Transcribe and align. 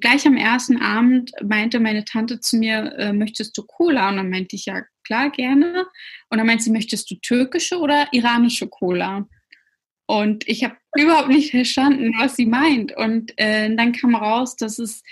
gleich 0.00 0.26
am 0.26 0.36
ersten 0.36 0.80
Abend 0.80 1.32
meinte 1.42 1.80
meine 1.80 2.04
Tante 2.04 2.40
zu 2.40 2.56
mir, 2.56 2.94
äh, 2.98 3.12
möchtest 3.12 3.56
du 3.56 3.62
Cola? 3.62 4.08
Und 4.08 4.16
dann 4.16 4.30
meinte 4.30 4.56
ich, 4.56 4.66
ja, 4.66 4.82
klar, 5.04 5.30
gerne. 5.30 5.86
Und 6.30 6.38
dann 6.38 6.46
meinte 6.46 6.64
sie, 6.64 6.70
möchtest 6.70 7.10
du 7.10 7.16
türkische 7.16 7.78
oder 7.78 8.08
iranische 8.12 8.68
Cola? 8.68 9.26
Und 10.06 10.48
ich 10.48 10.64
habe 10.64 10.76
überhaupt 10.96 11.28
nicht 11.28 11.50
verstanden, 11.50 12.14
was 12.18 12.36
sie 12.36 12.46
meint. 12.46 12.96
Und 12.96 13.32
äh, 13.36 13.74
dann 13.74 13.92
kam 13.92 14.14
raus, 14.14 14.56
dass 14.56 14.78
es 14.78 15.02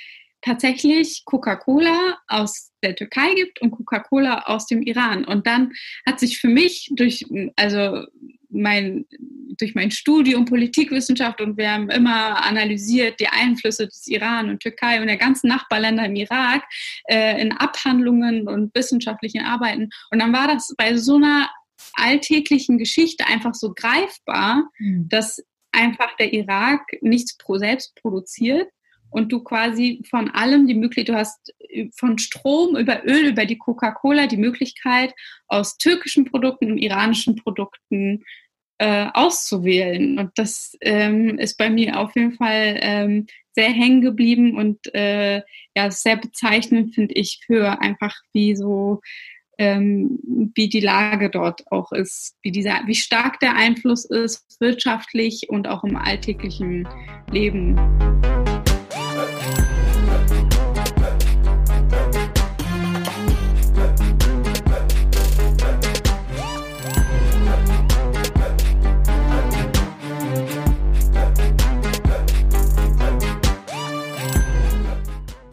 tatsächlich 0.42 1.22
Coca-Cola 1.24 2.18
aus 2.28 2.72
der 2.82 2.94
Türkei 2.94 3.34
gibt 3.34 3.60
und 3.60 3.72
Coca-Cola 3.72 4.44
aus 4.46 4.66
dem 4.66 4.82
Iran. 4.82 5.24
Und 5.24 5.46
dann 5.46 5.72
hat 6.06 6.20
sich 6.20 6.38
für 6.38 6.48
mich 6.48 6.90
durch, 6.94 7.24
also 7.56 8.04
mein, 8.50 9.04
durch 9.58 9.74
mein 9.74 9.90
Studium 9.90 10.44
Politikwissenschaft 10.44 11.40
und 11.40 11.56
wir 11.56 11.72
haben 11.72 11.90
immer 11.90 12.44
analysiert 12.44 13.20
die 13.20 13.28
Einflüsse 13.28 13.86
des 13.86 14.06
Iran 14.06 14.50
und 14.50 14.60
Türkei 14.60 15.00
und 15.00 15.06
der 15.06 15.16
ganzen 15.16 15.48
Nachbarländer 15.48 16.06
im 16.06 16.16
Irak 16.16 16.64
äh, 17.08 17.40
in 17.40 17.52
Abhandlungen 17.52 18.48
und 18.48 18.74
wissenschaftlichen 18.74 19.42
Arbeiten. 19.42 19.90
Und 20.10 20.20
dann 20.20 20.32
war 20.32 20.48
das 20.48 20.74
bei 20.76 20.96
so 20.96 21.16
einer 21.16 21.48
alltäglichen 21.94 22.78
Geschichte 22.78 23.26
einfach 23.26 23.54
so 23.54 23.72
greifbar, 23.74 24.68
mhm. 24.78 25.08
dass 25.08 25.42
einfach 25.72 26.16
der 26.16 26.32
Irak 26.32 26.82
nichts 27.00 27.36
pro 27.36 27.58
selbst 27.58 27.94
produziert 27.96 28.68
und 29.10 29.32
du 29.32 29.42
quasi 29.42 30.02
von 30.08 30.30
allem 30.30 30.66
die 30.66 30.74
Möglichkeit, 30.74 31.08
du 31.14 31.18
hast 31.18 31.54
äh, 31.70 31.88
von 31.96 32.18
Strom 32.18 32.76
über 32.76 33.04
Öl, 33.04 33.28
über 33.28 33.46
die 33.46 33.58
Coca-Cola 33.58 34.26
die 34.26 34.36
Möglichkeit, 34.36 35.14
aus 35.48 35.78
türkischen 35.78 36.24
Produkten 36.24 36.72
und 36.72 36.78
iranischen 36.78 37.36
Produkten 37.36 38.24
äh, 38.78 39.06
auszuwählen. 39.12 40.18
Und 40.18 40.30
das 40.36 40.76
ähm, 40.80 41.38
ist 41.38 41.56
bei 41.56 41.70
mir 41.70 41.98
auf 41.98 42.14
jeden 42.14 42.34
Fall 42.34 42.78
ähm, 42.80 43.26
sehr 43.54 43.70
hängen 43.70 44.02
geblieben 44.02 44.56
und 44.56 44.94
äh, 44.94 45.40
ja, 45.74 45.90
sehr 45.90 46.16
bezeichnend 46.16 46.94
finde 46.94 47.14
ich 47.14 47.40
für 47.46 47.80
einfach 47.80 48.14
wie 48.34 48.54
so 48.54 49.00
ähm, 49.58 50.18
wie 50.54 50.68
die 50.68 50.80
Lage 50.80 51.30
dort 51.30 51.70
auch 51.72 51.92
ist, 51.92 52.36
wie 52.42 52.52
dieser, 52.52 52.82
wie 52.86 52.94
stark 52.94 53.40
der 53.40 53.56
Einfluss 53.56 54.04
ist 54.04 54.60
wirtschaftlich 54.60 55.48
und 55.48 55.66
auch 55.68 55.82
im 55.84 55.96
alltäglichen 55.96 56.86
Leben. 57.30 57.76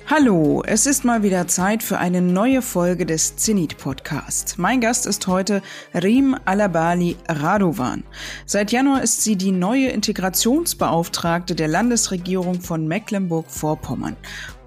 Hallo, 0.09 0.61
es 0.67 0.85
ist 0.85 1.05
mal 1.05 1.23
wieder 1.23 1.47
Zeit 1.47 1.81
für 1.81 1.97
eine 1.97 2.21
neue 2.21 2.61
Folge 2.61 3.05
des 3.05 3.37
Zenit 3.37 3.77
Podcast. 3.77 4.55
Mein 4.57 4.81
Gast 4.81 5.07
ist 5.07 5.27
heute 5.27 5.61
Rim 5.93 6.35
Alabali 6.43 7.15
Radovan. 7.29 8.03
Seit 8.45 8.73
Januar 8.73 9.01
ist 9.01 9.23
sie 9.23 9.37
die 9.37 9.53
neue 9.53 9.87
Integrationsbeauftragte 9.87 11.55
der 11.55 11.69
Landesregierung 11.69 12.59
von 12.59 12.85
Mecklenburg-Vorpommern. 12.85 14.17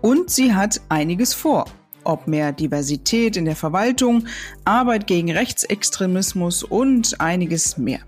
Und 0.01 0.31
sie 0.31 0.55
hat 0.55 0.81
einiges 0.89 1.35
vor. 1.35 1.67
Ob 2.03 2.27
mehr 2.29 2.53
Diversität 2.53 3.37
in 3.37 3.45
der 3.45 3.57
Verwaltung, 3.57 4.27
Arbeit 4.65 5.07
gegen 5.07 5.31
Rechtsextremismus 5.31 6.63
und 6.63 7.21
einiges 7.21 7.77
mehr. 7.77 8.01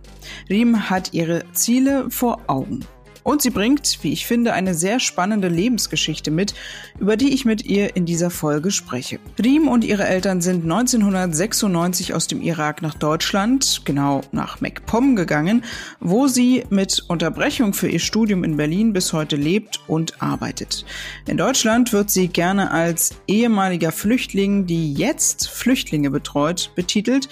Riem 0.49 0.89
hat 0.89 1.13
ihre 1.13 1.45
Ziele 1.53 2.11
vor 2.11 2.41
Augen. 2.47 2.87
Und 3.29 3.43
sie 3.43 3.51
bringt, 3.51 3.99
wie 4.01 4.15
ich 4.15 4.25
finde, 4.25 4.55
eine 4.55 4.73
sehr 4.73 5.01
spannende 5.01 5.49
Lebensgeschichte 5.49 6.31
mit, 6.31 6.55
über 6.99 7.19
die 7.19 7.35
ich 7.35 7.45
mit 7.45 7.63
ihr 7.63 7.95
in 7.95 8.07
dieser 8.07 8.31
Folge 8.31 8.71
spreche. 8.71 9.19
Riem 9.39 9.69
und 9.69 9.85
ihre 9.85 10.07
Eltern 10.07 10.41
sind 10.41 10.63
1996 10.63 12.15
aus 12.15 12.27
dem 12.27 12.41
Irak 12.41 12.81
nach 12.81 12.95
Deutschland, 12.95 13.83
genau 13.85 14.23
nach 14.33 14.63
MacPom 14.63 15.15
gegangen, 15.15 15.63
wo 16.01 16.27
sie 16.27 16.65
mit 16.71 17.05
Unterbrechung 17.07 17.75
für 17.75 17.91
ihr 17.91 17.99
Studium 17.99 18.45
in 18.45 18.57
Berlin 18.57 18.95
bis 18.95 19.13
heute 19.13 19.37
lebt 19.37 19.79
und 19.89 20.23
arbeitet. 20.23 20.87
In 21.27 21.37
Deutschland 21.37 21.93
wird 21.93 22.09
sie 22.09 22.29
gerne 22.29 22.71
als 22.71 23.11
ehemaliger 23.27 23.93
Flüchtling, 23.93 24.65
die 24.65 24.95
jetzt 24.95 25.51
Flüchtlinge 25.51 26.11
betreut, 26.11 26.71
betitelt 26.77 27.29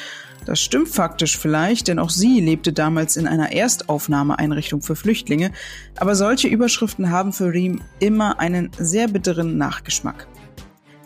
das 0.47 0.61
stimmt 0.61 0.89
faktisch 0.89 1.37
vielleicht, 1.37 1.89
denn 1.89 1.99
auch 1.99 2.09
sie 2.09 2.41
lebte 2.41 2.73
damals 2.73 3.17
in 3.17 3.27
einer 3.27 3.53
Erstaufnahmeeinrichtung 3.53 4.81
für 4.81 4.95
Flüchtlinge, 4.95 5.51
aber 5.97 6.15
solche 6.15 6.47
Überschriften 6.47 7.11
haben 7.11 7.33
für 7.33 7.53
Riem 7.53 7.83
immer 7.99 8.39
einen 8.39 8.71
sehr 8.79 9.09
bitteren 9.09 9.59
Nachgeschmack. 9.59 10.29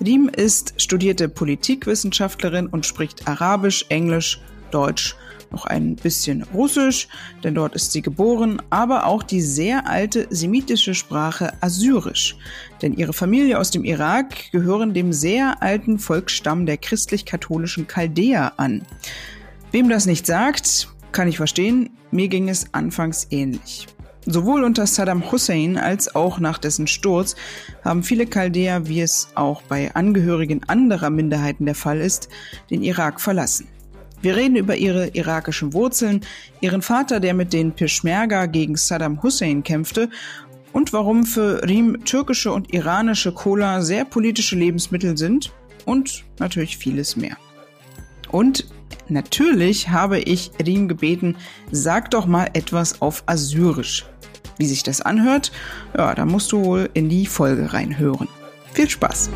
Riem 0.05 0.29
ist 0.29 0.75
studierte 0.77 1.29
Politikwissenschaftlerin 1.29 2.67
und 2.67 2.85
spricht 2.85 3.27
Arabisch, 3.27 3.87
Englisch, 3.89 4.41
Deutsch 4.71 5.17
noch 5.51 5.67
ein 5.67 5.97
bisschen 5.97 6.43
Russisch, 6.55 7.09
denn 7.43 7.55
dort 7.55 7.75
ist 7.75 7.93
sie 7.93 8.03
geboren, 8.03 8.63
aber 8.71 9.07
auch 9.07 9.23
die 9.23 9.43
sehr 9.43 9.87
alte 9.89 10.27
semitische 10.31 10.95
Sprache 10.95 11.53
Assyrisch, 11.61 12.37
denn 12.83 12.95
ihre 12.95 13.13
Familie 13.13 13.59
aus 13.59 13.71
dem 13.71 13.85
Irak 13.85 14.51
gehören 14.53 14.95
dem 14.95 15.13
sehr 15.13 15.63
alten 15.63 15.99
Volksstamm 15.99 16.67
der 16.67 16.77
christlich-katholischen 16.77 17.87
Chaldäer 17.87 18.53
an. 18.57 18.83
Wem 19.73 19.89
das 19.89 20.07
nicht 20.07 20.27
sagt, 20.27 20.89
kann 21.13 21.29
ich 21.29 21.37
verstehen, 21.37 21.91
mir 22.11 22.29
ging 22.29 22.49
es 22.49 22.73
anfangs 22.73 23.27
ähnlich. 23.31 23.87
Sowohl 24.27 24.65
unter 24.65 24.87
Saddam 24.87 25.33
Hussein 25.33 25.79
als 25.79 26.15
auch 26.15 26.39
nach 26.39 26.59
dessen 26.59 26.87
Sturz 26.87 27.37
haben 27.83 28.03
viele 28.03 28.27
Chaldäer, 28.27 28.87
wie 28.87 29.01
es 29.01 29.29
auch 29.35 29.63
bei 29.63 29.95
Angehörigen 29.95 30.63
anderer 30.69 31.11
Minderheiten 31.11 31.65
der 31.65 31.75
Fall 31.75 32.01
ist, 32.01 32.29
den 32.71 32.83
Irak 32.83 33.21
verlassen. 33.21 33.69
Wir 34.23 34.37
reden 34.37 34.57
über 34.57 34.77
ihre 34.77 35.09
irakischen 35.09 35.73
Wurzeln, 35.73 36.21
ihren 36.61 36.83
Vater, 36.83 37.21
der 37.21 37.33
mit 37.33 37.55
den 37.55 37.73
Peschmerga 37.73 38.45
gegen 38.47 38.77
Saddam 38.77 39.23
Hussein 39.23 39.63
kämpfte 39.63 40.11
und 40.73 40.93
warum 40.93 41.25
für 41.25 41.63
Riem 41.67 42.05
türkische 42.05 42.53
und 42.53 42.73
iranische 42.73 43.33
Cola 43.33 43.83
sehr 43.83 44.05
politische 44.05 44.57
Lebensmittel 44.57 45.17
sind 45.17 45.53
und 45.85 46.25
natürlich 46.39 46.77
vieles 46.77 47.17
mehr. 47.17 47.37
Und 48.31 48.67
natürlich 49.09 49.89
habe 49.89 50.21
ich 50.21 50.53
Riem 50.65 50.89
gebeten, 50.89 51.37
sag 51.71 52.11
doch 52.11 52.27
mal 52.27 52.51
etwas 52.53 53.03
auf 53.03 53.25
Assyrisch. 53.27 54.07
Wie 54.59 54.67
sich 54.67 54.83
das 54.83 55.01
anhört, 55.01 55.53
ja, 55.97 56.15
da 56.15 56.25
musst 56.25 56.53
du 56.53 56.65
wohl 56.65 56.91
in 56.95 57.09
die 57.09 57.27
Folge 57.27 57.73
reinhören. 57.73 58.29
Viel 58.73 58.89
Spaß! 58.89 59.31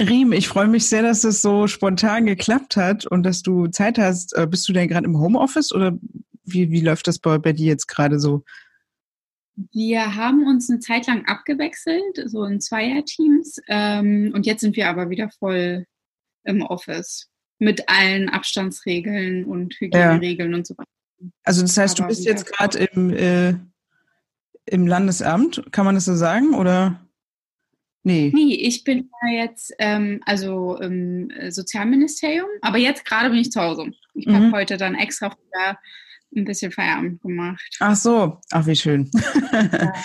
Riem, 0.00 0.32
ich 0.32 0.48
freue 0.48 0.68
mich 0.68 0.86
sehr, 0.86 1.02
dass 1.02 1.24
es 1.24 1.42
so 1.42 1.66
spontan 1.66 2.26
geklappt 2.26 2.76
hat 2.76 3.06
und 3.06 3.22
dass 3.22 3.42
du 3.42 3.66
Zeit 3.66 3.98
hast. 3.98 4.36
Äh, 4.36 4.46
bist 4.46 4.68
du 4.68 4.72
denn 4.72 4.88
gerade 4.88 5.06
im 5.06 5.18
Homeoffice 5.18 5.72
oder 5.72 5.96
wie, 6.44 6.70
wie 6.70 6.80
läuft 6.80 7.06
das 7.06 7.18
bei, 7.18 7.38
bei 7.38 7.52
dir 7.52 7.66
jetzt 7.66 7.86
gerade 7.86 8.18
so? 8.18 8.42
Wir 9.72 10.16
haben 10.16 10.46
uns 10.46 10.70
eine 10.70 10.80
Zeit 10.80 11.06
lang 11.06 11.26
abgewechselt, 11.26 12.22
so 12.26 12.44
in 12.44 12.60
Zweierteams. 12.60 13.60
Ähm, 13.68 14.32
und 14.34 14.46
jetzt 14.46 14.62
sind 14.62 14.76
wir 14.76 14.88
aber 14.88 15.10
wieder 15.10 15.30
voll 15.38 15.84
im 16.44 16.62
Office 16.62 17.28
mit 17.58 17.88
allen 17.88 18.30
Abstandsregeln 18.30 19.44
und 19.44 19.74
Hygieneregeln 19.74 20.50
ja. 20.52 20.56
und 20.56 20.66
so 20.66 20.74
weiter. 20.78 20.88
Also 21.44 21.60
das 21.60 21.76
heißt, 21.76 22.00
aber 22.00 22.08
du 22.08 22.14
bist 22.14 22.26
jetzt 22.26 22.46
gerade 22.46 22.78
im, 22.78 23.10
äh, 23.10 23.54
im 24.64 24.86
Landesamt, 24.86 25.62
kann 25.70 25.84
man 25.84 25.94
das 25.94 26.06
so 26.06 26.14
sagen? 26.14 26.54
Oder? 26.54 27.06
Nee. 28.02 28.30
Nee, 28.34 28.54
ich 28.54 28.84
bin 28.84 29.10
ja 29.22 29.42
jetzt 29.42 29.74
ähm, 29.78 30.20
also 30.24 30.76
im 30.76 31.30
Sozialministerium, 31.50 32.48
aber 32.62 32.78
jetzt 32.78 33.04
gerade 33.04 33.30
bin 33.30 33.38
ich 33.38 33.52
zu 33.52 33.60
Hause. 33.60 33.90
Ich 34.14 34.26
mhm. 34.26 34.34
habe 34.34 34.52
heute 34.52 34.76
dann 34.76 34.94
extra 34.94 35.30
ein 36.34 36.44
bisschen 36.44 36.72
Feierabend 36.72 37.20
gemacht. 37.22 37.76
Ach 37.80 37.96
so, 37.96 38.38
ach 38.50 38.66
wie 38.66 38.76
schön. 38.76 39.10
Ja. 39.52 39.92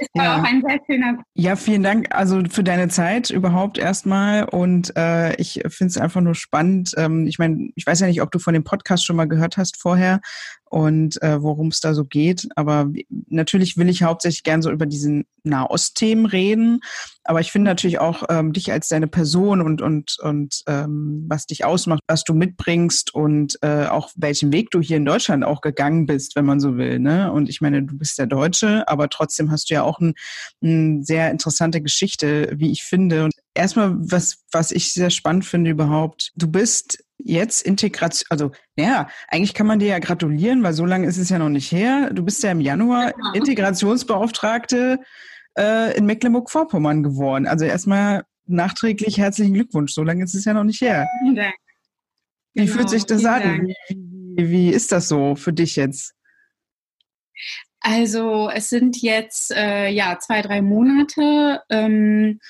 Es 0.00 0.06
war 0.14 0.24
ja. 0.24 0.38
auch 0.38 0.44
ein 0.44 0.62
sehr 0.64 0.80
schöner. 0.86 1.24
Ja, 1.34 1.56
vielen 1.56 1.82
Dank 1.82 2.14
also 2.14 2.40
für 2.48 2.62
deine 2.62 2.88
Zeit 2.88 3.30
überhaupt 3.30 3.78
erstmal. 3.78 4.44
Und 4.44 4.96
äh, 4.96 5.34
ich 5.36 5.60
finde 5.68 5.90
es 5.90 5.98
einfach 5.98 6.20
nur 6.20 6.36
spannend. 6.36 6.92
Ähm, 6.96 7.26
ich 7.26 7.38
meine, 7.38 7.70
ich 7.74 7.84
weiß 7.84 8.00
ja 8.00 8.06
nicht, 8.06 8.22
ob 8.22 8.30
du 8.30 8.38
von 8.38 8.54
dem 8.54 8.64
Podcast 8.64 9.04
schon 9.04 9.16
mal 9.16 9.26
gehört 9.26 9.56
hast 9.56 9.80
vorher 9.80 10.20
und 10.70 11.20
äh, 11.22 11.42
worum 11.42 11.68
es 11.68 11.80
da 11.80 11.94
so 11.94 12.04
geht. 12.04 12.48
Aber 12.56 12.90
natürlich 13.28 13.76
will 13.76 13.88
ich 13.88 14.02
hauptsächlich 14.02 14.42
gern 14.42 14.62
so 14.62 14.70
über 14.70 14.86
diesen 14.86 15.24
Nahostthemen 15.44 16.26
reden. 16.26 16.80
Aber 17.24 17.40
ich 17.40 17.52
finde 17.52 17.70
natürlich 17.70 17.98
auch 17.98 18.24
ähm, 18.28 18.52
dich 18.52 18.72
als 18.72 18.88
deine 18.88 19.06
Person 19.06 19.60
und 19.60 19.82
und 19.82 20.18
und 20.20 20.62
ähm, 20.66 21.24
was 21.28 21.46
dich 21.46 21.64
ausmacht, 21.64 22.00
was 22.06 22.24
du 22.24 22.34
mitbringst 22.34 23.14
und 23.14 23.58
äh, 23.62 23.86
auch 23.86 24.10
welchen 24.16 24.52
Weg 24.52 24.70
du 24.70 24.80
hier 24.80 24.96
in 24.96 25.04
Deutschland 25.04 25.44
auch 25.44 25.60
gegangen 25.60 26.06
bist, 26.06 26.36
wenn 26.36 26.44
man 26.44 26.60
so 26.60 26.76
will. 26.76 26.98
Ne? 26.98 27.32
Und 27.32 27.48
ich 27.48 27.60
meine, 27.60 27.82
du 27.82 27.96
bist 27.96 28.18
der 28.18 28.26
Deutsche, 28.26 28.86
aber 28.88 29.08
trotzdem 29.08 29.50
hast 29.50 29.70
du 29.70 29.74
ja 29.74 29.82
auch 29.82 30.00
eine 30.00 30.14
ein 30.62 31.04
sehr 31.04 31.30
interessante 31.30 31.80
Geschichte, 31.82 32.52
wie 32.56 32.70
ich 32.70 32.82
finde. 32.82 33.24
Und 33.24 33.34
erstmal, 33.54 33.94
was 33.98 34.44
was 34.52 34.70
ich 34.70 34.92
sehr 34.92 35.10
spannend 35.10 35.44
finde 35.44 35.70
überhaupt, 35.70 36.32
du 36.36 36.48
bist 36.48 37.04
jetzt 37.18 37.62
Integration, 37.62 38.26
also 38.30 38.52
ja, 38.76 39.08
eigentlich 39.28 39.54
kann 39.54 39.66
man 39.66 39.78
dir 39.78 39.88
ja 39.88 39.98
gratulieren, 39.98 40.62
weil 40.62 40.72
so 40.72 40.86
lange 40.86 41.06
ist 41.06 41.18
es 41.18 41.28
ja 41.28 41.38
noch 41.38 41.48
nicht 41.48 41.70
her. 41.72 42.10
Du 42.12 42.24
bist 42.24 42.42
ja 42.42 42.52
im 42.52 42.60
Januar 42.60 43.12
genau. 43.12 43.32
Integrationsbeauftragte 43.34 45.00
äh, 45.58 45.96
in 45.96 46.06
Mecklenburg-Vorpommern 46.06 47.02
geworden. 47.02 47.46
Also 47.46 47.64
erstmal 47.64 48.24
nachträglich 48.46 49.18
herzlichen 49.18 49.54
Glückwunsch. 49.54 49.92
So 49.92 50.02
lange 50.02 50.24
ist 50.24 50.34
es 50.34 50.44
ja 50.44 50.54
noch 50.54 50.64
nicht 50.64 50.80
her. 50.80 51.06
Vielen 51.22 51.36
Dank. 51.36 51.54
Wie 52.54 52.64
genau, 52.64 52.76
fühlt 52.76 52.90
sich 52.90 53.04
das 53.04 53.24
an? 53.24 53.66
Wie, 53.66 54.50
wie, 54.50 54.70
ist 54.70 54.92
das 54.92 55.08
so 55.08 55.36
für 55.36 55.52
dich 55.52 55.76
jetzt? 55.76 56.14
Also 57.80 58.50
es 58.50 58.70
sind 58.70 59.00
jetzt 59.02 59.52
äh, 59.52 59.88
ja 59.88 60.18
zwei, 60.18 60.42
drei 60.42 60.62
Monate. 60.62 61.62
Ähm, 61.68 62.40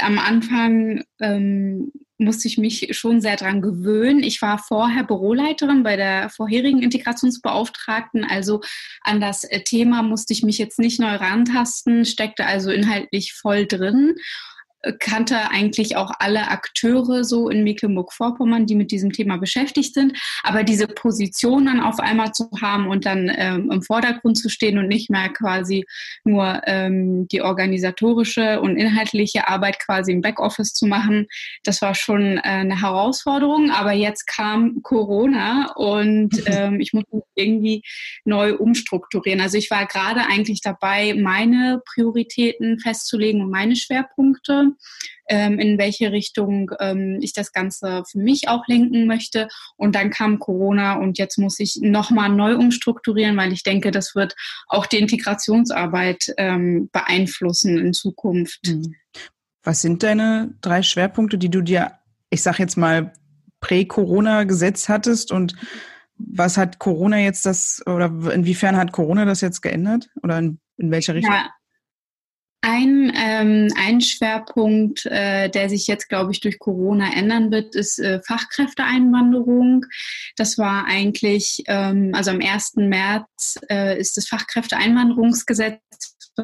am 0.00 0.18
Anfang 0.18 1.04
ähm, 1.20 1.92
musste 2.20 2.48
ich 2.48 2.58
mich 2.58 2.96
schon 2.96 3.20
sehr 3.20 3.36
dran 3.36 3.62
gewöhnen. 3.62 4.22
Ich 4.22 4.40
war 4.42 4.58
vorher 4.58 5.04
Büroleiterin 5.04 5.82
bei 5.82 5.96
der 5.96 6.30
vorherigen 6.30 6.82
Integrationsbeauftragten, 6.82 8.24
also 8.24 8.60
an 9.02 9.20
das 9.20 9.44
äh, 9.44 9.62
Thema 9.62 10.02
musste 10.02 10.32
ich 10.32 10.42
mich 10.42 10.58
jetzt 10.58 10.78
nicht 10.78 11.00
neu 11.00 11.16
rantasten, 11.16 12.04
steckte 12.04 12.46
also 12.46 12.70
inhaltlich 12.70 13.32
voll 13.32 13.66
drin 13.66 14.16
kannte 14.98 15.50
eigentlich 15.50 15.96
auch 15.96 16.12
alle 16.18 16.48
Akteure 16.48 17.24
so 17.24 17.48
in 17.48 17.64
Mecklenburg-Vorpommern, 17.64 18.66
die 18.66 18.74
mit 18.74 18.90
diesem 18.90 19.12
Thema 19.12 19.36
beschäftigt 19.36 19.94
sind. 19.94 20.16
Aber 20.42 20.64
diese 20.64 20.86
Position 20.86 21.66
dann 21.66 21.80
auf 21.80 22.00
einmal 22.00 22.32
zu 22.32 22.50
haben 22.60 22.88
und 22.88 23.04
dann 23.04 23.30
ähm, 23.34 23.70
im 23.70 23.82
Vordergrund 23.82 24.38
zu 24.38 24.48
stehen 24.48 24.78
und 24.78 24.88
nicht 24.88 25.10
mehr 25.10 25.28
quasi 25.28 25.84
nur 26.24 26.62
ähm, 26.66 27.28
die 27.28 27.42
organisatorische 27.42 28.60
und 28.60 28.76
inhaltliche 28.76 29.48
Arbeit 29.48 29.78
quasi 29.78 30.12
im 30.12 30.22
Backoffice 30.22 30.72
zu 30.72 30.86
machen, 30.86 31.26
das 31.64 31.82
war 31.82 31.94
schon 31.94 32.38
äh, 32.38 32.40
eine 32.40 32.80
Herausforderung. 32.80 33.70
Aber 33.70 33.92
jetzt 33.92 34.26
kam 34.26 34.82
Corona 34.82 35.72
und 35.76 36.30
ähm, 36.46 36.80
ich 36.80 36.92
musste 36.92 37.22
irgendwie 37.34 37.82
neu 38.24 38.54
umstrukturieren. 38.56 39.40
Also 39.40 39.58
ich 39.58 39.70
war 39.70 39.86
gerade 39.86 40.26
eigentlich 40.26 40.62
dabei, 40.62 41.14
meine 41.14 41.82
Prioritäten 41.84 42.78
festzulegen 42.78 43.42
und 43.42 43.50
meine 43.50 43.76
Schwerpunkte 43.76 44.69
ähm, 45.28 45.58
in 45.58 45.78
welche 45.78 46.12
Richtung 46.12 46.70
ähm, 46.80 47.18
ich 47.20 47.32
das 47.32 47.52
Ganze 47.52 48.02
für 48.10 48.18
mich 48.18 48.48
auch 48.48 48.66
lenken 48.66 49.06
möchte. 49.06 49.48
Und 49.76 49.94
dann 49.94 50.10
kam 50.10 50.38
Corona 50.38 50.94
und 50.94 51.18
jetzt 51.18 51.38
muss 51.38 51.58
ich 51.60 51.78
nochmal 51.80 52.28
neu 52.28 52.56
umstrukturieren, 52.56 53.36
weil 53.36 53.52
ich 53.52 53.62
denke, 53.62 53.90
das 53.90 54.14
wird 54.14 54.34
auch 54.66 54.86
die 54.86 54.98
Integrationsarbeit 54.98 56.34
ähm, 56.36 56.88
beeinflussen 56.92 57.78
in 57.78 57.92
Zukunft. 57.92 58.60
Mhm. 58.66 58.94
Was 59.62 59.82
sind 59.82 60.02
deine 60.02 60.54
drei 60.62 60.82
Schwerpunkte, 60.82 61.38
die 61.38 61.50
du 61.50 61.60
dir, 61.60 61.92
ich 62.30 62.42
sag 62.42 62.58
jetzt 62.58 62.76
mal, 62.76 63.12
prä-Corona 63.60 64.44
gesetzt 64.44 64.88
hattest 64.88 65.32
und 65.32 65.54
was 66.16 66.56
hat 66.56 66.78
Corona 66.78 67.18
jetzt 67.18 67.46
das, 67.46 67.82
oder 67.86 68.06
inwiefern 68.32 68.76
hat 68.76 68.92
Corona 68.92 69.24
das 69.24 69.40
jetzt 69.40 69.60
geändert? 69.62 70.10
Oder 70.22 70.38
in, 70.38 70.60
in 70.76 70.90
welche 70.90 71.14
Richtung? 71.14 71.32
Ja, 71.32 71.50
ein, 72.62 73.12
ähm, 73.16 73.68
ein 73.76 74.00
Schwerpunkt, 74.00 75.06
äh, 75.06 75.48
der 75.48 75.68
sich 75.68 75.86
jetzt, 75.86 76.08
glaube 76.08 76.32
ich, 76.32 76.40
durch 76.40 76.58
Corona 76.58 77.12
ändern 77.14 77.50
wird, 77.50 77.74
ist 77.74 77.98
äh, 77.98 78.20
Fachkräfteeinwanderung. 78.22 79.86
Das 80.36 80.58
war 80.58 80.84
eigentlich, 80.84 81.62
ähm, 81.66 82.12
also 82.14 82.30
am 82.30 82.40
1. 82.40 82.76
März 82.76 83.58
äh, 83.70 83.98
ist 83.98 84.16
das 84.16 84.28
Fachkräfteeinwanderungsgesetz 84.28 85.80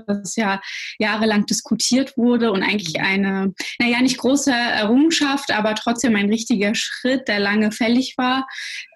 das 0.06 0.36
ja 0.36 0.60
jahrelang 0.98 1.46
diskutiert 1.46 2.16
wurde 2.16 2.52
und 2.52 2.62
eigentlich 2.62 2.98
mhm. 2.98 3.04
eine, 3.04 3.54
naja, 3.78 4.00
nicht 4.00 4.18
große 4.18 4.52
Errungenschaft, 4.52 5.50
aber 5.50 5.74
trotzdem 5.74 6.16
ein 6.16 6.28
richtiger 6.28 6.74
Schritt, 6.74 7.28
der 7.28 7.40
lange 7.40 7.72
fällig 7.72 8.14
war, 8.16 8.46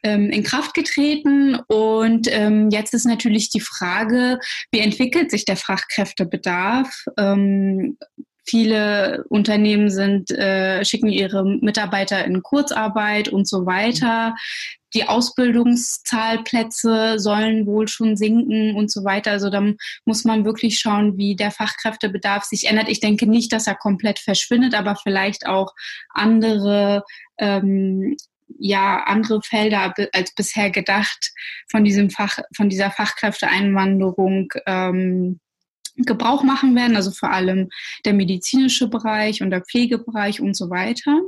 ähm, 0.03 0.31
in 0.31 0.43
Kraft 0.43 0.75
getreten. 0.75 1.57
Und 1.69 2.29
ähm, 2.31 2.71
jetzt 2.71 2.95
ist 2.95 3.07
natürlich 3.07 3.51
die 3.51 3.61
Frage, 3.61 4.39
wie 4.71 4.81
entwickelt 4.81 5.31
sich 5.31 5.45
der 5.45 5.57
Fachkräftebedarf? 5.57 7.05
Ähm, 7.19 7.97
Viele 8.51 9.25
Unternehmen 9.29 9.91
sind, 9.91 10.33
äh, 10.33 10.85
schicken 10.85 11.09
ihre 11.09 11.45
Mitarbeiter 11.45 12.25
in 12.25 12.43
Kurzarbeit 12.43 13.29
und 13.29 13.49
so 13.49 13.65
weiter 13.65 14.35
die 14.95 15.09
Ausbildungszahlplätze 15.09 17.19
sollen 17.19 17.67
wohl 17.67 17.89
schon 17.89 18.17
sinken 18.17 18.75
und 18.75 18.91
so 18.91 19.05
weiter. 19.05 19.33
Also 19.33 19.51
da 19.51 19.63
muss 20.05 20.25
man 20.25 20.45
wirklich 20.45 20.81
schauen, 20.81 21.17
wie 21.17 21.37
der 21.37 21.51
Fachkräftebedarf 21.51 22.45
sich 22.45 22.67
ändert. 22.67 22.89
Ich 22.89 23.01
denke 23.01 23.27
nicht, 23.27 23.53
dass 23.53 23.67
er 23.67 23.75
komplett 23.75 24.19
verschwindet, 24.19 24.75
aber 24.75 24.97
vielleicht 24.97 25.47
auch 25.47 25.75
andere 26.11 27.05
ähm, 27.39 28.17
ja 28.59 29.05
andere 29.05 29.43
Felder 29.43 29.95
als 30.13 30.35
bisher 30.35 30.71
gedacht 30.71 31.31
von 31.71 31.85
diesem 31.85 32.11
Fach 32.11 32.41
von 32.57 32.69
dieser 32.69 32.91
Fachkräfteeinwanderung 32.91 34.53
ähm, 34.67 35.39
Gebrauch 35.97 36.43
machen 36.43 36.75
werden, 36.75 36.97
also 36.97 37.11
vor 37.11 37.31
allem 37.31 37.71
der 38.05 38.15
medizinische 38.15 38.89
Bereich 38.89 39.43
und 39.43 39.51
der 39.51 39.63
Pflegebereich 39.63 40.41
und 40.41 40.57
so 40.57 40.71
weiter. 40.71 41.21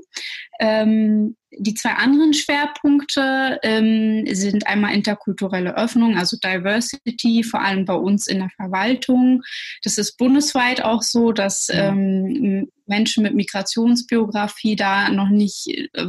Ähm, 0.61 1.37
die 1.59 1.75
zwei 1.75 1.95
anderen 1.95 2.33
Schwerpunkte 2.33 3.59
ähm, 3.63 4.25
sind 4.35 4.67
einmal 4.67 4.95
interkulturelle 4.95 5.77
Öffnung, 5.77 6.17
also 6.17 6.37
Diversity, 6.43 7.43
vor 7.43 7.61
allem 7.61 7.85
bei 7.85 7.95
uns 7.95 8.27
in 8.27 8.39
der 8.39 8.51
Verwaltung. 8.51 9.43
Das 9.83 9.99
ist 9.99 10.17
bundesweit 10.17 10.83
auch 10.83 11.03
so, 11.03 11.33
dass 11.33 11.69
ähm, 11.71 12.71
Menschen 12.87 13.23
mit 13.23 13.35
Migrationsbiografie 13.35 14.77
da 14.77 15.11
noch 15.11 15.29
nicht 15.29 15.69
äh, 15.93 16.09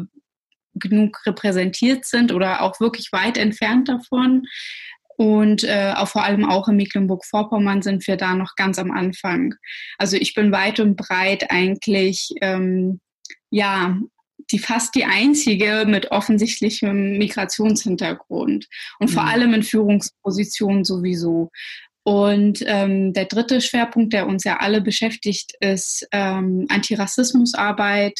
genug 0.76 1.26
repräsentiert 1.26 2.06
sind 2.06 2.32
oder 2.32 2.62
auch 2.62 2.80
wirklich 2.80 3.12
weit 3.12 3.38
entfernt 3.38 3.90
davon. 3.90 4.48
Und 5.18 5.64
äh, 5.64 5.94
auch 5.96 6.08
vor 6.08 6.24
allem 6.24 6.46
auch 6.46 6.68
in 6.68 6.78
Mecklenburg-Vorpommern 6.78 7.82
sind 7.82 8.08
wir 8.08 8.18
da 8.18 8.36
noch 8.36 8.56
ganz 8.56 8.80
am 8.80 8.92
Anfang. 8.92 9.54
Also 9.98 10.18
ich 10.18 10.34
bin 10.34 10.52
weit 10.52 10.80
und 10.80 10.96
breit 10.96 11.52
eigentlich 11.52 12.30
ähm, 12.42 13.00
ja 13.50 13.98
die 14.52 14.60
fast 14.60 14.96
die 14.96 15.06
einzige 15.06 15.86
mit 15.88 16.12
offensichtlichem 16.12 17.18
Migrationshintergrund 17.18 18.68
und 19.00 19.12
vor 19.12 19.24
mhm. 19.24 19.30
allem 19.30 19.54
in 19.54 19.64
Führungspositionen 19.64 20.84
sowieso. 20.84 21.50
Und 22.04 22.64
ähm, 22.68 23.14
der 23.14 23.26
dritte 23.26 23.62
Schwerpunkt, 23.62 24.12
der 24.12 24.28
uns 24.28 24.44
ja 24.44 24.58
alle 24.58 24.82
beschäftigt, 24.82 25.54
ist 25.62 26.06
ähm, 26.12 26.66
Antirassismusarbeit, 26.70 28.20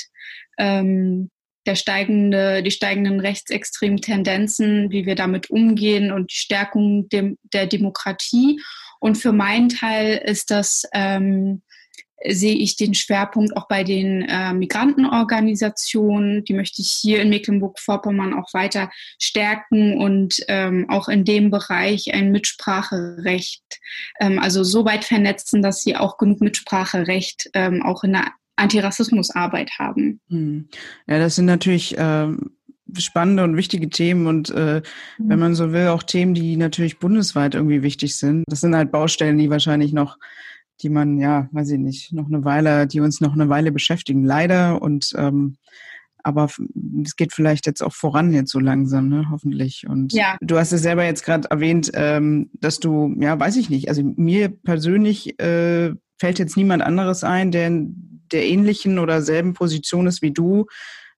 ähm, 0.58 1.30
der 1.66 1.76
steigende, 1.76 2.64
die 2.64 2.72
steigenden 2.72 3.20
rechtsextremen 3.20 4.02
Tendenzen, 4.02 4.92
wie 4.92 5.06
wir 5.06 5.16
damit 5.16 5.50
umgehen 5.50 6.12
und 6.12 6.32
die 6.32 6.36
Stärkung 6.36 7.10
dem, 7.10 7.38
der 7.54 7.68
Demokratie. 7.68 8.60
Und 9.00 9.18
für 9.18 9.34
meinen 9.34 9.70
Teil 9.70 10.22
ist 10.26 10.52
das, 10.52 10.84
ähm, 10.94 11.62
sehe 12.26 12.56
ich 12.56 12.76
den 12.76 12.94
Schwerpunkt 12.94 13.56
auch 13.58 13.68
bei 13.68 13.84
den 13.84 14.24
äh, 14.24 14.54
Migrantenorganisationen. 14.54 16.44
Die 16.46 16.54
möchte 16.54 16.82
ich 16.82 16.90
hier 16.90 17.22
in 17.22 17.30
Mecklenburg-Vorpommern 17.30 18.34
auch 18.34 18.54
weiter 18.54 18.90
stärken 19.22 19.98
und 19.98 20.38
ähm, 20.48 20.90
auch 20.90 21.10
in 21.10 21.26
dem 21.26 21.52
Bereich 21.52 22.14
ein 22.14 22.32
Mitspracherecht, 22.32 23.64
ähm, 24.20 24.40
also 24.40 24.64
so 24.64 24.86
weit 24.86 25.04
vernetzen, 25.04 25.62
dass 25.62 25.84
sie 25.84 25.96
auch 25.98 26.18
genug 26.18 26.42
Mitspracherecht 26.42 27.50
ähm, 27.54 27.84
auch 27.84 28.04
in 28.04 28.14
der 28.14 28.32
Antirassismusarbeit 28.56 29.72
haben. 29.80 30.20
Hm. 30.30 30.68
Ja, 31.08 31.20
das 31.20 31.36
sind 31.36 31.46
natürlich 31.46 31.98
äh, 31.98 32.28
spannende 32.98 33.44
und 33.44 33.58
wichtige 33.58 33.90
Themen 33.90 34.28
und 34.28 34.50
äh, 34.52 34.82
mhm. 35.18 35.30
wenn 35.30 35.40
man 35.40 35.56
so 35.56 35.72
will, 35.72 35.88
auch 35.88 36.04
Themen, 36.04 36.34
die 36.34 36.58
natürlich 36.58 37.00
bundesweit 37.00 37.56
irgendwie 37.56 37.82
wichtig 37.82 38.16
sind. 38.16 38.44
Das 38.48 38.62
sind 38.62 38.76
halt 38.76 38.92
Baustellen, 38.92 39.38
die 39.38 39.50
wahrscheinlich 39.50 39.94
noch, 39.94 40.18
die 40.82 40.90
man, 40.90 41.18
ja, 41.18 41.48
weiß 41.52 41.72
ich 41.72 41.80
nicht, 41.80 42.14
noch 42.14 42.28
eine 42.28 42.44
Weile, 42.46 42.88
die 42.88 43.00
uns 43.00 43.22
noch 43.22 43.34
eine 43.34 43.50
Weile 43.50 43.72
beschäftigen, 43.72 44.24
leider. 44.24 44.82
Und 44.82 45.14
ähm, 45.18 45.58
aber 46.26 46.50
es 47.04 47.16
geht 47.18 47.34
vielleicht 47.34 47.68
jetzt 47.68 47.84
auch 47.84 47.94
voran 47.94 48.32
jetzt 48.34 48.52
so 48.52 48.60
langsam, 48.60 49.10
ne? 49.10 49.28
Hoffentlich. 49.30 49.86
Und 49.88 50.14
ja. 50.14 50.38
du 50.40 50.58
hast 50.58 50.72
es 50.72 50.82
selber 50.82 51.04
jetzt 51.04 51.26
gerade 51.26 51.50
erwähnt, 51.52 51.92
ähm, 51.94 52.50
dass 52.54 52.80
du, 52.80 53.14
ja, 53.20 53.38
weiß 53.38 53.58
ich 53.58 53.70
nicht. 53.70 53.90
Also 53.90 54.04
mir 54.04 54.50
persönlich 54.50 55.38
äh, 55.42 55.94
fällt 56.18 56.40
jetzt 56.40 56.56
niemand 56.56 56.82
anderes 56.82 57.26
ein, 57.26 57.52
der 57.52 57.72
der 58.32 58.46
ähnlichen 58.46 59.00
oder 59.00 59.22
selben 59.22 59.54
Position 59.54 60.08
ist 60.08 60.22
wie 60.22 60.32
du, 60.32 60.66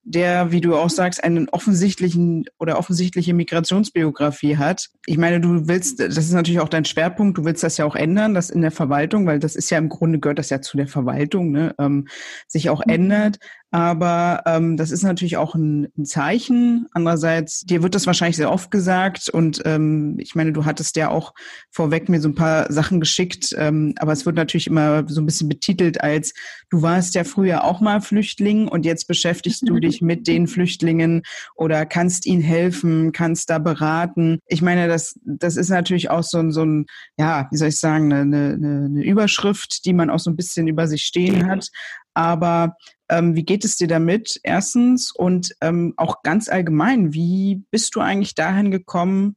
der, 0.08 0.52
wie 0.52 0.60
du 0.60 0.76
auch 0.76 0.88
sagst, 0.88 1.22
einen 1.24 1.48
offensichtlichen 1.48 2.44
oder 2.60 2.78
offensichtliche 2.78 3.34
Migrationsbiografie 3.34 4.56
hat. 4.56 4.88
Ich 5.04 5.18
meine, 5.18 5.40
du 5.40 5.66
willst, 5.66 5.98
das 5.98 6.16
ist 6.16 6.32
natürlich 6.32 6.60
auch 6.60 6.68
dein 6.68 6.84
Schwerpunkt, 6.84 7.38
du 7.38 7.44
willst 7.44 7.64
das 7.64 7.76
ja 7.76 7.84
auch 7.84 7.96
ändern, 7.96 8.32
das 8.32 8.48
in 8.48 8.62
der 8.62 8.70
Verwaltung, 8.70 9.26
weil 9.26 9.40
das 9.40 9.56
ist 9.56 9.68
ja 9.68 9.78
im 9.78 9.88
Grunde 9.88 10.20
gehört 10.20 10.38
das 10.38 10.50
ja 10.50 10.60
zu 10.60 10.76
der 10.76 10.86
Verwaltung, 10.86 11.50
ne, 11.50 11.74
ähm, 11.80 12.06
sich 12.46 12.70
auch 12.70 12.86
mhm. 12.86 12.92
ändert. 12.92 13.38
Aber 13.76 14.42
ähm, 14.46 14.78
das 14.78 14.90
ist 14.90 15.02
natürlich 15.02 15.36
auch 15.36 15.54
ein, 15.54 15.88
ein, 15.98 16.06
Zeichen. 16.06 16.86
Andererseits, 16.92 17.60
dir 17.60 17.82
wird 17.82 17.94
das 17.94 18.06
wahrscheinlich 18.06 18.38
sehr 18.38 18.50
oft 18.50 18.70
gesagt. 18.70 19.28
Und 19.28 19.60
ähm, 19.66 20.16
ich 20.18 20.34
meine, 20.34 20.54
du 20.54 20.64
hattest 20.64 20.96
ja 20.96 21.10
auch 21.10 21.34
vorweg 21.70 22.08
mir 22.08 22.22
so 22.22 22.30
ein 22.30 22.34
paar 22.34 22.72
Sachen 22.72 23.00
geschickt. 23.00 23.54
Ähm, 23.58 23.92
aber 23.98 24.12
es 24.12 24.24
wird 24.24 24.36
natürlich 24.36 24.66
immer 24.66 25.06
so 25.06 25.20
ein 25.20 25.26
bisschen 25.26 25.50
betitelt 25.50 26.00
als, 26.00 26.32
du 26.70 26.80
warst 26.80 27.14
ja 27.16 27.24
früher 27.24 27.64
auch 27.64 27.82
mal 27.82 28.00
Flüchtling 28.00 28.66
und 28.66 28.86
jetzt 28.86 29.08
beschäftigst 29.08 29.68
du 29.68 29.78
dich 29.78 30.00
mit 30.00 30.26
den 30.26 30.46
Flüchtlingen 30.46 31.20
oder 31.54 31.84
kannst 31.84 32.24
ihnen 32.24 32.40
helfen, 32.40 33.12
kannst 33.12 33.50
da 33.50 33.58
beraten. 33.58 34.38
Ich 34.46 34.62
meine, 34.62 34.88
das, 34.88 35.20
das 35.22 35.58
ist 35.58 35.68
natürlich 35.68 36.08
auch 36.08 36.22
so 36.22 36.38
ein, 36.38 36.50
so 36.50 36.64
ein, 36.64 36.86
ja, 37.18 37.46
wie 37.50 37.58
soll 37.58 37.68
ich 37.68 37.78
sagen, 37.78 38.10
eine, 38.10 38.52
eine, 38.54 38.86
eine 38.86 39.04
Überschrift, 39.04 39.84
die 39.84 39.92
man 39.92 40.08
auch 40.08 40.20
so 40.20 40.30
ein 40.30 40.36
bisschen 40.36 40.66
über 40.66 40.88
sich 40.88 41.02
stehen 41.02 41.46
hat. 41.46 41.68
Aber 42.14 42.76
ähm, 43.08 43.34
wie 43.36 43.44
geht 43.44 43.64
es 43.64 43.76
dir 43.76 43.88
damit? 43.88 44.40
Erstens 44.42 45.12
und 45.12 45.54
ähm, 45.60 45.94
auch 45.96 46.22
ganz 46.22 46.48
allgemein, 46.48 47.12
wie 47.12 47.62
bist 47.70 47.94
du 47.94 48.00
eigentlich 48.00 48.34
dahin 48.34 48.70
gekommen, 48.70 49.36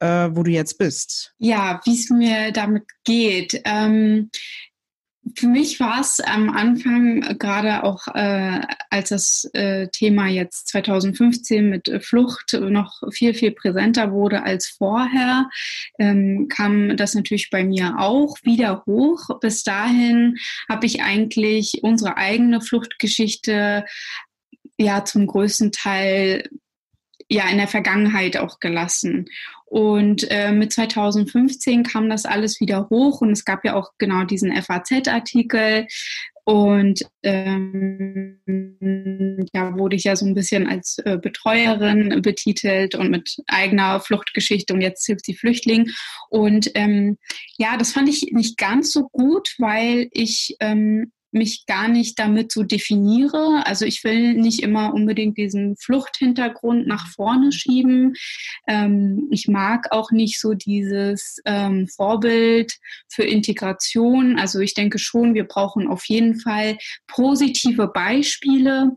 äh, 0.00 0.28
wo 0.32 0.42
du 0.42 0.50
jetzt 0.50 0.78
bist? 0.78 1.34
Ja, 1.38 1.80
wie 1.84 1.94
es 1.94 2.10
mir 2.10 2.52
damit 2.52 2.84
geht. 3.04 3.60
Ähm, 3.64 4.30
für 5.34 5.48
mich 5.48 5.80
war 5.80 6.00
es 6.00 6.20
am 6.20 6.50
Anfang 6.50 7.38
gerade 7.38 7.82
auch, 7.82 8.06
äh, 8.14 8.60
als 8.90 9.08
das 9.08 9.50
äh, 9.54 9.88
Thema 9.88 10.28
jetzt 10.28 10.68
2015 10.68 11.68
mit 11.68 11.90
Flucht 12.04 12.52
noch 12.52 13.02
viel, 13.12 13.34
viel 13.34 13.50
präsenter 13.50 14.12
wurde 14.12 14.42
als 14.42 14.68
vorher, 14.68 15.48
ähm, 15.98 16.48
kam 16.48 16.96
das 16.96 17.14
natürlich 17.14 17.50
bei 17.50 17.64
mir 17.64 17.96
auch 17.98 18.36
wieder 18.42 18.84
hoch. 18.86 19.40
Bis 19.40 19.64
dahin 19.64 20.36
habe 20.68 20.86
ich 20.86 21.02
eigentlich 21.02 21.80
unsere 21.82 22.16
eigene 22.16 22.60
Fluchtgeschichte 22.60 23.84
ja 24.78 25.04
zum 25.04 25.26
größten 25.26 25.72
Teil 25.72 26.48
ja 27.28 27.48
in 27.48 27.58
der 27.58 27.68
Vergangenheit 27.68 28.36
auch 28.36 28.60
gelassen. 28.60 29.28
Und 29.68 30.30
äh, 30.30 30.52
mit 30.52 30.72
2015 30.72 31.82
kam 31.82 32.08
das 32.08 32.24
alles 32.24 32.60
wieder 32.60 32.88
hoch 32.88 33.20
und 33.20 33.32
es 33.32 33.44
gab 33.44 33.64
ja 33.64 33.74
auch 33.74 33.90
genau 33.98 34.24
diesen 34.24 34.52
FAZ-Artikel. 34.54 35.86
Und 36.44 37.02
ähm, 37.24 38.38
ja, 39.52 39.76
wurde 39.76 39.96
ich 39.96 40.04
ja 40.04 40.14
so 40.14 40.24
ein 40.24 40.34
bisschen 40.34 40.68
als 40.68 40.98
äh, 40.98 41.18
Betreuerin 41.20 42.22
betitelt 42.22 42.94
und 42.94 43.10
mit 43.10 43.34
eigener 43.48 43.98
Fluchtgeschichte 43.98 44.72
und 44.72 44.80
jetzt 44.80 45.04
hilft 45.04 45.26
sie 45.26 45.34
Flüchtlingen. 45.34 45.92
Und 46.30 46.70
ähm, 46.76 47.18
ja, 47.58 47.76
das 47.76 47.90
fand 47.90 48.08
ich 48.08 48.28
nicht 48.30 48.58
ganz 48.58 48.92
so 48.92 49.08
gut, 49.08 49.56
weil 49.58 50.06
ich 50.12 50.54
ähm, 50.60 51.10
mich 51.36 51.66
gar 51.66 51.88
nicht 51.88 52.18
damit 52.18 52.50
so 52.50 52.62
definiere. 52.62 53.62
Also 53.64 53.84
ich 53.84 54.02
will 54.02 54.34
nicht 54.34 54.62
immer 54.62 54.92
unbedingt 54.92 55.38
diesen 55.38 55.76
Fluchthintergrund 55.76 56.86
nach 56.86 57.06
vorne 57.08 57.52
schieben. 57.52 58.14
Ähm, 58.66 59.28
ich 59.30 59.46
mag 59.48 59.92
auch 59.92 60.10
nicht 60.10 60.40
so 60.40 60.54
dieses 60.54 61.40
ähm, 61.44 61.86
Vorbild 61.88 62.74
für 63.08 63.24
Integration. 63.24 64.38
Also 64.38 64.60
ich 64.60 64.74
denke 64.74 64.98
schon, 64.98 65.34
wir 65.34 65.44
brauchen 65.44 65.88
auf 65.88 66.04
jeden 66.06 66.40
Fall 66.40 66.78
positive 67.06 67.88
Beispiele 67.88 68.96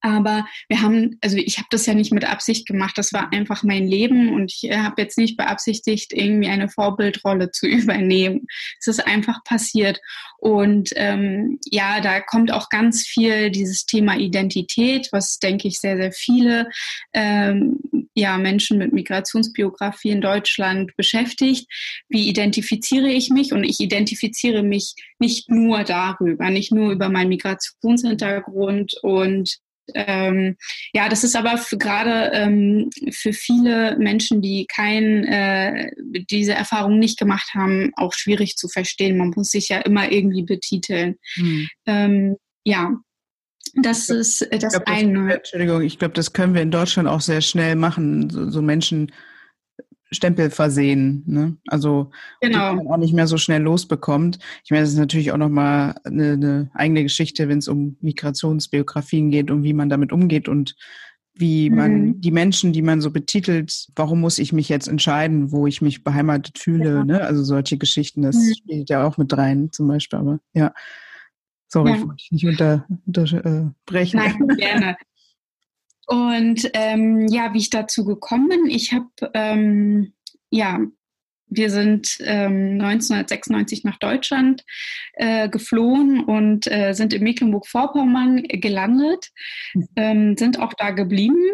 aber 0.00 0.46
wir 0.68 0.82
haben, 0.82 1.18
also 1.20 1.36
ich 1.36 1.58
habe 1.58 1.68
das 1.70 1.86
ja 1.86 1.94
nicht 1.94 2.12
mit 2.12 2.24
Absicht 2.24 2.66
gemacht, 2.66 2.96
das 2.96 3.12
war 3.12 3.32
einfach 3.32 3.62
mein 3.62 3.86
Leben 3.86 4.32
und 4.32 4.52
ich 4.52 4.70
äh, 4.70 4.78
habe 4.78 5.02
jetzt 5.02 5.18
nicht 5.18 5.36
beabsichtigt, 5.36 6.12
irgendwie 6.12 6.48
eine 6.48 6.68
Vorbildrolle 6.68 7.50
zu 7.50 7.66
übernehmen. 7.66 8.46
Es 8.78 8.86
ist 8.86 9.06
einfach 9.06 9.44
passiert. 9.44 10.00
Und 10.38 10.90
ähm, 10.96 11.58
ja, 11.64 12.00
da 12.00 12.20
kommt 12.20 12.52
auch 12.52 12.68
ganz 12.70 13.06
viel 13.06 13.50
dieses 13.50 13.84
Thema 13.84 14.16
Identität, 14.16 15.08
was, 15.12 15.38
denke 15.38 15.68
ich, 15.68 15.78
sehr, 15.78 15.96
sehr 15.96 16.12
viele 16.12 16.70
ähm, 17.12 17.78
ja, 18.14 18.38
Menschen 18.38 18.78
mit 18.78 18.92
Migrationsbiografie 18.92 20.10
in 20.10 20.20
Deutschland 20.20 20.96
beschäftigt. 20.96 21.70
Wie 22.08 22.28
identifiziere 22.28 23.08
ich 23.08 23.30
mich? 23.30 23.52
Und 23.52 23.64
ich 23.64 23.80
identifiziere 23.80 24.62
mich 24.62 24.94
nicht 25.18 25.50
nur 25.50 25.84
darüber, 25.84 26.50
nicht 26.50 26.72
nur 26.72 26.90
über 26.90 27.08
meinen 27.08 27.28
Migrationshintergrund 27.28 28.94
und 29.02 29.58
ähm, 29.94 30.56
ja, 30.92 31.08
das 31.08 31.24
ist 31.24 31.36
aber 31.36 31.60
gerade 31.72 32.30
ähm, 32.34 32.90
für 33.10 33.32
viele 33.32 33.96
Menschen, 33.98 34.42
die 34.42 34.66
kein, 34.66 35.24
äh, 35.24 35.90
diese 36.30 36.52
Erfahrung 36.52 36.98
nicht 36.98 37.18
gemacht 37.18 37.54
haben, 37.54 37.92
auch 37.96 38.12
schwierig 38.12 38.56
zu 38.56 38.68
verstehen. 38.68 39.18
Man 39.18 39.32
muss 39.34 39.50
sich 39.50 39.68
ja 39.68 39.78
immer 39.78 40.10
irgendwie 40.10 40.42
betiteln. 40.42 41.16
Hm. 41.34 41.68
Ähm, 41.86 42.36
ja, 42.64 42.94
das 43.74 44.08
ist 44.08 44.46
das 44.50 44.72
glaub, 44.72 44.86
eine. 44.86 45.28
Das, 45.28 45.36
Entschuldigung, 45.36 45.82
ich 45.82 45.98
glaube, 45.98 46.14
das 46.14 46.32
können 46.32 46.54
wir 46.54 46.62
in 46.62 46.70
Deutschland 46.70 47.08
auch 47.08 47.20
sehr 47.20 47.40
schnell 47.40 47.76
machen. 47.76 48.30
So, 48.30 48.50
so 48.50 48.62
Menschen 48.62 49.12
Stempel 50.12 50.50
versehen. 50.50 51.22
Ne? 51.26 51.56
Also 51.68 52.10
genau. 52.40 52.70
die 52.70 52.76
man 52.76 52.86
auch 52.88 52.96
nicht 52.96 53.14
mehr 53.14 53.26
so 53.26 53.36
schnell 53.36 53.62
losbekommt. 53.62 54.38
Ich 54.64 54.70
meine, 54.70 54.82
das 54.82 54.90
ist 54.90 54.98
natürlich 54.98 55.32
auch 55.32 55.36
nochmal 55.36 55.94
eine, 56.04 56.32
eine 56.32 56.70
eigene 56.74 57.02
Geschichte, 57.02 57.48
wenn 57.48 57.58
es 57.58 57.68
um 57.68 57.96
Migrationsbiografien 58.00 59.30
geht 59.30 59.50
und 59.50 59.62
wie 59.62 59.72
man 59.72 59.88
damit 59.88 60.12
umgeht 60.12 60.48
und 60.48 60.74
wie 61.34 61.70
man 61.70 61.92
mhm. 61.92 62.20
die 62.20 62.32
Menschen, 62.32 62.72
die 62.72 62.82
man 62.82 63.00
so 63.00 63.10
betitelt, 63.10 63.86
warum 63.96 64.20
muss 64.20 64.38
ich 64.38 64.52
mich 64.52 64.68
jetzt 64.68 64.88
entscheiden, 64.88 65.52
wo 65.52 65.66
ich 65.66 65.80
mich 65.80 66.04
beheimatet 66.04 66.58
fühle, 66.58 66.96
ja. 66.96 67.04
ne? 67.04 67.20
Also 67.22 67.42
solche 67.44 67.78
Geschichten, 67.78 68.22
das 68.22 68.36
mhm. 68.36 68.54
spielt 68.54 68.90
ja 68.90 69.06
auch 69.06 69.16
mit 69.16 69.36
rein, 69.36 69.70
zum 69.72 69.88
Beispiel, 69.88 70.18
aber 70.18 70.40
ja. 70.52 70.74
Sorry, 71.68 71.90
ja. 71.90 71.96
ich 71.96 72.02
wollte 72.02 72.16
dich 72.16 72.32
nicht 72.32 72.46
unter, 72.46 72.84
unterbrechen. 73.06 74.16
Nein, 74.18 74.48
gerne. 74.58 74.96
Und 76.10 76.68
ähm, 76.74 77.28
ja, 77.28 77.54
wie 77.54 77.58
ich 77.58 77.70
dazu 77.70 78.04
gekommen 78.04 78.48
bin, 78.48 78.66
ich 78.66 78.92
habe, 78.92 79.06
ähm, 79.32 80.12
ja, 80.50 80.80
wir 81.46 81.70
sind 81.70 82.16
ähm, 82.20 82.80
1996 82.80 83.84
nach 83.84 83.96
Deutschland 84.00 84.64
äh, 85.12 85.48
geflohen 85.48 86.24
und 86.24 86.66
äh, 86.66 86.94
sind 86.94 87.12
in 87.12 87.22
Mecklenburg-Vorpommern 87.22 88.42
gelandet, 88.42 89.28
hm. 89.72 89.88
ähm, 89.94 90.36
sind 90.36 90.58
auch 90.58 90.74
da 90.74 90.90
geblieben. 90.90 91.44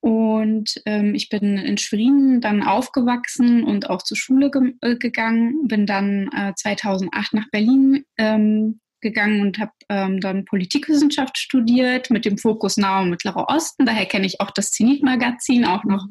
Und 0.00 0.80
ähm, 0.86 1.14
ich 1.14 1.28
bin 1.28 1.58
in 1.58 1.76
Schwerin 1.76 2.40
dann 2.40 2.62
aufgewachsen 2.62 3.62
und 3.62 3.90
auch 3.90 4.02
zur 4.02 4.16
Schule 4.16 4.50
ge 4.50 4.72
äh, 4.80 4.96
gegangen, 4.96 5.68
bin 5.68 5.84
dann 5.84 6.30
äh, 6.34 6.54
2008 6.56 7.34
nach 7.34 7.50
Berlin 7.50 8.06
ähm, 8.16 8.80
gegangen 9.02 9.40
und 9.40 9.58
habe 9.58 9.72
ähm, 9.88 10.20
dann 10.20 10.44
Politikwissenschaft 10.44 11.36
studiert 11.36 12.10
mit 12.10 12.24
dem 12.24 12.38
Fokus 12.38 12.76
Nahe 12.76 13.02
und 13.02 13.10
Mittlerer 13.10 13.48
Osten. 13.48 13.84
Daher 13.84 14.06
kenne 14.06 14.26
ich 14.26 14.40
auch 14.40 14.50
das 14.50 14.70
Zenit-Magazin 14.70 15.66
auch 15.66 15.84
noch 15.84 16.06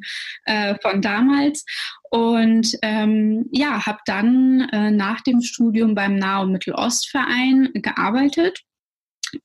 äh, 0.45 0.75
von 0.81 1.01
damals. 1.01 1.65
Und 2.11 2.77
ähm, 2.81 3.47
ja, 3.51 3.85
habe 3.85 3.99
dann 4.05 4.69
äh, 4.71 4.91
nach 4.91 5.21
dem 5.21 5.41
Studium 5.41 5.95
beim 5.95 6.17
Nahe- 6.17 6.43
und 6.43 6.51
Mittelostverein 6.51 7.69
gearbeitet 7.73 8.59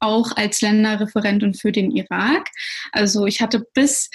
auch 0.00 0.37
als 0.37 0.62
Länderreferentin 0.62 1.55
für 1.55 1.71
den 1.71 1.93
Irak. 1.93 2.49
Also 2.93 3.26
ich 3.26 3.41
hatte 3.41 3.65
bis 3.75 4.11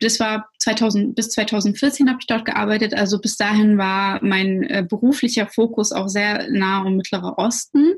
das 0.00 0.20
war 0.20 0.50
2000, 0.58 1.14
bis 1.14 1.30
2014 1.30 2.08
habe 2.08 2.18
ich 2.20 2.26
dort 2.26 2.44
gearbeitet. 2.44 2.94
Also 2.94 3.20
bis 3.20 3.36
dahin 3.36 3.76
war 3.78 4.22
mein 4.22 4.62
äh, 4.64 4.84
beruflicher 4.88 5.46
Fokus 5.46 5.92
auch 5.92 6.08
sehr 6.08 6.48
nah 6.50 6.82
um 6.82 6.96
Mittlerer 6.96 7.38
Osten. 7.38 7.94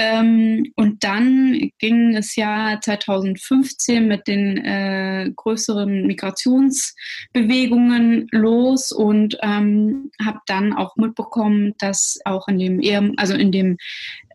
Ähm, 0.00 0.72
und 0.76 1.02
dann 1.02 1.72
ging 1.80 2.14
es 2.14 2.36
ja 2.36 2.78
2015 2.80 4.06
mit 4.06 4.28
den 4.28 4.56
äh, 4.58 5.28
größeren 5.34 6.06
Migrationsbewegungen 6.06 8.28
los 8.30 8.92
und 8.92 9.36
ähm, 9.42 10.12
habe 10.24 10.38
dann 10.46 10.72
auch 10.72 10.94
mitbekommen, 10.94 11.74
dass 11.78 12.20
auch 12.24 12.46
in 12.46 12.60
dem, 12.60 13.14
also 13.16 13.34
in 13.34 13.50
dem 13.50 13.76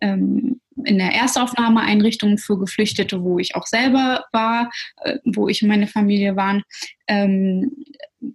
ähm, 0.02 0.60
in 0.86 0.98
der 0.98 1.14
Erstaufnahmeeinrichtung 1.14 2.38
für 2.38 2.60
Geflüchtete, 2.60 3.24
wo 3.24 3.40
ich 3.40 3.56
auch 3.56 3.66
selber 3.66 4.26
war, 4.34 4.70
äh, 4.98 5.20
wo 5.24 5.48
ich 5.48 5.62
und 5.62 5.70
meine 5.70 5.88
Familie 5.88 6.36
waren, 6.36 6.64
ähm, 7.08 7.72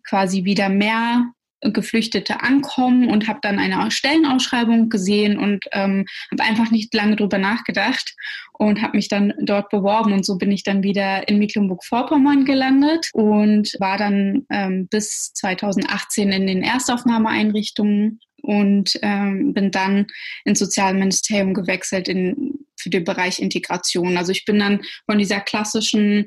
quasi 0.02 0.44
wieder 0.44 0.70
mehr 0.70 1.30
Geflüchtete 1.60 2.40
ankommen 2.40 3.08
und 3.10 3.28
habe 3.28 3.40
dann 3.42 3.58
eine 3.58 3.90
Stellenausschreibung 3.90 4.88
gesehen 4.88 5.38
und 5.38 5.64
ähm, 5.72 6.06
habe 6.30 6.42
einfach 6.42 6.70
nicht 6.70 6.94
lange 6.94 7.16
drüber 7.16 7.38
nachgedacht 7.38 8.14
und 8.52 8.82
habe 8.82 8.96
mich 8.96 9.08
dann 9.08 9.32
dort 9.40 9.68
beworben 9.70 10.12
und 10.12 10.24
so 10.24 10.36
bin 10.36 10.52
ich 10.52 10.62
dann 10.62 10.82
wieder 10.82 11.28
in 11.28 11.38
Mecklenburg-Vorpommern 11.38 12.44
gelandet 12.44 13.08
und 13.12 13.74
war 13.78 13.96
dann 13.96 14.46
ähm, 14.50 14.88
bis 14.88 15.32
2018 15.34 16.30
in 16.30 16.46
den 16.46 16.62
Erstaufnahmeeinrichtungen 16.62 18.20
und 18.42 18.98
ähm, 19.02 19.52
bin 19.52 19.70
dann 19.70 20.06
ins 20.44 20.58
Sozialministerium 20.58 21.54
gewechselt 21.54 22.08
in, 22.08 22.60
für 22.76 22.90
den 22.90 23.04
Bereich 23.04 23.40
Integration. 23.40 24.16
Also 24.16 24.32
ich 24.32 24.44
bin 24.44 24.58
dann 24.58 24.80
von 25.06 25.18
dieser 25.18 25.40
klassischen 25.40 26.26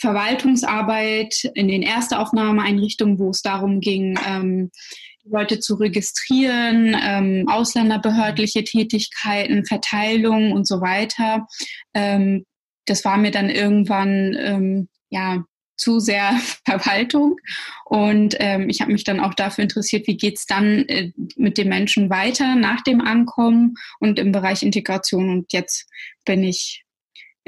Verwaltungsarbeit 0.00 1.50
in 1.54 1.68
den 1.68 1.82
Erstaufnahmeeinrichtungen, 1.82 3.18
wo 3.18 3.30
es 3.30 3.42
darum 3.42 3.80
ging, 3.80 4.18
ähm, 4.26 4.70
Leute 5.24 5.60
zu 5.60 5.74
registrieren, 5.74 6.96
ähm, 7.00 7.46
ausländerbehördliche 7.48 8.64
Tätigkeiten, 8.64 9.66
Verteilung 9.66 10.52
und 10.52 10.66
so 10.66 10.80
weiter, 10.80 11.46
ähm, 11.94 12.44
das 12.86 13.04
war 13.04 13.16
mir 13.16 13.30
dann 13.30 13.50
irgendwann 13.50 14.36
ähm, 14.38 14.88
ja 15.10 15.44
zu 15.76 16.00
sehr 16.00 16.38
Verwaltung. 16.64 17.36
Und 17.84 18.36
ähm, 18.38 18.68
ich 18.68 18.80
habe 18.80 18.92
mich 18.92 19.04
dann 19.04 19.20
auch 19.20 19.34
dafür 19.34 19.62
interessiert, 19.62 20.06
wie 20.06 20.16
geht's 20.16 20.46
dann 20.46 20.86
äh, 20.88 21.12
mit 21.36 21.58
den 21.58 21.68
Menschen 21.68 22.10
weiter 22.10 22.56
nach 22.56 22.82
dem 22.82 23.00
Ankommen 23.00 23.74
und 23.98 24.18
im 24.18 24.32
Bereich 24.32 24.62
Integration. 24.62 25.30
Und 25.30 25.52
jetzt 25.52 25.88
bin 26.24 26.42
ich 26.42 26.84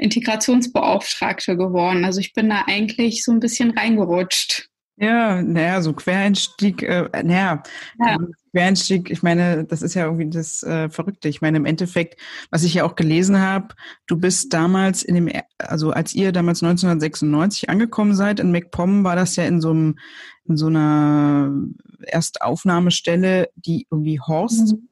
Integrationsbeauftragte 0.03 1.55
geworden. 1.55 2.05
Also 2.05 2.19
ich 2.19 2.33
bin 2.33 2.49
da 2.49 2.63
eigentlich 2.67 3.23
so 3.23 3.31
ein 3.31 3.39
bisschen 3.39 3.71
reingerutscht. 3.71 4.69
Ja, 4.95 5.41
naja, 5.41 5.81
so 5.81 5.93
Quereinstieg, 5.93 6.83
äh, 6.83 7.09
naja, 7.23 7.63
ja. 7.99 8.13
Ähm, 8.13 8.33
Quereinstieg, 8.51 9.09
ich 9.09 9.23
meine, 9.23 9.65
das 9.65 9.81
ist 9.81 9.95
ja 9.95 10.05
irgendwie 10.05 10.29
das 10.29 10.61
äh, 10.61 10.87
Verrückte. 10.89 11.29
Ich 11.29 11.41
meine, 11.41 11.57
im 11.57 11.65
Endeffekt, 11.65 12.19
was 12.51 12.63
ich 12.63 12.75
ja 12.75 12.83
auch 12.83 12.95
gelesen 12.95 13.39
habe, 13.39 13.69
du 14.05 14.17
bist 14.17 14.53
damals 14.53 15.01
in 15.01 15.15
dem, 15.15 15.31
also 15.57 15.89
als 15.91 16.13
ihr 16.13 16.31
damals 16.31 16.61
1996 16.61 17.69
angekommen 17.69 18.13
seid 18.13 18.39
in 18.39 18.51
MacPom, 18.51 19.03
war 19.03 19.15
das 19.15 19.35
ja 19.35 19.45
in 19.45 19.61
so 19.61 19.71
einem, 19.71 19.97
in 20.45 20.57
so 20.57 20.67
einer 20.67 21.51
Erstaufnahmestelle, 22.05 23.49
die 23.55 23.87
irgendwie 23.89 24.19
Horst 24.19 24.73
mhm. 24.73 24.87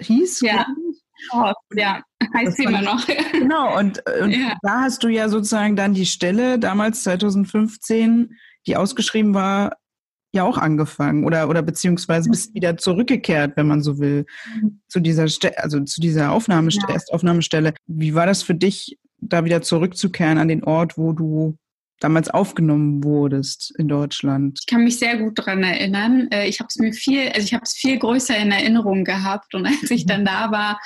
hieß. 0.00 0.40
Ja. 0.40 0.66
Horst, 1.32 1.56
ja, 1.74 2.02
heißt 2.34 2.56
sie 2.56 2.64
immer 2.64 2.82
noch. 2.82 3.06
Genau, 3.32 3.78
und, 3.78 4.02
und 4.20 4.30
ja. 4.30 4.56
da 4.62 4.82
hast 4.82 5.02
du 5.02 5.08
ja 5.08 5.28
sozusagen 5.28 5.76
dann 5.76 5.94
die 5.94 6.06
Stelle 6.06 6.58
damals 6.58 7.02
2015 7.02 8.36
die 8.66 8.76
ausgeschrieben 8.76 9.34
war, 9.34 9.76
ja 10.34 10.44
auch 10.44 10.56
angefangen 10.56 11.24
oder 11.24 11.48
oder 11.48 11.62
beziehungsweise 11.62 12.30
bist 12.30 12.54
wieder 12.54 12.76
zurückgekehrt, 12.76 13.56
wenn 13.56 13.66
man 13.66 13.82
so 13.82 13.98
will, 13.98 14.24
mhm. 14.54 14.80
zu 14.88 15.00
dieser 15.00 15.28
Ste 15.28 15.58
also 15.58 15.80
zu 15.80 16.00
dieser 16.00 16.32
Aufnahmestelle, 16.32 16.88
ja. 16.88 16.94
Erstaufnahmestelle. 16.94 17.74
Wie 17.86 18.14
war 18.14 18.26
das 18.26 18.42
für 18.42 18.54
dich, 18.54 18.98
da 19.18 19.44
wieder 19.44 19.62
zurückzukehren 19.62 20.38
an 20.38 20.48
den 20.48 20.64
Ort, 20.64 20.96
wo 20.96 21.12
du 21.12 21.56
damals 22.02 22.28
aufgenommen 22.28 23.04
wurdest 23.04 23.72
in 23.78 23.88
Deutschland? 23.88 24.58
Ich 24.60 24.66
kann 24.66 24.84
mich 24.84 24.98
sehr 24.98 25.16
gut 25.18 25.38
daran 25.38 25.62
erinnern. 25.62 26.28
Äh, 26.30 26.48
ich 26.48 26.60
habe 26.60 26.68
es 26.68 26.76
mir 26.76 26.92
viel, 26.92 27.28
also 27.28 27.44
ich 27.44 27.54
habe 27.54 27.64
es 27.64 27.72
viel 27.72 27.98
größer 27.98 28.36
in 28.36 28.50
Erinnerung 28.50 29.04
gehabt 29.04 29.54
und 29.54 29.66
als 29.82 29.90
ich 29.90 30.06
dann 30.06 30.24
da 30.24 30.50
war, 30.50 30.80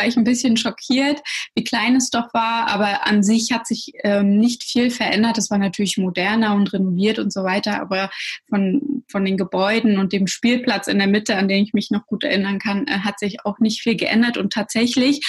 war 0.00 0.06
ich 0.06 0.16
ein 0.16 0.24
bisschen 0.24 0.56
schockiert, 0.56 1.20
wie 1.54 1.62
klein 1.62 1.94
es 1.94 2.08
doch 2.10 2.32
war. 2.32 2.68
Aber 2.68 3.06
an 3.06 3.22
sich 3.22 3.52
hat 3.52 3.66
sich 3.66 3.92
ähm, 4.02 4.38
nicht 4.38 4.64
viel 4.64 4.90
verändert. 4.90 5.36
Es 5.36 5.50
war 5.50 5.58
natürlich 5.58 5.98
moderner 5.98 6.54
und 6.54 6.72
renoviert 6.72 7.18
und 7.18 7.32
so 7.32 7.44
weiter. 7.44 7.80
Aber 7.80 8.10
von, 8.48 9.04
von 9.08 9.24
den 9.24 9.36
Gebäuden 9.36 9.98
und 9.98 10.12
dem 10.14 10.26
Spielplatz 10.26 10.86
in 10.86 10.98
der 10.98 11.06
Mitte, 11.06 11.36
an 11.36 11.48
den 11.48 11.62
ich 11.62 11.74
mich 11.74 11.90
noch 11.90 12.06
gut 12.06 12.24
erinnern 12.24 12.58
kann, 12.58 12.86
äh, 12.86 13.00
hat 13.00 13.18
sich 13.18 13.44
auch 13.44 13.58
nicht 13.58 13.82
viel 13.82 13.96
geändert. 13.96 14.38
Und 14.38 14.54
tatsächlich 14.54 15.20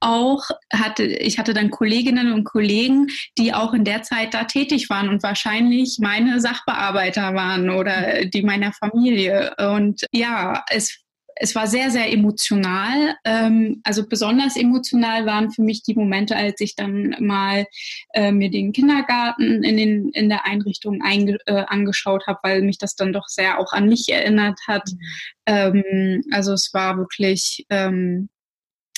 auch 0.00 0.44
hatte, 0.70 1.04
ich 1.04 1.38
hatte 1.38 1.54
dann 1.54 1.70
Kolleginnen 1.70 2.32
und 2.32 2.44
Kollegen, 2.44 3.06
die 3.38 3.54
auch 3.54 3.72
in 3.72 3.84
der 3.84 4.02
Zeit 4.02 4.34
da 4.34 4.44
tätig 4.44 4.90
waren 4.90 5.08
und 5.08 5.22
wahrscheinlich 5.22 5.98
meine 6.00 6.40
Sachbearbeiter 6.40 7.34
waren 7.34 7.70
oder 7.70 8.26
die 8.26 8.42
meiner 8.42 8.72
Familie. 8.74 9.54
Und 9.58 10.04
ja, 10.12 10.64
es 10.68 11.07
es 11.40 11.54
war 11.54 11.66
sehr, 11.66 11.90
sehr 11.90 12.12
emotional. 12.12 13.16
Ähm, 13.24 13.80
also 13.84 14.06
besonders 14.06 14.56
emotional 14.56 15.26
waren 15.26 15.50
für 15.50 15.62
mich 15.62 15.82
die 15.82 15.94
Momente, 15.94 16.36
als 16.36 16.60
ich 16.60 16.74
dann 16.74 17.16
mal 17.20 17.66
äh, 18.14 18.32
mir 18.32 18.50
den 18.50 18.72
Kindergarten 18.72 19.62
in, 19.62 19.76
den, 19.76 20.10
in 20.10 20.28
der 20.28 20.46
Einrichtung 20.46 21.00
einge, 21.02 21.38
äh, 21.46 21.64
angeschaut 21.66 22.26
habe, 22.26 22.40
weil 22.42 22.62
mich 22.62 22.78
das 22.78 22.96
dann 22.96 23.12
doch 23.12 23.28
sehr 23.28 23.58
auch 23.58 23.72
an 23.72 23.88
mich 23.88 24.08
erinnert 24.08 24.58
hat. 24.66 24.88
Mhm. 24.90 24.98
Ähm, 25.46 26.22
also 26.32 26.52
es 26.52 26.72
war 26.74 26.96
wirklich 26.98 27.66
ähm, 27.70 28.28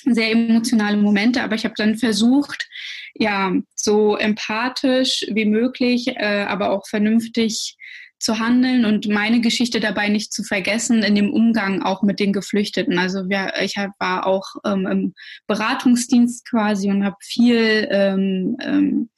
sehr 0.04 0.30
emotionale 0.30 0.96
Momente, 0.96 1.42
aber 1.42 1.54
ich 1.54 1.64
habe 1.64 1.74
dann 1.76 1.96
versucht, 1.96 2.68
ja, 3.14 3.52
so 3.74 4.16
empathisch 4.16 5.26
wie 5.30 5.44
möglich, 5.44 6.08
äh, 6.16 6.44
aber 6.48 6.70
auch 6.70 6.86
vernünftig 6.88 7.76
zu 8.20 8.38
handeln 8.38 8.84
und 8.84 9.08
meine 9.08 9.40
Geschichte 9.40 9.80
dabei 9.80 10.08
nicht 10.08 10.32
zu 10.32 10.44
vergessen 10.44 11.02
in 11.02 11.14
dem 11.14 11.32
Umgang 11.32 11.82
auch 11.82 12.02
mit 12.02 12.20
den 12.20 12.32
Geflüchteten. 12.32 12.98
Also 12.98 13.28
wir, 13.28 13.54
ich 13.62 13.76
war 13.98 14.26
auch 14.26 14.56
ähm, 14.64 14.86
im 14.86 15.14
Beratungsdienst 15.46 16.48
quasi 16.48 16.90
und 16.90 17.04
habe 17.04 17.16
viel 17.20 17.88
ähm, 17.90 18.56
ähm, 18.62 19.10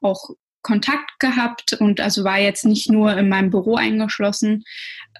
auch 0.00 0.30
Kontakt 0.64 1.20
gehabt 1.20 1.74
und 1.74 2.00
also 2.00 2.24
war 2.24 2.40
jetzt 2.40 2.64
nicht 2.64 2.90
nur 2.90 3.16
in 3.16 3.28
meinem 3.28 3.50
Büro 3.50 3.76
eingeschlossen. 3.76 4.64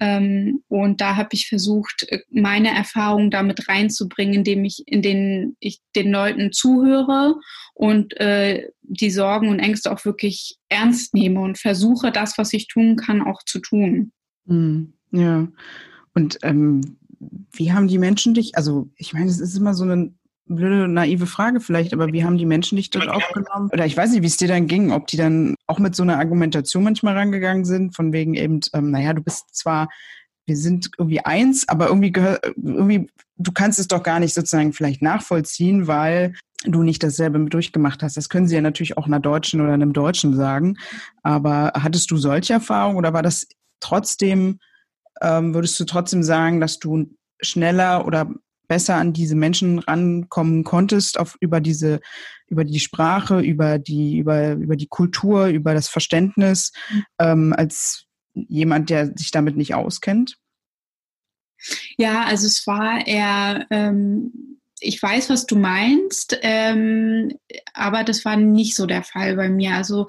Ähm, 0.01 0.65
und 0.69 1.01
da 1.01 1.17
habe 1.17 1.29
ich 1.33 1.49
versucht, 1.49 2.07
meine 2.31 2.75
Erfahrungen 2.75 3.31
damit 3.31 3.69
reinzubringen, 3.69 4.35
indem 4.35 4.65
ich, 4.65 4.83
in 4.87 5.03
denen 5.03 5.57
ich 5.61 5.81
den 5.95 6.11
Leuten 6.11 6.51
zuhöre 6.51 7.37
und 7.75 8.19
äh, 8.19 8.71
die 8.83 9.11
Sorgen 9.11 9.49
und 9.49 9.61
Ängste 9.61 9.93
auch 9.93 10.05
wirklich 10.05 10.57
ernst 10.71 11.15
nehme 11.15 11.41
und 11.41 11.59
versuche, 11.59 12.11
das, 12.11 12.39
was 12.39 12.53
ich 12.55 12.67
tun 12.67 12.97
kann, 12.97 13.23
auch 13.23 13.43
zu 13.45 13.61
tun. 13.61 14.13
Mhm. 14.47 14.95
Ja. 15.13 15.47
Und 16.15 16.39
ähm, 16.43 16.97
wie 17.53 17.73
haben 17.73 17.87
die 17.87 17.99
Menschen 17.99 18.33
dich, 18.33 18.57
also 18.57 18.89
ich 18.97 19.13
meine, 19.13 19.27
es 19.27 19.41
ist 19.41 19.57
immer 19.57 19.75
so 19.75 19.85
eine 19.85 20.15
blöde, 20.47 20.89
naive 20.89 21.27
Frage 21.27 21.61
vielleicht, 21.61 21.93
aber 21.93 22.13
wie 22.13 22.25
haben 22.25 22.39
die 22.39 22.47
Menschen 22.47 22.77
dich 22.77 22.91
dort 22.91 23.09
aufgenommen? 23.09 23.71
Oder 23.73 23.87
ich 23.87 23.97
weiß 23.97 24.13
nicht, 24.13 24.23
wie 24.23 24.27
es 24.27 24.37
dir 24.37 24.49
dann 24.49 24.67
ging, 24.67 24.93
ob 24.93 25.07
die 25.07 25.17
dann 25.17 25.55
auch 25.67 25.79
mit 25.79 25.95
so 25.95 26.03
einer 26.03 26.19
Argumentation 26.19 26.85
manchmal 26.85 27.17
rangegangen 27.17 27.65
sind, 27.65 27.97
von 27.97 28.13
wegen 28.13 28.35
eben, 28.35 28.61
ähm, 28.75 28.91
naja, 28.91 29.13
du 29.15 29.23
bist 29.23 29.55
zwar, 29.55 29.89
wir 30.47 30.57
sind 30.57 30.91
irgendwie 30.99 31.21
eins, 31.21 31.69
aber 31.69 31.89
irgendwie 31.89 32.13
gehört, 32.13 32.45
irgendwie, 32.57 33.09
du 33.37 33.53
kannst 33.53 33.79
es 33.79 33.89
doch 33.89 34.03
gar 34.03 34.21
nicht 34.21 34.35
sozusagen 34.35 34.73
vielleicht 34.73 35.01
nachvollziehen, 35.01 35.87
weil 35.87 36.35
du 36.65 36.83
nicht 36.83 37.03
dasselbe 37.03 37.39
durchgemacht 37.41 38.03
hast. 38.03 38.17
Das 38.17 38.29
können 38.29 38.49
sie 38.49 38.55
ja 38.55 38.61
natürlich 38.61 38.97
auch 38.97 39.07
einer 39.07 39.21
Deutschen 39.21 39.61
oder 39.61 39.73
einem 39.73 39.93
Deutschen 39.93 40.35
sagen. 40.35 40.77
Aber 41.23 41.73
hattest 41.75 42.11
du 42.11 42.17
solche 42.17 42.55
Erfahrungen 42.55 42.97
oder 42.97 43.13
war 43.13 43.23
das 43.23 43.47
trotzdem, 43.81 44.59
ähm, 45.21 45.55
würdest 45.55 45.79
du 45.79 45.85
trotzdem 45.85 46.23
sagen, 46.23 46.61
dass 46.61 46.79
du 46.79 47.11
schneller 47.41 48.07
oder 48.07 48.31
besser 48.69 48.97
an 48.97 49.13
diese 49.13 49.37
Menschen 49.37 49.79
rankommen 49.79 50.65
konntest, 50.65 51.19
auf, 51.19 51.37
über 51.41 51.61
diese, 51.61 52.01
über 52.49 52.65
die 52.65 52.81
Sprache, 52.81 53.41
über 53.41 53.79
die, 53.79 54.19
über, 54.19 54.53
über 54.53 54.77
die 54.77 54.87
Kultur, 54.87 55.47
über 55.47 55.75
das 55.75 55.89
Verständnis, 55.89 56.73
ähm, 57.19 57.55
als 57.57 58.07
jemand, 58.35 58.91
der 58.91 59.17
sich 59.17 59.31
damit 59.31 59.57
nicht 59.57 59.75
auskennt? 59.75 60.37
Ja, 61.97 62.25
also 62.25 62.47
es 62.47 62.67
war 62.67 63.07
eher, 63.07 63.67
ähm, 63.71 64.61
ich 64.81 65.03
weiß, 65.03 65.31
was 65.31 65.47
du 65.47 65.57
meinst, 65.57 66.39
ähm, 66.43 67.33
aber 67.73 68.05
das 68.05 68.25
war 68.25 68.37
nicht 68.37 68.75
so 68.75 68.87
der 68.87 69.03
Fall 69.03 69.37
bei 69.37 69.49
mir. 69.49 69.75
Also 69.75 70.07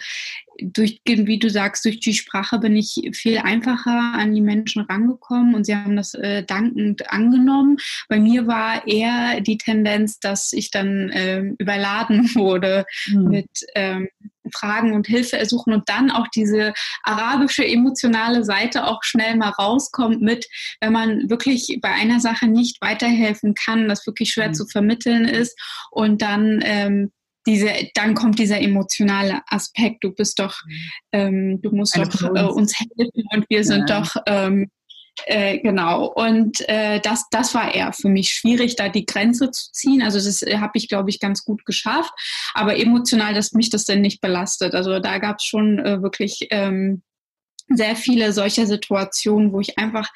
durch, 0.62 1.02
wie 1.06 1.40
du 1.40 1.50
sagst, 1.50 1.86
durch 1.86 2.00
die 2.00 2.14
Sprache 2.14 2.60
bin 2.60 2.76
ich 2.76 3.10
viel 3.14 3.38
einfacher 3.40 4.14
an 4.16 4.34
die 4.34 4.42
Menschen 4.42 4.84
rangekommen 4.84 5.54
und 5.56 5.66
sie 5.66 5.76
haben 5.76 5.96
das 5.96 6.14
äh, 6.14 6.44
dankend 6.44 7.12
angenommen. 7.12 7.78
Bei 8.08 8.20
mir 8.20 8.48
war 8.48 8.88
eher 8.88 9.42
die 9.42 9.58
Tendenz, 9.58 10.20
dass 10.20 10.54
ich 10.54 10.72
dann 10.72 11.10
äh, 11.10 11.42
überladen 11.58 12.30
wurde 12.36 12.86
mhm. 13.08 13.28
mit 13.30 13.50
ähm, 13.76 14.10
Fragen 14.52 14.94
und 14.94 15.08
Hilfe 15.08 15.38
ersuchen 15.38 15.74
und 15.74 15.88
dann 15.90 16.12
auch 16.12 16.28
diese 16.28 16.74
arabische 17.04 17.66
emotionale 17.66 18.44
Seite 18.44 18.88
auch 18.88 19.04
schnell 19.04 19.36
mal 19.36 19.50
rauskommt 19.50 20.22
mit, 20.22 20.48
wenn 20.82 20.94
man 20.94 21.30
wirklich 21.30 21.80
bei 21.82 21.90
einer 21.90 22.20
Sache 22.20 22.48
nicht 22.48 22.82
weiterhelfen 22.82 23.54
kann, 23.54 23.88
das 23.88 24.06
wirklich 24.06 24.32
schwer 24.32 24.50
mhm. 24.50 24.54
zu 24.54 24.66
vermitteln 24.68 25.26
ist 25.26 25.60
und 25.92 26.22
dann 26.22 26.60
ähm, 26.64 27.12
diese, 27.48 27.70
dann 27.94 28.16
kommt 28.16 28.40
dieser 28.40 28.60
emotionale 28.60 29.42
Aspekt. 29.48 30.04
Du 30.04 30.12
bist 30.12 30.40
doch, 30.40 30.62
ähm, 31.12 31.62
du 31.62 31.72
musst 31.72 31.96
Eine 31.96 32.10
doch 32.10 32.36
äh, 32.36 32.44
uns 32.44 32.74
helfen 32.80 33.24
und 33.32 33.46
wir 33.50 33.64
sind 33.64 33.90
ja. 33.90 34.02
doch 34.02 34.16
ähm, 34.26 34.70
äh, 35.26 35.60
genau. 35.60 36.08
Und 36.08 36.68
äh, 36.68 37.00
das, 37.00 37.26
das 37.32 37.54
war 37.54 37.74
eher 37.74 37.94
für 37.94 38.10
mich 38.10 38.30
schwierig, 38.30 38.76
da 38.76 38.90
die 38.90 39.06
Grenze 39.06 39.52
zu 39.52 39.72
ziehen. 39.72 40.02
Also 40.02 40.18
das 40.18 40.42
äh, 40.42 40.58
habe 40.58 40.78
ich, 40.78 40.90
glaube 40.90 41.10
ich, 41.10 41.20
ganz 41.20 41.44
gut 41.44 41.66
geschafft. 41.66 42.12
Aber 42.54 42.78
emotional, 42.78 43.34
dass 43.34 43.54
mich 43.54 43.70
das 43.70 43.86
denn 43.86 44.02
nicht 44.02 44.22
belastet. 44.22 44.76
Also 44.76 45.00
da 45.00 45.18
gab 45.20 45.38
es 45.40 45.46
schon 45.46 45.80
äh, 45.80 46.02
wirklich 46.02 46.48
ähm, 46.52 47.02
sehr 47.70 47.96
viele 47.96 48.32
solcher 48.34 48.66
Situationen, 48.68 49.52
wo 49.52 49.60
ich 49.60 49.78
einfach 49.78 50.10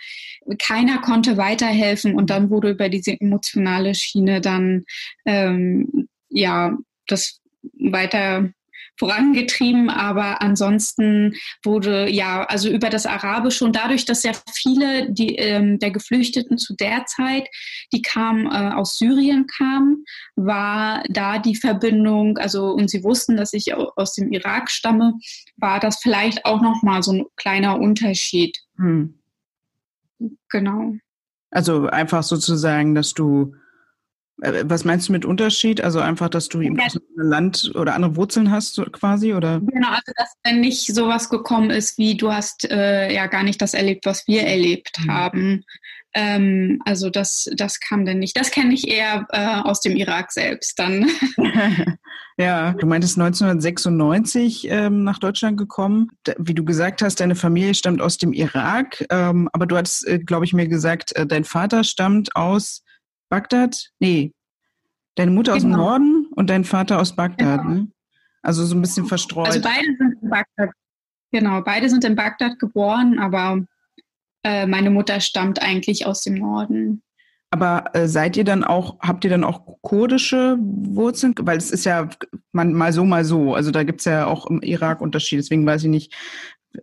keiner 0.59 0.99
konnte 0.99 1.37
weiterhelfen 1.37 2.15
und 2.15 2.29
dann 2.29 2.49
wurde 2.49 2.71
über 2.71 2.89
diese 2.89 3.19
emotionale 3.19 3.95
Schiene 3.95 4.41
dann 4.41 4.85
ähm, 5.25 6.07
ja 6.29 6.77
das 7.07 7.41
weiter 7.73 8.51
vorangetrieben, 8.99 9.89
aber 9.89 10.41
ansonsten 10.41 11.33
wurde 11.63 12.09
ja, 12.09 12.43
also 12.43 12.69
über 12.69 12.89
das 12.89 13.05
Arabische 13.05 13.63
und 13.63 13.75
dadurch, 13.75 14.05
dass 14.05 14.21
sehr 14.21 14.35
viele 14.51 15.11
die, 15.11 15.35
ähm, 15.37 15.79
der 15.79 15.91
Geflüchteten 15.91 16.57
zu 16.57 16.75
der 16.75 17.05
Zeit, 17.05 17.47
die 17.93 18.01
kamen 18.01 18.45
äh, 18.47 18.73
aus 18.75 18.97
Syrien 18.97 19.47
kamen, 19.47 20.03
war 20.35 21.01
da 21.09 21.39
die 21.39 21.55
Verbindung, 21.55 22.37
also 22.37 22.71
und 22.71 22.89
sie 22.89 23.03
wussten, 23.03 23.37
dass 23.37 23.53
ich 23.53 23.73
aus 23.73 24.13
dem 24.13 24.31
Irak 24.31 24.69
stamme, 24.69 25.13
war 25.55 25.79
das 25.79 25.99
vielleicht 26.01 26.45
auch 26.45 26.61
nochmal 26.61 27.01
so 27.01 27.13
ein 27.13 27.25
kleiner 27.37 27.79
Unterschied. 27.79 28.57
Hm. 28.77 29.15
Genau. 30.49 30.95
Also 31.51 31.87
einfach 31.87 32.23
sozusagen, 32.23 32.93
dass 32.93 33.13
du 33.13 33.55
was 34.41 34.85
meinst 34.85 35.09
du 35.09 35.11
mit 35.11 35.25
Unterschied? 35.25 35.81
Also 35.81 35.99
einfach, 35.99 36.29
dass 36.29 36.47
du 36.47 36.61
im 36.61 36.77
ja. 36.77 36.87
Land 37.15 37.71
oder 37.75 37.95
andere 37.95 38.15
Wurzeln 38.15 38.51
hast 38.51 38.81
quasi? 38.93 39.33
Oder? 39.33 39.59
Genau, 39.59 39.89
also 39.89 40.11
dass 40.15 40.33
dann 40.43 40.61
nicht 40.61 40.93
sowas 40.93 41.29
gekommen 41.29 41.69
ist, 41.69 41.97
wie 41.97 42.15
du 42.15 42.31
hast 42.31 42.69
äh, 42.69 43.13
ja 43.13 43.27
gar 43.27 43.43
nicht 43.43 43.61
das 43.61 43.73
erlebt, 43.73 44.05
was 44.05 44.27
wir 44.27 44.43
erlebt 44.43 44.97
mhm. 44.99 45.11
haben. 45.11 45.63
Ähm, 46.15 46.81
also 46.85 47.09
das, 47.09 47.49
das 47.55 47.79
kam 47.79 48.05
dann 48.05 48.19
nicht. 48.19 48.35
Das 48.35 48.51
kenne 48.51 48.73
ich 48.73 48.87
eher 48.87 49.27
äh, 49.29 49.61
aus 49.61 49.81
dem 49.81 49.95
Irak 49.95 50.31
selbst 50.31 50.79
dann. 50.79 51.07
ja, 52.37 52.73
du 52.73 52.87
meintest 52.87 53.17
1996 53.19 54.67
ähm, 54.69 55.03
nach 55.03 55.19
Deutschland 55.19 55.57
gekommen. 55.57 56.09
Wie 56.37 56.55
du 56.55 56.63
gesagt 56.63 57.01
hast, 57.01 57.19
deine 57.19 57.35
Familie 57.35 57.75
stammt 57.75 58.01
aus 58.01 58.17
dem 58.17 58.33
Irak, 58.33 59.05
ähm, 59.11 59.49
aber 59.53 59.67
du 59.67 59.77
hattest, 59.77 60.07
äh, 60.07 60.19
glaube 60.19 60.45
ich, 60.45 60.53
mir 60.53 60.67
gesagt, 60.67 61.15
äh, 61.15 61.27
dein 61.27 61.43
Vater 61.43 61.83
stammt 61.83 62.35
aus 62.35 62.83
Bagdad? 63.29 63.89
Nee. 63.99 64.33
Deine 65.15 65.31
Mutter 65.31 65.53
genau. 65.53 65.57
aus 65.57 65.61
dem 65.63 65.71
genau. 65.71 65.83
Norden 65.83 66.25
und 66.35 66.49
dein 66.49 66.63
Vater 66.63 66.99
aus 66.99 67.15
Bagdad, 67.15 67.61
genau. 67.61 67.73
ne? 67.73 67.91
Also 68.41 68.65
so 68.65 68.75
ein 68.75 68.81
bisschen 68.81 69.05
verstreut. 69.05 69.47
Also 69.47 69.61
beide 69.61 69.85
sind 69.97 70.17
in 70.21 70.29
Bagdad. 70.29 70.69
Genau, 71.31 71.61
beide 71.61 71.89
sind 71.89 72.03
in 72.05 72.15
Bagdad 72.15 72.57
geboren, 72.57 73.19
aber 73.19 73.61
äh, 74.43 74.65
meine 74.65 74.89
Mutter 74.89 75.19
stammt 75.19 75.61
eigentlich 75.61 76.05
aus 76.05 76.21
dem 76.23 76.35
Norden. 76.35 77.03
Aber 77.51 77.85
äh, 77.93 78.07
seid 78.07 78.37
ihr 78.37 78.43
dann 78.43 78.63
auch, 78.63 78.99
habt 78.99 79.23
ihr 79.23 79.29
dann 79.29 79.43
auch 79.43 79.77
kurdische 79.81 80.57
Wurzeln? 80.59 81.33
Weil 81.39 81.57
es 81.57 81.71
ist 81.71 81.85
ja 81.85 82.09
man, 82.51 82.73
mal 82.73 82.93
so, 82.93 83.05
mal 83.05 83.25
so. 83.25 83.55
Also 83.55 83.71
da 83.71 83.83
gibt 83.83 83.99
es 84.01 84.05
ja 84.05 84.27
auch 84.27 84.45
im 84.45 84.61
Irak 84.61 85.01
Unterschiede. 85.01 85.41
Deswegen 85.41 85.65
weiß 85.65 85.83
ich 85.83 85.89
nicht, 85.89 86.15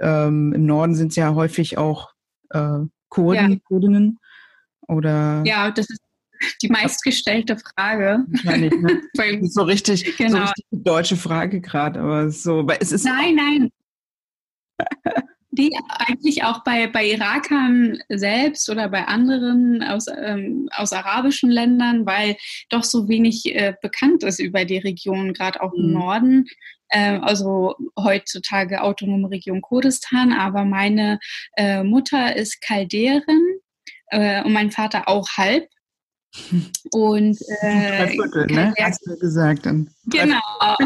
ähm, 0.00 0.52
im 0.52 0.66
Norden 0.66 0.94
sind 0.94 1.09
es 1.09 1.16
ja 1.16 1.35
häufig 1.35 1.78
auch 1.78 2.11
äh, 2.50 2.80
Kurden, 3.09 3.52
ja. 3.52 3.59
Kurdinnen. 3.64 4.18
Oder 4.88 5.42
ja, 5.44 5.70
das 5.70 5.88
ist 5.88 6.00
die 6.62 6.68
meistgestellte 6.68 7.57
Frage. 7.57 8.25
Wahrscheinlich, 8.29 8.72
ne? 8.72 9.03
das 9.14 9.27
ist 9.27 9.55
so 9.55 9.62
richtig, 9.62 10.16
genau. 10.16 10.31
so 10.31 10.42
richtig 10.42 10.64
deutsche 10.72 11.16
Frage 11.16 11.61
gerade, 11.61 12.01
aber 12.01 12.31
so, 12.31 12.66
weil 12.66 12.79
es 12.81 12.92
ist. 12.92 13.05
Nein, 13.05 13.35
nein. 13.35 13.70
Die 15.51 15.75
eigentlich 15.88 16.44
auch 16.44 16.64
bei, 16.64 16.87
bei 16.87 17.07
Irakern 17.07 17.99
selbst 18.11 18.68
oder 18.68 18.90
bei 18.90 19.07
anderen 19.07 19.83
aus, 19.83 20.07
ähm, 20.07 20.68
aus 20.70 20.92
arabischen 20.92 21.51
Ländern, 21.51 22.05
weil 22.05 22.37
doch 22.68 22.85
so 22.85 23.09
wenig 23.09 23.46
äh, 23.46 23.72
bekannt 23.81 24.22
ist 24.22 24.38
über 24.38 24.66
die 24.66 24.77
Region, 24.77 25.33
gerade 25.33 25.62
auch 25.62 25.72
im 25.72 25.87
mhm. 25.87 25.92
Norden. 25.94 26.46
Äh, 26.88 27.18
also 27.18 27.75
heutzutage 27.99 28.83
autonome 28.83 29.31
Region 29.31 29.61
Kurdistan, 29.61 30.33
aber 30.33 30.64
meine 30.64 31.18
äh, 31.57 31.83
Mutter 31.83 32.37
ist 32.37 32.61
Chalderin 32.61 33.61
äh, 34.09 34.42
und 34.44 34.53
mein 34.53 34.70
Vater 34.70 35.09
auch 35.09 35.29
halb. 35.37 35.68
Und 36.92 37.38
äh, 37.61 38.09
Viertel, 38.09 38.46
ne? 38.46 38.75
Hast 38.81 39.07
du 39.07 39.16
gesagt. 39.16 39.66
Dann. 39.66 39.90
Genau. 40.07 40.40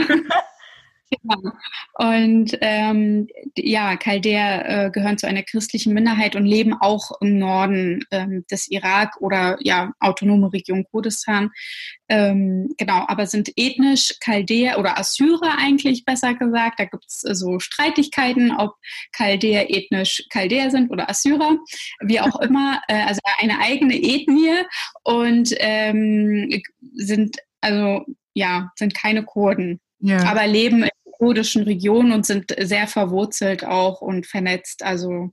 Genau. 1.11 1.53
Und 1.94 2.57
ähm, 2.61 3.27
ja, 3.57 3.96
Chaldäer 3.96 4.87
äh, 4.87 4.90
gehören 4.90 5.18
zu 5.18 5.27
einer 5.27 5.42
christlichen 5.42 5.92
Minderheit 5.92 6.37
und 6.37 6.46
leben 6.46 6.75
auch 6.75 7.11
im 7.20 7.38
Norden 7.38 8.05
ähm, 8.12 8.44
des 8.51 8.70
Irak 8.70 9.16
oder 9.20 9.59
ja, 9.61 9.92
autonome 9.99 10.53
Region 10.53 10.85
Kurdistan. 10.90 11.51
Ähm, 12.09 12.73
genau, 12.79 13.05
aber 13.09 13.27
sind 13.27 13.53
ethnisch 13.57 14.14
Chaldäer 14.20 14.79
oder 14.79 14.99
Assyrer 14.99 15.57
eigentlich 15.59 16.05
besser 16.05 16.35
gesagt. 16.35 16.79
Da 16.79 16.85
gibt 16.85 17.07
es 17.09 17.25
äh, 17.25 17.35
so 17.35 17.59
Streitigkeiten, 17.59 18.53
ob 18.57 18.77
Chaldäer 19.12 19.68
ethnisch 19.70 20.25
Chaldäer 20.31 20.70
sind 20.70 20.90
oder 20.90 21.11
Assyrer, 21.11 21.59
wie 22.03 22.20
auch 22.20 22.40
immer. 22.40 22.81
Äh, 22.88 23.03
also 23.03 23.20
eine 23.38 23.59
eigene 23.59 23.96
Ethnie 23.96 24.64
und 25.03 25.55
ähm, 25.59 26.62
sind 26.94 27.38
also 27.61 28.05
ja, 28.35 28.70
sind 28.77 28.94
keine 28.94 29.25
Kurden. 29.25 29.81
Ja. 30.03 30.25
aber 30.25 30.46
leben 30.46 30.83
in 30.83 30.88
kurdischen 31.20 31.64
Region 31.64 32.12
und 32.12 32.24
sind 32.24 32.56
sehr 32.59 32.87
verwurzelt 32.87 33.62
auch 33.64 34.00
und 34.00 34.26
vernetzt. 34.26 34.83
Also 34.83 35.30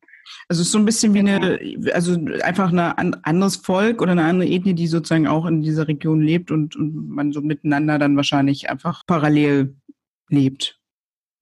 also 0.50 0.62
es 0.62 0.68
ist 0.68 0.72
so 0.74 0.80
ein 0.80 0.84
bisschen 0.84 1.14
wie 1.14 1.20
eine, 1.20 1.58
genau. 1.58 1.92
also 1.94 2.20
einfach 2.44 2.74
ein 2.74 3.14
anderes 3.24 3.56
Volk 3.56 4.02
oder 4.02 4.12
eine 4.12 4.26
andere 4.26 4.50
Ethnie, 4.50 4.74
die 4.74 4.88
sozusagen 4.88 5.26
auch 5.26 5.46
in 5.46 5.62
dieser 5.62 5.88
Region 5.88 6.22
lebt 6.22 6.52
und, 6.52 6.76
und 6.76 7.08
man 7.08 7.32
so 7.32 7.40
miteinander 7.40 7.98
dann 7.98 8.18
wahrscheinlich 8.18 8.70
einfach 8.70 9.04
parallel 9.08 9.78
lebt 10.28 10.77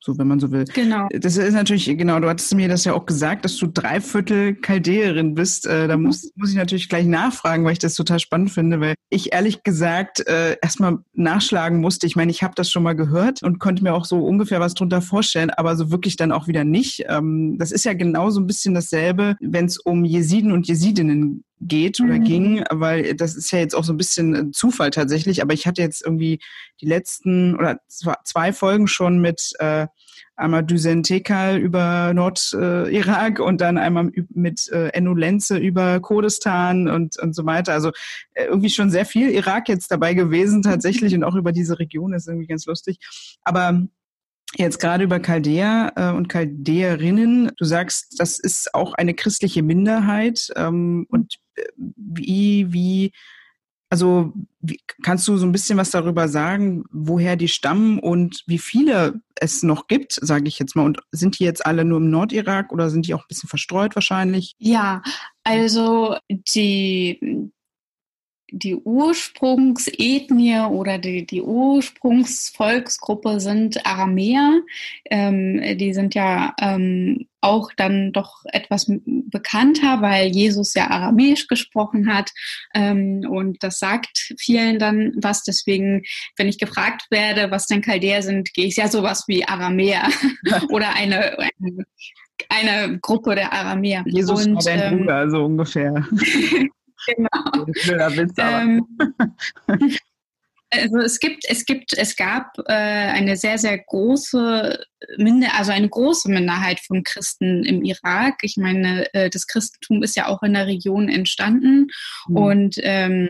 so 0.06 0.18
wenn 0.20 0.28
man 0.28 0.40
so 0.40 0.52
will. 0.52 0.66
Genau. 0.66 1.08
Das 1.12 1.36
ist 1.36 1.54
natürlich, 1.54 1.86
genau, 1.86 2.20
du 2.20 2.30
hattest 2.30 2.54
mir 2.54 2.68
das 2.68 2.86
ja 2.86 2.94
auch 2.94 3.08
gesagt, 3.08 3.44
dass 3.44 3.58
du 3.58 3.66
dreiviertel 3.66 4.56
Chaldeerin 4.62 5.34
bist. 5.34 5.66
Äh, 5.66 5.88
da 5.88 5.98
muss, 5.98 6.32
muss 6.36 6.52
ich 6.52 6.56
natürlich 6.56 6.90
gleich 6.90 7.08
nachfragen, 7.08 7.66
weil 7.66 7.74
ich 7.74 7.80
das 7.80 7.96
total 7.96 8.20
spannend 8.20 8.52
finde, 8.52 8.80
weil 8.80 8.94
ich 9.10 9.34
ehrlich 9.34 9.64
gesagt 9.64 10.26
äh, 10.28 10.58
erstmal 10.62 11.00
nachschlagen 11.14 11.82
musste. 11.82 12.06
Ich 12.06 12.16
meine, 12.16 12.32
ich 12.32 12.44
habe 12.44 12.54
das 12.56 12.70
schon 12.70 12.84
mal 12.84 12.96
gehört 12.96 13.42
und 13.42 13.60
konnte 13.60 13.82
mir 13.82 13.96
auch 13.96 14.06
so 14.06 14.24
ungefähr 14.24 14.60
was 14.60 14.76
drunter 14.76 15.02
vorstellen, 15.02 15.50
aber 15.50 15.76
so 15.76 15.90
wirklich 15.90 16.18
dann 16.18 16.32
auch 16.32 16.48
wieder 16.48 16.64
nicht. 16.64 17.06
Ähm, 17.10 17.58
das 17.58 17.72
ist 17.72 17.84
ja 17.84 17.94
genau 17.94 18.30
so 18.30 18.40
ein 18.40 18.48
bisschen 18.48 18.76
dasselbe, 18.76 19.36
wenn 19.42 19.66
es 19.66 19.80
um 19.80 20.06
Jesiden 20.06 20.52
und 20.52 20.68
Jesidinnen 20.68 21.44
geht 21.62 22.00
oder 22.00 22.16
mhm. 22.16 22.24
ging, 22.24 22.64
weil 22.70 23.16
das 23.16 23.36
ist 23.36 23.52
ja 23.52 23.60
jetzt 23.60 23.76
auch 23.76 23.84
so 23.84 23.94
ein 23.94 23.98
bisschen 23.98 24.54
Zufall 24.54 24.92
tatsächlich, 24.92 25.42
aber 25.42 25.54
ich 25.54 25.68
hatte 25.68 25.82
jetzt 25.82 26.04
irgendwie 26.04 26.40
die 26.82 26.86
letzten 26.86 27.56
oder 27.56 27.80
zwei 27.88 28.54
Folgen 28.54 28.88
schon 28.88 29.20
mit 29.20 29.54
äh, 29.60 29.88
einmal 30.36 30.64
Düsen 30.64 31.04
Tekal 31.04 31.58
über 31.58 32.14
Nordirak 32.14 33.40
äh, 33.40 33.42
und 33.42 33.62
dann 33.62 33.78
einmal 33.78 34.12
mit 34.30 34.70
äh, 34.70 34.90
Enno 34.90 35.14
Lenze 35.14 35.58
über 35.58 36.00
Kurdistan 36.02 36.90
und, 36.90 37.18
und 37.20 37.34
so 37.34 37.46
weiter. 37.46 37.74
Also 37.74 37.92
äh, 38.34 38.46
irgendwie 38.46 38.70
schon 38.70 38.90
sehr 38.90 39.06
viel 39.06 39.30
Irak 39.30 39.70
jetzt 39.70 39.92
dabei 39.92 40.14
gewesen 40.14 40.62
tatsächlich 40.62 41.16
und 41.16 41.24
auch 41.24 41.36
über 41.36 41.52
diese 41.52 41.80
Region 41.80 42.14
ist 42.14 42.28
irgendwie 42.28 42.48
ganz 42.48 42.66
lustig. 42.66 43.00
Aber 43.44 43.88
Jetzt 44.58 44.80
gerade 44.80 45.04
über 45.04 45.20
Chaldea 45.20 45.92
äh, 45.96 46.16
und 46.16 46.30
Chaldäerinnen. 46.30 47.52
Du 47.58 47.66
sagst, 47.66 48.16
das 48.20 48.40
ist 48.40 48.74
auch 48.74 48.94
eine 48.94 49.14
christliche 49.14 49.64
Minderheit. 49.64 50.50
Ähm, 50.56 51.06
und 51.10 51.36
äh, 51.36 51.38
wie, 51.76 52.72
wie, 52.72 53.12
also 53.90 54.34
wie, 54.60 54.80
kannst 55.04 55.28
du 55.28 55.38
so 55.38 55.46
ein 55.46 55.52
bisschen 55.52 55.78
was 55.78 55.92
darüber 55.92 56.28
sagen, 56.28 56.84
woher 56.92 57.36
die 57.36 57.48
stammen 57.48 58.00
und 58.00 58.44
wie 58.48 58.58
viele 58.58 59.22
es 59.36 59.64
noch 59.64 59.88
gibt, 59.88 60.14
sage 60.14 60.48
ich 60.48 60.60
jetzt 60.60 60.76
mal. 60.76 60.86
Und 60.86 61.00
sind 61.12 61.40
die 61.40 61.44
jetzt 61.44 61.66
alle 61.66 61.86
nur 61.86 62.00
im 62.00 62.10
Nordirak 62.10 62.72
oder 62.72 62.90
sind 62.90 63.08
die 63.08 63.14
auch 63.14 63.22
ein 63.22 63.30
bisschen 63.30 63.50
verstreut 63.50 63.96
wahrscheinlich? 63.96 64.56
Ja, 64.58 65.02
also 65.44 66.18
die, 66.30 67.52
die 68.52 68.76
Ursprungsethnie 68.76 70.60
oder 70.70 70.98
die, 70.98 71.26
die 71.26 71.42
Ursprungsvolksgruppe 71.42 73.40
sind 73.40 73.86
Aramäer. 73.86 74.62
Ähm, 75.10 75.78
die 75.78 75.94
sind 75.94 76.14
ja 76.16 76.54
ähm, 76.60 77.28
auch 77.42 77.72
dann 77.76 78.12
doch 78.12 78.44
etwas 78.46 78.86
bekannter, 79.06 80.02
weil 80.02 80.28
Jesus 80.28 80.74
ja 80.74 80.90
Aramäisch 80.90 81.48
gesprochen 81.48 82.14
hat. 82.14 82.32
Ähm, 82.74 83.26
und 83.30 83.64
das 83.64 83.80
sagt 83.80 84.34
vielen 84.38 84.80
dann 84.80 85.14
was. 85.16 85.44
Deswegen, 85.44 86.04
wenn 86.38 86.48
ich 86.48 86.58
gefragt 86.60 87.08
werde, 87.10 87.52
was 87.52 87.68
denn 87.68 87.82
Chaldäer 87.82 88.22
sind, 88.22 88.54
gehe 88.54 88.66
ich 88.68 88.78
ja 88.78 88.88
sowas 88.88 89.26
wie 89.28 89.48
Aramäer 89.48 90.10
oder 90.70 90.94
eine, 90.96 91.38
eine, 91.40 91.86
eine 92.50 93.00
Gruppe 93.00 93.36
der 93.36 93.54
Aramäer. 93.54 94.04
Jesus 94.06 94.46
und, 94.46 94.56
war 94.56 94.64
dein 94.64 94.94
ähm, 94.94 95.00
Bruder, 95.00 95.30
so 95.30 95.46
ungefähr. 95.46 96.08
genau. 97.06 97.66
Witz, 98.16 98.34
ähm, 98.38 98.86
also 100.72 100.98
es 100.98 101.20
gibt, 101.20 101.46
es 101.48 101.66
gibt, 101.66 101.94
es 101.98 102.16
gab 102.16 102.58
äh, 102.68 102.74
eine 102.74 103.38
sehr, 103.38 103.58
sehr 103.58 103.78
große 103.78 104.84
Minder, 105.18 105.50
also 105.54 105.72
eine 105.72 105.88
große 105.90 106.30
Minderheit 106.30 106.80
von 106.80 107.04
Christen 107.04 107.64
im 107.64 107.84
Irak. 107.84 108.40
Ich 108.42 108.58
meine, 108.58 109.14
äh, 109.14 109.30
das 109.30 109.48
Christentum 109.48 110.04
ist 110.04 110.16
ja 110.16 110.28
auch 110.28 110.42
in 110.44 110.54
der 110.54 110.68
Region 110.68 111.10
entstanden 111.10 111.88
mhm. 112.28 112.38
und 112.38 112.76
ähm, 112.80 113.30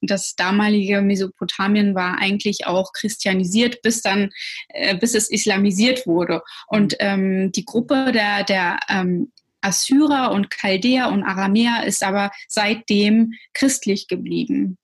das 0.00 0.34
damalige 0.36 1.02
Mesopotamien 1.02 1.94
war 1.94 2.18
eigentlich 2.18 2.66
auch 2.66 2.92
christianisiert, 2.92 3.82
bis 3.82 4.02
dann, 4.02 4.30
äh, 4.68 4.96
bis 4.96 5.14
es 5.14 5.30
islamisiert 5.30 6.06
wurde. 6.06 6.42
Und 6.68 6.96
ähm, 7.00 7.52
die 7.52 7.64
Gruppe 7.64 8.12
der, 8.12 8.44
der 8.44 8.78
ähm, 8.88 9.32
Assyrer 9.66 10.32
und 10.32 10.50
Chaldäer 10.50 11.10
und 11.10 11.24
Aramäer 11.24 11.84
ist 11.84 12.02
aber 12.02 12.30
seitdem 12.48 13.32
christlich 13.52 14.08
geblieben 14.08 14.78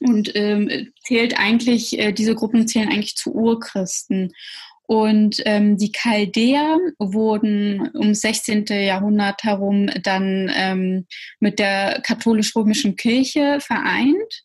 und 0.00 0.34
ähm, 0.34 0.92
zählt 1.04 1.38
eigentlich, 1.38 1.98
äh, 1.98 2.12
diese 2.12 2.34
Gruppen 2.34 2.68
zählen 2.68 2.88
eigentlich 2.88 3.16
zu 3.16 3.34
Urchristen. 3.34 4.32
Und 4.86 5.42
ähm, 5.44 5.76
die 5.76 5.92
Chaldäer 5.92 6.78
wurden 6.98 7.88
um 7.92 8.14
16. 8.14 8.64
Jahrhundert 8.66 9.42
herum 9.44 9.90
dann 10.02 10.50
ähm, 10.54 11.06
mit 11.40 11.58
der 11.58 12.00
katholisch-römischen 12.02 12.96
Kirche 12.96 13.58
vereint. 13.60 14.44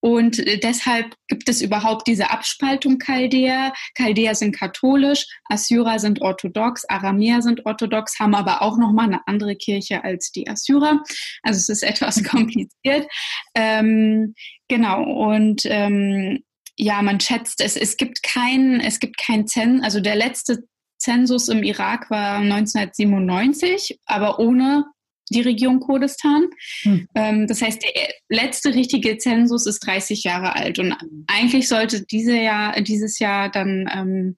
Und 0.00 0.38
äh, 0.38 0.58
deshalb 0.58 1.14
gibt 1.28 1.48
es 1.48 1.60
überhaupt 1.60 2.06
diese 2.06 2.30
Abspaltung 2.30 2.98
Chaldäer. 2.98 3.72
Chaldäer 3.96 4.34
sind 4.34 4.56
katholisch, 4.56 5.26
Assyrer 5.44 5.98
sind 5.98 6.20
orthodox, 6.20 6.84
Aramäer 6.88 7.42
sind 7.42 7.66
orthodox, 7.66 8.18
haben 8.18 8.34
aber 8.34 8.62
auch 8.62 8.78
nochmal 8.78 9.06
eine 9.06 9.26
andere 9.26 9.56
Kirche 9.56 10.04
als 10.04 10.30
die 10.30 10.48
Assyrer. 10.48 11.02
Also 11.42 11.58
es 11.58 11.68
ist 11.68 11.82
etwas 11.88 12.22
kompliziert. 12.22 13.08
Ähm, 13.54 14.34
genau, 14.68 15.02
und 15.02 15.62
ähm, 15.64 16.44
ja, 16.76 17.02
man 17.02 17.18
schätzt, 17.18 17.60
es, 17.60 17.76
es 17.76 17.96
gibt 17.96 18.22
kein, 18.22 18.80
es 18.80 19.00
gibt 19.00 19.18
kein 19.18 19.48
Zen, 19.48 19.82
also 19.82 20.00
der 20.00 20.14
letzte 20.14 20.62
Zensus 20.98 21.48
im 21.48 21.62
Irak 21.62 22.10
war 22.10 22.38
1997, 22.38 23.98
aber 24.06 24.38
ohne 24.38 24.84
die 25.30 25.40
Region 25.40 25.80
Kurdistan. 25.80 26.46
Hm. 26.82 27.08
Ähm, 27.14 27.46
das 27.46 27.62
heißt, 27.62 27.82
der 27.82 28.08
letzte 28.28 28.74
richtige 28.74 29.18
Zensus 29.18 29.66
ist 29.66 29.80
30 29.80 30.24
Jahre 30.24 30.54
alt 30.54 30.78
und 30.78 30.94
eigentlich 31.26 31.68
sollte 31.68 32.04
diese 32.04 32.36
Jahr, 32.36 32.80
dieses 32.80 33.18
Jahr 33.18 33.50
dann 33.50 33.88
ähm, 33.92 34.36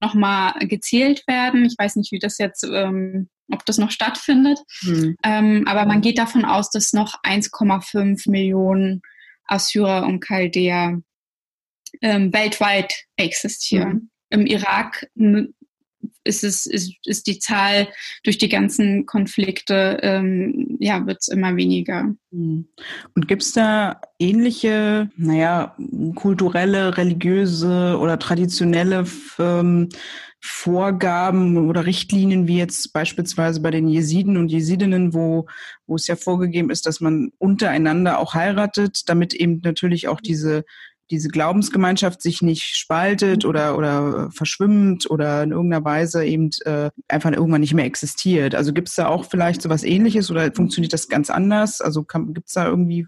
nochmal 0.00 0.54
gezählt 0.66 1.22
werden. 1.26 1.64
Ich 1.64 1.74
weiß 1.78 1.96
nicht, 1.96 2.12
wie 2.12 2.18
das 2.18 2.38
jetzt, 2.38 2.64
ähm, 2.64 3.28
ob 3.50 3.64
das 3.66 3.78
noch 3.78 3.90
stattfindet, 3.90 4.58
hm. 4.80 5.16
ähm, 5.24 5.64
aber 5.66 5.86
man 5.86 6.00
geht 6.00 6.18
davon 6.18 6.44
aus, 6.44 6.70
dass 6.70 6.92
noch 6.92 7.22
1,5 7.22 8.30
Millionen 8.30 9.02
Assyrer 9.46 10.06
und 10.06 10.20
Chaldäer 10.20 11.02
ähm, 12.00 12.32
weltweit 12.32 13.04
existieren. 13.16 13.90
Hm. 13.90 14.10
Im 14.30 14.46
Irak 14.46 15.08
ist 16.24 16.44
es 16.44 16.66
ist, 16.66 16.94
ist 17.04 17.26
die 17.26 17.38
Zahl 17.38 17.88
durch 18.24 18.38
die 18.38 18.48
ganzen 18.48 19.06
Konflikte 19.06 19.98
ähm, 20.02 20.76
ja 20.80 21.06
wird 21.06 21.18
es 21.20 21.28
immer 21.28 21.56
weniger. 21.56 22.14
Hm. 22.30 22.66
Und 23.14 23.28
gibt 23.28 23.42
es 23.42 23.52
da 23.52 24.00
ähnliche, 24.18 25.10
naja, 25.16 25.76
kulturelle, 26.14 26.96
religiöse 26.96 27.98
oder 27.98 28.18
traditionelle 28.18 29.06
ähm, 29.38 29.88
Vorgaben 30.44 31.68
oder 31.68 31.86
Richtlinien, 31.86 32.48
wie 32.48 32.58
jetzt 32.58 32.92
beispielsweise 32.92 33.60
bei 33.60 33.70
den 33.70 33.86
Jesiden 33.86 34.36
und 34.36 34.48
Jesidinnen, 34.48 35.14
wo, 35.14 35.46
wo 35.86 35.94
es 35.94 36.08
ja 36.08 36.16
vorgegeben 36.16 36.70
ist, 36.70 36.84
dass 36.84 37.00
man 37.00 37.30
untereinander 37.38 38.18
auch 38.18 38.34
heiratet, 38.34 39.02
damit 39.06 39.34
eben 39.34 39.60
natürlich 39.62 40.08
auch 40.08 40.20
diese 40.20 40.64
diese 41.12 41.28
Glaubensgemeinschaft 41.28 42.22
sich 42.22 42.40
nicht 42.40 42.74
spaltet 42.74 43.44
oder, 43.44 43.76
oder 43.76 44.30
verschwimmt 44.32 45.08
oder 45.10 45.42
in 45.42 45.52
irgendeiner 45.52 45.84
Weise 45.84 46.24
eben 46.24 46.48
äh, 46.64 46.90
einfach 47.06 47.30
irgendwann 47.30 47.60
nicht 47.60 47.74
mehr 47.74 47.84
existiert. 47.84 48.54
Also 48.54 48.72
gibt 48.72 48.88
es 48.88 48.94
da 48.94 49.08
auch 49.08 49.26
vielleicht 49.26 49.60
so 49.60 49.68
was 49.68 49.84
ähnliches 49.84 50.30
oder 50.30 50.50
funktioniert 50.52 50.94
das 50.94 51.08
ganz 51.08 51.28
anders? 51.28 51.82
Also 51.82 52.04
gibt 52.04 52.48
es 52.48 52.54
da 52.54 52.66
irgendwie 52.66 53.06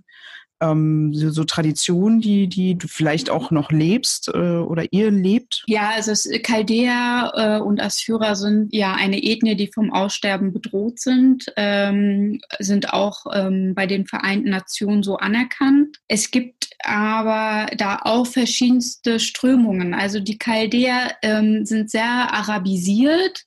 ähm, 0.71 1.13
so, 1.15 1.31
so 1.31 1.45
Traditionen, 1.45 2.21
die, 2.21 2.47
die 2.47 2.77
du 2.77 2.89
vielleicht 2.89 3.31
auch 3.31 3.51
noch 3.51 3.71
lebst 3.71 4.29
äh, 4.29 4.59
oder 4.59 4.85
ihr 4.91 5.11
lebt? 5.11 5.65
Ja, 5.67 5.91
also 5.95 6.13
Chaldea 6.41 7.59
äh, 7.59 7.61
und 7.61 7.81
Assyrer 7.81 8.37
sind 8.37 8.73
ja 8.75 8.95
eine 8.95 9.23
Ethnie, 9.23 9.57
die 9.57 9.69
vom 9.69 9.93
Aussterben 9.93 10.53
bedroht 10.53 10.99
sind, 11.01 11.47
ähm, 11.57 12.41
sind 12.59 12.93
auch 12.93 13.27
ähm, 13.33 13.75
bei 13.75 13.87
den 13.87 14.07
Vereinten 14.07 14.51
Nationen 14.51 15.03
so 15.03 15.17
anerkannt. 15.17 15.99
Es 16.09 16.31
gibt 16.31 16.71
aber 16.85 17.67
da 17.77 18.01
auch 18.03 18.27
verschiedenste 18.27 19.19
Strömungen. 19.19 19.95
Also 19.95 20.21
die 20.21 20.39
Chaldäer 20.39 21.13
ähm, 21.23 21.65
sind 21.65 21.91
sehr 21.91 22.05
arabisiert, 22.05 23.45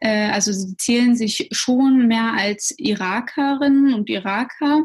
äh, 0.00 0.30
also 0.30 0.52
sie 0.52 0.76
zählen 0.76 1.16
sich 1.16 1.48
schon 1.52 2.06
mehr 2.08 2.34
als 2.38 2.74
Irakerinnen 2.78 3.94
und 3.94 4.08
Iraker 4.08 4.84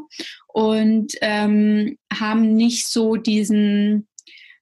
und 0.53 1.13
ähm, 1.21 1.97
haben 2.11 2.55
nicht 2.55 2.87
so 2.87 3.15
diesen 3.15 4.07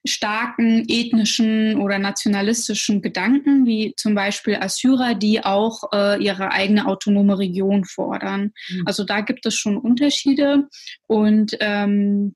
starken 0.05 0.85
ethnischen 0.87 1.79
oder 1.79 1.99
nationalistischen 1.99 3.01
Gedanken, 3.01 3.67
wie 3.67 3.93
zum 3.97 4.15
Beispiel 4.15 4.55
Assyrer, 4.55 5.13
die 5.13 5.43
auch 5.43 5.91
äh, 5.93 6.23
ihre 6.23 6.51
eigene 6.51 6.87
autonome 6.87 7.37
Region 7.37 7.85
fordern. 7.85 8.51
Mhm. 8.69 8.83
Also 8.85 9.03
da 9.03 9.21
gibt 9.21 9.45
es 9.45 9.53
schon 9.55 9.77
Unterschiede 9.77 10.67
und 11.07 11.55
ähm, 11.59 12.35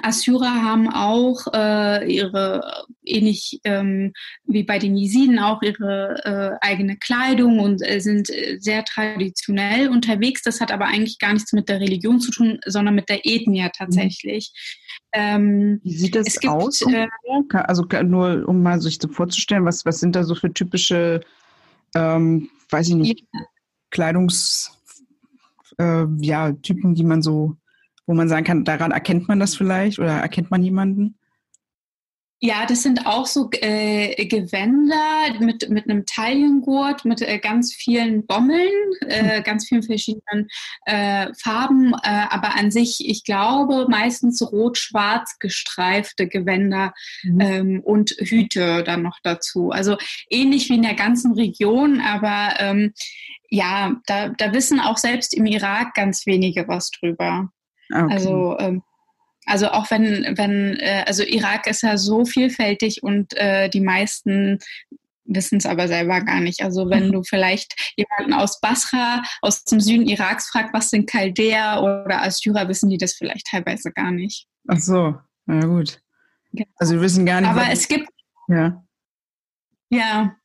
Assyrer 0.00 0.62
haben 0.62 0.88
auch 0.88 1.46
äh, 1.52 2.10
ihre, 2.10 2.84
ähnlich 3.04 3.60
ähm, 3.64 4.12
wie 4.44 4.62
bei 4.62 4.78
den 4.78 4.96
Jesiden, 4.96 5.38
auch 5.38 5.60
ihre 5.62 6.58
äh, 6.62 6.66
eigene 6.66 6.96
Kleidung 6.96 7.58
und 7.58 7.86
äh, 7.86 8.00
sind 8.00 8.30
äh, 8.30 8.56
sehr 8.58 8.84
traditionell 8.84 9.88
unterwegs. 9.88 10.42
Das 10.42 10.60
hat 10.60 10.72
aber 10.72 10.86
eigentlich 10.86 11.18
gar 11.18 11.34
nichts 11.34 11.52
mit 11.52 11.68
der 11.68 11.80
Religion 11.80 12.20
zu 12.20 12.30
tun, 12.30 12.58
sondern 12.64 12.94
mit 12.94 13.10
der 13.10 13.26
Ethnie 13.26 13.68
tatsächlich. 13.76 14.52
Ähm, 15.12 15.80
wie 15.84 15.94
sieht 15.94 16.16
das 16.16 16.40
gibt, 16.40 16.52
aus? 16.52 16.80
Äh, 16.82 17.08
also 17.52 17.84
nur 18.02 18.48
um 18.48 18.62
mal 18.62 18.80
sich 18.80 18.98
so 19.00 19.08
vorzustellen, 19.08 19.66
was, 19.66 19.84
was 19.84 20.00
sind 20.00 20.16
da 20.16 20.24
so 20.24 20.34
für 20.34 20.52
typische, 20.52 21.20
ähm, 21.94 22.48
weiß 22.70 22.88
ich 22.88 22.94
nicht, 22.94 23.20
ja. 23.32 23.40
Kleidungs, 23.90 24.72
äh, 25.78 26.06
ja, 26.20 26.52
Typen, 26.52 26.94
die 26.94 27.04
man 27.04 27.20
so 27.20 27.56
wo 28.06 28.14
man 28.14 28.28
sagen 28.28 28.44
kann, 28.44 28.64
daran 28.64 28.92
erkennt 28.92 29.28
man 29.28 29.40
das 29.40 29.54
vielleicht 29.54 29.98
oder 29.98 30.12
erkennt 30.12 30.50
man 30.50 30.62
jemanden? 30.62 31.16
Ja, 32.44 32.66
das 32.66 32.82
sind 32.82 33.06
auch 33.06 33.26
so 33.26 33.48
äh, 33.52 34.26
Gewänder 34.26 35.38
mit, 35.38 35.70
mit 35.70 35.88
einem 35.88 36.04
Taillengurt, 36.06 37.04
mit 37.04 37.22
äh, 37.22 37.38
ganz 37.38 37.72
vielen 37.72 38.26
Bommeln, 38.26 38.68
äh, 39.06 39.36
hm. 39.36 39.42
ganz 39.44 39.68
vielen 39.68 39.84
verschiedenen 39.84 40.48
äh, 40.84 41.28
Farben, 41.40 41.92
äh, 42.02 42.26
aber 42.30 42.56
an 42.56 42.72
sich, 42.72 43.08
ich 43.08 43.22
glaube, 43.22 43.86
meistens 43.88 44.42
rot-schwarz 44.42 45.38
gestreifte 45.38 46.26
Gewänder 46.26 46.92
mhm. 47.22 47.40
ähm, 47.40 47.80
und 47.84 48.10
Hüte 48.18 48.82
dann 48.82 49.02
noch 49.02 49.20
dazu. 49.22 49.70
Also 49.70 49.96
ähnlich 50.28 50.68
wie 50.68 50.74
in 50.74 50.82
der 50.82 50.94
ganzen 50.94 51.34
Region, 51.34 52.00
aber 52.00 52.56
ähm, 52.58 52.92
ja, 53.50 53.94
da, 54.06 54.30
da 54.30 54.52
wissen 54.52 54.80
auch 54.80 54.98
selbst 54.98 55.32
im 55.32 55.46
Irak 55.46 55.94
ganz 55.94 56.26
wenige 56.26 56.66
was 56.66 56.90
drüber. 56.90 57.52
Okay. 57.92 58.12
Also 58.12 58.56
ähm, 58.58 58.82
also 59.46 59.68
auch 59.68 59.90
wenn, 59.90 60.36
wenn, 60.36 60.76
äh, 60.78 61.04
also 61.06 61.24
Irak 61.24 61.66
ist 61.66 61.82
ja 61.82 61.96
so 61.96 62.24
vielfältig 62.24 63.02
und 63.02 63.36
äh, 63.36 63.68
die 63.68 63.80
meisten 63.80 64.58
wissen 65.24 65.58
es 65.58 65.66
aber 65.66 65.88
selber 65.88 66.20
gar 66.20 66.40
nicht. 66.40 66.62
Also 66.62 66.90
wenn 66.90 67.08
mhm. 67.08 67.12
du 67.12 67.22
vielleicht 67.22 67.94
jemanden 67.96 68.34
aus 68.34 68.60
Basra, 68.60 69.22
aus 69.40 69.64
dem 69.64 69.80
Süden 69.80 70.06
Iraks 70.06 70.48
fragst, 70.50 70.72
was 70.72 70.90
sind 70.90 71.10
Chaldäer 71.10 71.80
oder 71.80 72.22
Assyrer, 72.22 72.68
wissen 72.68 72.90
die 72.90 72.98
das 72.98 73.14
vielleicht 73.14 73.46
teilweise 73.48 73.92
gar 73.92 74.10
nicht. 74.10 74.46
Ach 74.68 74.78
so, 74.78 75.14
na 75.46 75.60
gut. 75.64 76.00
Genau. 76.52 76.68
Also 76.76 76.94
wir 76.94 77.02
wissen 77.02 77.26
gar 77.26 77.40
nicht. 77.40 77.50
Aber 77.50 77.70
es 77.70 77.88
gibt. 77.88 78.08
Ja. 78.48 78.84
Ja. 79.90 80.36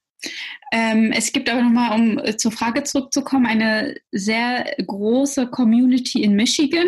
Ähm, 0.71 1.11
es 1.11 1.31
gibt 1.31 1.49
aber 1.49 1.61
nochmal, 1.61 1.99
um 1.99 2.17
äh, 2.17 2.35
zur 2.37 2.51
Frage 2.51 2.83
zurückzukommen, 2.83 3.45
eine 3.45 3.95
sehr 4.11 4.75
große 4.85 5.47
Community 5.47 6.23
in 6.23 6.33
Michigan 6.33 6.87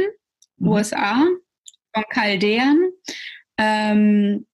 mhm. 0.59 0.67
USA, 0.67 1.25
von 1.93 2.03
Chaldäern. 2.09 2.91
Ähm, 3.57 4.45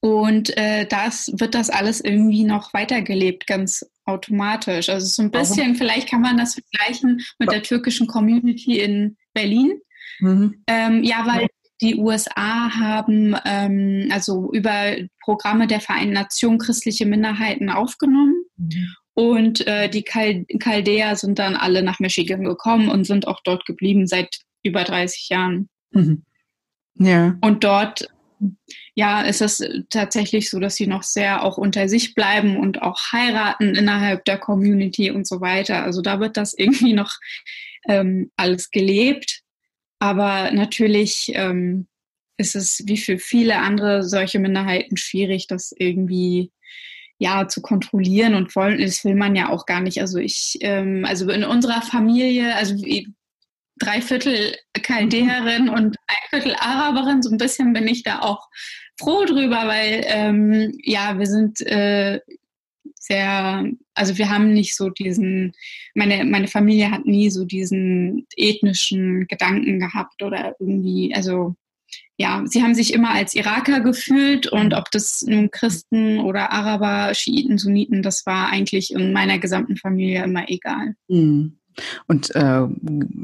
und 0.00 0.56
äh, 0.56 0.86
das 0.86 1.32
wird 1.36 1.54
das 1.54 1.70
alles 1.70 2.00
irgendwie 2.00 2.44
noch 2.44 2.72
weitergelebt, 2.74 3.46
ganz 3.46 3.84
automatisch. 4.04 4.88
Also 4.88 5.06
so 5.06 5.22
ein 5.22 5.30
bisschen, 5.30 5.58
Warum? 5.58 5.74
vielleicht 5.76 6.08
kann 6.08 6.22
man 6.22 6.38
das 6.38 6.54
vergleichen 6.54 7.20
mit 7.38 7.52
der 7.52 7.62
türkischen 7.62 8.06
Community 8.06 8.80
in 8.80 9.16
Berlin. 9.32 9.80
Mhm. 10.20 10.62
Ähm, 10.66 11.04
ja, 11.04 11.24
weil 11.26 11.46
die 11.80 11.96
USA 11.96 12.70
haben 12.74 13.36
ähm, 13.44 14.08
also 14.10 14.50
über 14.52 14.96
Programme 15.20 15.66
der 15.66 15.80
Vereinten 15.80 16.14
Nationen 16.14 16.58
christliche 16.58 17.06
Minderheiten 17.06 17.70
aufgenommen. 17.70 18.44
Mhm. 18.56 18.94
Und 19.14 19.66
äh, 19.66 19.90
die 19.90 20.04
Chaldäer 20.04 21.16
sind 21.16 21.38
dann 21.38 21.54
alle 21.54 21.82
nach 21.82 22.00
Michigan 22.00 22.44
gekommen 22.44 22.88
und 22.88 23.04
sind 23.04 23.26
auch 23.26 23.40
dort 23.44 23.66
geblieben 23.66 24.06
seit 24.06 24.40
über 24.62 24.84
30 24.84 25.28
Jahren. 25.28 25.68
Mhm. 25.90 26.24
Ja. 26.94 27.36
Und 27.40 27.64
dort, 27.64 28.08
ja, 28.94 29.22
ist 29.22 29.40
es 29.40 29.62
tatsächlich 29.90 30.50
so, 30.50 30.60
dass 30.60 30.76
sie 30.76 30.86
noch 30.86 31.02
sehr 31.02 31.44
auch 31.44 31.58
unter 31.58 31.88
sich 31.88 32.14
bleiben 32.14 32.56
und 32.56 32.82
auch 32.82 32.98
heiraten 33.12 33.74
innerhalb 33.74 34.24
der 34.24 34.38
Community 34.38 35.10
und 35.10 35.26
so 35.26 35.40
weiter. 35.40 35.82
Also 35.82 36.02
da 36.02 36.20
wird 36.20 36.36
das 36.36 36.54
irgendwie 36.54 36.92
noch 36.94 37.12
ähm, 37.88 38.30
alles 38.36 38.70
gelebt. 38.70 39.40
Aber 39.98 40.50
natürlich 40.50 41.30
ähm, 41.34 41.86
ist 42.36 42.56
es 42.56 42.82
wie 42.86 42.98
für 42.98 43.18
viele 43.18 43.58
andere 43.58 44.02
solche 44.02 44.40
Minderheiten 44.40 44.96
schwierig, 44.96 45.46
das 45.46 45.72
irgendwie 45.76 46.50
ja 47.18 47.46
zu 47.46 47.62
kontrollieren 47.62 48.34
und 48.34 48.54
wollen. 48.56 48.80
Das 48.80 49.04
will 49.04 49.14
man 49.14 49.36
ja 49.36 49.48
auch 49.48 49.64
gar 49.64 49.80
nicht. 49.80 50.00
Also 50.00 50.18
ich, 50.18 50.58
ähm, 50.60 51.04
also 51.06 51.30
in 51.30 51.44
unserer 51.44 51.82
Familie, 51.82 52.56
also 52.56 52.74
drei 53.78 54.00
Viertel 54.00 54.56
Chaldäerin 54.80 55.68
und 55.68 55.96
ein 56.06 56.30
Viertel 56.30 56.56
Araberin. 56.58 57.22
So 57.22 57.30
ein 57.30 57.38
bisschen 57.38 57.72
bin 57.72 57.88
ich 57.88 58.02
da 58.02 58.20
auch 58.20 58.48
froh 58.98 59.24
drüber, 59.24 59.66
weil 59.66 60.04
ähm, 60.06 60.72
ja, 60.82 61.18
wir 61.18 61.26
sind 61.26 61.60
äh, 61.62 62.20
sehr, 62.94 63.64
also 63.94 64.18
wir 64.18 64.30
haben 64.30 64.52
nicht 64.52 64.76
so 64.76 64.88
diesen, 64.90 65.52
meine, 65.94 66.24
meine 66.24 66.48
Familie 66.48 66.90
hat 66.90 67.04
nie 67.04 67.30
so 67.30 67.44
diesen 67.44 68.26
ethnischen 68.36 69.26
Gedanken 69.26 69.80
gehabt 69.80 70.22
oder 70.22 70.54
irgendwie, 70.58 71.12
also 71.14 71.56
ja, 72.16 72.42
sie 72.46 72.62
haben 72.62 72.74
sich 72.74 72.94
immer 72.94 73.10
als 73.10 73.34
Iraker 73.34 73.80
gefühlt 73.80 74.46
und 74.46 74.74
ob 74.74 74.90
das 74.92 75.22
nun 75.22 75.50
Christen 75.50 76.20
oder 76.20 76.52
Araber, 76.52 77.14
Schiiten, 77.14 77.58
Sunniten, 77.58 78.02
das 78.02 78.24
war 78.26 78.50
eigentlich 78.50 78.92
in 78.92 79.12
meiner 79.12 79.38
gesamten 79.38 79.76
Familie 79.76 80.22
immer 80.22 80.48
egal. 80.48 80.94
Mhm. 81.08 81.58
Und 82.06 82.34
äh, 82.34 82.66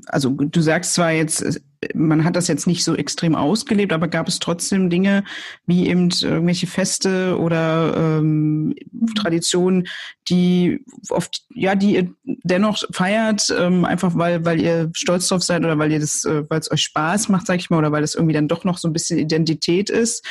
also 0.07 0.31
du 0.31 0.61
sagst 0.61 0.95
zwar 0.95 1.13
jetzt, 1.13 1.61
man 1.95 2.25
hat 2.25 2.37
das 2.37 2.49
jetzt 2.49 2.67
nicht 2.67 2.85
so 2.85 2.97
extrem 2.97 3.35
ausgelebt, 3.35 3.93
aber 3.93 4.09
gab 4.09 4.29
es 4.29 4.39
trotzdem 4.39 4.91
Dinge 4.91 5.25
wie 5.67 5.89
eben 5.89 6.11
irgendwelche 6.11 6.67
Feste 6.67 7.39
oder 7.39 8.19
ähm, 8.19 8.75
Traditionen, 9.15 9.87
die 10.29 10.85
oft, 11.11 11.45
ja, 11.55 11.75
die 11.75 11.95
ihr 11.95 12.15
dennoch 12.25 12.83
feiert, 12.93 13.55
ähm, 13.57 13.85
einfach 13.85 14.17
weil, 14.17 14.45
weil 14.45 14.61
ihr 14.61 14.91
stolz 14.95 15.29
drauf 15.29 15.43
seid 15.43 15.65
oder 15.65 15.79
weil 15.79 15.93
ihr 15.93 16.01
das, 16.01 16.25
äh, 16.25 16.49
weil 16.49 16.61
es 16.61 16.71
euch 16.71 16.83
Spaß 16.83 17.29
macht, 17.29 17.47
sag 17.47 17.57
ich 17.57 17.71
mal, 17.71 17.79
oder 17.79 17.93
weil 17.93 18.03
es 18.03 18.15
irgendwie 18.15 18.35
dann 18.35 18.49
doch 18.49 18.65
noch 18.65 18.79
so 18.79 18.89
ein 18.89 18.93
bisschen 18.93 19.19
Identität 19.19 19.91
ist. 19.91 20.27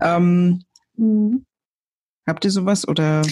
Ähm, 0.00 0.62
mhm. 0.96 1.46
Habt 2.26 2.44
ihr 2.44 2.52
sowas 2.52 2.86
oder? 2.86 3.22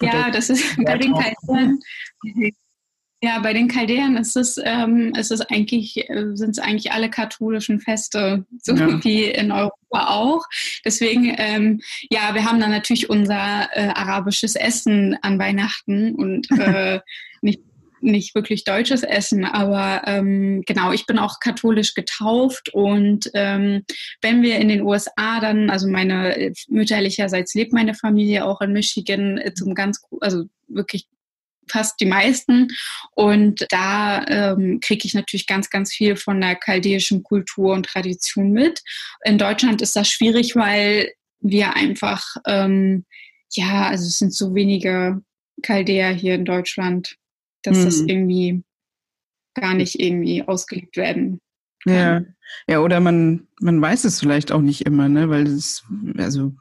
Ja, 0.00 0.30
das 0.30 0.50
ist 0.50 0.76
bei 0.84 0.98
den 0.98 1.12
Kaisern 1.14 1.80
ja, 3.26 3.40
bei 3.40 3.52
den 3.52 3.66
Chaldäern 3.66 4.16
ist 4.16 4.36
es, 4.36 4.56
ähm, 4.62 5.12
ist 5.18 5.32
es 5.32 5.40
eigentlich, 5.40 6.08
äh, 6.08 6.26
sind 6.34 6.50
es 6.50 6.58
eigentlich 6.60 6.92
alle 6.92 7.10
katholischen 7.10 7.80
Feste, 7.80 8.46
so 8.62 8.74
ja. 8.74 8.86
wie 9.04 9.24
in 9.24 9.50
Europa 9.50 10.08
auch. 10.08 10.44
Deswegen, 10.84 11.34
ähm, 11.36 11.80
ja, 12.08 12.34
wir 12.34 12.44
haben 12.44 12.60
dann 12.60 12.70
natürlich 12.70 13.10
unser 13.10 13.68
äh, 13.72 13.88
arabisches 13.88 14.54
Essen 14.54 15.18
an 15.22 15.40
Weihnachten 15.40 16.14
und 16.14 16.48
äh, 16.58 17.00
nicht 17.42 17.60
nicht 18.02 18.34
wirklich 18.34 18.62
deutsches 18.62 19.02
Essen, 19.02 19.46
aber 19.46 20.02
ähm, 20.06 20.62
genau, 20.66 20.92
ich 20.92 21.06
bin 21.06 21.18
auch 21.18 21.40
katholisch 21.40 21.94
getauft 21.94 22.68
und 22.72 23.30
ähm, 23.32 23.84
wenn 24.20 24.42
wir 24.42 24.58
in 24.58 24.68
den 24.68 24.82
USA 24.82 25.40
dann, 25.40 25.70
also 25.70 25.88
meine 25.88 26.36
äh, 26.36 26.52
mütterlicherseits 26.68 27.54
lebt 27.54 27.72
meine 27.72 27.94
Familie 27.94 28.44
auch 28.44 28.60
in 28.60 28.74
Michigan 28.74 29.38
äh, 29.38 29.54
zum 29.54 29.74
ganz, 29.74 30.02
also 30.20 30.44
wirklich 30.68 31.08
fast 31.68 32.00
die 32.00 32.06
meisten. 32.06 32.68
Und 33.12 33.66
da 33.70 34.24
ähm, 34.26 34.80
kriege 34.80 35.06
ich 35.06 35.14
natürlich 35.14 35.46
ganz, 35.46 35.70
ganz 35.70 35.92
viel 35.92 36.16
von 36.16 36.40
der 36.40 36.56
chaldäischen 36.56 37.22
Kultur 37.22 37.74
und 37.74 37.86
Tradition 37.86 38.50
mit. 38.52 38.82
In 39.24 39.38
Deutschland 39.38 39.82
ist 39.82 39.96
das 39.96 40.08
schwierig, 40.08 40.56
weil 40.56 41.12
wir 41.40 41.74
einfach, 41.76 42.36
ähm, 42.46 43.04
ja, 43.52 43.88
also 43.88 44.06
es 44.06 44.18
sind 44.18 44.34
so 44.34 44.54
wenige 44.54 45.20
Chaldäer 45.62 46.10
hier 46.10 46.34
in 46.34 46.44
Deutschland, 46.44 47.16
dass 47.62 47.78
mhm. 47.78 47.84
das 47.84 48.00
irgendwie 48.00 48.62
gar 49.54 49.74
nicht 49.74 49.98
irgendwie 50.00 50.42
ausgelegt 50.42 50.96
werden 50.96 51.40
kann. 51.84 51.94
Ja, 51.94 52.22
ja, 52.74 52.80
oder 52.80 53.00
man, 53.00 53.46
man 53.60 53.80
weiß 53.80 54.04
es 54.04 54.20
vielleicht 54.20 54.52
auch 54.52 54.60
nicht 54.60 54.82
immer, 54.82 55.08
ne? 55.08 55.30
Weil 55.30 55.46
es, 55.46 55.84
also 56.18 56.52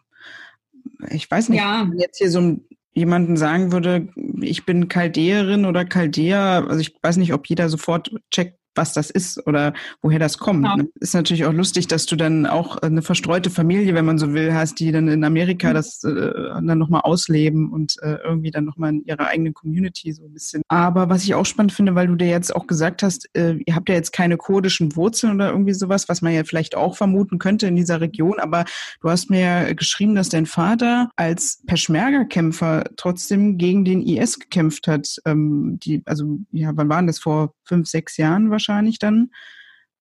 ich 1.09 1.29
weiß 1.29 1.49
nicht, 1.49 1.59
ja. 1.59 1.89
jetzt 1.97 2.17
hier 2.17 2.31
so 2.31 2.39
ein 2.39 2.65
jemanden 2.95 3.37
sagen 3.37 3.71
würde, 3.71 4.07
ich 4.41 4.65
bin 4.65 4.87
Chaldäerin 4.87 5.65
oder 5.65 5.85
Chaldäer, 5.85 6.65
also 6.67 6.79
ich 6.79 6.95
weiß 7.01 7.17
nicht, 7.17 7.33
ob 7.33 7.47
jeder 7.47 7.69
sofort 7.69 8.11
checkt, 8.31 8.57
was 8.75 8.93
das 8.93 9.09
ist 9.09 9.45
oder 9.47 9.73
woher 10.01 10.19
das 10.19 10.37
kommt. 10.37 10.65
Ja. 10.65 10.75
Ne? 10.77 10.89
Ist 10.99 11.13
natürlich 11.13 11.45
auch 11.45 11.53
lustig, 11.53 11.87
dass 11.87 12.05
du 12.05 12.15
dann 12.15 12.45
auch 12.45 12.77
eine 12.77 13.01
verstreute 13.01 13.49
Familie, 13.49 13.93
wenn 13.93 14.05
man 14.05 14.17
so 14.17 14.33
will, 14.33 14.53
hast, 14.53 14.79
die 14.79 14.91
dann 14.91 15.07
in 15.07 15.23
Amerika 15.23 15.69
mhm. 15.69 15.73
das 15.73 16.03
äh, 16.03 16.11
dann 16.11 16.77
nochmal 16.77 17.01
ausleben 17.01 17.71
und 17.71 17.95
äh, 18.01 18.17
irgendwie 18.23 18.51
dann 18.51 18.65
nochmal 18.65 18.91
in 18.91 19.05
ihrer 19.05 19.27
eigenen 19.27 19.53
Community 19.53 20.11
so 20.13 20.25
ein 20.25 20.33
bisschen. 20.33 20.61
Aber 20.67 21.09
was 21.09 21.23
ich 21.23 21.35
auch 21.35 21.45
spannend 21.45 21.71
finde, 21.71 21.95
weil 21.95 22.07
du 22.07 22.15
dir 22.15 22.27
jetzt 22.27 22.55
auch 22.55 22.67
gesagt 22.67 23.03
hast, 23.03 23.29
äh, 23.35 23.57
ihr 23.65 23.75
habt 23.75 23.89
ja 23.89 23.95
jetzt 23.95 24.11
keine 24.11 24.37
kurdischen 24.37 24.95
Wurzeln 24.95 25.35
oder 25.35 25.49
irgendwie 25.49 25.73
sowas, 25.73 26.09
was 26.09 26.21
man 26.21 26.33
ja 26.33 26.43
vielleicht 26.43 26.75
auch 26.75 26.95
vermuten 26.95 27.39
könnte 27.39 27.67
in 27.67 27.75
dieser 27.75 28.01
Region, 28.01 28.39
aber 28.39 28.65
du 29.01 29.09
hast 29.09 29.29
mir 29.29 29.39
ja 29.39 29.73
geschrieben, 29.73 30.15
dass 30.15 30.29
dein 30.29 30.45
Vater 30.45 31.09
als 31.15 31.61
Peschmerga-Kämpfer 31.67 32.83
trotzdem 32.97 33.57
gegen 33.57 33.85
den 33.85 34.01
IS 34.01 34.39
gekämpft 34.39 34.87
hat. 34.87 35.17
Ähm, 35.25 35.79
die, 35.83 36.01
also, 36.05 36.39
ja, 36.51 36.71
wann 36.75 36.89
waren 36.89 37.07
das? 37.07 37.19
Vor 37.19 37.53
fünf, 37.65 37.87
sechs 37.87 38.17
Jahren 38.17 38.51
wahrscheinlich? 38.51 38.99
dann. 38.99 39.31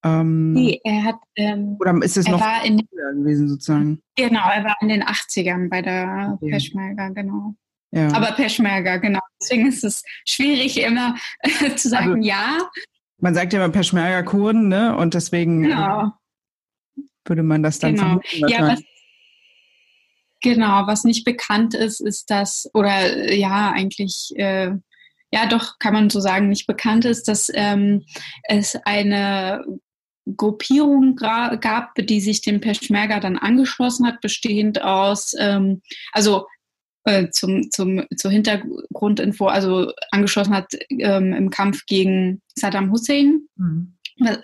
Ähm, 0.04 0.52
nee, 0.52 0.80
er 0.84 1.02
hat. 1.04 1.16
Ähm, 1.36 1.76
oder 1.80 1.98
ist 2.02 2.16
es 2.16 2.28
noch 2.28 2.42
in, 2.62 2.86
gewesen 3.14 3.48
sozusagen? 3.48 4.02
Genau, 4.16 4.48
er 4.50 4.64
war 4.64 4.76
in 4.82 4.88
den 4.88 5.02
80ern 5.02 5.70
bei 5.70 5.80
der 5.80 6.34
okay. 6.34 6.50
Peschmerga, 6.50 7.08
genau. 7.08 7.54
Ja. 7.90 8.12
Aber 8.12 8.32
Peschmerga, 8.32 8.98
genau. 8.98 9.20
Deswegen 9.40 9.68
ist 9.68 9.84
es 9.84 10.02
schwierig, 10.26 10.82
immer 10.82 11.14
zu 11.76 11.88
sagen, 11.88 12.16
also, 12.16 12.22
ja. 12.22 12.58
Man 13.18 13.34
sagt 13.34 13.52
ja 13.52 13.64
immer 13.64 13.72
Peschmerga-Kurden, 13.72 14.68
ne? 14.68 14.96
Und 14.96 15.14
deswegen 15.14 15.62
genau. 15.62 16.12
würde 17.24 17.42
man 17.42 17.62
das 17.62 17.78
dann 17.78 17.94
genau. 17.94 18.20
Ja, 18.48 18.68
was, 18.68 18.82
genau, 20.42 20.86
was 20.86 21.04
nicht 21.04 21.24
bekannt 21.24 21.74
ist, 21.74 22.00
ist 22.00 22.30
das, 22.30 22.68
oder 22.74 23.32
ja, 23.32 23.70
eigentlich. 23.70 24.32
Äh, 24.36 24.72
ja 25.34 25.46
doch, 25.46 25.80
kann 25.80 25.92
man 25.92 26.10
so 26.10 26.20
sagen, 26.20 26.48
nicht 26.48 26.68
bekannt 26.68 27.04
ist, 27.04 27.26
dass 27.26 27.50
ähm, 27.52 28.04
es 28.44 28.78
eine 28.84 29.64
Gruppierung 30.36 31.16
gab, 31.16 31.96
die 31.96 32.20
sich 32.20 32.40
dem 32.40 32.60
Peschmerga 32.60 33.18
dann 33.18 33.36
angeschlossen 33.36 34.06
hat, 34.06 34.20
bestehend 34.20 34.82
aus, 34.82 35.34
ähm, 35.36 35.82
also 36.12 36.46
äh, 37.02 37.30
zum, 37.30 37.68
zum, 37.72 38.04
zur 38.16 38.30
Hintergrundinfo, 38.30 39.46
also 39.46 39.90
angeschlossen 40.12 40.54
hat 40.54 40.72
ähm, 40.88 41.32
im 41.32 41.50
Kampf 41.50 41.84
gegen 41.86 42.40
Saddam 42.54 42.92
Hussein. 42.92 43.48
Mhm 43.56 43.93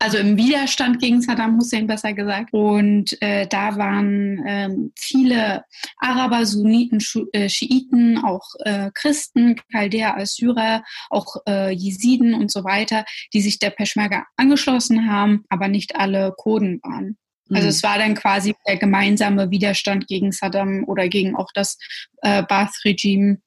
also 0.01 0.19
im 0.19 0.37
Widerstand 0.37 0.99
gegen 0.99 1.23
Saddam 1.23 1.57
Hussein 1.57 1.87
besser 1.87 2.13
gesagt. 2.13 2.53
Und 2.53 3.21
äh, 3.23 3.47
da 3.47 3.77
waren 3.77 4.43
ähm, 4.47 4.93
viele 4.99 5.65
Araber, 5.99 6.45
Sunniten, 6.45 7.01
Schu 7.01 7.27
äh, 7.33 7.49
Schiiten, 7.49 8.19
auch 8.19 8.45
äh, 8.61 8.91
Christen, 8.95 9.57
Chaldäer, 9.71 10.17
Assyrer, 10.17 10.83
auch 11.09 11.37
äh, 11.49 11.71
Jesiden 11.73 12.35
und 12.35 12.51
so 12.51 12.65
weiter, 12.65 13.05
die 13.33 13.41
sich 13.41 13.59
der 13.59 13.71
Peschmerga 13.71 14.25
angeschlossen 14.37 15.11
haben, 15.11 15.45
aber 15.49 15.69
nicht 15.69 15.97
alle 15.97 16.35
Kurden 16.37 16.81
waren. 16.83 17.17
Also 17.51 17.65
mhm. 17.65 17.71
es 17.71 17.83
war 17.83 17.99
dann 17.99 18.15
quasi 18.15 18.55
der 18.67 18.77
gemeinsame 18.77 19.51
Widerstand 19.51 20.07
gegen 20.07 20.33
Saddam 20.33 20.85
oder 20.87 21.09
gegen 21.09 21.37
auch 21.37 21.51
das 21.55 21.79
äh, 22.23 22.43
Baath-Regime 22.43 23.39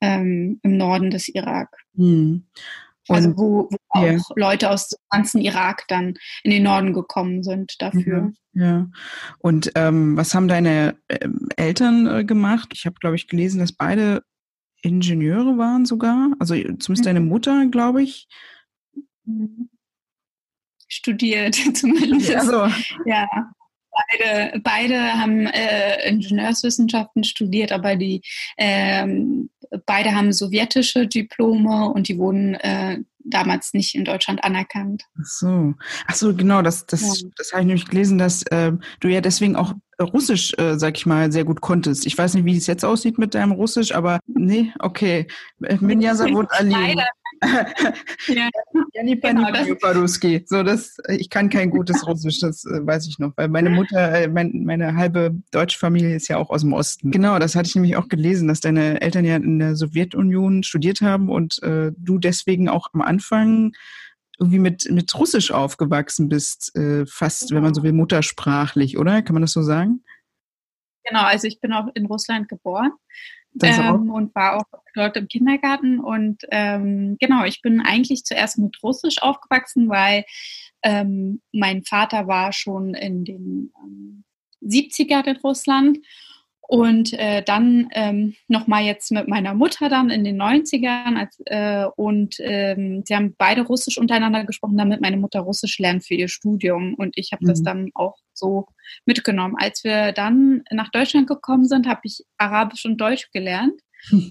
ähm, 0.00 0.60
im 0.62 0.76
Norden 0.76 1.10
des 1.10 1.28
Irak. 1.28 1.68
Mhm. 1.94 2.46
Also 3.16 3.36
wo, 3.36 3.68
wo 3.70 3.76
auch 3.90 4.02
ja. 4.04 4.18
Leute 4.36 4.70
aus 4.70 4.88
dem 4.88 4.98
ganzen 5.10 5.40
Irak 5.40 5.84
dann 5.88 6.14
in 6.42 6.50
den 6.50 6.62
Norden 6.62 6.92
gekommen 6.92 7.42
sind 7.42 7.80
dafür. 7.80 8.32
Ja. 8.52 8.62
ja. 8.64 8.86
Und 9.38 9.72
ähm, 9.74 10.16
was 10.16 10.34
haben 10.34 10.48
deine 10.48 10.96
ähm, 11.08 11.48
Eltern 11.56 12.06
äh, 12.06 12.24
gemacht? 12.24 12.70
Ich 12.74 12.86
habe, 12.86 12.96
glaube 13.00 13.16
ich, 13.16 13.28
gelesen, 13.28 13.58
dass 13.58 13.72
beide 13.72 14.22
Ingenieure 14.82 15.58
waren 15.58 15.84
sogar. 15.84 16.32
Also 16.38 16.54
zumindest 16.54 17.06
deine 17.06 17.20
mhm. 17.20 17.28
Mutter, 17.28 17.66
glaube 17.66 18.02
ich. 18.02 18.28
Studiert 20.88 21.54
zumindest. 21.74 22.34
Also. 22.34 22.68
Ja. 23.04 23.28
Beide, 24.08 24.60
beide 24.60 24.98
haben 25.14 25.46
äh, 25.46 26.08
Ingenieurswissenschaften 26.08 27.24
studiert, 27.24 27.72
aber 27.72 27.96
die 27.96 28.22
ähm, 28.56 29.50
beide 29.86 30.14
haben 30.14 30.32
sowjetische 30.32 31.06
Diplome 31.06 31.90
und 31.90 32.08
die 32.08 32.18
wurden 32.18 32.54
äh, 32.54 32.98
damals 33.24 33.74
nicht 33.74 33.94
in 33.94 34.04
Deutschland 34.04 34.42
anerkannt. 34.44 35.04
Ach 35.18 35.26
so, 35.26 35.74
ach 36.06 36.14
so, 36.14 36.34
genau, 36.34 36.62
das, 36.62 36.86
das, 36.86 37.22
ja. 37.22 37.28
das 37.36 37.52
habe 37.52 37.62
ich 37.62 37.66
nämlich 37.66 37.86
gelesen, 37.86 38.18
dass 38.18 38.42
äh, 38.44 38.72
du 39.00 39.08
ja 39.08 39.20
deswegen 39.20 39.56
auch 39.56 39.74
Russisch, 40.02 40.52
äh, 40.58 40.78
sag 40.78 40.96
ich 40.96 41.06
mal, 41.06 41.30
sehr 41.32 41.44
gut 41.44 41.60
konntest. 41.60 42.06
Ich 42.06 42.16
weiß 42.16 42.34
nicht, 42.34 42.44
wie 42.44 42.56
es 42.56 42.66
jetzt 42.66 42.84
aussieht 42.84 43.18
mit 43.18 43.34
deinem 43.34 43.52
Russisch, 43.52 43.94
aber 43.94 44.20
nee, 44.26 44.72
okay. 44.78 45.26
Minja 45.58 46.14
Savut 46.16 46.46
Ali. 46.50 46.96
Ja, 48.28 48.48
genau, 48.92 49.50
das 49.50 49.66
So, 50.46 50.62
das, 50.62 50.96
ich 51.08 51.30
kann 51.30 51.48
kein 51.48 51.70
gutes 51.70 52.06
Russisch, 52.06 52.40
das 52.40 52.64
äh, 52.66 52.86
weiß 52.86 53.06
ich 53.08 53.18
noch, 53.18 53.32
weil 53.36 53.48
meine 53.48 53.70
Mutter, 53.70 54.12
äh, 54.12 54.28
mein, 54.28 54.64
meine 54.64 54.94
halbe 54.94 55.34
deutsche 55.50 55.78
Familie 55.78 56.14
ist 56.14 56.28
ja 56.28 56.36
auch 56.36 56.50
aus 56.50 56.60
dem 56.62 56.72
Osten. 56.72 57.10
Genau, 57.10 57.38
das 57.38 57.54
hatte 57.54 57.68
ich 57.68 57.74
nämlich 57.74 57.96
auch 57.96 58.08
gelesen, 58.08 58.48
dass 58.48 58.60
deine 58.60 59.00
Eltern 59.00 59.24
ja 59.24 59.36
in 59.36 59.58
der 59.58 59.74
Sowjetunion 59.74 60.62
studiert 60.64 61.00
haben 61.00 61.30
und 61.30 61.62
äh, 61.62 61.92
du 61.96 62.18
deswegen 62.18 62.68
auch 62.68 62.88
am 62.92 63.00
Anfang 63.00 63.72
irgendwie 64.40 64.58
mit, 64.58 64.90
mit 64.90 65.14
Russisch 65.14 65.50
aufgewachsen 65.50 66.28
bist, 66.28 66.74
äh, 66.74 67.04
fast, 67.06 67.52
wenn 67.52 67.62
man 67.62 67.74
so 67.74 67.82
will, 67.82 67.92
muttersprachlich, 67.92 68.98
oder? 68.98 69.22
Kann 69.22 69.34
man 69.34 69.42
das 69.42 69.52
so 69.52 69.62
sagen? 69.62 70.02
Genau, 71.04 71.22
also 71.22 71.46
ich 71.46 71.60
bin 71.60 71.72
auch 71.72 71.88
in 71.94 72.06
Russland 72.06 72.48
geboren 72.48 72.92
ähm, 73.62 74.10
und 74.10 74.34
war 74.34 74.56
auch 74.56 74.80
dort 74.94 75.16
im 75.16 75.28
Kindergarten. 75.28 76.00
Und 76.00 76.42
ähm, 76.50 77.16
genau, 77.20 77.44
ich 77.44 77.62
bin 77.62 77.80
eigentlich 77.80 78.24
zuerst 78.24 78.58
mit 78.58 78.76
Russisch 78.82 79.20
aufgewachsen, 79.20 79.88
weil 79.88 80.24
ähm, 80.82 81.42
mein 81.52 81.82
Vater 81.84 82.26
war 82.26 82.52
schon 82.52 82.94
in 82.94 83.24
den 83.24 83.72
ähm, 83.82 84.24
70er 84.62 85.26
in 85.26 85.36
Russland 85.38 85.98
und 86.70 87.12
äh, 87.14 87.42
dann 87.42 87.88
ähm, 87.94 88.36
nochmal 88.46 88.84
jetzt 88.84 89.10
mit 89.10 89.26
meiner 89.26 89.54
Mutter 89.54 89.88
dann 89.88 90.08
in 90.08 90.22
den 90.22 90.40
90ern. 90.40 91.16
Als, 91.16 91.36
äh, 91.46 91.86
und 91.96 92.36
ähm, 92.38 93.02
sie 93.04 93.16
haben 93.16 93.34
beide 93.36 93.62
Russisch 93.62 93.98
untereinander 93.98 94.44
gesprochen, 94.44 94.78
damit 94.78 95.00
meine 95.00 95.16
Mutter 95.16 95.40
Russisch 95.40 95.80
lernt 95.80 96.06
für 96.06 96.14
ihr 96.14 96.28
Studium. 96.28 96.94
Und 96.94 97.18
ich 97.18 97.32
habe 97.32 97.44
mhm. 97.44 97.48
das 97.48 97.64
dann 97.64 97.90
auch 97.94 98.14
so 98.34 98.66
mitgenommen. 99.04 99.56
Als 99.58 99.82
wir 99.82 100.12
dann 100.12 100.62
nach 100.70 100.92
Deutschland 100.92 101.26
gekommen 101.26 101.66
sind, 101.66 101.88
habe 101.88 102.02
ich 102.04 102.22
Arabisch 102.38 102.84
und 102.84 103.00
Deutsch 103.00 103.32
gelernt 103.32 103.80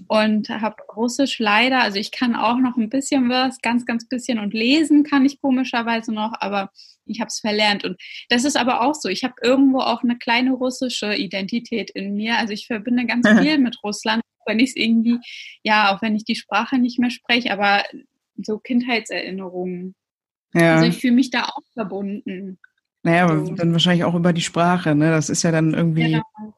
und 0.08 0.48
habe 0.48 0.76
Russisch 0.94 1.38
leider, 1.38 1.82
also 1.82 1.98
ich 1.98 2.10
kann 2.10 2.34
auch 2.34 2.58
noch 2.58 2.76
ein 2.76 2.88
bisschen 2.88 3.28
was, 3.28 3.60
ganz, 3.60 3.86
ganz 3.86 4.08
bisschen 4.08 4.38
und 4.38 4.54
lesen 4.54 5.04
kann 5.04 5.24
ich 5.24 5.40
komischerweise 5.40 6.12
noch, 6.12 6.32
aber 6.40 6.70
ich 7.06 7.20
habe 7.20 7.28
es 7.28 7.40
verlernt. 7.40 7.84
Und 7.84 8.00
das 8.28 8.44
ist 8.44 8.56
aber 8.56 8.82
auch 8.82 8.94
so. 8.94 9.08
Ich 9.08 9.24
habe 9.24 9.34
irgendwo 9.42 9.80
auch 9.80 10.02
eine 10.02 10.18
kleine 10.18 10.52
russische 10.52 11.14
Identität 11.14 11.90
in 11.90 12.14
mir. 12.14 12.38
Also 12.38 12.52
ich 12.52 12.66
verbinde 12.66 13.06
ganz 13.06 13.28
viel 13.40 13.58
mit 13.58 13.78
Russland, 13.82 14.22
wenn 14.46 14.60
ich 14.60 14.70
es 14.70 14.76
irgendwie, 14.76 15.18
ja, 15.62 15.94
auch 15.94 16.02
wenn 16.02 16.14
ich 16.14 16.24
die 16.24 16.36
Sprache 16.36 16.78
nicht 16.78 16.98
mehr 16.98 17.10
spreche, 17.10 17.52
aber 17.52 17.82
so 18.42 18.58
Kindheitserinnerungen. 18.58 19.94
Ja. 20.54 20.74
Also 20.74 20.86
ich 20.86 20.98
fühle 20.98 21.14
mich 21.14 21.30
da 21.30 21.44
auch 21.44 21.62
verbunden. 21.74 22.58
Naja, 23.02 23.28
so. 23.28 23.54
dann 23.54 23.72
wahrscheinlich 23.72 24.04
auch 24.04 24.14
über 24.14 24.32
die 24.32 24.40
Sprache, 24.40 24.94
ne? 24.94 25.10
Das 25.10 25.30
ist 25.30 25.42
ja 25.42 25.52
dann 25.52 25.74
irgendwie. 25.74 26.12
Genau 26.12 26.54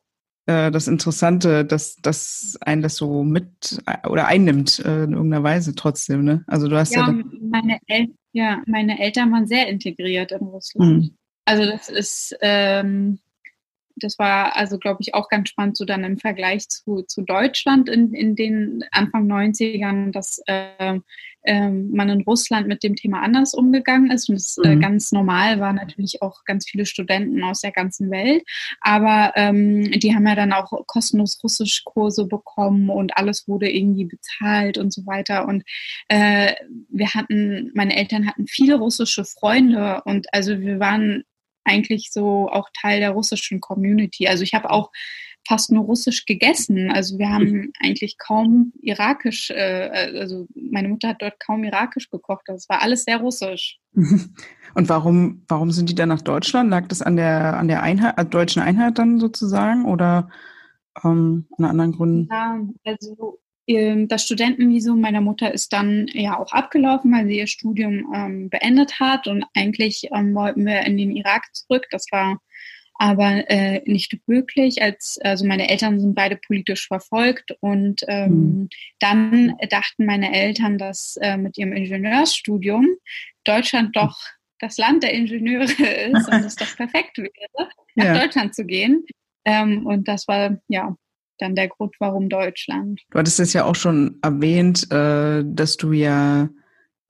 äh, 0.46 0.70
das 0.70 0.88
Interessante, 0.88 1.64
dass, 1.64 1.96
dass 1.96 2.58
ein 2.60 2.82
das 2.82 2.96
so 2.96 3.22
mit 3.22 3.82
oder 4.08 4.26
einnimmt 4.26 4.80
äh, 4.80 5.04
in 5.04 5.12
irgendeiner 5.12 5.42
Weise 5.42 5.74
trotzdem, 5.74 6.24
ne? 6.24 6.44
Also 6.46 6.68
du 6.68 6.76
hast 6.76 6.94
ja. 6.94 7.08
ja 7.08 7.24
meine, 7.40 7.78
El 7.86 8.08
ja, 8.32 8.62
meine 8.66 8.98
Eltern 8.98 9.30
waren 9.30 9.46
sehr 9.46 9.68
integriert 9.68 10.32
in 10.32 10.38
Russland. 10.38 11.02
Mhm. 11.02 11.16
Also 11.44 11.70
das 11.70 11.88
ist, 11.88 12.36
ähm, 12.40 13.18
das 14.02 14.18
war 14.18 14.56
also, 14.56 14.78
glaube 14.78 14.98
ich, 15.00 15.14
auch 15.14 15.28
ganz 15.28 15.48
spannend, 15.48 15.76
so 15.76 15.84
dann 15.84 16.04
im 16.04 16.18
Vergleich 16.18 16.68
zu, 16.68 17.02
zu 17.02 17.22
Deutschland 17.22 17.88
in, 17.88 18.12
in 18.12 18.36
den 18.36 18.84
Anfang 18.90 19.30
90ern, 19.30 20.12
dass 20.12 20.40
äh, 20.46 21.00
äh, 21.44 21.68
man 21.68 22.08
in 22.08 22.22
Russland 22.22 22.68
mit 22.68 22.82
dem 22.82 22.94
Thema 22.94 23.20
anders 23.20 23.54
umgegangen 23.54 24.10
ist. 24.10 24.28
Und 24.28 24.36
es 24.36 24.58
äh, 24.58 24.68
mhm. 24.68 24.78
äh, 24.78 24.80
ganz 24.80 25.12
normal 25.12 25.60
war 25.60 25.72
natürlich 25.72 26.22
auch 26.22 26.44
ganz 26.44 26.68
viele 26.68 26.86
Studenten 26.86 27.42
aus 27.42 27.60
der 27.60 27.72
ganzen 27.72 28.10
Welt. 28.10 28.44
Aber 28.80 29.32
ähm, 29.36 29.90
die 29.90 30.14
haben 30.14 30.26
ja 30.26 30.34
dann 30.34 30.52
auch 30.52 30.70
kostenlos 30.86 31.40
Russischkurse 31.42 32.26
bekommen 32.26 32.90
und 32.90 33.16
alles 33.16 33.48
wurde 33.48 33.70
irgendwie 33.70 34.04
bezahlt 34.04 34.78
und 34.78 34.92
so 34.92 35.04
weiter. 35.06 35.46
Und 35.46 35.64
äh, 36.08 36.52
wir 36.88 37.14
hatten, 37.14 37.70
meine 37.74 37.96
Eltern 37.96 38.26
hatten 38.26 38.46
viele 38.46 38.76
russische 38.76 39.24
Freunde 39.24 40.02
und 40.04 40.32
also 40.32 40.60
wir 40.60 40.78
waren 40.78 41.24
eigentlich 41.64 42.10
so 42.12 42.48
auch 42.50 42.68
Teil 42.80 43.00
der 43.00 43.10
russischen 43.10 43.60
Community. 43.60 44.28
Also 44.28 44.42
ich 44.42 44.54
habe 44.54 44.70
auch 44.70 44.90
fast 45.46 45.72
nur 45.72 45.84
russisch 45.84 46.24
gegessen. 46.24 46.90
Also 46.90 47.18
wir 47.18 47.28
haben 47.28 47.72
eigentlich 47.82 48.16
kaum 48.18 48.72
irakisch, 48.80 49.50
äh, 49.50 50.12
also 50.18 50.46
meine 50.54 50.88
Mutter 50.88 51.08
hat 51.08 51.22
dort 51.22 51.40
kaum 51.40 51.64
irakisch 51.64 52.10
gekocht. 52.10 52.44
Das 52.46 52.68
war 52.68 52.82
alles 52.82 53.04
sehr 53.04 53.18
russisch. 53.18 53.78
Und 54.74 54.88
warum, 54.88 55.42
warum 55.48 55.70
sind 55.70 55.88
die 55.88 55.94
dann 55.94 56.08
nach 56.08 56.22
Deutschland? 56.22 56.70
Lag 56.70 56.86
das 56.88 57.02
an 57.02 57.16
der, 57.16 57.58
an 57.58 57.68
der 57.68 57.82
Einheit, 57.82 58.18
an 58.18 58.30
deutschen 58.30 58.62
Einheit 58.62 58.98
dann 58.98 59.18
sozusagen 59.18 59.84
oder 59.84 60.30
ähm, 61.04 61.46
an 61.58 61.64
anderen 61.64 61.92
Gründen? 61.92 62.28
Ja, 62.30 62.60
also 62.84 63.40
das 64.08 64.24
Studentenvisum 64.24 65.00
meiner 65.00 65.20
Mutter 65.20 65.52
ist 65.52 65.72
dann 65.72 66.06
ja 66.12 66.38
auch 66.38 66.52
abgelaufen, 66.52 67.12
weil 67.12 67.26
sie 67.26 67.38
ihr 67.38 67.46
Studium 67.46 68.12
ähm, 68.14 68.50
beendet 68.50 69.00
hat 69.00 69.26
und 69.26 69.44
eigentlich 69.54 70.08
ähm, 70.14 70.34
wollten 70.34 70.64
wir 70.66 70.80
in 70.80 70.96
den 70.96 71.10
Irak 71.10 71.54
zurück. 71.54 71.86
Das 71.90 72.06
war 72.10 72.40
aber 72.94 73.50
äh, 73.50 73.82
nicht 73.84 74.16
möglich. 74.26 74.82
Als 74.82 75.18
also 75.22 75.46
meine 75.46 75.68
Eltern 75.68 75.98
sind 75.98 76.14
beide 76.14 76.36
politisch 76.36 76.86
verfolgt 76.86 77.52
und 77.60 78.02
ähm, 78.06 78.30
mhm. 78.30 78.68
dann 79.00 79.56
dachten 79.70 80.06
meine 80.06 80.32
Eltern, 80.32 80.78
dass 80.78 81.16
äh, 81.20 81.36
mit 81.36 81.58
ihrem 81.58 81.72
Ingenieursstudium 81.72 82.86
Deutschland 83.44 83.96
doch 83.96 84.16
das 84.60 84.78
Land 84.78 85.02
der 85.02 85.12
Ingenieure 85.12 85.64
ist 85.64 86.28
und 86.28 86.44
es 86.44 86.56
doch 86.56 86.76
perfekt 86.76 87.18
wäre, 87.18 87.70
nach 87.96 88.04
ja. 88.04 88.20
Deutschland 88.20 88.54
zu 88.54 88.64
gehen. 88.64 89.04
Ähm, 89.44 89.84
und 89.86 90.06
das 90.06 90.28
war 90.28 90.58
ja 90.68 90.96
dann 91.42 91.54
der 91.54 91.68
Grund, 91.68 91.94
warum 91.98 92.28
Deutschland. 92.28 93.00
Du 93.10 93.18
hattest 93.18 93.40
es 93.40 93.52
ja 93.52 93.64
auch 93.64 93.74
schon 93.74 94.18
erwähnt, 94.22 94.90
äh, 94.90 95.42
dass 95.44 95.76
du 95.76 95.92
ja 95.92 96.48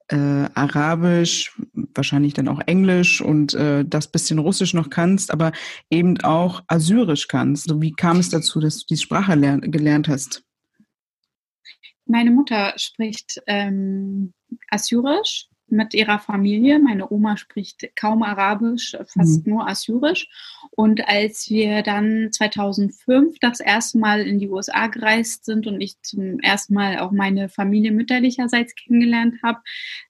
äh, 0.09 0.49
Arabisch, 0.53 1.57
wahrscheinlich 1.73 2.33
dann 2.33 2.47
auch 2.47 2.59
Englisch 2.65 3.21
und 3.21 3.53
äh, 3.53 3.85
das 3.85 4.07
bisschen 4.11 4.39
Russisch 4.39 4.73
noch 4.73 4.89
kannst, 4.89 5.31
aber 5.31 5.51
eben 5.89 6.19
auch 6.21 6.61
Assyrisch 6.67 7.27
kannst. 7.27 7.69
Also 7.69 7.81
wie 7.81 7.93
kam 7.93 8.17
es 8.17 8.29
dazu, 8.29 8.59
dass 8.59 8.79
du 8.79 8.85
die 8.89 8.97
Sprache 8.97 9.37
gelernt 9.61 10.07
hast? 10.07 10.43
Meine 12.05 12.31
Mutter 12.31 12.73
spricht 12.77 13.41
ähm, 13.47 14.33
Assyrisch 14.69 15.47
mit 15.67 15.93
ihrer 15.93 16.19
Familie. 16.19 16.79
Meine 16.79 17.09
Oma 17.09 17.37
spricht 17.37 17.95
kaum 17.95 18.23
Arabisch, 18.23 18.95
fast 19.07 19.45
mhm. 19.45 19.53
nur 19.53 19.67
Assyrisch. 19.67 20.27
Und 20.75 21.07
als 21.07 21.49
wir 21.49 21.83
dann 21.83 22.31
2005 22.31 23.37
das 23.39 23.59
erste 23.59 23.99
Mal 23.99 24.21
in 24.21 24.39
die 24.39 24.49
USA 24.49 24.87
gereist 24.87 25.45
sind 25.45 25.67
und 25.67 25.79
ich 25.81 26.01
zum 26.01 26.39
ersten 26.39 26.73
Mal 26.73 26.99
auch 26.99 27.11
meine 27.11 27.47
Familie 27.49 27.91
mütterlicherseits 27.91 28.73
kennengelernt 28.75 29.35
habe 29.43 29.59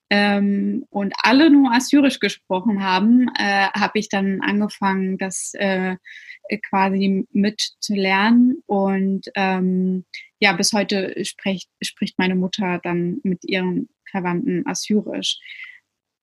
ähm, 0.10 0.86
und 0.90 1.14
alle 1.22 1.50
nur 1.50 1.74
Assyrisch 1.74 2.20
gesprochen 2.20 2.84
haben, 2.84 3.28
äh, 3.38 3.68
habe 3.74 4.00
ich 4.00 4.10
dann 4.10 4.42
angefangen, 4.42 5.18
das 5.18 5.54
äh, 5.56 5.98
quasi 6.70 7.26
mitzulernen. 7.32 8.62
Und 8.66 9.26
ähm, 9.36 10.06
ja, 10.40 10.54
bis 10.54 10.72
heute 10.72 11.14
spricht, 11.26 11.70
spricht 11.82 12.18
meine 12.20 12.36
Mutter 12.36 12.80
dann 12.84 13.20
mit 13.24 13.44
ihren 13.44 13.90
Verwandten 14.10 14.66
Assyrisch. 14.68 15.40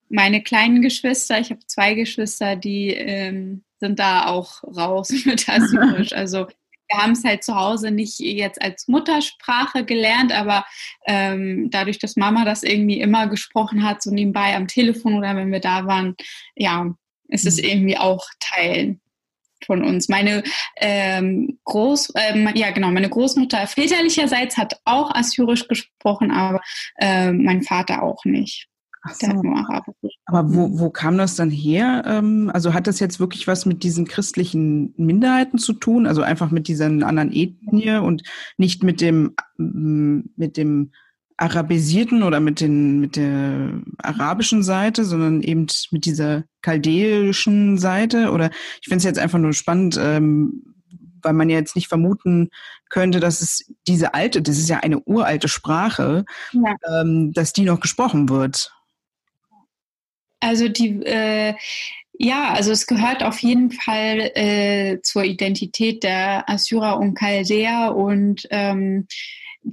Meine 0.09 0.43
kleinen 0.43 0.83
Geschwister, 0.83 1.41
ich 1.41 1.51
habe 1.51 1.67
zwei 1.67 1.95
Geschwister, 1.95 2.57
die 2.57 2.89
ähm, 2.89 3.65
sind 3.81 3.99
da 3.99 4.27
auch 4.27 4.63
raus 4.65 5.11
mit 5.25 5.49
Assyrisch. 5.49 6.13
Also 6.13 6.47
wir 6.91 6.99
haben 6.99 7.13
es 7.13 7.25
halt 7.25 7.45
zu 7.45 7.55
Hause 7.55 7.91
nicht 7.91 8.19
jetzt 8.19 8.61
als 8.61 8.89
Muttersprache 8.89 9.85
gelernt, 9.85 10.33
aber 10.33 10.65
ähm, 11.07 11.71
dadurch, 11.71 11.99
dass 11.99 12.17
Mama 12.17 12.45
das 12.45 12.63
irgendwie 12.63 13.01
immer 13.01 13.29
gesprochen 13.29 13.85
hat, 13.85 14.03
so 14.03 14.11
nebenbei 14.11 14.57
am 14.57 14.67
Telefon 14.67 15.15
oder 15.15 15.37
wenn 15.37 15.53
wir 15.53 15.61
da 15.61 15.87
waren, 15.87 16.17
ja, 16.57 16.93
ist 17.29 17.47
es 17.47 17.59
mhm. 17.59 17.65
irgendwie 17.65 17.97
auch 17.97 18.27
Teil 18.41 18.99
von 19.65 19.85
uns. 19.85 20.09
Meine 20.09 20.43
ähm, 20.77 21.59
Groß, 21.65 22.13
ähm, 22.17 22.49
ja 22.55 22.71
genau, 22.71 22.91
meine 22.91 23.09
Großmutter 23.11 23.67
väterlicherseits 23.67 24.57
hat 24.57 24.81
auch 24.85 25.15
Assyrisch 25.15 25.69
gesprochen, 25.69 26.31
aber 26.31 26.61
äh, 26.99 27.31
mein 27.31 27.63
Vater 27.63 28.03
auch 28.03 28.25
nicht. 28.25 28.70
So. 29.13 29.27
Aber 30.27 30.55
wo, 30.55 30.79
wo 30.79 30.91
kam 30.91 31.17
das 31.17 31.35
dann 31.35 31.51
her? 31.51 32.03
Ähm, 32.07 32.51
also 32.53 32.75
hat 32.75 32.87
das 32.87 33.01
jetzt 33.01 33.19
wirklich 33.19 33.47
was 33.47 33.65
mit 33.65 33.83
diesen 33.83 34.07
christlichen 34.07 34.95
Minderheiten 34.97 35.59
zu 35.59 35.73
tun? 35.73 36.07
Also 36.07 36.23
einfach 36.23 36.51
mit 36.51 36.69
dieser 36.69 36.87
anderen 36.87 37.33
Ethnie 37.33 37.97
und 37.97 38.23
nicht 38.59 38.83
mit 38.83 39.01
dem, 39.01 39.35
mit 39.57 40.57
dem 40.57 40.93
arabisierten 41.39 42.23
oder 42.23 42.39
mit, 42.39 42.61
den, 42.61 43.01
mit 43.01 43.17
der 43.17 43.81
arabischen 43.99 44.63
Seite, 44.63 45.05
sondern 45.05 45.41
eben 45.41 45.67
mit 45.91 46.05
dieser 46.05 46.45
chaldäischen 46.61 47.79
Seite? 47.79 48.31
Oder 48.33 48.51
ich 48.83 48.89
finde 48.89 48.99
es 48.99 49.05
jetzt 49.05 49.19
einfach 49.19 49.39
nur 49.39 49.55
spannend, 49.55 49.99
ähm, 49.99 50.63
weil 51.23 51.33
man 51.33 51.49
ja 51.49 51.57
jetzt 51.57 51.77
nicht 51.77 51.89
vermuten 51.89 52.51
könnte, 52.91 53.21
dass 53.21 53.41
es 53.41 53.73
diese 53.87 54.13
alte, 54.13 54.43
das 54.43 54.59
ist 54.59 54.69
ja 54.69 54.79
eine 54.79 55.01
uralte 55.01 55.49
Sprache, 55.49 56.25
ja. 56.53 56.75
ähm, 57.01 57.33
dass 57.33 57.55
die 57.55 57.65
noch 57.65 57.81
gesprochen 57.81 58.29
wird. 58.29 58.73
Also 60.41 60.69
die, 60.69 61.03
äh, 61.05 61.55
ja, 62.19 62.53
also 62.53 62.73
es 62.73 62.87
gehört 62.87 63.23
auf 63.23 63.39
jeden 63.39 63.71
Fall 63.71 64.31
äh, 64.35 65.01
zur 65.03 65.25
Identität 65.25 66.03
der 66.03 66.49
Assyrer 66.49 66.99
und 66.99 67.15
Chaldäer 67.15 67.95
und 67.97 68.47
ähm, 68.51 69.07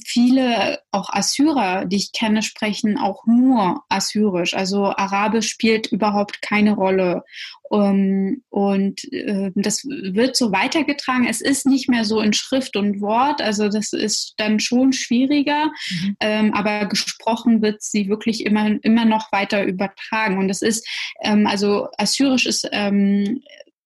viele 0.03 0.79
auch 0.91 1.09
Assyrer, 1.09 1.85
die 1.85 1.95
ich 1.95 2.11
kenne, 2.11 2.41
sprechen 2.41 2.97
auch 2.97 3.25
nur 3.25 3.83
Assyrisch. 3.89 4.53
Also 4.53 4.85
Arabisch 4.85 5.47
spielt 5.47 5.87
überhaupt 5.87 6.41
keine 6.41 6.73
Rolle. 6.73 7.23
Um, 7.69 7.83
ähm, 7.83 8.43
und 8.49 9.03
äh, 9.11 9.51
das 9.55 9.83
wird 9.83 10.37
so 10.37 10.53
weitergetragen. 10.53 11.27
Es 11.27 11.41
ist 11.41 11.65
nicht 11.65 11.89
mehr 11.89 12.05
so 12.05 12.21
in 12.21 12.31
Schrift 12.31 12.77
und 12.77 13.01
Wort, 13.01 13.41
also 13.41 13.67
das 13.67 13.91
ist 13.91 14.35
dann 14.37 14.61
schon 14.61 14.93
schwieriger, 14.93 15.65
mhm. 15.65 16.17
ähm, 16.21 16.53
aber 16.53 16.85
gesprochen 16.85 17.61
wird 17.61 17.81
sie 17.81 18.07
wirklich 18.07 18.45
immer, 18.45 18.81
immer 18.83 19.03
noch 19.03 19.33
weiter 19.33 19.65
übertragen. 19.65 20.37
Und 20.37 20.47
das 20.47 20.61
ist, 20.61 20.87
ähm, 21.21 21.45
also 21.45 21.89
Assyrisch 21.97 22.45
ist 22.45 22.69
ähm, 22.71 23.41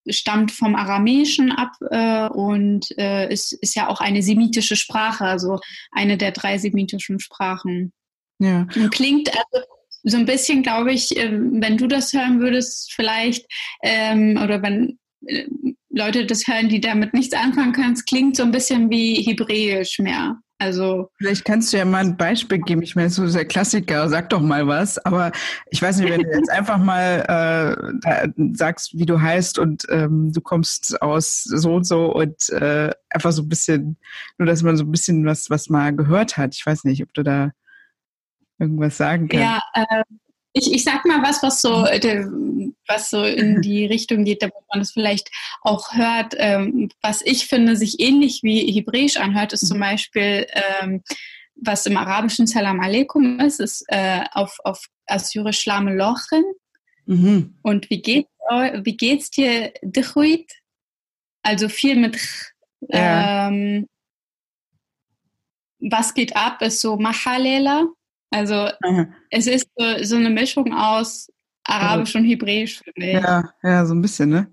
stammt 0.10 0.52
vom 0.52 0.76
Aramäischen 0.76 1.52
ab 1.52 1.74
äh, 1.90 2.28
und 2.28 2.88
äh, 2.98 3.32
ist, 3.32 3.54
ist 3.54 3.76
ja 3.76 3.88
auch 3.88 4.02
eine 4.02 4.24
semitische 4.24 4.76
Sprache, 4.76 5.26
also 5.26 5.60
eine 5.92 6.18
der 6.18 6.32
drei 6.32 6.58
semitischen 6.58 7.20
Sprachen. 7.20 7.94
Ja. 8.40 8.68
Und 8.76 8.92
klingt 8.92 9.30
also 9.30 9.66
so 10.04 10.18
ein 10.18 10.26
bisschen, 10.26 10.64
glaube 10.64 10.92
ich, 10.92 11.16
äh, 11.18 11.32
wenn 11.32 11.78
du 11.78 11.88
das 11.88 12.14
hören 12.14 12.40
würdest, 12.40 12.94
vielleicht, 12.94 13.46
ähm, 13.84 14.40
oder 14.44 14.62
wenn 14.62 14.98
äh, 15.26 15.46
Leute 15.90 16.26
das 16.26 16.48
hören, 16.48 16.70
die 16.70 16.82
damit 16.82 17.14
nichts 17.14 17.36
anfangen 17.36 17.74
können, 17.74 17.94
es 17.94 18.06
klingt 18.06 18.36
so 18.36 18.44
ein 18.44 18.52
bisschen 18.52 18.90
wie 18.90 19.16
Hebräisch 19.16 20.00
mehr. 20.00 20.38
Also 20.62 21.10
vielleicht 21.18 21.44
kannst 21.44 21.74
du 21.74 21.78
ja 21.78 21.86
mal 21.86 22.06
ein 22.06 22.18
Beispiel 22.18 22.60
geben. 22.60 22.84
Ich 22.84 22.96
meine, 22.96 23.10
so 23.10 23.28
der 23.28 23.46
Klassiker. 23.46 24.08
Sag 24.10 24.30
doch 24.30 24.42
mal 24.42 24.68
was. 24.68 25.00
Aber 25.00 25.32
ich 25.72 25.82
weiß 25.82 25.98
nicht, 25.98 26.12
wenn 26.12 26.22
du 26.22 26.30
jetzt 26.30 26.52
einfach 26.52 26.78
mal 26.78 27.74
äh, 28.06 28.30
sagst, 28.54 28.96
wie 28.96 29.08
du 29.08 29.20
heißt 29.20 29.58
und 29.58 29.88
ähm, 29.90 30.32
du 30.32 30.40
kommst 30.40 31.02
aus 31.02 31.42
so 31.46 31.74
und 31.74 31.86
so 31.86 32.14
und 32.14 32.50
äh, 32.50 32.92
einfach 33.10 33.32
so 33.32 33.42
ein 33.42 33.50
bisschen, 33.50 33.98
nur 34.38 34.46
dass 34.46 34.62
man 34.62 34.78
so 34.78 34.84
ein 34.84 34.92
bisschen 34.92 35.26
was, 35.26 35.50
was 35.50 35.68
mal 35.70 35.96
gehört 35.96 36.38
hat. 36.38 36.54
Ich 36.54 36.64
weiß 36.64 36.84
nicht, 36.84 37.02
ob 37.02 37.12
du 37.16 37.24
da 37.24 37.54
irgendwas 38.60 38.98
sagen 38.98 39.30
kannst. 39.30 39.44
Ja, 39.44 39.62
äh, 39.74 40.04
ich, 40.54 40.74
ich 40.74 40.84
sag 40.84 41.06
mal 41.06 41.22
was, 41.24 41.42
was 41.44 41.62
so, 41.62 41.86
äh, 41.86 42.26
was 42.88 43.10
so 43.10 43.24
in 43.24 43.62
die 43.62 43.86
Richtung 43.86 44.26
geht, 44.26 44.42
damit 44.42 44.56
man 44.72 44.82
es 44.82 44.92
vielleicht 44.92 45.30
auch 45.62 45.94
hört. 45.94 46.34
Ähm, 46.38 46.90
was 47.02 47.22
ich 47.22 47.48
finde, 47.48 47.76
sich 47.76 48.00
ähnlich 48.00 48.42
wie 48.44 48.72
Hebräisch 48.72 49.18
anhört, 49.18 49.54
ist 49.54 49.68
zum 49.68 49.78
mhm. 49.78 49.82
Beispiel, 49.82 50.48
ähm, 50.82 51.04
was 51.56 51.86
im 51.86 51.98
Arabischen 51.98 52.48
Salam 52.48 52.80
Aleikum 52.80 53.40
ist, 53.40 53.60
ist 53.60 53.86
äh, 53.88 54.24
auf, 54.32 54.58
auf 54.64 54.86
Assyrisch 55.06 55.66
Lame 55.66 55.96
Lochen. 55.96 56.44
Mhm. 57.06 57.56
Und 57.62 57.90
wie 57.90 58.02
geht 58.02 58.28
wie 58.84 58.98
geht's 58.98 59.30
dir, 59.30 59.72
Dichuit? 59.82 60.52
Also 61.44 61.70
viel 61.70 61.96
mit 61.96 62.20
ja. 62.82 63.48
ähm, 63.48 63.88
was 65.80 66.14
geht 66.14 66.36
ab, 66.36 66.62
ist 66.62 66.82
so 66.82 66.98
Mahalela. 66.98 67.88
Also 68.32 68.70
mhm. 68.84 69.14
es 69.30 69.46
ist 69.46 69.68
so, 69.76 70.04
so, 70.04 70.16
eine 70.16 70.30
Mischung 70.30 70.74
aus 70.74 71.30
Arabisch 71.66 72.16
und 72.16 72.26
Hebräisch, 72.26 72.82
finde 72.82 73.08
ich. 73.08 73.14
Ja, 73.14 73.54
ja, 73.62 73.86
so 73.86 73.94
ein 73.94 74.02
bisschen, 74.02 74.30
ne? 74.30 74.52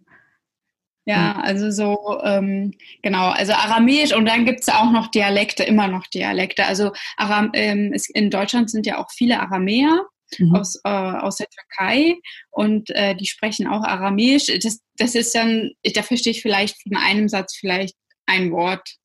Ja, 1.08 1.40
also 1.40 1.70
so, 1.70 2.20
ähm, 2.22 2.74
genau, 3.02 3.30
also 3.30 3.54
Aramäisch 3.54 4.14
und 4.14 4.26
dann 4.26 4.44
gibt 4.44 4.60
es 4.60 4.68
auch 4.68 4.90
noch 4.90 5.06
Dialekte, 5.08 5.62
immer 5.62 5.88
noch 5.88 6.06
Dialekte. 6.06 6.66
Also 6.66 6.92
Aram, 7.16 7.50
ähm, 7.54 7.92
es, 7.94 8.10
in 8.10 8.30
Deutschland 8.30 8.68
sind 8.68 8.84
ja 8.84 8.98
auch 8.98 9.10
viele 9.10 9.40
Aramäer 9.40 10.04
mhm. 10.36 10.54
aus, 10.54 10.78
äh, 10.84 10.90
aus 10.90 11.36
der 11.36 11.46
Türkei 11.48 12.16
und 12.50 12.90
äh, 12.90 13.14
die 13.14 13.24
sprechen 13.24 13.66
auch 13.66 13.84
Aramäisch. 13.84 14.48
Das, 14.62 14.80
das 14.96 15.14
ist 15.14 15.34
dann, 15.34 15.70
da 15.94 16.02
verstehe 16.02 16.32
ich 16.32 16.42
vielleicht 16.42 16.76
von 16.82 16.98
einem 16.98 17.30
Satz 17.30 17.56
vielleicht 17.56 17.96
ein 18.26 18.50
Wort. 18.52 18.96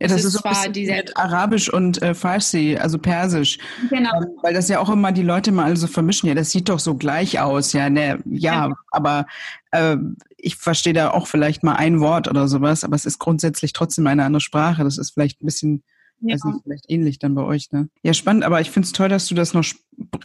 Ja, 0.00 0.06
das, 0.06 0.18
das 0.18 0.24
ist, 0.26 0.34
ist 0.36 0.42
zwar 0.42 0.54
so 0.54 0.70
diese 0.70 1.16
Arabisch 1.16 1.72
und 1.72 2.00
äh, 2.02 2.14
Farsi, 2.14 2.76
also 2.76 2.98
Persisch. 2.98 3.58
Genau. 3.90 4.10
Ähm, 4.14 4.28
weil 4.42 4.54
das 4.54 4.68
ja 4.68 4.78
auch 4.78 4.90
immer 4.90 5.10
die 5.10 5.22
Leute 5.22 5.50
mal 5.50 5.76
so 5.76 5.88
vermischen. 5.88 6.28
Ja, 6.28 6.34
das 6.34 6.50
sieht 6.50 6.68
doch 6.68 6.78
so 6.78 6.94
gleich 6.94 7.40
aus. 7.40 7.72
Ja, 7.72 7.90
ne, 7.90 8.20
ja, 8.24 8.68
ja. 8.68 8.76
aber 8.92 9.26
äh, 9.72 9.96
ich 10.36 10.56
verstehe 10.56 10.92
da 10.92 11.10
auch 11.10 11.26
vielleicht 11.26 11.64
mal 11.64 11.74
ein 11.74 11.98
Wort 11.98 12.28
oder 12.28 12.46
sowas, 12.46 12.84
aber 12.84 12.94
es 12.94 13.06
ist 13.06 13.18
grundsätzlich 13.18 13.72
trotzdem 13.72 14.06
eine 14.06 14.24
andere 14.24 14.40
Sprache. 14.40 14.84
Das 14.84 14.98
ist 14.98 15.10
vielleicht 15.10 15.42
ein 15.42 15.46
bisschen 15.46 15.82
ja. 16.20 16.34
Weiß 16.34 16.44
nicht, 16.44 16.62
vielleicht 16.64 16.84
ähnlich 16.88 17.18
dann 17.18 17.34
bei 17.34 17.42
euch, 17.42 17.70
ne? 17.70 17.88
Ja, 18.02 18.12
spannend, 18.12 18.42
aber 18.42 18.60
ich 18.60 18.70
finde 18.70 18.86
es 18.86 18.92
toll, 18.92 19.08
dass 19.08 19.28
du 19.28 19.34
das 19.34 19.54
noch, 19.54 19.64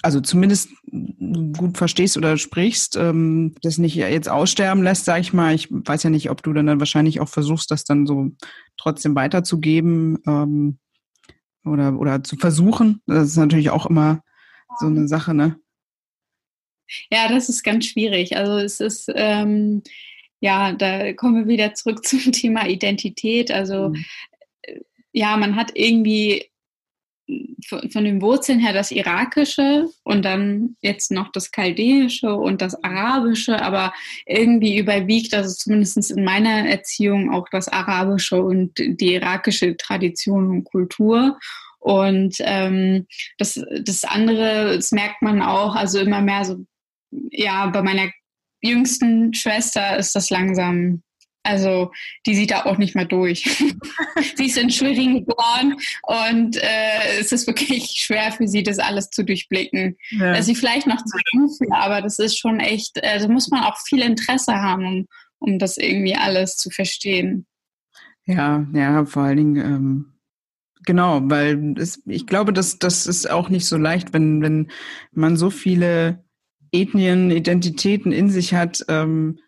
also 0.02 0.22
zumindest 0.22 0.70
gut 1.56 1.78
verstehst 1.78 2.18
oder 2.18 2.38
sprichst, 2.38 2.96
ähm, 2.96 3.54
das 3.62 3.78
nicht 3.78 3.96
jetzt 3.96 4.30
aussterben 4.30 4.84
lässt, 4.84 5.06
sag 5.06 5.22
ich 5.22 5.34
mal. 5.34 5.54
Ich 5.54 5.68
weiß 5.70 6.04
ja 6.04 6.10
nicht, 6.10 6.32
ob 6.32 6.42
du 6.42 6.52
dann, 6.54 6.66
dann 6.66 6.80
wahrscheinlich 6.80 7.20
auch 7.20 7.30
versuchst, 7.30 7.70
das 7.70 7.84
dann 7.84 8.08
so 8.08 8.32
trotzdem 8.84 9.16
weiterzugeben 9.16 10.20
ähm, 10.28 10.78
oder, 11.66 11.98
oder 11.98 12.24
zu 12.24 12.36
versuchen. 12.36 13.02
Das 13.08 13.28
ist 13.28 13.38
natürlich 13.38 13.70
auch 13.70 13.86
immer 13.86 14.22
so 14.80 14.88
eine 14.88 15.08
Sache, 15.08 15.34
ne? 15.34 15.58
Ja, 17.10 17.28
das 17.30 17.50
ist 17.50 17.64
ganz 17.64 17.86
schwierig. 17.86 18.36
Also 18.36 18.58
es 18.58 18.80
ist, 18.80 19.12
ähm, 19.16 19.82
ja, 20.42 20.74
da 20.74 21.14
kommen 21.14 21.36
wir 21.36 21.48
wieder 21.48 21.74
zurück 21.74 22.06
zum 22.06 22.32
Thema 22.32 22.68
Identität. 22.68 23.52
Also 23.52 23.90
mhm 23.90 24.06
ja, 25.14 25.38
man 25.38 25.56
hat 25.56 25.72
irgendwie 25.76 26.50
von, 27.68 28.04
den 28.04 28.22
Wurzeln 28.22 28.60
her 28.60 28.74
das 28.74 28.92
Irakische 28.92 29.90
und 30.04 30.24
dann 30.24 30.76
jetzt 30.82 31.12
noch 31.12 31.32
das 31.32 31.52
Chaldäische 31.52 32.34
und 32.36 32.62
das 32.62 32.84
Arabische, 32.84 33.62
aber 33.62 33.94
irgendwie 34.26 34.78
überwiegt, 34.78 35.34
also 35.34 35.56
zumindest 35.56 36.12
in 36.12 36.24
meiner 36.24 36.68
Erziehung, 36.68 37.34
auch 37.34 37.48
das 37.50 37.68
Arabische 37.70 38.42
und 38.42 38.78
die 38.78 39.14
irakische 39.14 39.78
Tradition 39.78 40.50
und 40.50 40.64
Kultur. 40.66 41.40
Und 41.80 42.36
ähm, 42.40 43.08
das, 43.38 43.62
das 43.82 44.04
andere, 44.06 44.76
das 44.76 44.92
merkt 44.92 45.22
man 45.22 45.42
auch, 45.42 45.76
also 45.76 46.00
immer 46.00 46.22
mehr 46.22 46.46
so, 46.46 46.66
ja, 47.32 47.68
bei 47.68 47.82
meiner 47.82 48.10
jüngsten 48.62 49.34
Schwester 49.34 49.98
ist 49.98 50.16
das 50.16 50.30
langsam 50.30 51.04
also 51.44 51.91
die 52.26 52.36
sieht 52.36 52.52
da 52.52 52.66
auch 52.66 52.78
nicht 52.78 52.96
mehr 52.96 53.06
durch. 53.06 53.44
sie 54.36 54.46
ist 54.46 54.58
in 54.58 54.70
Schwerin 54.70 55.26
geboren 55.26 55.76
und 56.04 56.58
äh, 56.58 57.20
es 57.20 57.32
ist 57.32 57.48
wirklich 57.48 57.91
schwer 57.98 58.32
für 58.32 58.48
sie, 58.48 58.64
das 58.64 58.80
alles 58.80 59.10
zu 59.10 59.24
durchblicken. 59.24 59.98
Ja. 60.12 60.32
Also 60.32 60.48
sie 60.48 60.56
vielleicht 60.56 60.88
noch 60.88 61.04
zu 61.04 61.18
jung 61.34 61.50
für, 61.50 61.74
aber 61.76 62.02
das 62.02 62.18
ist 62.20 62.38
schon 62.39 62.60
echt, 62.60 62.98
da 63.02 63.28
muss 63.28 63.50
man 63.50 63.64
auch 63.64 63.78
viel 63.86 64.02
Interesse 64.02 64.54
haben, 64.54 64.86
um, 64.86 65.08
um 65.39 65.60
das 65.60 65.78
irgendwie 65.78 66.16
alles 66.16 66.56
zu 66.56 66.70
verstehen. 66.70 67.46
Ja, 68.26 68.66
ja, 68.74 69.06
vor 69.06 69.24
allen 69.24 69.38
Dingen, 69.38 69.56
ähm, 69.58 70.14
genau, 70.86 71.20
weil 71.24 71.76
es, 71.78 72.02
ich 72.06 72.26
glaube, 72.26 72.54
dass 72.54 72.80
das 72.80 73.06
ist 73.06 73.30
auch 73.30 73.50
nicht 73.50 73.66
so 73.66 73.78
leicht, 73.78 74.14
wenn, 74.14 74.41
wenn 74.41 74.72
man 75.12 75.36
so 75.36 75.50
viele 75.50 76.24
Ethnien, 76.72 77.32
Identitäten 77.32 78.12
in 78.14 78.30
sich 78.30 78.54
hat, 78.54 78.86
ähm, 78.88 79.39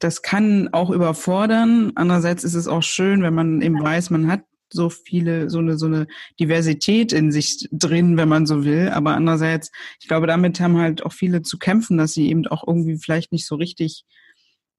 das 0.00 0.22
kann 0.22 0.68
auch 0.72 0.90
überfordern. 0.90 1.92
Andererseits 1.94 2.42
ist 2.42 2.54
es 2.54 2.66
auch 2.66 2.82
schön, 2.82 3.22
wenn 3.22 3.34
man 3.34 3.62
eben 3.62 3.80
weiß, 3.80 4.10
man 4.10 4.26
hat 4.26 4.42
so 4.72 4.88
viele, 4.88 5.50
so 5.50 5.58
eine, 5.58 5.76
so 5.78 5.86
eine 5.86 6.06
Diversität 6.38 7.12
in 7.12 7.32
sich 7.32 7.68
drin, 7.72 8.16
wenn 8.16 8.28
man 8.28 8.46
so 8.46 8.64
will. 8.64 8.88
Aber 8.88 9.14
andererseits, 9.14 9.70
ich 10.00 10.08
glaube, 10.08 10.26
damit 10.26 10.60
haben 10.60 10.78
halt 10.78 11.04
auch 11.04 11.12
viele 11.12 11.42
zu 11.42 11.58
kämpfen, 11.58 11.98
dass 11.98 12.12
sie 12.14 12.28
eben 12.28 12.46
auch 12.46 12.66
irgendwie 12.66 12.96
vielleicht 12.96 13.32
nicht 13.32 13.46
so 13.46 13.56
richtig 13.56 14.04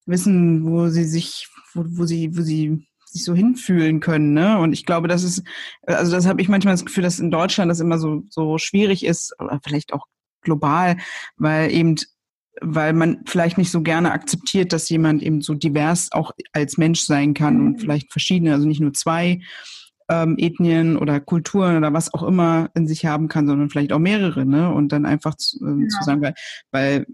wissen, 0.06 0.66
wo 0.66 0.88
sie 0.88 1.06
sich, 1.06 1.48
wo, 1.74 1.84
wo 1.86 2.06
sie, 2.06 2.36
wo 2.38 2.42
sie 2.42 2.88
sich 3.06 3.26
so 3.26 3.36
hinfühlen 3.36 4.00
können, 4.00 4.34
ne? 4.34 4.58
Und 4.58 4.72
ich 4.72 4.86
glaube, 4.86 5.10
das 5.10 5.24
ist, 5.24 5.44
also 5.84 6.14
das 6.14 6.26
habe 6.26 6.42
ich 6.42 6.48
manchmal 6.48 6.74
das 6.74 6.86
Gefühl, 6.86 7.04
dass 7.04 7.20
in 7.20 7.30
Deutschland 7.30 7.70
das 7.70 7.82
immer 7.82 7.98
so 7.98 8.24
so 8.30 8.58
schwierig 8.58 9.06
ist, 9.06 9.36
oder 9.38 9.60
vielleicht 9.64 9.92
auch 9.92 10.06
global, 10.42 10.98
weil 11.36 11.72
eben 11.72 11.98
weil 12.60 12.94
man 12.94 13.22
vielleicht 13.26 13.58
nicht 13.58 13.72
so 13.72 13.82
gerne 13.82 14.12
akzeptiert, 14.12 14.74
dass 14.74 14.90
jemand 14.90 15.24
eben 15.24 15.42
so 15.42 15.54
divers 15.54 16.12
auch 16.12 16.32
als 16.52 16.78
Mensch 16.78 17.02
sein 17.02 17.34
kann 17.34 17.62
und 17.62 17.74
mhm. 17.74 17.80
vielleicht 17.80 18.12
verschiedene, 18.12 18.54
also 18.54 18.68
nicht 18.68 18.82
nur 18.82 18.94
zwei 18.94 19.42
ähm, 20.10 20.36
Ethnien 20.38 20.98
oder 20.98 21.20
Kulturen 21.22 21.78
oder 21.78 21.94
was 21.94 22.14
auch 22.14 22.24
immer 22.24 22.70
in 22.76 22.88
sich 22.88 23.06
haben 23.06 23.30
kann, 23.30 23.48
sondern 23.48 23.70
vielleicht 23.70 23.94
auch 23.94 24.00
mehrere, 24.00 24.46
ne? 24.46 24.72
Und 24.72 24.92
dann 24.92 25.06
einfach 25.06 25.36
zu, 25.36 25.66
äh, 25.66 25.84
ja. 25.84 25.88
zu 25.88 26.04
sagen, 26.04 26.22
weil, 26.22 26.34
weil 26.72 27.06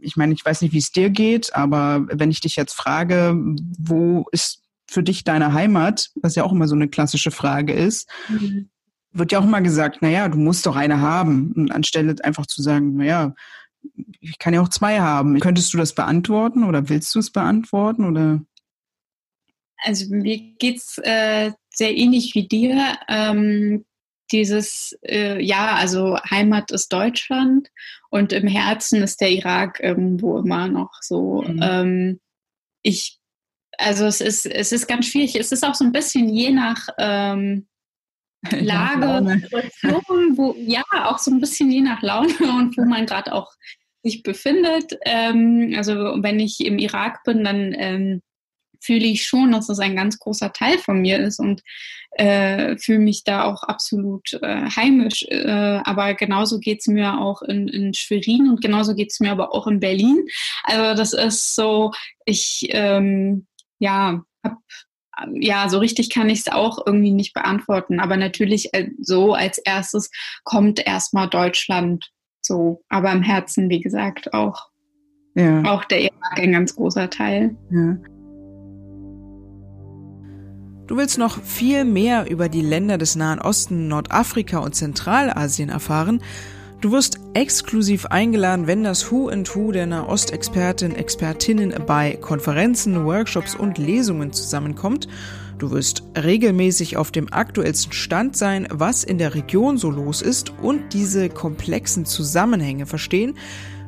ich 0.00 0.16
meine, 0.16 0.32
ich 0.32 0.44
weiß 0.44 0.62
nicht, 0.62 0.72
wie 0.72 0.78
es 0.78 0.90
dir 0.90 1.10
geht, 1.10 1.54
aber 1.54 2.06
wenn 2.10 2.30
ich 2.30 2.40
dich 2.40 2.56
jetzt 2.56 2.74
frage, 2.74 3.36
wo 3.78 4.26
ist 4.32 4.62
für 4.88 5.02
dich 5.02 5.24
deine 5.24 5.52
Heimat, 5.52 6.10
was 6.20 6.34
ja 6.34 6.44
auch 6.44 6.52
immer 6.52 6.66
so 6.66 6.74
eine 6.74 6.88
klassische 6.88 7.30
Frage 7.30 7.72
ist, 7.72 8.08
mhm. 8.28 8.70
wird 9.12 9.32
ja 9.32 9.38
auch 9.38 9.44
immer 9.44 9.60
gesagt, 9.60 10.02
naja, 10.02 10.28
du 10.28 10.38
musst 10.38 10.66
doch 10.66 10.76
eine 10.76 11.00
haben. 11.00 11.52
Und 11.52 11.70
anstelle 11.70 12.16
einfach 12.24 12.46
zu 12.46 12.62
sagen, 12.62 12.96
naja, 12.96 13.34
ich 14.20 14.38
kann 14.38 14.54
ja 14.54 14.60
auch 14.60 14.68
zwei 14.68 15.00
haben. 15.00 15.38
Könntest 15.40 15.72
du 15.72 15.78
das 15.78 15.94
beantworten 15.94 16.64
oder 16.64 16.88
willst 16.88 17.14
du 17.14 17.18
es 17.18 17.30
beantworten 17.30 18.04
oder? 18.04 18.42
Also 19.78 20.06
mir 20.14 20.38
geht's 20.58 20.98
äh, 20.98 21.52
sehr 21.70 21.96
ähnlich 21.96 22.34
wie 22.34 22.48
dir. 22.48 22.96
Ähm, 23.08 23.84
dieses, 24.32 24.98
äh, 25.02 25.42
ja, 25.42 25.76
also 25.76 26.18
Heimat 26.30 26.70
ist 26.70 26.92
Deutschland 26.92 27.68
und 28.10 28.32
im 28.32 28.46
Herzen 28.46 29.02
ist 29.02 29.20
der 29.20 29.30
Irak 29.30 29.80
irgendwo 29.80 30.38
immer 30.38 30.68
noch 30.68 30.92
so. 31.00 31.42
Mhm. 31.42 31.60
Ähm, 31.62 32.20
ich, 32.82 33.18
also 33.78 34.04
es 34.04 34.20
ist, 34.20 34.46
es 34.46 34.72
ist 34.72 34.86
ganz 34.86 35.06
schwierig. 35.06 35.36
Es 35.36 35.52
ist 35.52 35.64
auch 35.64 35.74
so 35.74 35.84
ein 35.84 35.92
bisschen 35.92 36.28
je 36.28 36.50
nach 36.50 36.88
ähm, 36.98 37.68
Lage, 38.50 39.40
Situation, 39.40 40.36
wo, 40.36 40.54
ja, 40.58 40.82
auch 40.92 41.18
so 41.18 41.30
ein 41.30 41.40
bisschen 41.40 41.70
je 41.70 41.80
nach 41.80 42.02
Laune 42.02 42.28
und 42.58 42.76
wo 42.76 42.84
man 42.84 43.06
gerade 43.06 43.32
auch 43.32 43.52
sich 44.02 44.22
befindet. 44.22 44.96
Ähm, 45.04 45.74
also 45.76 45.94
wenn 45.94 46.38
ich 46.40 46.60
im 46.60 46.78
Irak 46.78 47.24
bin, 47.24 47.44
dann 47.44 47.74
ähm, 47.76 48.22
fühle 48.80 49.06
ich 49.06 49.26
schon, 49.26 49.52
dass 49.52 49.66
das 49.66 49.80
ein 49.80 49.96
ganz 49.96 50.18
großer 50.18 50.52
Teil 50.52 50.78
von 50.78 51.00
mir 51.00 51.18
ist 51.18 51.40
und 51.40 51.62
äh, 52.12 52.76
fühle 52.78 53.00
mich 53.00 53.24
da 53.24 53.44
auch 53.44 53.62
absolut 53.64 54.32
äh, 54.42 54.70
heimisch. 54.70 55.24
Äh, 55.28 55.80
aber 55.84 56.14
genauso 56.14 56.58
geht 56.60 56.80
es 56.80 56.86
mir 56.86 57.18
auch 57.18 57.42
in, 57.42 57.68
in 57.68 57.94
Schwerin 57.94 58.48
und 58.48 58.60
genauso 58.60 58.94
geht 58.94 59.10
es 59.10 59.20
mir 59.20 59.32
aber 59.32 59.54
auch 59.54 59.66
in 59.66 59.80
Berlin. 59.80 60.24
Also 60.62 60.94
das 60.94 61.12
ist 61.12 61.54
so, 61.54 61.92
ich 62.24 62.68
ähm, 62.70 63.46
ja, 63.78 64.22
habe 64.44 64.56
ja, 65.32 65.68
so 65.68 65.78
richtig 65.78 66.10
kann 66.10 66.30
ich 66.30 66.40
es 66.40 66.48
auch 66.48 66.78
irgendwie 66.86 67.12
nicht 67.12 67.34
beantworten. 67.34 68.00
Aber 68.00 68.16
natürlich 68.16 68.72
äh, 68.74 68.90
so 69.00 69.34
als 69.34 69.58
erstes 69.58 70.10
kommt 70.44 70.84
erstmal 70.84 71.28
Deutschland 71.28 72.10
so. 72.40 72.82
Aber 72.88 73.12
im 73.12 73.22
Herzen, 73.22 73.68
wie 73.68 73.80
gesagt, 73.80 74.34
auch, 74.34 74.68
ja. 75.34 75.62
auch 75.64 75.84
der 75.84 76.02
Irak 76.02 76.38
ein 76.38 76.52
ganz 76.52 76.74
großer 76.74 77.10
Teil. 77.10 77.56
Ja. 77.70 77.96
Du 80.86 80.96
willst 80.96 81.18
noch 81.18 81.42
viel 81.42 81.84
mehr 81.84 82.30
über 82.30 82.48
die 82.48 82.62
Länder 82.62 82.96
des 82.96 83.14
Nahen 83.14 83.40
Osten, 83.40 83.88
Nordafrika 83.88 84.58
und 84.58 84.74
Zentralasien 84.74 85.68
erfahren? 85.68 86.22
Du 86.80 86.92
wirst 86.92 87.18
exklusiv 87.34 88.06
eingeladen, 88.06 88.68
wenn 88.68 88.84
das 88.84 89.10
Who 89.10 89.30
and 89.30 89.52
Who 89.52 89.72
der 89.72 89.86
Nahostexpertin, 89.86 90.94
Expertinnen 90.94 91.74
bei 91.88 92.12
Konferenzen, 92.12 93.04
Workshops 93.04 93.56
und 93.56 93.78
Lesungen 93.78 94.32
zusammenkommt. 94.32 95.08
Du 95.58 95.72
wirst 95.72 96.04
regelmäßig 96.16 96.96
auf 96.96 97.10
dem 97.10 97.32
aktuellsten 97.32 97.92
Stand 97.92 98.36
sein, 98.36 98.68
was 98.70 99.02
in 99.02 99.18
der 99.18 99.34
Region 99.34 99.76
so 99.76 99.90
los 99.90 100.22
ist 100.22 100.52
und 100.62 100.92
diese 100.92 101.28
komplexen 101.28 102.06
Zusammenhänge 102.06 102.86
verstehen. 102.86 103.34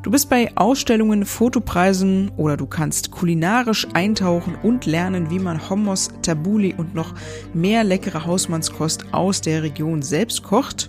Du 0.03 0.11
bist 0.11 0.29
bei 0.29 0.51
Ausstellungen, 0.57 1.27
Fotopreisen 1.27 2.33
oder 2.37 2.57
du 2.57 2.67
kannst 2.67 3.13
kulinarisch 3.13 3.87
eintauchen 3.95 4.57
und 4.61 4.87
lernen, 4.87 5.31
wie 5.31 5.39
man 5.39 5.71
Hummus, 5.71 6.09
Tabuli 6.23 6.75
und 6.77 6.97
noch 6.97 7.15
mehr 7.55 7.85
leckere 7.85 8.27
Hausmannskost 8.27 9.15
aus 9.15 9.43
der 9.43 9.63
Region 9.63 10.03
selbst 10.03 10.43
kocht 10.43 10.89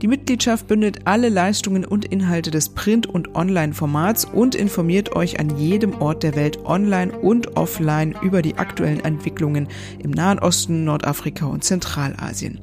Die 0.00 0.06
Mitgliedschaft 0.06 0.68
bündelt 0.68 1.08
alle 1.08 1.28
Leistungen 1.28 1.84
und 1.84 2.04
Inhalte 2.04 2.52
des 2.52 2.68
Print- 2.68 3.08
und 3.08 3.34
Online-Formats 3.34 4.24
und 4.26 4.54
informiert 4.54 5.16
euch 5.16 5.40
an 5.40 5.58
jedem 5.58 6.00
Ort 6.00 6.22
der 6.22 6.36
Welt 6.36 6.64
online 6.64 7.10
und 7.18 7.56
offline 7.56 8.14
über 8.22 8.40
die 8.40 8.56
aktuellen 8.58 9.00
Entwicklungen 9.00 9.66
im 9.98 10.12
Nahen 10.12 10.38
Osten, 10.38 10.84
Nordafrika 10.84 11.46
und 11.46 11.64
Zentralasien. 11.64 12.60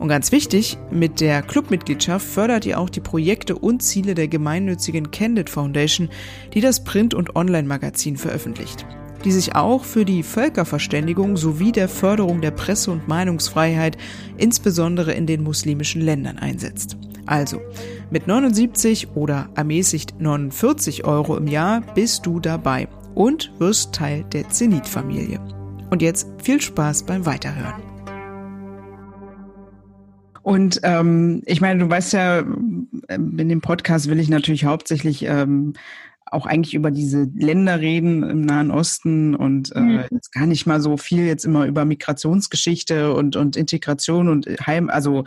Und 0.00 0.08
ganz 0.08 0.32
wichtig, 0.32 0.76
mit 0.90 1.20
der 1.20 1.42
Clubmitgliedschaft 1.42 2.26
fördert 2.26 2.66
ihr 2.66 2.80
auch 2.80 2.90
die 2.90 3.00
Projekte 3.00 3.54
und 3.54 3.80
Ziele 3.80 4.16
der 4.16 4.26
gemeinnützigen 4.26 5.12
Candid 5.12 5.50
Foundation, 5.50 6.08
die 6.54 6.60
das 6.60 6.82
Print- 6.82 7.14
und 7.14 7.36
Online-Magazin 7.36 8.16
veröffentlicht 8.16 8.84
die 9.24 9.32
sich 9.32 9.54
auch 9.54 9.84
für 9.84 10.04
die 10.04 10.22
Völkerverständigung 10.22 11.36
sowie 11.36 11.72
der 11.72 11.88
Förderung 11.88 12.40
der 12.40 12.50
Presse- 12.50 12.90
und 12.90 13.08
Meinungsfreiheit, 13.08 13.96
insbesondere 14.36 15.12
in 15.12 15.26
den 15.26 15.42
muslimischen 15.42 16.02
Ländern, 16.02 16.38
einsetzt. 16.38 16.96
Also, 17.26 17.60
mit 18.10 18.26
79 18.26 19.08
oder 19.14 19.48
ermäßigt 19.54 20.20
49 20.20 21.04
Euro 21.04 21.36
im 21.36 21.46
Jahr 21.46 21.80
bist 21.94 22.26
du 22.26 22.38
dabei 22.38 22.86
und 23.14 23.50
wirst 23.58 23.94
Teil 23.94 24.24
der 24.32 24.50
Zenit-Familie. 24.50 25.40
Und 25.90 26.02
jetzt 26.02 26.28
viel 26.42 26.60
Spaß 26.60 27.04
beim 27.04 27.24
Weiterhören. 27.24 27.82
Und 30.42 30.80
ähm, 30.82 31.40
ich 31.46 31.62
meine, 31.62 31.84
du 31.84 31.88
weißt 31.88 32.12
ja, 32.12 32.40
in 33.08 33.48
dem 33.48 33.62
Podcast 33.62 34.10
will 34.10 34.20
ich 34.20 34.28
natürlich 34.28 34.66
hauptsächlich 34.66 35.24
ähm, 35.24 35.72
auch 36.26 36.46
eigentlich 36.46 36.74
über 36.74 36.90
diese 36.90 37.28
Länder 37.34 37.80
reden 37.80 38.22
im 38.22 38.40
Nahen 38.42 38.70
Osten 38.70 39.34
und 39.34 39.74
äh, 39.74 39.80
mhm. 39.80 40.04
jetzt 40.10 40.32
gar 40.32 40.46
nicht 40.46 40.66
mal 40.66 40.80
so 40.80 40.96
viel 40.96 41.26
jetzt 41.26 41.44
immer 41.44 41.66
über 41.66 41.84
Migrationsgeschichte 41.84 43.12
und, 43.14 43.36
und 43.36 43.56
Integration 43.56 44.28
und 44.28 44.46
Heim, 44.66 44.88
also 44.90 45.24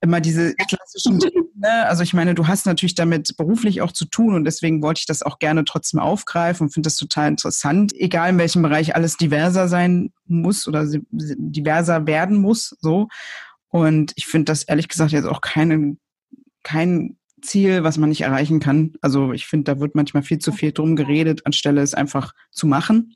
immer 0.00 0.20
diese 0.20 0.54
klassischen, 0.54 1.18
ne? 1.54 1.86
also 1.86 2.02
ich 2.02 2.14
meine, 2.14 2.34
du 2.34 2.46
hast 2.46 2.66
natürlich 2.66 2.94
damit 2.94 3.36
beruflich 3.36 3.82
auch 3.82 3.92
zu 3.92 4.06
tun 4.06 4.34
und 4.34 4.44
deswegen 4.44 4.82
wollte 4.82 5.00
ich 5.00 5.06
das 5.06 5.22
auch 5.22 5.38
gerne 5.38 5.64
trotzdem 5.64 6.00
aufgreifen 6.00 6.66
und 6.66 6.72
finde 6.72 6.86
das 6.86 6.96
total 6.96 7.28
interessant, 7.28 7.92
egal 7.94 8.30
in 8.30 8.38
welchem 8.38 8.62
Bereich 8.62 8.96
alles 8.96 9.16
diverser 9.16 9.68
sein 9.68 10.12
muss 10.26 10.66
oder 10.66 10.86
diverser 11.10 12.06
werden 12.06 12.38
muss, 12.38 12.76
so. 12.80 13.08
Und 13.70 14.12
ich 14.16 14.26
finde 14.26 14.46
das 14.46 14.62
ehrlich 14.62 14.88
gesagt 14.88 15.12
jetzt 15.12 15.26
auch 15.26 15.42
keine, 15.42 15.98
kein 16.62 17.17
Ziel, 17.40 17.84
was 17.84 17.98
man 17.98 18.08
nicht 18.08 18.22
erreichen 18.22 18.60
kann. 18.60 18.92
Also 19.00 19.32
ich 19.32 19.46
finde, 19.46 19.72
da 19.72 19.80
wird 19.80 19.94
manchmal 19.94 20.22
viel 20.22 20.38
zu 20.38 20.52
viel 20.52 20.72
drum 20.72 20.96
geredet, 20.96 21.46
anstelle 21.46 21.80
es 21.80 21.94
einfach 21.94 22.32
zu 22.50 22.66
machen. 22.66 23.14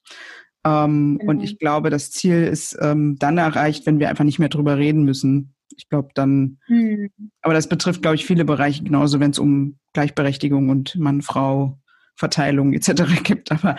Ähm, 0.64 1.14
mhm. 1.14 1.20
Und 1.28 1.42
ich 1.42 1.58
glaube, 1.58 1.90
das 1.90 2.10
Ziel 2.10 2.44
ist 2.44 2.76
ähm, 2.80 3.16
dann 3.18 3.38
erreicht, 3.38 3.86
wenn 3.86 3.98
wir 3.98 4.08
einfach 4.08 4.24
nicht 4.24 4.38
mehr 4.38 4.48
drüber 4.48 4.76
reden 4.78 5.04
müssen. 5.04 5.54
Ich 5.76 5.88
glaube 5.88 6.10
dann, 6.14 6.58
mhm. 6.68 7.10
aber 7.40 7.54
das 7.54 7.68
betrifft, 7.68 8.02
glaube 8.02 8.16
ich, 8.16 8.26
viele 8.26 8.44
Bereiche 8.44 8.84
genauso, 8.84 9.20
wenn 9.20 9.30
es 9.30 9.38
um 9.38 9.78
Gleichberechtigung 9.94 10.68
und 10.68 10.96
Mann, 10.96 11.22
Frau, 11.22 11.78
Verteilung 12.14 12.72
etc. 12.72 13.02
gibt. 13.22 13.52
Aber 13.52 13.76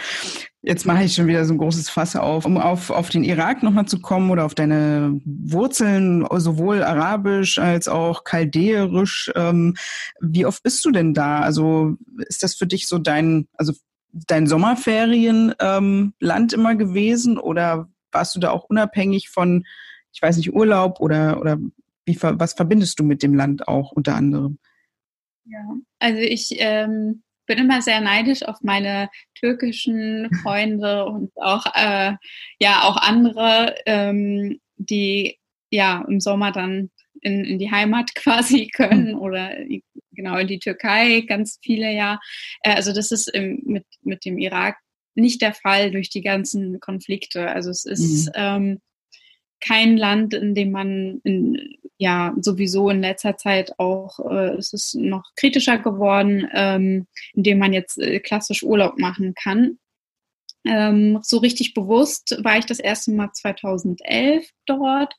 jetzt 0.61 0.86
mache 0.86 1.03
ich 1.03 1.13
schon 1.13 1.27
wieder 1.27 1.45
so 1.45 1.53
ein 1.53 1.57
großes 1.57 1.89
Fass 1.89 2.15
auf, 2.15 2.45
um 2.45 2.57
auf, 2.57 2.89
auf 2.89 3.09
den 3.09 3.23
Irak 3.23 3.63
nochmal 3.63 3.86
zu 3.86 3.99
kommen 3.99 4.31
oder 4.31 4.45
auf 4.45 4.55
deine 4.55 5.19
Wurzeln, 5.25 6.25
sowohl 6.38 6.84
arabisch 6.84 7.59
als 7.59 7.88
auch 7.88 8.23
chaldäerisch. 8.23 9.31
Ähm, 9.36 9.75
wie 10.19 10.45
oft 10.45 10.63
bist 10.63 10.84
du 10.86 10.91
denn 10.91 11.13
da? 11.13 11.41
Also 11.41 11.97
ist 12.27 12.43
das 12.43 12.55
für 12.55 12.67
dich 12.67 12.88
so 12.88 12.97
dein, 12.97 13.47
also 13.53 13.73
dein 14.11 14.47
Sommerferienland 14.47 15.55
ähm, 15.59 16.13
immer 16.53 16.75
gewesen 16.75 17.38
oder 17.38 17.89
warst 18.11 18.36
du 18.36 18.39
da 18.39 18.51
auch 18.51 18.65
unabhängig 18.65 19.29
von, 19.29 19.65
ich 20.13 20.21
weiß 20.21 20.38
nicht, 20.38 20.53
Urlaub 20.53 20.99
oder, 20.99 21.39
oder 21.39 21.57
wie, 22.05 22.17
was 22.21 22.53
verbindest 22.53 22.99
du 22.99 23.03
mit 23.03 23.23
dem 23.23 23.34
Land 23.34 23.67
auch 23.67 23.91
unter 23.91 24.15
anderem? 24.15 24.59
Ja, 25.45 25.59
also 25.99 26.19
ich 26.19 26.55
ähm, 26.59 27.23
bin 27.55 27.65
immer 27.65 27.81
sehr 27.81 28.01
neidisch 28.01 28.43
auf 28.43 28.57
meine 28.61 29.09
türkischen 29.35 30.29
Freunde 30.41 31.05
und 31.05 31.31
auch 31.35 31.65
äh, 31.75 32.13
ja 32.59 32.81
auch 32.83 32.97
andere, 32.97 33.75
ähm, 33.85 34.59
die 34.77 35.37
ja 35.69 36.03
im 36.07 36.19
Sommer 36.19 36.51
dann 36.51 36.89
in, 37.21 37.45
in 37.45 37.59
die 37.59 37.71
Heimat 37.71 38.15
quasi 38.15 38.67
können 38.67 39.15
oder 39.15 39.55
genau 40.11 40.37
in 40.37 40.47
die 40.47 40.59
Türkei 40.59 41.21
ganz 41.21 41.59
viele 41.61 41.93
ja. 41.93 42.19
Äh, 42.61 42.73
also 42.73 42.93
das 42.93 43.11
ist 43.11 43.27
im, 43.29 43.61
mit 43.65 43.85
mit 44.01 44.25
dem 44.25 44.37
Irak 44.39 44.77
nicht 45.15 45.41
der 45.41 45.53
Fall 45.53 45.91
durch 45.91 46.09
die 46.09 46.21
ganzen 46.21 46.79
Konflikte. 46.79 47.49
Also 47.49 47.69
es 47.69 47.85
ist 47.85 48.27
mhm. 48.27 48.31
ähm, 48.35 48.81
kein 49.66 49.97
Land, 49.97 50.34
in 50.34 50.55
dem 50.55 50.72
man 50.72 51.22
in, 51.24 51.78
ja 51.97 52.34
sowieso 52.39 52.89
in 52.89 53.01
letzter 53.01 53.38
Zeit 53.38 53.80
auch, 53.80 54.20
äh, 54.30 54.55
es 54.57 54.74
ist 54.74 54.95
noch 54.95 55.24
kritischer 55.36 55.78
geworden, 55.78 56.47
ähm, 56.53 57.07
in 57.34 57.43
dem 57.43 57.59
man 57.59 57.74
jetzt 57.74 57.97
äh, 57.97 58.20
klassisch 58.20 58.64
Urlaub 58.64 58.99
machen 58.99 59.34
kann. 59.36 59.80
Ähm, 60.66 61.20
so 61.22 61.39
richtig 61.39 61.74
bewusst 61.74 62.38
war 62.41 62.57
ich 62.57 62.66
das 62.66 62.80
erste 62.80 63.11
Mal 63.11 63.32
2011 63.34 64.49
dort 64.66 65.14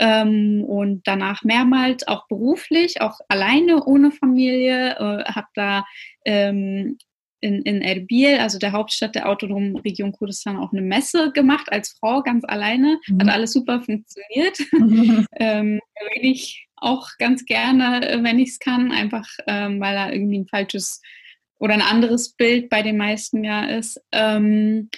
ähm, 0.00 0.64
und 0.64 1.06
danach 1.06 1.44
mehrmals 1.44 2.06
auch 2.08 2.26
beruflich, 2.26 3.00
auch 3.00 3.20
alleine 3.28 3.84
ohne 3.84 4.10
Familie, 4.10 4.96
äh, 4.96 5.24
habe 5.24 5.46
da 5.54 5.84
ähm, 6.24 6.98
in, 7.40 7.62
in 7.62 7.82
Erbil, 7.82 8.38
also 8.38 8.58
der 8.58 8.72
Hauptstadt 8.72 9.14
der 9.14 9.28
autonomen 9.28 9.76
Region 9.76 10.12
Kurdistan, 10.12 10.56
auch 10.56 10.72
eine 10.72 10.82
Messe 10.82 11.32
gemacht 11.32 11.70
als 11.70 11.96
Frau 11.98 12.22
ganz 12.22 12.44
alleine. 12.44 12.98
Mhm. 13.06 13.20
Hat 13.20 13.28
alles 13.28 13.52
super 13.52 13.80
funktioniert. 13.80 14.58
Mhm. 14.72 15.26
ähm, 15.36 15.80
rede 16.14 16.26
ich 16.26 16.66
auch 16.76 17.08
ganz 17.18 17.44
gerne, 17.44 18.08
äh, 18.08 18.22
wenn 18.22 18.38
ich 18.38 18.50
es 18.50 18.58
kann, 18.58 18.92
einfach 18.92 19.28
ähm, 19.46 19.80
weil 19.80 19.94
da 19.94 20.10
irgendwie 20.10 20.38
ein 20.38 20.48
falsches 20.48 21.00
oder 21.58 21.74
ein 21.74 21.82
anderes 21.82 22.34
Bild 22.34 22.68
bei 22.68 22.82
den 22.82 22.96
meisten 22.96 23.44
ja 23.44 23.64
ist. 23.64 24.00
Ähm, 24.12 24.90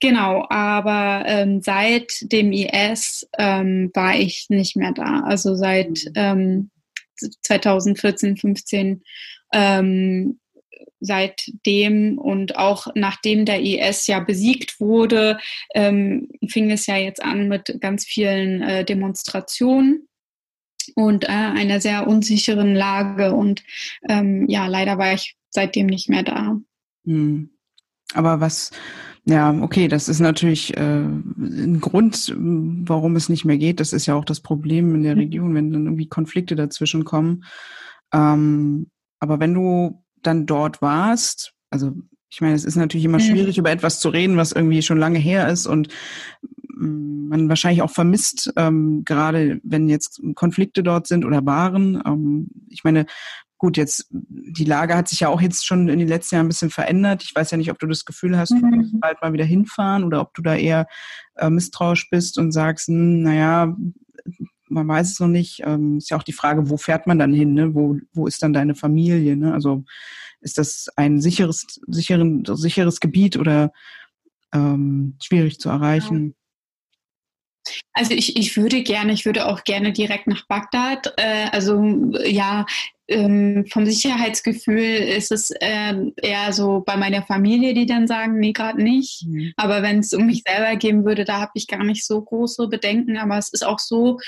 genau, 0.00 0.44
aber 0.48 1.24
ähm, 1.26 1.60
seit 1.62 2.12
dem 2.20 2.52
IS 2.52 3.28
ähm, 3.38 3.90
war 3.94 4.16
ich 4.16 4.46
nicht 4.48 4.76
mehr 4.76 4.92
da. 4.92 5.20
Also 5.20 5.54
seit 5.54 5.98
2014, 7.42 8.30
mhm. 8.30 8.36
15 8.36 9.02
ähm, 9.52 10.40
seitdem 11.00 12.18
und 12.18 12.56
auch 12.56 12.88
nachdem 12.94 13.44
der 13.44 13.60
IS 13.60 14.06
ja 14.06 14.20
besiegt 14.20 14.80
wurde, 14.80 15.38
ähm, 15.74 16.28
fing 16.48 16.70
es 16.70 16.86
ja 16.86 16.96
jetzt 16.96 17.22
an 17.22 17.48
mit 17.48 17.78
ganz 17.80 18.04
vielen 18.04 18.62
äh, 18.62 18.84
Demonstrationen 18.84 20.08
und 20.94 21.24
äh, 21.24 21.28
einer 21.28 21.80
sehr 21.80 22.06
unsicheren 22.06 22.74
Lage. 22.74 23.34
Und 23.34 23.62
ähm, 24.08 24.46
ja, 24.48 24.66
leider 24.66 24.98
war 24.98 25.14
ich 25.14 25.36
seitdem 25.50 25.86
nicht 25.86 26.08
mehr 26.08 26.22
da. 26.22 26.58
Hm. 27.06 27.50
Aber 28.14 28.40
was, 28.40 28.70
ja, 29.24 29.50
okay, 29.62 29.88
das 29.88 30.08
ist 30.08 30.20
natürlich 30.20 30.76
äh, 30.76 31.00
ein 31.00 31.80
Grund, 31.80 32.32
warum 32.36 33.16
es 33.16 33.28
nicht 33.28 33.44
mehr 33.44 33.58
geht. 33.58 33.80
Das 33.80 33.92
ist 33.92 34.06
ja 34.06 34.14
auch 34.14 34.24
das 34.24 34.40
Problem 34.40 34.94
in 34.94 35.02
der 35.02 35.14
mhm. 35.14 35.20
Region, 35.20 35.54
wenn 35.54 35.72
dann 35.72 35.86
irgendwie 35.86 36.08
Konflikte 36.08 36.54
dazwischen 36.54 37.04
kommen. 37.04 37.44
Ähm, 38.12 38.90
aber 39.18 39.40
wenn 39.40 39.54
du 39.54 40.03
dann 40.26 40.46
dort 40.46 40.82
warst, 40.82 41.52
also 41.70 41.92
ich 42.34 42.40
meine, 42.40 42.54
es 42.54 42.64
ist 42.64 42.74
natürlich 42.74 43.04
immer 43.04 43.20
schwierig, 43.20 43.58
über 43.58 43.70
etwas 43.70 44.00
zu 44.00 44.08
reden, 44.08 44.36
was 44.36 44.50
irgendwie 44.50 44.82
schon 44.82 44.98
lange 44.98 45.20
her 45.20 45.48
ist 45.48 45.66
und 45.66 45.88
mm, 46.68 47.28
man 47.28 47.48
wahrscheinlich 47.48 47.82
auch 47.82 47.90
vermisst, 47.90 48.52
ähm, 48.56 49.04
gerade 49.04 49.60
wenn 49.62 49.88
jetzt 49.88 50.20
Konflikte 50.34 50.82
dort 50.82 51.06
sind 51.06 51.24
oder 51.24 51.46
waren. 51.46 52.02
Ähm, 52.04 52.50
ich 52.68 52.82
meine, 52.82 53.06
gut, 53.58 53.76
jetzt 53.76 54.08
die 54.10 54.64
Lage 54.64 54.96
hat 54.96 55.08
sich 55.08 55.20
ja 55.20 55.28
auch 55.28 55.40
jetzt 55.40 55.64
schon 55.64 55.88
in 55.88 56.00
den 56.00 56.08
letzten 56.08 56.34
Jahren 56.34 56.46
ein 56.46 56.48
bisschen 56.48 56.70
verändert. 56.70 57.22
Ich 57.22 57.34
weiß 57.34 57.52
ja 57.52 57.56
nicht, 57.56 57.70
ob 57.70 57.78
du 57.78 57.86
das 57.86 58.04
Gefühl 58.04 58.36
hast, 58.36 58.50
du 58.50 58.56
mhm. 58.56 58.78
musst 58.78 59.00
bald 59.00 59.22
mal 59.22 59.32
wieder 59.32 59.44
hinfahren 59.44 60.02
oder 60.02 60.20
ob 60.20 60.34
du 60.34 60.42
da 60.42 60.56
eher 60.56 60.86
äh, 61.36 61.48
misstrauisch 61.48 62.10
bist 62.10 62.36
und 62.36 62.50
sagst, 62.50 62.88
hm, 62.88 63.22
naja, 63.22 63.76
man 64.74 64.88
weiß 64.88 65.12
es 65.12 65.20
noch 65.20 65.28
nicht. 65.28 65.62
Ähm, 65.64 65.98
ist 65.98 66.10
ja 66.10 66.18
auch 66.18 66.22
die 66.22 66.32
Frage, 66.32 66.68
wo 66.68 66.76
fährt 66.76 67.06
man 67.06 67.18
dann 67.18 67.32
hin? 67.32 67.54
Ne? 67.54 67.74
Wo, 67.74 67.96
wo 68.12 68.26
ist 68.26 68.42
dann 68.42 68.52
deine 68.52 68.74
Familie? 68.74 69.36
Ne? 69.36 69.54
Also 69.54 69.84
ist 70.40 70.58
das 70.58 70.88
ein 70.96 71.20
sicheres, 71.20 71.80
sicheren, 71.86 72.44
sicheres 72.44 73.00
Gebiet 73.00 73.36
oder 73.36 73.72
ähm, 74.52 75.16
schwierig 75.22 75.58
zu 75.58 75.70
erreichen? 75.70 76.34
Also 77.94 78.12
ich, 78.12 78.36
ich 78.36 78.56
würde 78.56 78.82
gerne, 78.82 79.12
ich 79.12 79.24
würde 79.24 79.46
auch 79.46 79.64
gerne 79.64 79.92
direkt 79.92 80.26
nach 80.26 80.46
Bagdad. 80.46 81.14
Äh, 81.16 81.48
also 81.50 82.12
ja, 82.24 82.66
ähm, 83.08 83.66
vom 83.70 83.84
Sicherheitsgefühl 83.84 84.78
ist 84.78 85.30
es 85.30 85.50
äh, 85.50 85.94
eher 86.22 86.52
so 86.52 86.80
bei 86.80 86.96
meiner 86.96 87.22
Familie, 87.22 87.74
die 87.74 87.86
dann 87.86 88.06
sagen, 88.06 88.38
nee, 88.38 88.52
gerade 88.52 88.82
nicht. 88.82 89.26
Mhm. 89.26 89.52
Aber 89.56 89.82
wenn 89.82 89.98
es 89.98 90.12
um 90.12 90.26
mich 90.26 90.42
selber 90.46 90.76
gehen 90.76 91.04
würde, 91.04 91.24
da 91.24 91.40
habe 91.40 91.52
ich 91.54 91.66
gar 91.66 91.84
nicht 91.84 92.06
so 92.06 92.22
große 92.22 92.68
Bedenken. 92.68 93.18
Aber 93.18 93.36
es 93.36 93.52
ist 93.52 93.64
auch 93.64 93.78
so, 93.78 94.18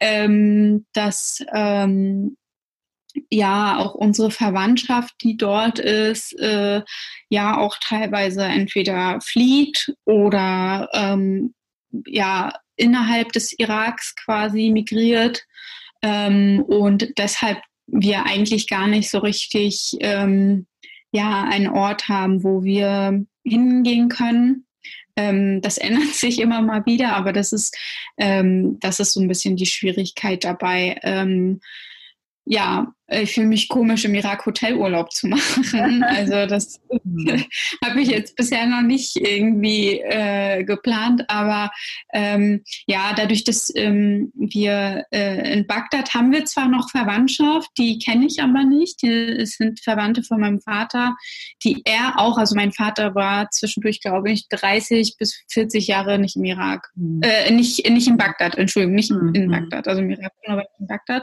ähm, 0.00 0.86
dass 0.92 1.38
ähm, 1.54 2.36
ja 3.30 3.78
auch 3.78 3.94
unsere 3.94 4.30
Verwandtschaft, 4.30 5.14
die 5.22 5.36
dort 5.36 5.78
ist, 5.78 6.38
äh, 6.38 6.82
ja 7.28 7.56
auch 7.56 7.76
teilweise 7.80 8.44
entweder 8.44 9.20
flieht 9.20 9.94
oder 10.04 10.88
ähm, 10.92 11.54
ja 12.06 12.52
innerhalb 12.76 13.32
des 13.32 13.58
Iraks 13.58 14.14
quasi 14.16 14.70
migriert 14.70 15.44
ähm, 16.02 16.62
und 16.66 17.16
deshalb 17.16 17.58
wir 17.86 18.26
eigentlich 18.26 18.68
gar 18.68 18.88
nicht 18.88 19.10
so 19.10 19.18
richtig 19.18 19.96
ähm, 20.00 20.66
ja 21.12 21.44
einen 21.44 21.68
Ort 21.68 22.08
haben, 22.08 22.42
wo 22.42 22.64
wir 22.64 23.24
hingehen 23.44 24.08
können. 24.08 24.66
Ähm, 25.16 25.60
das 25.62 25.78
ändert 25.78 26.14
sich 26.14 26.40
immer 26.40 26.62
mal 26.62 26.84
wieder, 26.86 27.14
aber 27.14 27.32
das 27.32 27.52
ist 27.52 27.76
ähm, 28.18 28.78
das 28.80 29.00
ist 29.00 29.12
so 29.12 29.20
ein 29.20 29.28
bisschen 29.28 29.56
die 29.56 29.66
Schwierigkeit 29.66 30.44
dabei. 30.44 30.98
Ähm, 31.02 31.60
ja, 32.44 32.92
ich 33.08 33.34
fühle 33.34 33.46
mich 33.46 33.68
komisch, 33.68 34.04
im 34.04 34.14
Irak 34.14 34.46
Hotelurlaub 34.46 35.12
zu 35.12 35.28
machen. 35.28 36.02
Also 36.02 36.46
das 36.46 36.80
mhm. 37.04 37.44
habe 37.84 38.00
ich 38.00 38.08
jetzt 38.08 38.36
bisher 38.36 38.66
noch 38.66 38.82
nicht 38.82 39.16
irgendwie 39.16 40.00
äh, 40.00 40.64
geplant. 40.64 41.24
Aber 41.28 41.70
ähm, 42.12 42.62
ja, 42.86 43.12
dadurch, 43.16 43.44
dass 43.44 43.72
ähm, 43.74 44.32
wir 44.34 45.04
äh, 45.12 45.52
in 45.52 45.66
Bagdad 45.66 46.14
haben 46.14 46.32
wir 46.32 46.44
zwar 46.46 46.68
noch 46.68 46.90
Verwandtschaft, 46.90 47.70
die 47.78 47.98
kenne 47.98 48.26
ich 48.26 48.42
aber 48.42 48.64
nicht. 48.64 49.02
Die 49.02 49.46
sind 49.46 49.80
Verwandte 49.80 50.22
von 50.22 50.40
meinem 50.40 50.60
Vater, 50.60 51.16
die 51.62 51.82
er 51.84 52.18
auch, 52.18 52.38
also 52.38 52.56
mein 52.56 52.72
Vater 52.72 53.14
war 53.14 53.50
zwischendurch, 53.50 54.00
glaube 54.00 54.30
ich, 54.30 54.48
30 54.48 55.16
bis 55.16 55.44
40 55.48 55.86
Jahre 55.86 56.18
nicht 56.18 56.36
im 56.36 56.44
Irak. 56.44 56.90
Mhm. 56.96 57.20
Äh, 57.22 57.52
nicht, 57.52 57.88
nicht 57.88 58.08
in 58.08 58.16
Bagdad, 58.16 58.56
Entschuldigung, 58.56 58.96
nicht 58.96 59.10
mhm. 59.12 59.34
in 59.34 59.50
Bagdad, 59.50 59.86
also 59.86 60.00
im 60.00 60.10
Irak, 60.10 60.32
aber 60.46 60.62
nicht 60.62 60.80
in 60.80 60.86
Bagdad. 60.88 61.22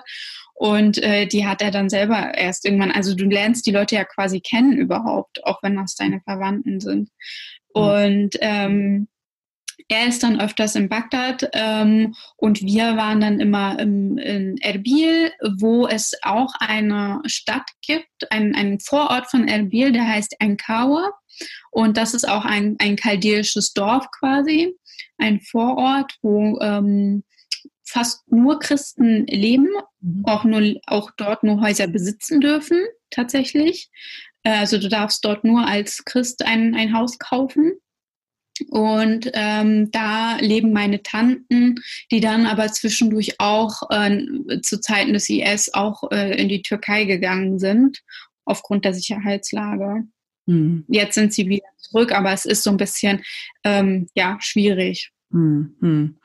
Und 0.56 1.02
äh, 1.02 1.26
die 1.26 1.46
hat 1.46 1.62
er 1.62 1.72
dann 1.74 1.90
selber 1.90 2.34
erst 2.38 2.66
irgendwann, 2.66 2.92
also 2.92 3.16
du 3.16 3.26
lernst 3.26 3.66
die 3.66 3.72
Leute 3.72 3.96
ja 3.96 4.06
quasi 4.06 4.40
kennen 4.40 4.74
überhaupt, 4.74 5.44
auch 5.44 5.62
wenn 5.62 5.76
das 5.76 5.96
deine 5.96 6.22
Verwandten 6.22 6.80
sind. 6.80 7.10
Mhm. 7.76 7.82
Und 7.82 8.30
ähm, 8.40 9.08
er 9.90 10.08
ist 10.08 10.24
dann 10.24 10.40
öfters 10.40 10.76
in 10.76 10.90
Bagdad 10.90 11.50
ähm, 11.54 12.16
und 12.38 12.62
wir 12.62 12.96
waren 12.96 13.22
dann 13.22 13.40
immer 13.40 13.80
im, 13.80 14.18
in 14.18 14.58
Erbil, 14.60 15.32
wo 15.58 15.88
es 15.88 16.14
auch 16.22 16.54
eine 16.60 17.22
Stadt 17.26 17.70
gibt, 17.82 18.32
ein, 18.32 18.56
ein 18.56 18.80
Vorort 18.80 19.30
von 19.30 19.48
Erbil, 19.48 19.92
der 19.92 20.08
heißt 20.08 20.36
Ankawa. 20.40 21.12
Und 21.72 21.98
das 21.98 22.14
ist 22.14 22.28
auch 22.28 22.46
ein, 22.46 22.76
ein 22.80 22.96
chaldäisches 22.96 23.74
Dorf 23.74 24.08
quasi, 24.12 24.76
ein 25.18 25.42
Vorort, 25.42 26.14
wo 26.22 26.60
ähm, 26.62 27.24
fast 27.94 28.30
nur 28.32 28.58
Christen 28.58 29.28
leben, 29.28 29.70
mhm. 30.02 30.26
auch, 30.26 30.44
nur, 30.46 30.82
auch 30.88 31.12
dort 31.16 31.44
nur 31.44 31.62
Häuser 31.62 31.86
besitzen 31.86 32.42
dürfen, 32.42 32.80
tatsächlich. 33.12 33.92
Äh, 34.42 34.58
also 34.58 34.80
du 34.80 34.90
darfst 34.90 35.24
dort 35.24 35.44
nur 35.44 35.68
als 35.68 36.04
Christ 36.04 36.44
ein, 36.44 36.74
ein 36.74 36.94
Haus 36.94 37.20
kaufen. 37.20 37.74
Und 38.70 39.32
ähm, 39.34 39.90
da 39.92 40.38
leben 40.38 40.74
meine 40.74 41.02
Tanten, 41.02 41.76
die 42.12 42.20
dann 42.20 42.46
aber 42.46 42.68
zwischendurch 42.72 43.40
auch 43.40 43.90
äh, 43.90 44.62
zu 44.62 44.80
Zeiten 44.80 45.14
des 45.14 45.30
IS 45.30 45.74
auch 45.74 46.12
äh, 46.12 46.40
in 46.40 46.50
die 46.50 46.62
Türkei 46.62 47.06
gegangen 47.06 47.58
sind, 47.58 48.04
aufgrund 48.46 48.86
der 48.86 48.94
Sicherheitslage. 48.94 50.04
Mhm. 50.46 50.86
Jetzt 50.88 51.16
sind 51.16 51.34
sie 51.34 51.48
wieder 51.48 51.66
zurück, 51.78 52.12
aber 52.12 52.32
es 52.32 52.46
ist 52.46 52.64
so 52.64 52.70
ein 52.70 52.78
bisschen 52.78 53.24
ähm, 53.64 54.08
ja, 54.14 54.38
schwierig. 54.40 55.12
Mhm. 55.30 56.20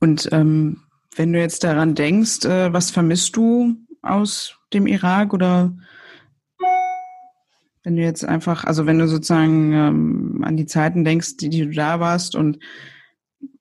Und 0.00 0.28
ähm, 0.32 0.87
wenn 1.18 1.32
du 1.32 1.40
jetzt 1.40 1.64
daran 1.64 1.94
denkst, 1.94 2.44
äh, 2.44 2.72
was 2.72 2.90
vermisst 2.90 3.36
du 3.36 3.76
aus 4.02 4.56
dem 4.72 4.86
Irak 4.86 5.34
oder 5.34 5.76
wenn 7.82 7.96
du 7.96 8.02
jetzt 8.02 8.24
einfach, 8.24 8.64
also 8.64 8.86
wenn 8.86 8.98
du 8.98 9.08
sozusagen 9.08 9.72
ähm, 9.72 10.44
an 10.44 10.56
die 10.56 10.66
Zeiten 10.66 11.04
denkst, 11.04 11.36
die, 11.38 11.48
die 11.48 11.62
du 11.62 11.70
da 11.70 12.00
warst 12.00 12.36
und 12.36 12.58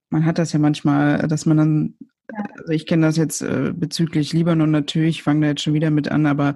man 0.10 0.26
hat 0.26 0.38
das 0.38 0.54
ja 0.54 0.60
manchmal, 0.60 1.28
dass 1.28 1.46
man 1.46 1.58
dann, 1.58 1.94
also 2.58 2.72
ich 2.72 2.86
kenne 2.86 3.08
das 3.08 3.18
jetzt 3.18 3.42
äh, 3.42 3.74
bezüglich 3.74 4.34
Libanon 4.34 4.72
natürlich, 4.72 5.18
ich 5.18 5.24
fange 5.24 5.42
da 5.42 5.48
jetzt 5.48 5.64
schon 5.64 5.74
wieder 5.74 5.90
mit 5.90 6.12
an, 6.12 6.26
aber 6.28 6.56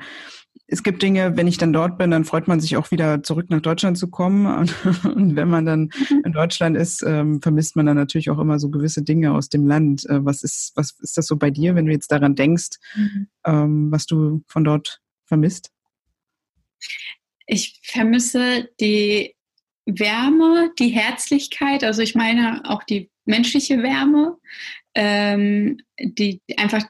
es 0.72 0.84
gibt 0.84 1.01
Dinge, 1.01 1.36
wenn 1.36 1.47
ich 1.47 1.57
dann 1.57 1.74
dort 1.74 1.97
bin, 1.97 2.11
dann 2.11 2.24
freut 2.24 2.47
man 2.47 2.61
sich 2.61 2.78
auch 2.78 2.91
wieder 2.91 3.22
zurück 3.24 3.47
nach 3.49 3.59
Deutschland 3.59 3.97
zu 3.97 4.09
kommen. 4.09 4.45
Und, 4.61 5.05
und 5.05 5.36
wenn 5.36 5.49
man 5.49 5.65
dann 5.65 5.91
mhm. 6.09 6.24
in 6.26 6.32
Deutschland 6.32 6.78
ist, 6.78 7.03
ähm, 7.03 7.41
vermisst 7.41 7.76
man 7.76 7.86
dann 7.86 7.97
natürlich 7.97 8.30
auch 8.30 8.39
immer 8.39 8.57
so 8.57 8.69
gewisse 8.69 9.03
Dinge 9.03 9.34
aus 9.34 9.49
dem 9.49 9.67
Land. 9.67 10.05
Äh, 10.09 10.24
was 10.24 10.43
ist, 10.43 10.72
was 10.76 10.97
ist 11.01 11.17
das 11.17 11.28
so 11.28 11.36
bei 11.36 11.51
dir, 11.51 11.76
wenn 11.76 11.86
du 11.86 11.91
jetzt 11.91 12.11
daran 12.11 12.36
denkst, 12.36 12.78
mhm. 12.95 13.28
ähm, 13.45 13.91
was 13.91 14.05
du 14.05 14.43
von 14.47 14.63
dort 14.63 15.01
vermisst? 15.26 15.72
Ich 17.47 17.80
vermisse 17.84 18.69
die 18.80 19.36
Wärme, 19.86 20.72
die 20.80 20.89
Herzlichkeit, 20.89 21.84
also 21.84 22.01
ich 22.01 22.15
meine 22.15 22.61
auch 22.65 22.84
die 22.84 23.09
menschliche 23.26 23.84
Wärme, 23.84 24.38
ähm, 24.95 25.80
die 25.99 26.41
einfach 26.57 26.84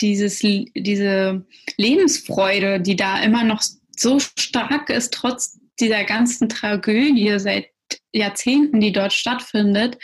dieses, 0.00 0.40
diese 0.40 1.44
Lebensfreude, 1.76 2.80
die 2.80 2.96
da 2.96 3.22
immer 3.22 3.44
noch 3.44 3.62
so 3.96 4.18
stark 4.18 4.90
ist, 4.90 5.14
trotz 5.14 5.58
dieser 5.80 6.04
ganzen 6.04 6.48
Tragödie 6.48 7.38
seit 7.38 7.66
Jahrzehnten, 8.14 8.80
die 8.80 8.92
dort 8.92 9.12
stattfindet, 9.12 9.98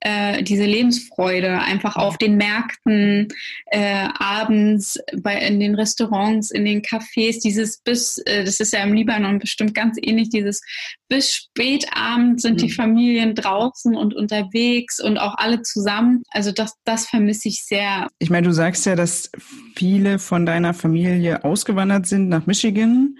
äh, 0.00 0.42
diese 0.42 0.64
Lebensfreude 0.64 1.60
einfach 1.60 1.96
auf 1.96 2.16
den 2.16 2.36
Märkten, 2.36 3.28
äh, 3.66 4.08
abends 4.18 4.98
bei, 5.20 5.38
in 5.38 5.58
den 5.60 5.74
Restaurants, 5.74 6.50
in 6.50 6.64
den 6.64 6.82
Cafés, 6.82 7.40
dieses 7.42 7.78
bis, 7.78 8.18
äh, 8.18 8.44
das 8.44 8.60
ist 8.60 8.72
ja 8.72 8.82
im 8.82 8.94
Libanon 8.94 9.38
bestimmt 9.38 9.74
ganz 9.74 9.98
ähnlich, 10.00 10.30
dieses 10.30 10.62
bis 11.08 11.32
spät 11.32 11.86
abends 11.92 12.42
sind 12.42 12.54
mhm. 12.54 12.66
die 12.66 12.70
Familien 12.70 13.34
draußen 13.34 13.96
und 13.96 14.14
unterwegs 14.14 15.00
und 15.00 15.18
auch 15.18 15.34
alle 15.36 15.62
zusammen. 15.62 16.22
Also 16.30 16.52
das, 16.52 16.74
das 16.84 17.06
vermisse 17.06 17.48
ich 17.48 17.64
sehr. 17.64 18.08
Ich 18.18 18.30
meine, 18.30 18.46
du 18.46 18.52
sagst 18.52 18.86
ja, 18.86 18.96
dass 18.96 19.30
viele 19.76 20.18
von 20.18 20.46
deiner 20.46 20.74
Familie 20.74 21.44
ausgewandert 21.44 22.06
sind 22.06 22.28
nach 22.28 22.46
Michigan. 22.46 23.18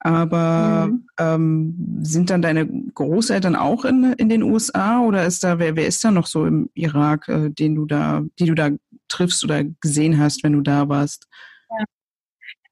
Aber 0.00 0.88
mhm. 0.88 1.06
ähm, 1.18 2.00
sind 2.02 2.30
dann 2.30 2.42
deine 2.42 2.66
Großeltern 2.66 3.56
auch 3.56 3.84
in, 3.84 4.12
in 4.12 4.28
den 4.28 4.42
USA 4.42 5.00
oder 5.00 5.26
ist 5.26 5.42
da, 5.42 5.58
wer, 5.58 5.74
wer 5.74 5.86
ist 5.86 6.04
da 6.04 6.10
noch 6.10 6.26
so 6.26 6.46
im 6.46 6.70
Irak, 6.74 7.28
äh, 7.28 7.50
den 7.50 7.74
du 7.74 7.86
da, 7.86 8.22
die 8.38 8.46
du 8.46 8.54
da 8.54 8.70
triffst 9.08 9.42
oder 9.42 9.64
gesehen 9.80 10.18
hast, 10.18 10.44
wenn 10.44 10.52
du 10.52 10.60
da 10.60 10.88
warst? 10.88 11.26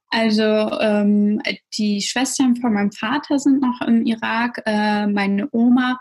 Also 0.09 0.43
ähm, 0.43 1.41
die 1.77 2.01
Schwestern 2.01 2.55
von 2.55 2.73
meinem 2.73 2.91
Vater 2.91 3.39
sind 3.39 3.61
noch 3.61 3.81
im 3.81 4.05
Irak. 4.05 4.61
Äh, 4.65 5.07
meine 5.07 5.49
Oma 5.51 5.99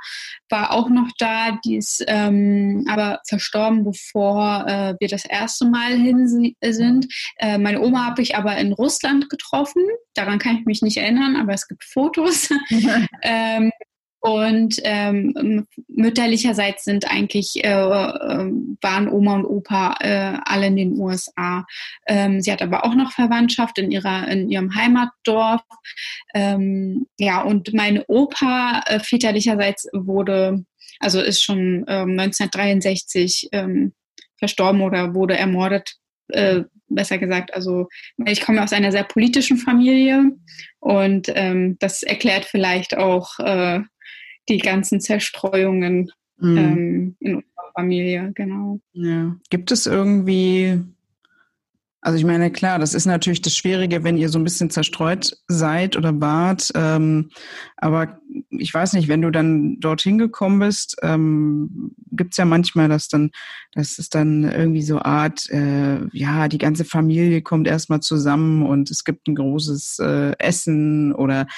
war 0.49 0.73
auch 0.73 0.89
noch 0.89 1.11
da, 1.19 1.59
die 1.65 1.77
ist 1.77 2.05
ähm, 2.07 2.85
aber 2.89 3.21
verstorben, 3.29 3.85
bevor 3.85 4.65
äh, 4.67 4.95
wir 5.01 5.09
das 5.09 5.25
erste 5.25 5.67
Mal 5.67 5.97
hin 5.97 6.55
sind. 6.63 7.07
Äh, 7.39 7.59
meine 7.59 7.81
Oma 7.81 8.07
habe 8.07 8.23
ich 8.23 8.37
aber 8.37 8.57
in 8.57 8.73
Russland 8.73 9.29
getroffen. 9.29 9.83
Daran 10.15 10.39
kann 10.39 10.57
ich 10.59 10.67
mich 10.67 10.83
nicht 10.83 10.97
erinnern, 10.97 11.37
aber 11.37 11.53
es 11.53 11.67
gibt 11.67 11.85
Fotos. 11.85 12.49
ähm, 13.23 13.73
und 14.21 14.81
ähm, 14.83 15.67
mütterlicherseits 15.89 16.85
sind 16.85 17.11
eigentlich, 17.11 17.65
äh, 17.65 17.71
ähm, 17.71 18.77
waren 18.81 19.09
Oma 19.09 19.37
und 19.37 19.45
Opa 19.45 19.95
äh, 20.01 20.39
alle 20.45 20.67
in 20.67 20.77
den 20.77 20.99
USA. 20.99 21.65
Ähm, 22.07 22.41
sie 22.41 22.51
hat 22.51 22.63
aber 22.63 22.85
auch 22.85 22.95
noch 22.95 23.13
Verwandtschaft 23.13 23.79
in, 23.79 23.91
ihrer, 23.91 24.27
in 24.29 24.51
ihrem 24.51 24.75
Heimatdorf. 24.75 25.63
Ähm, 26.35 27.07
ja, 27.19 27.43
und 27.43 27.73
mein 27.73 28.03
Opa 28.09 28.83
äh, 28.87 29.01
väterlicherseits 29.01 29.89
wurde, 29.93 30.65
also 30.99 31.21
ist 31.21 31.43
schon 31.43 31.85
1963 31.87 33.51
ähm, 33.53 33.93
verstorben 34.39 34.81
oder 34.81 35.15
wurde 35.15 35.37
ermordet 35.37 35.97
äh, 36.29 36.63
besser 36.89 37.19
gesagt, 37.19 37.55
also 37.55 37.89
ich 38.27 38.41
komme 38.41 38.63
aus 38.63 38.73
einer 38.73 38.93
sehr 38.93 39.05
politischen 39.05 39.57
Familie 39.57 40.33
und 40.81 41.31
ähm, 41.35 41.77
das 41.79 42.03
erklärt 42.03 42.45
vielleicht 42.45 42.97
auch 42.97 43.39
äh, 43.41 43.81
die 44.49 44.59
ganzen 44.59 45.01
Zerstreuungen 45.01 46.11
mhm. 46.39 46.57
ähm, 46.59 47.17
in 47.21 47.35
unserer 47.37 47.73
Familie, 47.75 48.33
genau. 48.35 48.81
Ja. 48.93 49.37
Gibt 49.51 49.71
es 49.73 49.87
irgendwie 49.87 50.81
also 52.07 52.19
ich 52.19 52.25
meine, 52.25 52.53
klar, 52.53 52.79
das 52.79 52.95
ist 52.95 53.05
natürlich 53.05 53.43
das 53.43 53.57
Schwierige, 53.57 54.05
wenn 54.05 54.17
ihr 54.17 54.29
so 54.29 54.39
ein 54.39 54.45
bisschen 54.45 54.71
zerstreut 54.71 55.37
seid 55.49 55.97
oder 55.97 56.21
wart. 56.21 56.71
Ähm, 56.77 57.31
aber 57.79 58.21
ich 58.51 58.73
weiß 58.73 58.93
nicht, 58.93 59.09
wenn 59.09 59.23
du 59.23 59.33
dann 59.33 59.81
dorthin 59.81 60.17
gekommen 60.17 60.61
bist, 60.61 60.97
ähm, 61.03 61.97
gibt 62.13 62.37
ja 62.37 62.45
manchmal, 62.45 62.89
dass 62.89 63.09
dann, 63.09 63.33
dass 63.73 63.99
es 63.99 64.09
dann 64.09 64.45
irgendwie 64.45 64.83
so 64.83 65.01
Art, 65.01 65.51
äh, 65.51 66.07
ja, 66.13 66.47
die 66.47 66.59
ganze 66.59 66.85
Familie 66.85 67.43
kommt 67.43 67.67
erstmal 67.67 67.99
zusammen 67.99 68.65
und 68.65 68.89
es 68.89 69.03
gibt 69.03 69.27
ein 69.27 69.35
großes 69.35 69.99
äh, 69.99 70.39
Essen 70.39 71.13
oder 71.13 71.49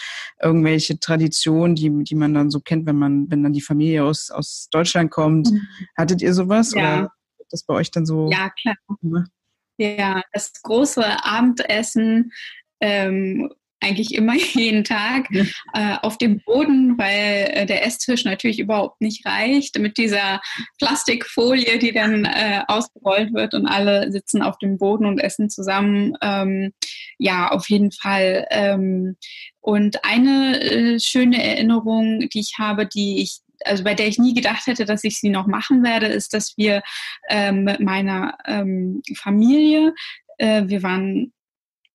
irgendwelche 0.42 0.98
Traditionen, 0.98 1.74
die, 1.74 1.90
die 2.04 2.14
man 2.14 2.32
dann 2.32 2.48
so 2.48 2.60
kennt, 2.60 2.86
wenn 2.86 2.96
man, 2.96 3.30
wenn 3.30 3.42
dann 3.42 3.52
die 3.52 3.60
Familie 3.60 4.02
aus, 4.02 4.30
aus 4.30 4.68
Deutschland 4.70 5.10
kommt. 5.10 5.52
Mhm. 5.52 5.60
Hattet 5.94 6.22
ihr 6.22 6.32
sowas? 6.32 6.72
Ja. 6.72 7.00
Oder 7.00 7.12
das 7.50 7.64
bei 7.64 7.74
euch 7.74 7.90
dann 7.90 8.06
so? 8.06 8.30
Ja, 8.30 8.48
klar. 8.48 8.76
Gemacht? 9.02 9.30
Ja, 9.78 10.22
das 10.32 10.52
große 10.62 11.04
Abendessen, 11.24 12.32
ähm, 12.80 13.48
eigentlich 13.80 14.14
immer 14.14 14.34
jeden 14.54 14.84
Tag 14.84 15.28
ja. 15.30 15.44
äh, 15.74 15.96
auf 16.02 16.18
dem 16.18 16.40
Boden, 16.40 16.98
weil 16.98 17.50
äh, 17.52 17.66
der 17.66 17.86
Esstisch 17.86 18.24
natürlich 18.24 18.58
überhaupt 18.58 19.00
nicht 19.00 19.24
reicht 19.26 19.78
mit 19.78 19.98
dieser 19.98 20.40
Plastikfolie, 20.78 21.78
die 21.78 21.92
dann 21.92 22.24
äh, 22.24 22.62
ausgerollt 22.66 23.32
wird 23.34 23.54
und 23.54 23.66
alle 23.66 24.10
sitzen 24.10 24.42
auf 24.42 24.58
dem 24.58 24.78
Boden 24.78 25.06
und 25.06 25.18
essen 25.20 25.48
zusammen. 25.50 26.14
Ähm, 26.22 26.72
ja, 27.18 27.48
auf 27.50 27.68
jeden 27.68 27.92
Fall. 27.92 28.46
Ähm, 28.50 29.16
und 29.60 30.04
eine 30.04 30.60
äh, 30.60 31.00
schöne 31.00 31.42
Erinnerung, 31.42 32.28
die 32.32 32.40
ich 32.40 32.54
habe, 32.58 32.86
die 32.86 33.22
ich 33.22 33.40
also 33.68 33.84
bei 33.84 33.94
der 33.94 34.08
ich 34.08 34.18
nie 34.18 34.34
gedacht 34.34 34.66
hätte, 34.66 34.84
dass 34.84 35.04
ich 35.04 35.18
sie 35.18 35.30
noch 35.30 35.46
machen 35.46 35.82
werde, 35.82 36.06
ist, 36.06 36.34
dass 36.34 36.54
wir 36.56 36.82
ähm, 37.28 37.64
mit 37.64 37.80
meiner 37.80 38.36
ähm, 38.46 39.02
Familie, 39.16 39.94
äh, 40.38 40.64
wir 40.66 40.82
waren, 40.82 41.32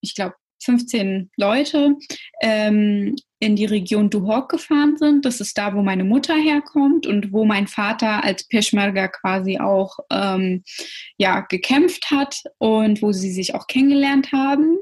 ich 0.02 0.16
glaube, 0.16 0.36
15 0.64 1.30
Leute, 1.38 1.96
ähm, 2.42 3.16
in 3.40 3.56
die 3.56 3.66
Region 3.66 4.10
Duhok 4.10 4.50
gefahren 4.50 4.98
sind. 4.98 5.26
Das 5.26 5.42
ist 5.42 5.58
da, 5.58 5.76
wo 5.76 5.82
meine 5.82 6.06
Mutter 6.06 6.36
herkommt 6.36 7.06
und 7.06 7.34
wo 7.34 7.44
mein 7.44 7.68
Vater 7.68 8.24
als 8.24 8.48
Peschmerga 8.48 9.10
quasi 9.10 9.60
auch 9.60 9.98
ähm, 10.10 10.64
ja, 11.18 11.42
gekämpft 11.42 12.10
hat 12.10 12.42
und 12.58 13.02
wo 13.02 13.12
sie 13.12 13.32
sich 13.32 13.54
auch 13.54 13.68
kennengelernt 13.68 14.32
haben. 14.32 14.78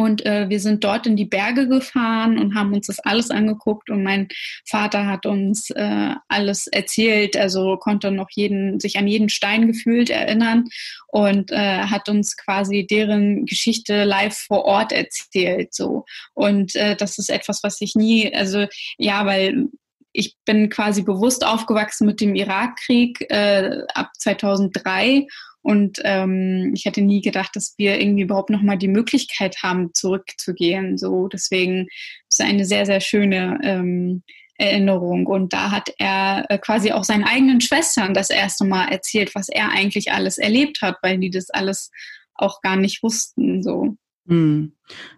Und 0.00 0.24
äh, 0.24 0.48
wir 0.48 0.60
sind 0.60 0.82
dort 0.82 1.06
in 1.06 1.14
die 1.14 1.26
Berge 1.26 1.68
gefahren 1.68 2.38
und 2.38 2.54
haben 2.54 2.72
uns 2.72 2.86
das 2.86 3.00
alles 3.00 3.30
angeguckt. 3.30 3.90
Und 3.90 4.02
mein 4.02 4.28
Vater 4.66 5.06
hat 5.06 5.26
uns 5.26 5.68
äh, 5.68 6.14
alles 6.26 6.68
erzählt, 6.68 7.36
also 7.36 7.76
konnte 7.76 8.10
noch 8.10 8.30
jeden, 8.30 8.80
sich 8.80 8.96
an 8.96 9.06
jeden 9.06 9.28
Stein 9.28 9.66
gefühlt 9.66 10.08
erinnern 10.08 10.70
und 11.08 11.52
äh, 11.52 11.82
hat 11.82 12.08
uns 12.08 12.38
quasi 12.38 12.86
deren 12.86 13.44
Geschichte 13.44 14.04
live 14.04 14.38
vor 14.38 14.64
Ort 14.64 14.92
erzählt. 14.92 15.74
So. 15.74 16.06
Und 16.32 16.74
äh, 16.76 16.96
das 16.96 17.18
ist 17.18 17.28
etwas, 17.28 17.62
was 17.62 17.78
ich 17.82 17.94
nie, 17.94 18.34
also 18.34 18.68
ja, 18.96 19.26
weil 19.26 19.66
ich 20.14 20.34
bin 20.46 20.70
quasi 20.70 21.02
bewusst 21.02 21.44
aufgewachsen 21.44 22.06
mit 22.06 22.22
dem 22.22 22.34
Irakkrieg 22.34 23.30
äh, 23.30 23.82
ab 23.94 24.12
2003 24.16 25.26
und 25.62 26.00
ähm, 26.04 26.72
ich 26.74 26.86
hätte 26.86 27.02
nie 27.02 27.20
gedacht, 27.20 27.54
dass 27.54 27.74
wir 27.76 28.00
irgendwie 28.00 28.22
überhaupt 28.22 28.50
noch 28.50 28.62
mal 28.62 28.76
die 28.76 28.88
Möglichkeit 28.88 29.62
haben, 29.62 29.92
zurückzugehen. 29.94 30.96
So, 30.96 31.28
deswegen 31.28 31.86
ist 32.28 32.40
es 32.40 32.40
eine 32.40 32.64
sehr, 32.64 32.86
sehr 32.86 33.00
schöne 33.00 33.58
ähm, 33.62 34.22
Erinnerung. 34.56 35.26
Und 35.26 35.52
da 35.52 35.70
hat 35.70 35.92
er 35.98 36.46
äh, 36.48 36.58
quasi 36.58 36.92
auch 36.92 37.04
seinen 37.04 37.24
eigenen 37.24 37.60
Schwestern 37.60 38.14
das 38.14 38.30
erste 38.30 38.64
Mal 38.64 38.88
erzählt, 38.88 39.34
was 39.34 39.48
er 39.48 39.70
eigentlich 39.70 40.12
alles 40.12 40.38
erlebt 40.38 40.80
hat, 40.80 40.96
weil 41.02 41.18
die 41.18 41.30
das 41.30 41.50
alles 41.50 41.90
auch 42.34 42.62
gar 42.62 42.76
nicht 42.76 43.02
wussten. 43.02 43.62
So. 43.62 43.96
Hm. 44.28 44.72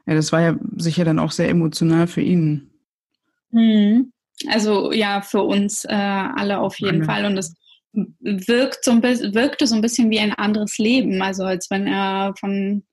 Ja, 0.07 0.15
das 0.15 0.33
war 0.33 0.41
ja 0.41 0.57
sicher 0.77 1.05
dann 1.05 1.21
auch 1.21 1.31
sehr 1.31 1.49
emotional 1.49 2.09
für 2.09 2.21
ihn. 2.21 2.71
Hm. 3.53 4.13
Also 4.49 4.93
ja, 4.93 5.23
für 5.23 5.43
uns 5.43 5.85
äh, 5.85 5.93
alle 5.93 6.59
auf 6.59 6.81
jeden 6.81 7.01
ja. 7.01 7.05
Fall. 7.05 7.27
Und 7.27 7.37
das 7.37 7.55
wirkt 7.93 8.85
so 8.85 8.93
ein 8.93 9.03
wirkte 9.03 9.67
so 9.67 9.75
ein 9.75 9.83
bisschen 9.83 10.11
wie 10.11 10.21
ein 10.21 10.33
anderes 10.33 10.79
Leben, 10.79 11.21
also 11.23 11.45
als 11.45 11.71
wenn 11.71 11.87
er 11.87 12.35
von, 12.39 12.85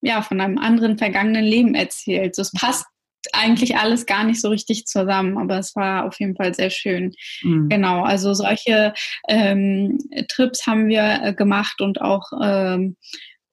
ja, 0.00 0.22
von 0.22 0.40
einem 0.40 0.58
anderen 0.58 0.98
vergangenen 0.98 1.44
Leben 1.44 1.74
erzählt. 1.74 2.34
So, 2.34 2.42
es 2.42 2.52
passt 2.52 2.86
eigentlich 3.32 3.76
alles 3.76 4.06
gar 4.06 4.24
nicht 4.24 4.40
so 4.40 4.48
richtig 4.48 4.86
zusammen, 4.86 5.38
aber 5.38 5.58
es 5.58 5.76
war 5.76 6.06
auf 6.06 6.18
jeden 6.18 6.36
Fall 6.36 6.54
sehr 6.54 6.70
schön. 6.70 7.12
Mhm. 7.42 7.68
Genau, 7.68 8.02
also 8.02 8.34
solche 8.34 8.94
ähm, 9.28 9.98
Trips 10.28 10.66
haben 10.66 10.88
wir 10.88 11.20
äh, 11.22 11.34
gemacht 11.34 11.80
und 11.80 12.00
auch 12.00 12.30
ähm, 12.42 12.96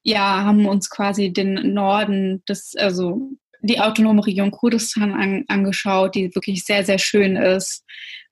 ja, 0.03 0.43
haben 0.43 0.65
uns 0.65 0.89
quasi 0.89 1.31
den 1.31 1.73
Norden 1.73 2.43
des, 2.47 2.75
also 2.77 3.31
die 3.61 3.79
autonome 3.79 4.25
Region 4.25 4.51
Kurdistan 4.51 5.13
an, 5.13 5.43
angeschaut, 5.47 6.15
die 6.15 6.33
wirklich 6.33 6.63
sehr, 6.63 6.83
sehr 6.83 6.97
schön 6.97 7.35
ist. 7.35 7.83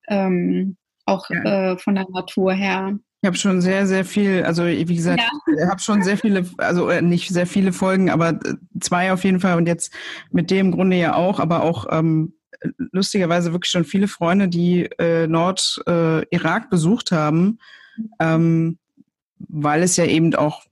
Ähm, 0.07 0.77
auch 1.07 1.29
ja. 1.29 1.71
äh, 1.71 1.77
von 1.77 1.95
der 1.95 2.05
Natur 2.09 2.53
her. 2.53 2.97
Ich 3.21 3.27
habe 3.27 3.37
schon 3.37 3.61
sehr, 3.61 3.87
sehr 3.87 4.05
viel, 4.05 4.43
also 4.43 4.65
wie 4.65 4.85
gesagt, 4.85 5.19
ja. 5.19 5.53
ich 5.53 5.67
habe 5.67 5.79
schon 5.79 6.03
sehr 6.03 6.17
viele, 6.17 6.45
also 6.57 6.87
äh, 6.89 7.01
nicht 7.01 7.29
sehr 7.29 7.47
viele 7.47 7.73
Folgen, 7.73 8.11
aber 8.11 8.29
äh, 8.29 8.55
zwei 8.79 9.11
auf 9.11 9.23
jeden 9.23 9.39
Fall 9.39 9.57
und 9.57 9.67
jetzt 9.67 9.91
mit 10.31 10.51
dem 10.51 10.71
Grunde 10.71 10.97
ja 10.97 11.15
auch, 11.15 11.39
aber 11.39 11.63
auch 11.63 11.87
ähm, 11.89 12.33
lustigerweise 12.91 13.53
wirklich 13.53 13.71
schon 13.71 13.85
viele 13.85 14.07
Freunde, 14.07 14.47
die 14.47 14.83
äh, 14.99 15.27
Nord-Irak 15.27 16.63
äh, 16.65 16.69
besucht 16.69 17.11
haben, 17.11 17.59
ähm, 18.19 18.77
weil 19.39 19.81
es 19.83 19.97
ja 19.97 20.05
eben 20.05 20.35
auch 20.35 20.63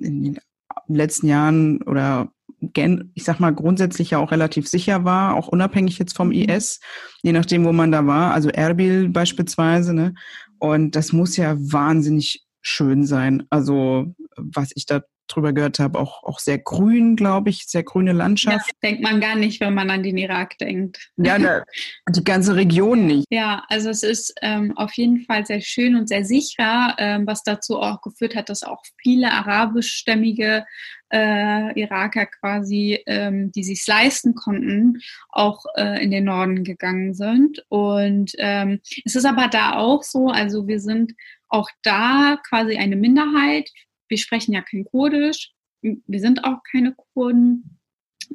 in 0.00 0.22
den 0.24 0.40
letzten 0.86 1.26
Jahren 1.26 1.82
oder 1.82 2.28
ich 2.60 3.24
sag 3.24 3.40
mal, 3.40 3.54
grundsätzlich 3.54 4.10
ja 4.10 4.18
auch 4.18 4.30
relativ 4.30 4.68
sicher 4.68 5.04
war, 5.04 5.34
auch 5.34 5.48
unabhängig 5.48 5.98
jetzt 5.98 6.16
vom 6.16 6.28
mhm. 6.28 6.48
IS, 6.48 6.80
je 7.22 7.32
nachdem, 7.32 7.64
wo 7.64 7.72
man 7.72 7.92
da 7.92 8.06
war, 8.06 8.32
also 8.32 8.48
Erbil 8.50 9.08
beispielsweise, 9.08 9.94
ne? 9.94 10.14
Und 10.58 10.94
das 10.94 11.12
muss 11.12 11.36
ja 11.36 11.56
wahnsinnig 11.58 12.44
schön 12.60 13.06
sein. 13.06 13.44
Also, 13.48 14.14
was 14.36 14.72
ich 14.74 14.84
da 14.84 15.00
drüber 15.30 15.52
gehört 15.52 15.78
habe, 15.78 15.98
auch, 15.98 16.24
auch 16.24 16.38
sehr 16.38 16.58
grün, 16.58 17.16
glaube 17.16 17.50
ich, 17.50 17.66
sehr 17.66 17.82
grüne 17.82 18.12
Landschaft. 18.12 18.66
Ja, 18.66 18.90
denkt 18.90 19.02
man 19.02 19.20
gar 19.20 19.36
nicht, 19.36 19.60
wenn 19.60 19.74
man 19.74 19.90
an 19.90 20.02
den 20.02 20.18
Irak 20.18 20.58
denkt. 20.58 21.10
Ja, 21.16 21.38
da, 21.38 21.62
die 22.08 22.24
ganze 22.24 22.56
Region 22.56 23.06
nicht. 23.06 23.26
Ja, 23.30 23.64
also 23.68 23.90
es 23.90 24.02
ist 24.02 24.34
ähm, 24.42 24.76
auf 24.76 24.92
jeden 24.94 25.24
Fall 25.24 25.46
sehr 25.46 25.60
schön 25.60 25.94
und 25.94 26.08
sehr 26.08 26.24
sicher, 26.24 26.94
ähm, 26.98 27.26
was 27.26 27.42
dazu 27.42 27.80
auch 27.80 28.02
geführt 28.02 28.34
hat, 28.34 28.48
dass 28.48 28.62
auch 28.62 28.82
viele 29.00 29.32
arabischstämmige 29.32 30.64
äh, 31.12 31.78
Iraker 31.80 32.26
quasi, 32.26 33.00
ähm, 33.06 33.52
die 33.52 33.64
sich 33.64 33.86
leisten 33.86 34.34
konnten, 34.34 35.00
auch 35.28 35.64
äh, 35.76 36.02
in 36.02 36.10
den 36.10 36.24
Norden 36.24 36.64
gegangen 36.64 37.14
sind. 37.14 37.64
Und 37.68 38.32
ähm, 38.38 38.80
es 39.04 39.16
ist 39.16 39.26
aber 39.26 39.48
da 39.48 39.76
auch 39.76 40.02
so, 40.02 40.28
also 40.28 40.66
wir 40.66 40.80
sind 40.80 41.12
auch 41.48 41.68
da 41.82 42.38
quasi 42.48 42.76
eine 42.76 42.96
Minderheit. 42.96 43.70
Wir 44.08 44.18
sprechen 44.18 44.52
ja 44.52 44.62
kein 44.62 44.84
Kurdisch, 44.84 45.52
wir 45.82 46.20
sind 46.20 46.44
auch 46.44 46.58
keine 46.70 46.94
Kurden. 47.12 47.78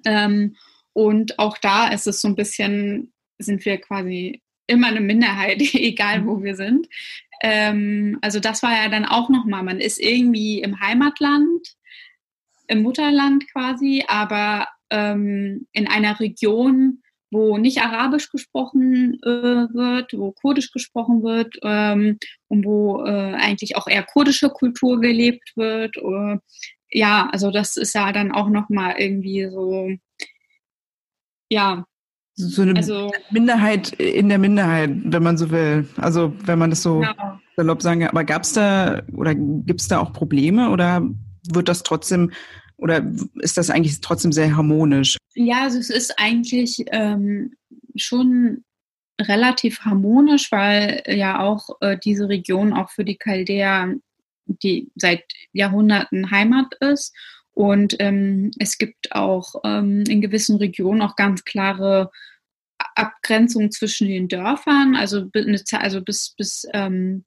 Ähm, 0.06 0.56
und 0.94 1.40
auch 1.40 1.58
da 1.58 1.90
ist 1.90 2.08
es 2.08 2.22
so 2.22 2.28
ein 2.28 2.36
bisschen, 2.36 3.14
sind 3.38 3.66
wir 3.66 3.80
quasi 3.80 4.42
immer 4.68 4.88
eine 4.88 5.02
Minderheit, 5.02 5.62
egal 5.74 6.26
wo 6.26 6.44
wir 6.44 6.56
sind. 6.56 6.88
Ähm, 7.42 8.18
also 8.22 8.40
das 8.40 8.64
war 8.64 8.72
ja 8.72 8.90
dann 8.90 9.06
auch 9.06 9.30
nochmal, 9.30 9.64
man 9.64 9.80
ist 9.80 10.00
irgendwie 10.00 10.62
im 10.62 10.80
Heimatland, 10.80 11.76
im 12.68 12.82
Mutterland 12.82 13.50
quasi, 13.52 14.04
aber 14.08 14.68
ähm, 14.90 15.68
in 15.72 15.88
einer 15.88 16.20
Region, 16.20 17.02
wo 17.32 17.58
nicht 17.58 17.82
Arabisch 17.82 18.30
gesprochen 18.32 19.20
äh, 19.24 19.28
wird, 19.74 20.14
wo 20.14 20.32
Kurdisch 20.32 20.72
gesprochen 20.72 21.24
wird 21.24 21.56
ähm, 21.64 22.18
und 22.48 22.66
wo 22.66 23.04
äh, 23.04 23.34
eigentlich 23.34 23.76
auch 23.76 23.88
eher 23.88 24.04
kurdische 24.04 24.50
Kultur 24.50 25.02
gelebt 25.02 25.52
wird. 25.56 25.98
Äh, 25.98 26.38
ja, 26.90 27.28
also 27.32 27.52
das 27.52 27.78
ist 27.78 27.94
ja 27.94 28.12
dann 28.12 28.32
auch 28.32 28.50
nochmal 28.50 28.96
irgendwie 28.98 29.50
so, 29.50 29.90
ja. 31.50 31.86
So 32.38 32.64
eine 32.64 32.76
also, 32.76 33.12
Minderheit 33.32 33.94
in 33.94 34.28
der 34.28 34.40
Minderheit, 34.40 34.92
wenn 35.06 35.24
man 35.24 35.38
so 35.38 35.52
will. 35.52 35.88
Also 35.96 36.34
wenn 36.44 36.60
man 36.60 36.70
das 36.70 36.84
so 36.84 37.00
genau. 37.00 37.40
salopp 37.56 37.82
sagen 37.82 38.02
kann. 38.02 38.10
Aber 38.10 38.26
gab 38.26 38.44
es 38.44 38.54
da 38.54 39.04
oder 39.14 39.34
gibt 39.36 39.80
es 39.80 39.88
da 39.88 40.00
auch 40.00 40.12
Probleme 40.12 40.70
oder 40.70 41.02
wird 41.54 41.68
das 41.68 41.84
trotzdem 41.84 42.32
oder 42.78 43.06
ist 43.36 43.58
das 43.58 43.70
eigentlich 43.70 44.02
trotzdem 44.02 44.32
sehr 44.32 44.56
harmonisch? 44.56 45.18
Ja, 45.34 45.64
also 45.64 45.80
es 45.80 45.90
ist 45.90 46.20
eigentlich 46.20 46.84
ähm, 46.92 47.56
schon 47.96 48.64
relativ 49.22 49.82
harmonisch, 49.82 50.52
weil 50.52 51.04
ja 51.08 51.40
auch 51.40 51.70
äh, 51.80 51.98
diese 51.98 52.28
Region 52.28 52.74
auch 52.74 52.90
für 52.90 53.06
die 53.06 53.18
Chaldea 53.18 53.94
die 54.48 54.92
seit 54.96 55.24
Jahrhunderten 55.54 56.32
Heimat 56.32 56.74
ist. 56.80 57.14
Und 57.52 57.96
ähm, 58.00 58.52
es 58.60 58.78
gibt 58.78 59.14
auch 59.14 59.56
ähm, 59.64 60.04
in 60.08 60.22
gewissen 60.22 60.58
Regionen 60.58 61.02
auch 61.02 61.16
ganz 61.16 61.44
klare 61.46 62.12
Abgrenzung 62.96 63.72
zwischen 63.72 64.08
den 64.08 64.28
Dörfern. 64.28 64.96
Also, 64.96 65.30
also 65.72 66.02
bis, 66.02 66.36
bis 66.38 66.68
ähm, 66.74 67.24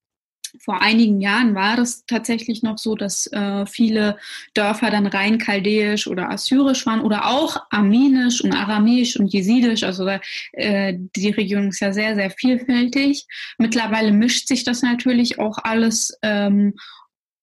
vor 0.61 0.81
einigen 0.83 1.21
Jahren 1.21 1.55
war 1.55 1.79
es 1.79 2.05
tatsächlich 2.07 2.63
noch 2.63 2.79
so, 2.79 2.95
dass 2.95 3.27
äh, 3.33 3.67
viele 3.67 4.19
Dörfer 4.55 4.91
dann 4.91 5.07
rein 5.07 5.39
chaldäisch 5.39 6.07
oder 6.07 6.31
assyrisch 6.31 6.87
waren 6.87 7.01
oder 7.01 7.27
auch 7.27 7.57
armenisch 7.71 8.43
und 8.43 8.53
aramäisch 8.53 9.17
und 9.17 9.33
jesidisch. 9.33 9.83
Also 9.83 10.09
äh, 10.53 10.95
die 11.17 11.31
Region 11.31 11.69
ist 11.69 11.81
ja 11.81 11.93
sehr, 11.93 12.15
sehr 12.15 12.31
vielfältig. 12.31 13.27
Mittlerweile 13.59 14.13
mischt 14.13 14.49
sich 14.49 14.65
das 14.65 14.83
natürlich 14.83 15.39
auch 15.39 15.59
alles. 15.59 16.17
Ähm, 16.23 16.75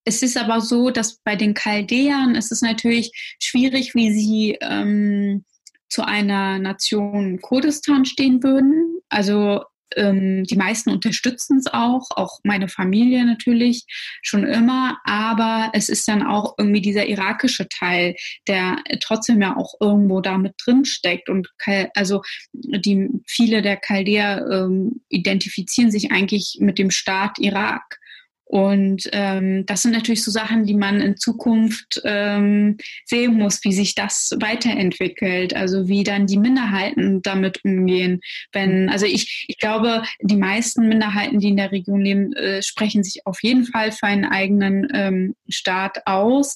es 0.05 0.21
ist 0.21 0.37
aber 0.37 0.61
so, 0.61 0.91
dass 0.91 1.17
bei 1.17 1.35
den 1.35 1.53
Chaldäern 1.55 2.35
ist 2.35 2.51
es 2.51 2.61
natürlich 2.61 3.11
schwierig, 3.41 3.95
wie 3.95 4.11
sie 4.13 4.57
ähm, 4.61 5.43
zu 5.89 6.05
einer 6.05 6.59
Nation 6.59 7.41
Kurdistan 7.41 8.05
stehen 8.05 8.43
würden. 8.43 8.99
Also 9.09 9.63
die 9.97 10.55
meisten 10.55 10.89
unterstützen 10.89 11.57
es 11.57 11.67
auch, 11.67 12.09
auch 12.11 12.39
meine 12.43 12.67
Familie 12.67 13.25
natürlich 13.25 13.85
schon 14.21 14.45
immer, 14.45 14.97
aber 15.03 15.69
es 15.73 15.89
ist 15.89 16.07
dann 16.07 16.25
auch 16.25 16.55
irgendwie 16.57 16.81
dieser 16.81 17.07
irakische 17.07 17.67
Teil, 17.69 18.15
der 18.47 18.77
trotzdem 19.01 19.41
ja 19.41 19.55
auch 19.55 19.75
irgendwo 19.79 20.21
da 20.21 20.37
mit 20.37 20.55
drin 20.63 20.85
steckt 20.85 21.29
und 21.29 21.47
also 21.95 22.21
die 22.53 23.09
viele 23.27 23.61
der 23.61 23.77
Chaldäer 23.77 24.45
ähm, 24.51 25.01
identifizieren 25.09 25.91
sich 25.91 26.11
eigentlich 26.11 26.57
mit 26.59 26.77
dem 26.77 26.91
Staat 26.91 27.39
Irak 27.39 27.99
und 28.45 29.09
ähm, 29.11 29.65
das 29.65 29.81
sind 29.81 29.91
natürlich 29.91 30.23
so 30.23 30.29
Sachen, 30.29 30.65
die 30.65 30.75
man 30.75 31.01
in 31.01 31.17
Zukunft 31.17 31.99
ähm, 32.03 32.77
sehen 33.03 33.33
muss, 33.33 33.63
wie 33.63 33.73
sich 33.73 33.95
das 33.95 34.35
weiterentwickelt, 34.39 35.55
also 35.55 35.87
wie 35.87 36.03
dann 36.03 36.27
die 36.27 36.37
Minderheiten 36.37 37.23
damit 37.23 37.65
umgehen. 37.65 38.21
Wenn, 38.51 38.83
mhm. 38.83 38.89
also 38.89 39.07
ich, 39.07 39.45
ich 39.47 39.57
glaube, 39.57 40.03
die 40.21 40.37
meisten 40.37 40.87
Minderheiten, 40.87 41.39
die 41.39 41.49
in 41.49 41.57
der 41.57 41.71
Region 41.71 42.01
leben, 42.01 42.33
äh, 42.33 42.61
sprechen 42.61 43.03
sich 43.03 43.25
auf 43.25 43.41
jeden 43.41 43.65
Fall 43.65 43.91
für 43.91 44.05
einen 44.05 44.25
eigenen 44.25 44.87
ähm, 44.93 45.35
Staat 45.49 46.05
aus, 46.05 46.55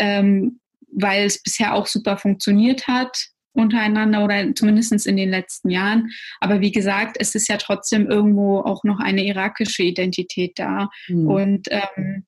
ähm, 0.00 0.58
weil 0.90 1.24
es 1.24 1.40
bisher 1.40 1.74
auch 1.74 1.86
super 1.86 2.16
funktioniert 2.16 2.88
hat 2.88 3.28
untereinander 3.52 4.24
oder 4.24 4.54
zumindest 4.54 5.06
in 5.06 5.16
den 5.16 5.30
letzten 5.30 5.70
Jahren. 5.70 6.10
Aber 6.40 6.60
wie 6.60 6.72
gesagt, 6.72 7.16
es 7.18 7.34
ist 7.34 7.48
ja 7.48 7.56
trotzdem 7.56 8.08
irgendwo 8.08 8.60
auch 8.60 8.84
noch 8.84 9.00
eine 9.00 9.24
irakische 9.24 9.82
Identität 9.82 10.58
da. 10.58 10.88
Mhm. 11.08 11.26
Und 11.26 11.68
ähm, 11.70 12.24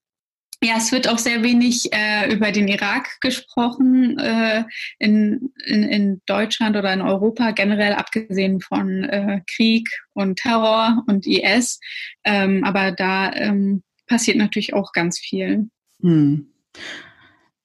ja, 0.62 0.74
es 0.76 0.92
wird 0.92 1.08
auch 1.08 1.18
sehr 1.18 1.42
wenig 1.42 1.90
äh, 1.92 2.30
über 2.30 2.52
den 2.52 2.68
Irak 2.68 3.18
gesprochen 3.20 4.18
äh, 4.18 4.64
in, 4.98 5.52
in, 5.64 5.84
in 5.84 6.20
Deutschland 6.26 6.76
oder 6.76 6.92
in 6.92 7.00
Europa, 7.00 7.52
generell 7.52 7.94
abgesehen 7.94 8.60
von 8.60 9.04
äh, 9.04 9.40
Krieg 9.54 9.88
und 10.12 10.38
Terror 10.38 11.02
und 11.06 11.26
IS. 11.26 11.80
Ähm, 12.24 12.62
aber 12.64 12.92
da 12.92 13.32
ähm, 13.32 13.82
passiert 14.06 14.36
natürlich 14.36 14.74
auch 14.74 14.92
ganz 14.92 15.18
viel. 15.18 15.70
Hm. 16.02 16.48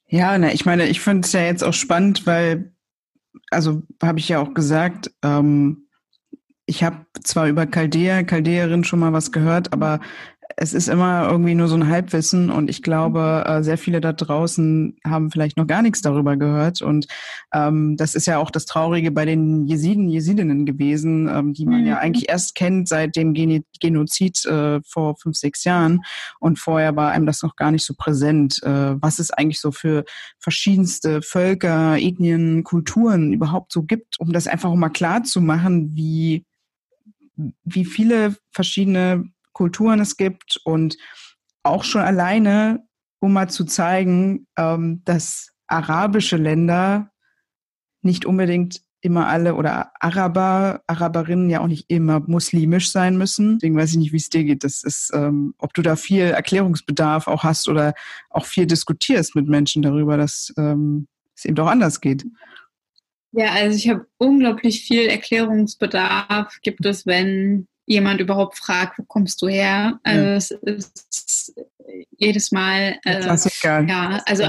Ja, 0.07 0.37
ne, 0.37 0.53
ich 0.53 0.65
meine, 0.65 0.87
ich 0.87 1.01
finde 1.01 1.25
es 1.25 1.33
ja 1.33 1.41
jetzt 1.41 1.63
auch 1.63 1.73
spannend, 1.73 2.25
weil 2.25 2.71
also 3.51 3.83
habe 4.01 4.19
ich 4.19 4.29
ja 4.29 4.39
auch 4.39 4.53
gesagt, 4.53 5.11
ähm, 5.23 5.87
ich 6.65 6.83
habe 6.83 7.05
zwar 7.23 7.47
über 7.47 7.69
Chaldea, 7.69 8.23
Chaldeerin 8.23 8.83
schon 8.83 8.99
mal 8.99 9.13
was 9.13 9.31
gehört, 9.31 9.71
aber 9.71 9.99
es 10.57 10.73
ist 10.73 10.87
immer 10.87 11.27
irgendwie 11.29 11.55
nur 11.55 11.67
so 11.67 11.75
ein 11.75 11.89
Halbwissen 11.89 12.49
und 12.49 12.69
ich 12.69 12.81
glaube, 12.81 13.43
äh, 13.45 13.63
sehr 13.63 13.77
viele 13.77 13.99
da 13.99 14.13
draußen 14.13 14.97
haben 15.03 15.29
vielleicht 15.31 15.57
noch 15.57 15.67
gar 15.67 15.81
nichts 15.81 16.01
darüber 16.01 16.37
gehört 16.37 16.81
und 16.81 17.07
ähm, 17.53 17.97
das 17.97 18.15
ist 18.15 18.25
ja 18.25 18.37
auch 18.37 18.51
das 18.51 18.65
Traurige 18.65 19.11
bei 19.11 19.25
den 19.25 19.65
Jesiden, 19.65 20.07
Jesidinnen 20.07 20.65
gewesen, 20.65 21.27
ähm, 21.27 21.53
die 21.53 21.65
man 21.65 21.81
mhm. 21.81 21.87
ja 21.87 21.97
eigentlich 21.97 22.29
erst 22.29 22.55
kennt 22.55 22.87
seit 22.87 23.15
dem 23.15 23.33
Gen 23.33 23.65
Genozid 23.81 24.45
äh, 24.45 24.79
vor 24.83 25.17
fünf, 25.17 25.35
sechs 25.35 25.63
Jahren 25.65 26.01
und 26.39 26.57
vorher 26.57 26.95
war 26.95 27.11
einem 27.11 27.25
das 27.25 27.41
noch 27.41 27.55
gar 27.55 27.71
nicht 27.71 27.85
so 27.85 27.93
präsent, 27.97 28.61
äh, 28.63 29.01
was 29.01 29.19
es 29.19 29.31
eigentlich 29.31 29.59
so 29.59 29.71
für 29.71 30.05
verschiedenste 30.39 31.21
Völker, 31.21 31.97
Ethnien, 31.97 32.63
Kulturen 32.63 33.33
überhaupt 33.33 33.73
so 33.73 33.83
gibt, 33.83 34.19
um 34.19 34.31
das 34.31 34.47
einfach 34.47 34.73
mal 34.73 34.89
klar 34.89 35.23
zu 35.23 35.41
machen, 35.41 35.95
wie 35.95 36.45
wie 37.65 37.83
viele 37.83 38.37
verschiedene 38.51 39.25
Kulturen 39.55 39.99
es 40.01 40.17
gibt 40.17 40.59
und 40.65 40.97
auch 41.63 41.83
schon 41.83 42.01
alleine, 42.01 42.85
um 43.19 43.33
mal 43.33 43.49
zu 43.49 43.63
zeigen, 43.63 44.47
ähm, 44.57 45.01
dass 45.05 45.53
arabische 45.67 46.37
Länder 46.37 47.09
nicht 48.01 48.25
unbedingt 48.25 48.81
immer 49.01 49.27
alle 49.27 49.55
oder 49.55 49.91
Araber, 49.99 50.81
Araberinnen 50.87 51.49
ja 51.49 51.61
auch 51.61 51.67
nicht 51.67 51.89
immer 51.89 52.19
muslimisch 52.19 52.91
sein 52.91 53.17
müssen. 53.17 53.59
Deswegen 53.59 53.77
weiß 53.77 53.91
ich 53.91 53.97
nicht, 53.97 54.13
wie 54.13 54.17
es 54.17 54.29
dir 54.29 54.43
geht. 54.43 54.63
Das 54.63 54.83
ist, 54.83 55.11
ähm, 55.13 55.53
ob 55.57 55.73
du 55.73 55.81
da 55.81 55.95
viel 55.95 56.23
Erklärungsbedarf 56.23 57.27
auch 57.27 57.43
hast 57.43 57.69
oder 57.69 57.93
auch 58.29 58.45
viel 58.45 58.65
diskutierst 58.65 59.35
mit 59.35 59.47
Menschen 59.47 59.83
darüber, 59.83 60.17
dass 60.17 60.53
ähm, 60.57 61.07
es 61.35 61.45
eben 61.45 61.55
doch 61.55 61.67
anders 61.67 62.01
geht. 62.01 62.25
Ja, 63.31 63.51
also 63.51 63.77
ich 63.77 63.89
habe 63.89 64.07
unglaublich 64.17 64.83
viel 64.85 65.07
Erklärungsbedarf. 65.07 66.59
Gibt 66.61 66.85
es, 66.85 67.05
wenn 67.05 67.67
jemand 67.85 68.19
überhaupt 68.19 68.57
fragt, 68.57 68.97
wo 68.97 69.03
kommst 69.03 69.41
du 69.41 69.47
her? 69.47 69.99
Also 70.03 70.25
ja. 70.25 70.35
es 70.35 70.51
ist 70.51 71.55
jedes 72.17 72.51
Mal 72.51 72.99
äh, 73.03 73.21
Klassiker. 73.21 73.81
Ja, 73.87 74.21
also 74.25 74.47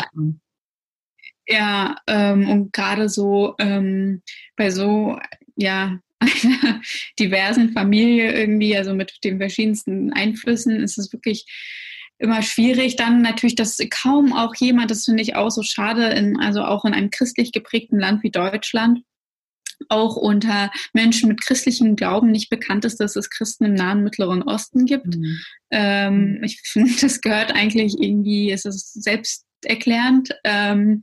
ja, 1.49 1.97
ähm, 2.07 2.49
und 2.49 2.73
gerade 2.73 3.09
so 3.09 3.55
ähm, 3.59 4.23
bei 4.57 4.71
so 4.71 5.19
ja 5.55 5.99
einer 6.19 6.81
diversen 7.19 7.73
Familie 7.73 8.33
irgendwie, 8.33 8.77
also 8.77 8.95
mit 8.95 9.19
den 9.23 9.39
verschiedensten 9.39 10.13
Einflüssen, 10.13 10.81
ist 10.81 10.99
es 10.99 11.13
wirklich 11.13 11.47
immer 12.19 12.43
schwierig. 12.43 12.97
Dann 12.97 13.23
natürlich, 13.23 13.55
dass 13.55 13.79
kaum 13.91 14.33
auch 14.33 14.55
jemand, 14.57 14.91
das 14.91 15.05
finde 15.05 15.23
ich 15.23 15.37
auch 15.37 15.51
so 15.51 15.63
schade, 15.63 16.07
in, 16.09 16.39
also 16.39 16.63
auch 16.63 16.85
in 16.85 16.95
einem 16.95 17.11
christlich 17.11 17.53
geprägten 17.53 17.99
Land 17.99 18.23
wie 18.23 18.31
Deutschland, 18.31 19.01
auch 19.89 20.17
unter 20.17 20.71
Menschen 20.93 21.29
mit 21.29 21.41
christlichem 21.41 21.97
Glauben 21.97 22.31
nicht 22.31 22.51
bekannt 22.51 22.85
ist, 22.85 22.99
dass 23.01 23.17
es 23.17 23.31
Christen 23.31 23.65
im 23.65 23.75
Nahen 23.75 24.03
Mittleren 24.03 24.43
Osten 24.43 24.87
gibt. 24.87 25.17
Mhm. 25.17 25.39
Ähm, 25.71 26.41
ich 26.43 26.61
finde, 26.63 26.93
das 27.01 27.21
gehört 27.21 27.53
eigentlich 27.53 27.95
irgendwie, 28.01 28.51
es 28.51 28.65
ist 28.65 29.03
selbsterklärend. 29.03 30.31
Ähm, 30.45 31.03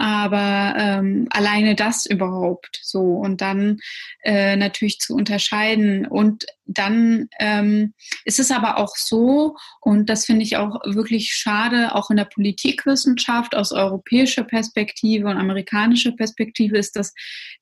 aber 0.00 0.74
ähm, 0.78 1.26
alleine 1.30 1.74
das 1.74 2.06
überhaupt 2.06 2.80
so 2.82 3.00
und 3.16 3.42
dann 3.42 3.80
äh, 4.22 4.56
natürlich 4.56 4.98
zu 4.98 5.14
unterscheiden 5.14 6.06
und 6.06 6.46
dann 6.64 7.28
ähm, 7.38 7.92
ist 8.24 8.40
es 8.40 8.50
aber 8.50 8.78
auch 8.78 8.96
so 8.96 9.56
und 9.80 10.08
das 10.08 10.24
finde 10.24 10.42
ich 10.42 10.56
auch 10.56 10.80
wirklich 10.86 11.34
schade 11.34 11.94
auch 11.94 12.10
in 12.10 12.16
der 12.16 12.24
Politikwissenschaft 12.24 13.54
aus 13.54 13.72
europäischer 13.72 14.44
Perspektive 14.44 15.28
und 15.28 15.36
amerikanischer 15.36 16.12
Perspektive 16.12 16.78
ist 16.78 16.96
dass 16.96 17.12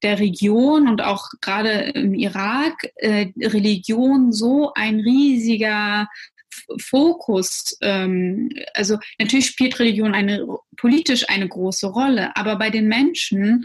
der 0.05 0.21
Region 0.21 0.89
und 0.89 1.03
auch 1.03 1.29
gerade 1.41 1.71
im 1.71 2.15
Irak 2.15 2.93
äh, 2.97 3.33
Religion 3.41 4.33
so 4.33 4.73
ein 4.75 5.01
riesiger 5.01 6.07
Fokus, 6.81 7.77
ähm, 7.83 8.51
also 8.75 8.99
natürlich 9.19 9.47
spielt 9.47 9.79
Religion 9.79 10.15
eine 10.15 10.47
politisch 10.77 11.29
eine 11.29 11.49
große 11.49 11.87
Rolle, 11.89 12.37
aber 12.37 12.57
bei 12.57 12.71
den 12.71 12.89
Menschen 12.89 13.65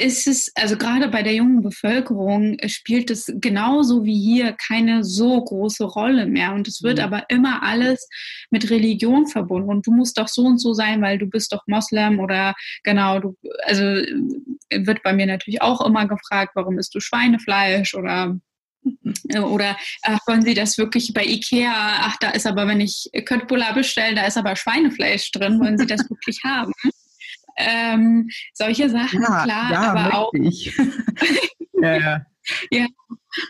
ist 0.00 0.26
es, 0.26 0.50
also 0.54 0.76
gerade 0.76 1.08
bei 1.08 1.22
der 1.22 1.34
jungen 1.34 1.62
Bevölkerung 1.62 2.56
spielt 2.66 3.10
es 3.10 3.30
genauso 3.36 4.04
wie 4.04 4.18
hier 4.18 4.52
keine 4.52 5.04
so 5.04 5.42
große 5.42 5.84
Rolle 5.84 6.26
mehr. 6.26 6.54
Und 6.54 6.66
es 6.68 6.82
wird 6.82 6.98
mhm. 6.98 7.04
aber 7.04 7.24
immer 7.28 7.62
alles 7.62 8.08
mit 8.50 8.70
Religion 8.70 9.26
verbunden. 9.26 9.68
Und 9.68 9.86
du 9.86 9.92
musst 9.92 10.18
doch 10.18 10.28
so 10.28 10.42
und 10.42 10.58
so 10.58 10.72
sein, 10.72 11.02
weil 11.02 11.18
du 11.18 11.26
bist 11.26 11.52
doch 11.52 11.62
Moslem 11.66 12.18
oder 12.18 12.54
genau, 12.82 13.20
du, 13.20 13.36
also 13.64 13.82
wird 13.82 15.02
bei 15.02 15.12
mir 15.12 15.26
natürlich 15.26 15.60
auch 15.62 15.84
immer 15.84 16.06
gefragt, 16.06 16.52
warum 16.54 16.78
isst 16.78 16.94
du 16.94 17.00
Schweinefleisch 17.00 17.94
oder 17.94 18.38
oder 19.42 19.76
ach, 20.02 20.18
wollen 20.26 20.42
Sie 20.42 20.54
das 20.54 20.78
wirklich 20.78 21.12
bei 21.14 21.24
Ikea? 21.24 21.72
Ach, 21.74 22.16
da 22.20 22.30
ist 22.30 22.46
aber, 22.46 22.66
wenn 22.66 22.80
ich 22.80 23.10
Köttbullar 23.24 23.74
bestelle, 23.74 24.14
da 24.14 24.26
ist 24.26 24.38
aber 24.38 24.56
Schweinefleisch 24.56 25.30
drin. 25.32 25.60
Wollen 25.60 25.78
Sie 25.78 25.86
das 25.86 26.08
wirklich 26.08 26.38
haben? 26.44 26.72
Ähm, 27.56 28.28
solche 28.54 28.88
Sachen, 28.88 29.22
ja, 29.22 29.44
klar, 29.44 29.72
ja, 29.72 29.80
aber 29.92 30.14
auch. 30.14 30.32
ja, 31.82 31.96
ja. 31.96 32.26
ja, 32.70 32.86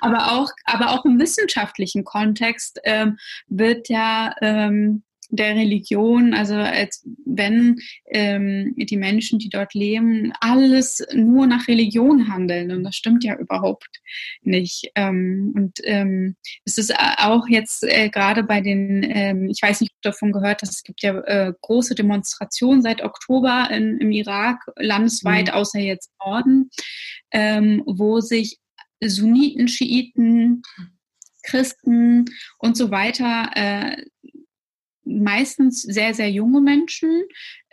aber 0.00 0.32
auch, 0.32 0.50
aber 0.64 0.90
auch 0.90 1.04
im 1.04 1.18
wissenschaftlichen 1.20 2.04
Kontext 2.04 2.80
ähm, 2.84 3.18
wird 3.46 3.88
ja 3.88 4.34
ähm, 4.40 5.04
der 5.30 5.54
Religion, 5.54 6.34
also 6.34 6.54
als 6.54 7.06
wenn 7.24 7.76
ähm, 8.06 8.74
die 8.76 8.96
Menschen, 8.96 9.38
die 9.38 9.48
dort 9.48 9.74
leben, 9.74 10.32
alles 10.40 11.04
nur 11.14 11.46
nach 11.46 11.68
Religion 11.68 12.32
handeln. 12.32 12.70
Und 12.72 12.84
das 12.84 12.96
stimmt 12.96 13.24
ja 13.24 13.36
überhaupt 13.36 14.00
nicht. 14.42 14.90
Ähm, 14.94 15.52
und 15.54 15.78
ähm, 15.84 16.36
es 16.64 16.78
ist 16.78 16.94
auch 16.98 17.48
jetzt 17.48 17.84
äh, 17.84 18.08
gerade 18.08 18.42
bei 18.42 18.60
den, 18.60 19.02
ähm, 19.08 19.48
ich 19.48 19.62
weiß 19.62 19.80
nicht, 19.80 19.92
ob 19.92 20.02
du 20.02 20.10
davon 20.10 20.32
gehört 20.32 20.62
hast, 20.62 20.74
es 20.74 20.82
gibt 20.82 21.02
ja 21.02 21.18
äh, 21.20 21.52
große 21.60 21.94
Demonstrationen 21.94 22.82
seit 22.82 23.02
Oktober 23.02 23.68
in, 23.70 23.98
im 23.98 24.12
Irak, 24.12 24.60
landesweit, 24.76 25.46
mhm. 25.46 25.52
außer 25.52 25.78
jetzt 25.78 26.10
Norden, 26.24 26.70
ähm, 27.30 27.82
wo 27.86 28.20
sich 28.20 28.58
Sunniten, 29.02 29.68
Schiiten, 29.68 30.62
Christen 31.42 32.26
und 32.58 32.76
so 32.76 32.90
weiter 32.90 33.50
äh, 33.54 34.04
meistens 35.18 35.82
sehr, 35.82 36.14
sehr 36.14 36.30
junge 36.30 36.60
Menschen 36.60 37.22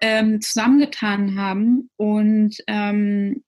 ähm, 0.02 0.42
zusammengetan 0.42 1.40
haben 1.40 1.90
und 1.96 2.58
ähm, 2.68 3.44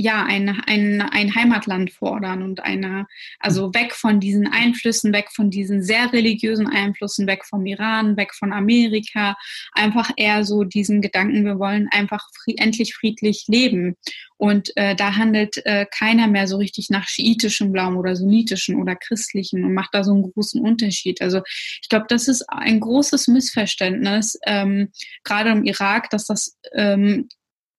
ja, 0.00 0.24
ein, 0.24 0.48
ein, 0.66 1.02
ein 1.02 1.34
Heimatland 1.34 1.90
fordern 1.90 2.44
und 2.44 2.60
eine, 2.60 3.08
also 3.40 3.74
weg 3.74 3.92
von 3.92 4.20
diesen 4.20 4.46
Einflüssen, 4.46 5.12
weg 5.12 5.28
von 5.34 5.50
diesen 5.50 5.82
sehr 5.82 6.12
religiösen 6.12 6.68
Einflüssen, 6.68 7.26
weg 7.26 7.44
vom 7.44 7.66
Iran, 7.66 8.16
weg 8.16 8.32
von 8.32 8.52
Amerika, 8.52 9.36
einfach 9.72 10.12
eher 10.16 10.44
so 10.44 10.62
diesen 10.62 11.02
Gedanken, 11.02 11.44
wir 11.44 11.58
wollen 11.58 11.88
einfach 11.90 12.28
fried, 12.32 12.60
endlich 12.60 12.94
friedlich 12.94 13.46
leben. 13.48 13.96
Und 14.36 14.70
äh, 14.76 14.94
da 14.94 15.16
handelt 15.16 15.56
äh, 15.66 15.84
keiner 15.90 16.28
mehr 16.28 16.46
so 16.46 16.58
richtig 16.58 16.90
nach 16.90 17.08
schiitischem 17.08 17.72
Glauben 17.72 17.96
oder 17.96 18.14
sunnitischen 18.14 18.80
oder 18.80 18.94
christlichen 18.94 19.64
und 19.64 19.74
macht 19.74 19.94
da 19.94 20.04
so 20.04 20.12
einen 20.12 20.30
großen 20.30 20.62
Unterschied. 20.62 21.20
Also 21.20 21.40
ich 21.82 21.88
glaube, 21.88 22.06
das 22.08 22.28
ist 22.28 22.48
ein 22.48 22.78
großes 22.78 23.26
Missverständnis, 23.26 24.38
ähm, 24.46 24.92
gerade 25.24 25.50
im 25.50 25.64
Irak, 25.64 26.08
dass 26.10 26.26
das 26.26 26.56
ähm, 26.72 27.28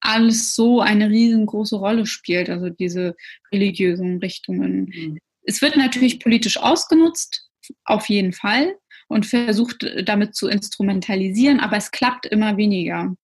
alles 0.02 0.56
so 0.56 0.82
eine 0.82 1.10
riesengroße 1.10 1.76
Rolle 1.76 2.06
spielt, 2.06 2.50
also 2.50 2.70
diese 2.70 3.16
religiösen 3.52 4.20
Richtungen. 4.20 4.92
Mhm. 4.94 5.20
Es 5.44 5.62
wird 5.62 5.78
natürlich 5.78 6.20
politisch 6.20 6.58
ausgenutzt, 6.58 7.50
auf 7.86 8.08
jeden 8.08 8.34
Fall, 8.34 8.76
und 9.08 9.26
versucht 9.26 9.86
damit 10.06 10.36
zu 10.36 10.48
instrumentalisieren, 10.48 11.60
aber 11.60 11.78
es 11.78 11.92
klappt 11.92 12.26
immer 12.28 12.58
weniger. 12.58 13.16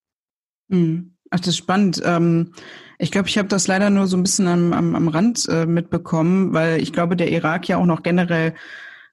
Mhm. 0.67 1.15
Ach, 1.31 1.39
das 1.39 1.49
ist 1.49 1.57
spannend. 1.57 2.01
Ähm, 2.05 2.53
ich 2.97 3.11
glaube, 3.11 3.27
ich 3.27 3.37
habe 3.37 3.47
das 3.47 3.67
leider 3.67 3.89
nur 3.89 4.07
so 4.07 4.15
ein 4.15 4.23
bisschen 4.23 4.47
am, 4.47 4.73
am, 4.73 4.95
am 4.95 5.07
Rand 5.07 5.47
äh, 5.49 5.65
mitbekommen, 5.65 6.53
weil 6.53 6.81
ich 6.81 6.93
glaube, 6.93 7.15
der 7.15 7.31
Irak 7.31 7.67
ja 7.67 7.77
auch 7.77 7.85
noch 7.85 8.03
generell 8.03 8.53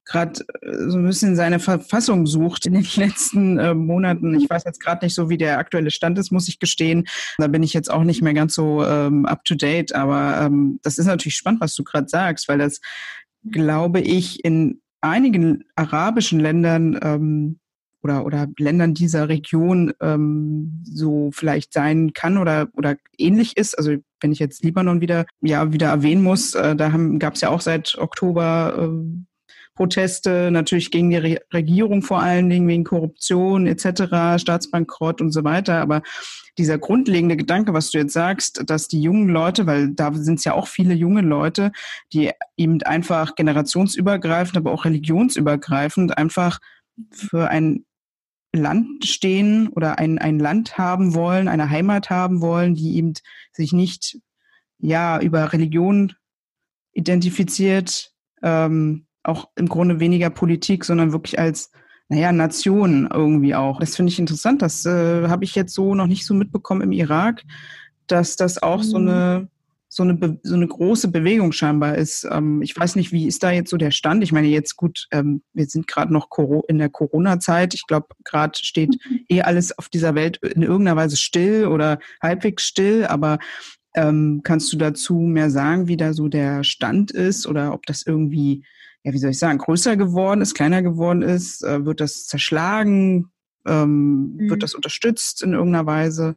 gerade 0.05 0.41
äh, 0.63 0.89
so 0.89 0.99
ein 0.99 1.07
bisschen 1.07 1.37
seine 1.37 1.59
Verfassung 1.59 2.27
sucht 2.27 2.67
in 2.67 2.75
den 2.75 2.87
letzten 2.97 3.59
äh, 3.59 3.75
Monaten. 3.75 4.35
Ich 4.35 4.49
weiß 4.49 4.65
jetzt 4.65 4.81
gerade 4.81 5.05
nicht 5.05 5.15
so, 5.15 5.29
wie 5.29 5.39
der 5.39 5.59
aktuelle 5.59 5.91
Stand 5.91 6.19
ist, 6.19 6.31
muss 6.31 6.49
ich 6.49 6.59
gestehen. 6.59 7.07
Da 7.39 7.47
bin 7.47 7.63
ich 7.63 7.73
jetzt 7.73 7.91
auch 7.91 8.05
nicht 8.05 8.23
mehr 8.23 8.35
ganz 8.35 8.55
so 8.55 8.85
ähm, 8.85 9.27
up 9.27 9.45
to 9.45 9.55
date. 9.55 9.95
Aber 9.95 10.41
ähm, 10.41 10.81
das 10.83 10.99
ist 10.99 11.07
natürlich 11.07 11.37
spannend, 11.37 11.61
was 11.61 11.75
du 11.75 11.85
gerade 11.85 12.09
sagst, 12.09 12.49
weil 12.49 12.59
das, 12.59 12.81
glaube 13.51 14.01
ich, 14.01 14.45
in 14.45 14.81
einigen 15.01 15.65
arabischen 15.75 16.41
Ländern 16.41 16.99
ähm, 17.03 17.59
oder, 18.03 18.27
oder 18.27 18.49
Ländern 18.59 18.95
dieser 18.95 19.29
Region 19.29 19.93
ähm, 20.01 20.83
so 20.85 21.31
vielleicht 21.33 21.73
sein 21.73 22.13
kann 22.13 22.37
oder, 22.37 22.69
oder 22.75 22.97
ähnlich 23.17 23.57
ist. 23.57 23.79
Also 23.79 23.97
wenn 24.21 24.33
ich 24.33 24.39
jetzt 24.39 24.65
Libanon 24.65 25.01
wieder, 25.01 25.25
ja, 25.41 25.73
wieder 25.73 25.89
erwähnen 25.89 26.23
muss, 26.23 26.55
äh, 26.55 26.75
da 26.75 26.89
gab 27.19 27.35
es 27.35 27.41
ja 27.43 27.51
auch 27.51 27.61
seit 27.61 27.97
Oktober 27.99 28.91
äh, 28.91 29.23
Proteste, 29.75 30.51
natürlich 30.51 30.91
gegen 30.91 31.11
die 31.11 31.17
Re 31.17 31.41
Regierung 31.53 32.03
vor 32.03 32.21
allen 32.21 32.51
Dingen 32.51 32.69
wegen 32.69 32.85
Korruption 32.85 33.67
etc., 33.67 34.41
Staatsbankrott 34.41 35.21
und 35.21 35.33
so 35.33 35.45
weiter. 35.45 35.81
Aber 35.81 36.03
dieser 36.59 36.79
grundlegende 36.79 37.37
Gedanke, 37.37 37.73
was 37.73 37.91
du 37.91 37.99
jetzt 37.99 38.13
sagst, 38.13 38.63
dass 38.67 38.89
die 38.89 39.01
jungen 39.01 39.29
Leute, 39.29 39.67
weil 39.67 39.91
da 39.91 40.13
sind 40.13 40.39
es 40.39 40.45
ja 40.45 40.53
auch 40.53 40.69
viele 40.69 40.95
junge 40.95 41.23
Leute, 41.23 41.73
die 42.13 42.31
eben 42.57 42.83
einfach 42.83 43.35
generationsübergreifend, 43.35 44.59
aber 44.59 44.73
auch 44.73 44.85
religionsübergreifend 44.85 46.19
einfach 46.19 46.59
für 47.11 47.49
ein 47.49 47.85
Land 48.55 49.07
stehen 49.07 49.69
oder 49.69 49.99
ein, 49.99 50.19
ein 50.19 50.39
Land 50.39 50.77
haben 50.77 51.15
wollen, 51.15 51.49
eine 51.49 51.71
Heimat 51.71 52.11
haben 52.11 52.43
wollen, 52.43 52.75
die 52.75 52.97
eben 52.97 53.15
sich 53.53 53.73
nicht 53.73 54.19
ja 54.79 55.19
über 55.21 55.55
Religion 55.55 56.13
identifiziert, 56.93 58.13
ähm, 58.43 59.07
auch 59.25 59.49
im 59.57 59.69
Grunde 59.69 60.01
weniger 60.01 60.31
Politik, 60.31 60.85
sondern 60.85 61.13
wirklich 61.13 61.39
als, 61.39 61.71
naja, 62.09 62.33
Nation 62.33 63.09
irgendwie 63.13 63.55
auch. 63.55 63.81
Das 63.81 63.97
finde 63.97 64.13
ich 64.13 64.19
interessant. 64.19 64.63
Das 64.63 64.85
äh, 64.87 65.29
habe 65.29 65.45
ich 65.45 65.55
jetzt 65.55 65.75
so 65.75 65.95
noch 65.95 66.07
nicht 66.07 66.27
so 66.27 66.35
mitbekommen 66.35 66.83
im 66.83 66.93
Irak, 66.93 67.43
dass 68.07 68.37
das 68.37 68.63
auch 68.63 68.79
mhm. 68.79 68.83
so 68.83 68.97
eine 68.97 69.49
so 69.95 70.05
eine, 70.05 70.39
so 70.43 70.55
eine 70.55 70.67
große 70.67 71.09
Bewegung 71.09 71.53
scheinbar 71.53 71.97
ist. 71.97 72.27
Ähm, 72.31 72.63
ich 72.63 72.75
weiß 72.75 72.97
nicht, 72.97 73.13
wie 73.13 73.27
ist 73.27 73.43
da 73.43 73.51
jetzt 73.51 73.69
so 73.69 73.77
der 73.77 73.91
Stand? 73.91 74.25
Ich 74.25 74.33
meine, 74.33 74.49
jetzt 74.49 74.77
gut, 74.77 75.07
ähm, 75.11 75.43
wir 75.53 75.67
sind 75.67 75.87
gerade 75.87 76.11
noch 76.11 76.29
in 76.67 76.79
der 76.79 76.89
Corona-Zeit. 76.89 77.75
Ich 77.75 77.87
glaube, 77.87 78.07
gerade 78.25 78.59
steht 78.59 78.99
mhm. 79.05 79.21
eh 79.29 79.43
alles 79.43 79.77
auf 79.79 79.91
dieser 79.91 80.15
Welt 80.15 80.39
in 80.39 80.63
irgendeiner 80.63 80.97
Weise 80.97 81.19
still 81.19 81.67
oder 81.67 81.99
halbwegs 82.23 82.63
still, 82.65 83.05
aber 83.05 83.39
ähm, 83.95 84.41
kannst 84.43 84.73
du 84.73 84.79
dazu 84.79 85.15
mehr 85.19 85.51
sagen, 85.51 85.89
wie 85.89 85.99
da 85.99 86.15
so 86.15 86.29
der 86.29 86.65
Stand 86.65 87.11
ist 87.11 87.47
oder 87.47 87.75
ob 87.75 87.85
das 87.85 88.07
irgendwie 88.07 88.65
ja, 89.05 89.13
wie 89.13 89.19
soll 89.19 89.31
ich 89.31 89.39
sagen, 89.39 89.59
größer 89.59 89.97
geworden 89.97 90.41
ist, 90.41 90.55
kleiner 90.55 90.83
geworden 90.83 91.23
ist? 91.23 91.63
Äh, 91.65 91.85
wird 91.85 92.01
das 92.01 92.27
zerschlagen? 92.27 93.33
Ähm, 93.67 94.37
mhm. 94.37 94.51
Wird 94.51 94.63
das 94.63 94.75
unterstützt 94.75 95.43
in 95.43 95.53
irgendeiner 95.53 95.87
Weise? 95.87 96.37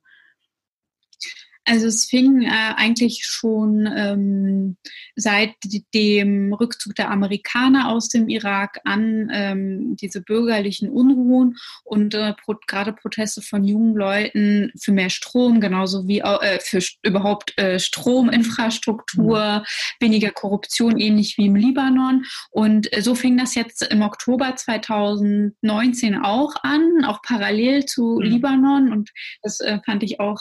Also 1.67 1.87
es 1.87 2.05
fing 2.05 2.43
äh, 2.43 2.73
eigentlich 2.75 3.25
schon 3.25 3.89
ähm, 3.95 4.77
seit 5.15 5.55
dem 5.95 6.53
Rückzug 6.53 6.93
der 6.93 7.09
Amerikaner 7.09 7.89
aus 7.89 8.07
dem 8.09 8.29
Irak 8.29 8.79
an, 8.83 9.29
ähm, 9.33 9.95
diese 9.95 10.21
bürgerlichen 10.21 10.89
Unruhen 10.89 11.57
und 11.83 12.13
äh, 12.13 12.33
pro, 12.33 12.55
gerade 12.67 12.93
Proteste 12.93 13.41
von 13.41 13.63
jungen 13.63 13.95
Leuten 13.95 14.71
für 14.79 14.91
mehr 14.91 15.09
Strom, 15.09 15.59
genauso 15.59 16.07
wie 16.07 16.19
äh, 16.19 16.59
für 16.59 16.79
überhaupt 17.01 17.57
äh, 17.57 17.79
Strominfrastruktur, 17.79 19.59
mhm. 19.59 20.05
weniger 20.05 20.29
Korruption, 20.29 20.99
ähnlich 20.99 21.37
wie 21.39 21.47
im 21.47 21.55
Libanon. 21.55 22.25
Und 22.51 22.95
äh, 22.95 23.01
so 23.01 23.15
fing 23.15 23.37
das 23.37 23.55
jetzt 23.55 23.81
im 23.81 24.03
Oktober 24.03 24.55
2019 24.55 26.15
auch 26.15 26.53
an, 26.61 27.05
auch 27.05 27.23
parallel 27.23 27.85
zu 27.85 28.19
mhm. 28.19 28.21
Libanon. 28.21 28.91
Und 28.91 29.11
das 29.41 29.61
äh, 29.61 29.79
fand 29.83 30.03
ich 30.03 30.19
auch 30.19 30.35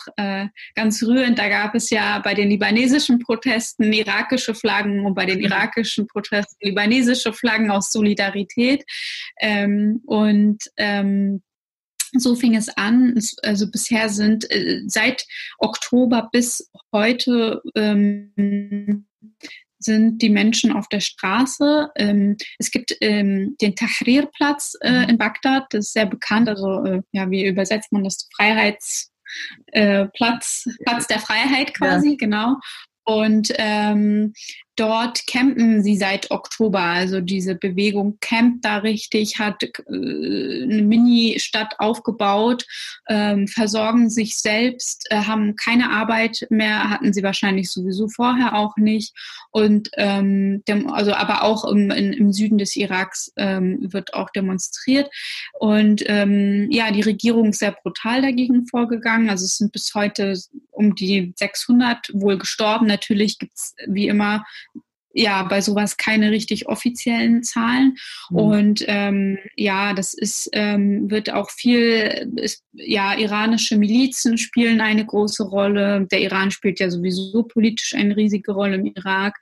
ganz 0.74 1.02
rührend 1.02 1.13
berührend. 1.14 1.38
Da 1.38 1.48
gab 1.48 1.74
es 1.74 1.90
ja 1.90 2.18
bei 2.18 2.34
den 2.34 2.50
libanesischen 2.50 3.18
Protesten 3.18 3.92
irakische 3.92 4.54
Flaggen 4.54 5.06
und 5.06 5.14
bei 5.14 5.26
den 5.26 5.38
mhm. 5.38 5.44
irakischen 5.44 6.06
Protesten 6.06 6.56
libanesische 6.60 7.32
Flaggen 7.32 7.70
aus 7.70 7.90
Solidarität. 7.92 8.84
Ähm, 9.40 10.00
und 10.06 10.58
ähm, 10.76 11.42
so 12.16 12.34
fing 12.34 12.54
es 12.54 12.68
an. 12.68 13.18
Also 13.42 13.70
bisher 13.70 14.08
sind 14.08 14.50
äh, 14.50 14.82
seit 14.86 15.24
Oktober 15.58 16.28
bis 16.32 16.70
heute 16.92 17.62
ähm, 17.74 19.06
sind 19.78 20.22
die 20.22 20.30
Menschen 20.30 20.72
auf 20.72 20.88
der 20.88 21.00
Straße. 21.00 21.90
Ähm, 21.96 22.36
es 22.58 22.70
gibt 22.70 22.96
ähm, 23.00 23.56
den 23.60 23.74
Tahrir-Platz 23.74 24.74
äh, 24.80 25.02
mhm. 25.02 25.08
in 25.10 25.18
Bagdad, 25.18 25.66
das 25.70 25.86
ist 25.86 25.92
sehr 25.92 26.06
bekannt. 26.06 26.48
Also 26.48 26.84
äh, 26.84 27.02
ja, 27.12 27.30
wie 27.30 27.46
übersetzt 27.46 27.92
man 27.92 28.04
das? 28.04 28.28
Freiheits 28.34 29.13
äh, 29.66 30.06
Platz, 30.14 30.68
Platz 30.84 31.06
der 31.06 31.20
Freiheit 31.20 31.74
quasi, 31.74 32.10
ja. 32.10 32.16
genau. 32.18 32.56
Und 33.04 33.52
ähm, 33.58 34.32
dort 34.76 35.26
campen 35.26 35.82
sie 35.82 35.96
seit 35.96 36.30
Oktober. 36.30 36.80
Also 36.80 37.20
diese 37.20 37.54
Bewegung 37.54 38.18
campt 38.20 38.64
da 38.64 38.78
richtig, 38.78 39.38
hat 39.38 39.62
äh, 39.62 39.72
eine 39.88 40.82
Mini-Stadt 40.82 41.74
aufgebaut, 41.78 42.66
ähm, 43.08 43.46
versorgen 43.46 44.10
sich 44.10 44.36
selbst, 44.36 45.06
äh, 45.10 45.16
haben 45.16 45.56
keine 45.56 45.90
Arbeit 45.90 46.46
mehr, 46.50 46.90
hatten 46.90 47.12
sie 47.12 47.22
wahrscheinlich 47.22 47.70
sowieso 47.70 48.08
vorher 48.08 48.54
auch 48.54 48.76
nicht. 48.76 49.14
Und 49.50 49.90
ähm, 49.94 50.62
also 50.88 51.12
aber 51.14 51.42
auch 51.42 51.64
im 51.64 52.32
Süden 52.32 52.58
des 52.58 52.76
Iraks 52.76 53.32
ähm, 53.36 53.78
wird 53.92 54.14
auch 54.14 54.30
demonstriert. 54.30 55.08
Und 55.58 56.02
ähm, 56.06 56.68
ja, 56.70 56.90
die 56.90 57.02
Regierung 57.02 57.50
ist 57.50 57.60
sehr 57.60 57.72
brutal 57.82 58.22
dagegen 58.22 58.66
vorgegangen. 58.66 59.30
Also 59.30 59.44
es 59.44 59.56
sind 59.56 59.72
bis 59.72 59.94
heute 59.94 60.34
um 60.70 60.94
die 60.94 61.32
600 61.36 62.10
wohl 62.12 62.38
gestorben. 62.38 62.86
Natürlich 62.86 63.38
gibt 63.38 63.55
es 63.55 63.74
wie 63.86 64.09
immer 64.09 64.44
ja 65.15 65.45
bei 65.45 65.61
sowas 65.61 65.97
keine 65.97 66.31
richtig 66.31 66.69
offiziellen 66.69 67.43
Zahlen. 67.43 67.97
Mhm. 68.31 68.36
Und 68.36 68.85
ähm, 68.89 69.39
ja, 69.57 69.95
das 69.95 70.12
ist, 70.12 70.51
ähm, 70.53 71.11
wird 71.11 71.32
auch 71.32 71.51
viel, 71.51 72.32
ist, 72.36 72.65
ja, 72.73 73.16
iranische 73.16 73.78
Milizen 73.78 74.36
spielen 74.36 74.81
eine 74.81 75.07
große 75.07 75.45
Rolle. 75.45 76.07
Der 76.11 76.20
Iran 76.20 76.51
spielt 76.51 76.81
ja 76.81 76.91
sowieso 76.91 77.45
politisch 77.45 77.95
eine 77.95 78.16
riesige 78.16 78.53
Rolle 78.53 78.74
im 78.74 78.86
Irak. 78.86 79.39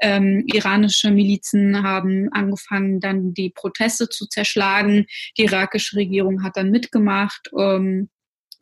Ähm, 0.00 0.44
iranische 0.52 1.10
Milizen 1.10 1.82
haben 1.82 2.28
angefangen, 2.32 3.00
dann 3.00 3.32
die 3.32 3.50
Proteste 3.50 4.08
zu 4.08 4.26
zerschlagen. 4.26 5.06
Die 5.38 5.44
irakische 5.44 5.96
Regierung 5.96 6.42
hat 6.42 6.56
dann 6.56 6.70
mitgemacht. 6.70 7.48
Ähm, 7.56 8.08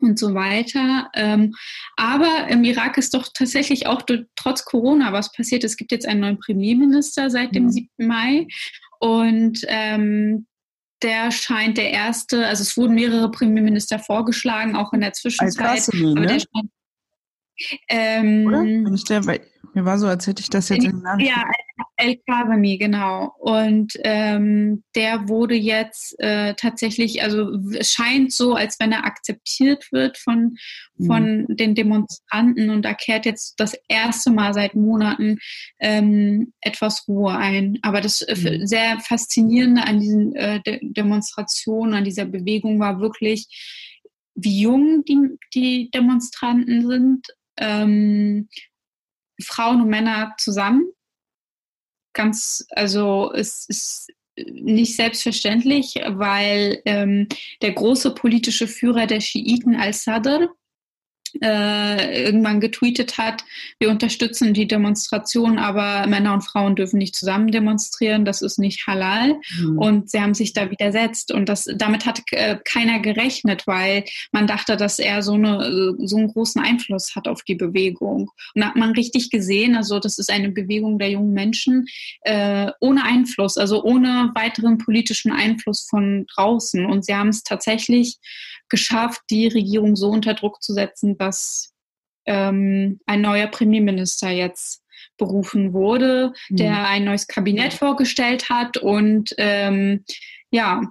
und 0.01 0.19
so 0.19 0.33
weiter. 0.33 1.09
Ähm, 1.13 1.53
aber 1.95 2.47
im 2.49 2.63
Irak 2.63 2.97
ist 2.97 3.13
doch 3.13 3.27
tatsächlich 3.33 3.87
auch 3.87 4.01
trotz 4.35 4.65
Corona 4.65 5.13
was 5.13 5.31
passiert. 5.31 5.63
Es 5.63 5.77
gibt 5.77 5.91
jetzt 5.91 6.07
einen 6.07 6.21
neuen 6.21 6.39
Premierminister 6.39 7.29
seit 7.29 7.55
dem 7.55 7.69
7. 7.69 7.87
Mhm. 7.97 8.07
Mai 8.07 8.47
und 8.99 9.59
ähm, 9.67 10.47
der 11.01 11.31
scheint 11.31 11.77
der 11.77 11.89
erste, 11.91 12.45
also 12.45 12.61
es 12.61 12.77
wurden 12.77 12.93
mehrere 12.93 13.31
Premierminister 13.31 13.97
vorgeschlagen, 13.97 14.75
auch 14.75 14.93
in 14.93 15.01
der 15.01 15.13
Zwischenzeit. 15.13 15.67
Al-Qasimi, 15.67 16.13
ne? 16.13 16.39
scheint, 16.39 16.71
ähm, 17.89 18.45
Oder? 18.47 18.63
Wenn 18.63 18.93
ich 18.93 19.03
der, 19.05 19.21
mir 19.21 19.85
war 19.85 19.97
so, 19.97 20.07
als 20.07 20.27
hätte 20.27 20.41
ich 20.41 20.49
das 20.49 20.69
jetzt 20.69 20.83
in 20.83 21.01
den 21.03 21.19
Ja, 21.19 21.43
El 22.01 22.17
Kavami, 22.27 22.77
genau. 22.77 23.35
Und 23.37 23.93
ähm, 24.03 24.83
der 24.95 25.29
wurde 25.29 25.53
jetzt 25.53 26.19
äh, 26.19 26.55
tatsächlich, 26.55 27.21
also 27.21 27.59
es 27.77 27.91
scheint 27.91 28.33
so, 28.33 28.55
als 28.55 28.79
wenn 28.79 28.91
er 28.91 29.05
akzeptiert 29.05 29.91
wird 29.91 30.17
von, 30.17 30.57
von 31.05 31.41
mhm. 31.43 31.55
den 31.55 31.75
Demonstranten 31.75 32.71
und 32.71 32.81
da 32.83 32.95
kehrt 32.95 33.27
jetzt 33.27 33.59
das 33.59 33.75
erste 33.87 34.31
Mal 34.31 34.55
seit 34.55 34.73
Monaten 34.73 35.37
ähm, 35.79 36.53
etwas 36.61 37.07
Ruhe 37.07 37.37
ein. 37.37 37.77
Aber 37.83 38.01
das 38.01 38.23
äh, 38.23 38.35
mhm. 38.35 38.65
sehr 38.65 38.99
Faszinierende 38.99 39.83
an 39.83 39.99
diesen 39.99 40.35
äh, 40.35 40.59
De 40.61 40.79
Demonstrationen, 40.81 41.93
an 41.93 42.03
dieser 42.03 42.25
Bewegung 42.25 42.79
war 42.79 42.99
wirklich, 42.99 43.47
wie 44.33 44.61
jung 44.61 45.03
die, 45.05 45.37
die 45.53 45.91
Demonstranten 45.91 46.87
sind. 46.87 47.27
Ähm, 47.57 48.49
Frauen 49.39 49.81
und 49.81 49.89
Männer 49.89 50.33
zusammen. 50.37 50.91
Ganz, 52.13 52.65
also 52.71 53.31
es 53.33 53.65
ist 53.67 54.07
nicht 54.37 54.95
selbstverständlich, 54.95 55.95
weil 56.07 56.81
ähm, 56.85 57.27
der 57.61 57.73
große 57.73 58.13
politische 58.13 58.67
Führer 58.67 59.07
der 59.07 59.19
Schiiten 59.19 59.75
al-Sadr, 59.75 60.49
äh, 61.41 62.25
irgendwann 62.25 62.59
getweetet 62.59 63.17
hat, 63.17 63.43
wir 63.79 63.89
unterstützen 63.89 64.53
die 64.53 64.67
Demonstration, 64.67 65.59
aber 65.59 66.07
Männer 66.07 66.33
und 66.33 66.41
Frauen 66.41 66.75
dürfen 66.75 66.97
nicht 66.97 67.15
zusammen 67.15 67.51
demonstrieren, 67.51 68.25
das 68.25 68.41
ist 68.41 68.59
nicht 68.59 68.87
halal. 68.87 69.39
Mhm. 69.59 69.77
Und 69.77 70.09
sie 70.09 70.21
haben 70.21 70.33
sich 70.33 70.53
da 70.53 70.69
widersetzt. 70.69 71.31
Und 71.31 71.49
das, 71.49 71.67
damit 71.75 72.05
hat 72.05 72.21
äh, 72.31 72.57
keiner 72.63 72.99
gerechnet, 72.99 73.67
weil 73.67 74.05
man 74.31 74.47
dachte, 74.47 74.77
dass 74.77 74.99
er 74.99 75.21
so, 75.21 75.33
eine, 75.33 75.95
so 75.99 76.17
einen 76.17 76.27
großen 76.27 76.61
Einfluss 76.61 77.15
hat 77.15 77.27
auf 77.27 77.43
die 77.43 77.55
Bewegung. 77.55 78.31
Und 78.53 78.61
da 78.61 78.67
hat 78.67 78.75
man 78.75 78.91
richtig 78.91 79.29
gesehen, 79.29 79.75
also 79.75 79.99
das 79.99 80.17
ist 80.17 80.31
eine 80.31 80.49
Bewegung 80.49 80.99
der 80.99 81.11
jungen 81.11 81.33
Menschen 81.33 81.87
äh, 82.21 82.71
ohne 82.79 83.03
Einfluss, 83.03 83.57
also 83.57 83.83
ohne 83.83 84.31
weiteren 84.35 84.77
politischen 84.77 85.31
Einfluss 85.31 85.87
von 85.89 86.25
draußen. 86.33 86.85
Und 86.85 87.05
sie 87.05 87.15
haben 87.15 87.29
es 87.29 87.43
tatsächlich 87.43 88.17
geschafft, 88.71 89.21
die 89.29 89.47
Regierung 89.47 89.95
so 89.95 90.09
unter 90.09 90.33
Druck 90.33 90.63
zu 90.63 90.73
setzen, 90.73 91.17
dass 91.17 91.73
ähm, 92.25 92.99
ein 93.05 93.21
neuer 93.21 93.47
Premierminister 93.47 94.31
jetzt 94.31 94.81
berufen 95.17 95.73
wurde, 95.73 96.33
mhm. 96.49 96.55
der 96.55 96.87
ein 96.87 97.03
neues 97.03 97.27
Kabinett 97.27 97.73
vorgestellt 97.73 98.49
hat 98.49 98.77
und 98.77 99.35
ähm, 99.37 100.03
ja, 100.49 100.81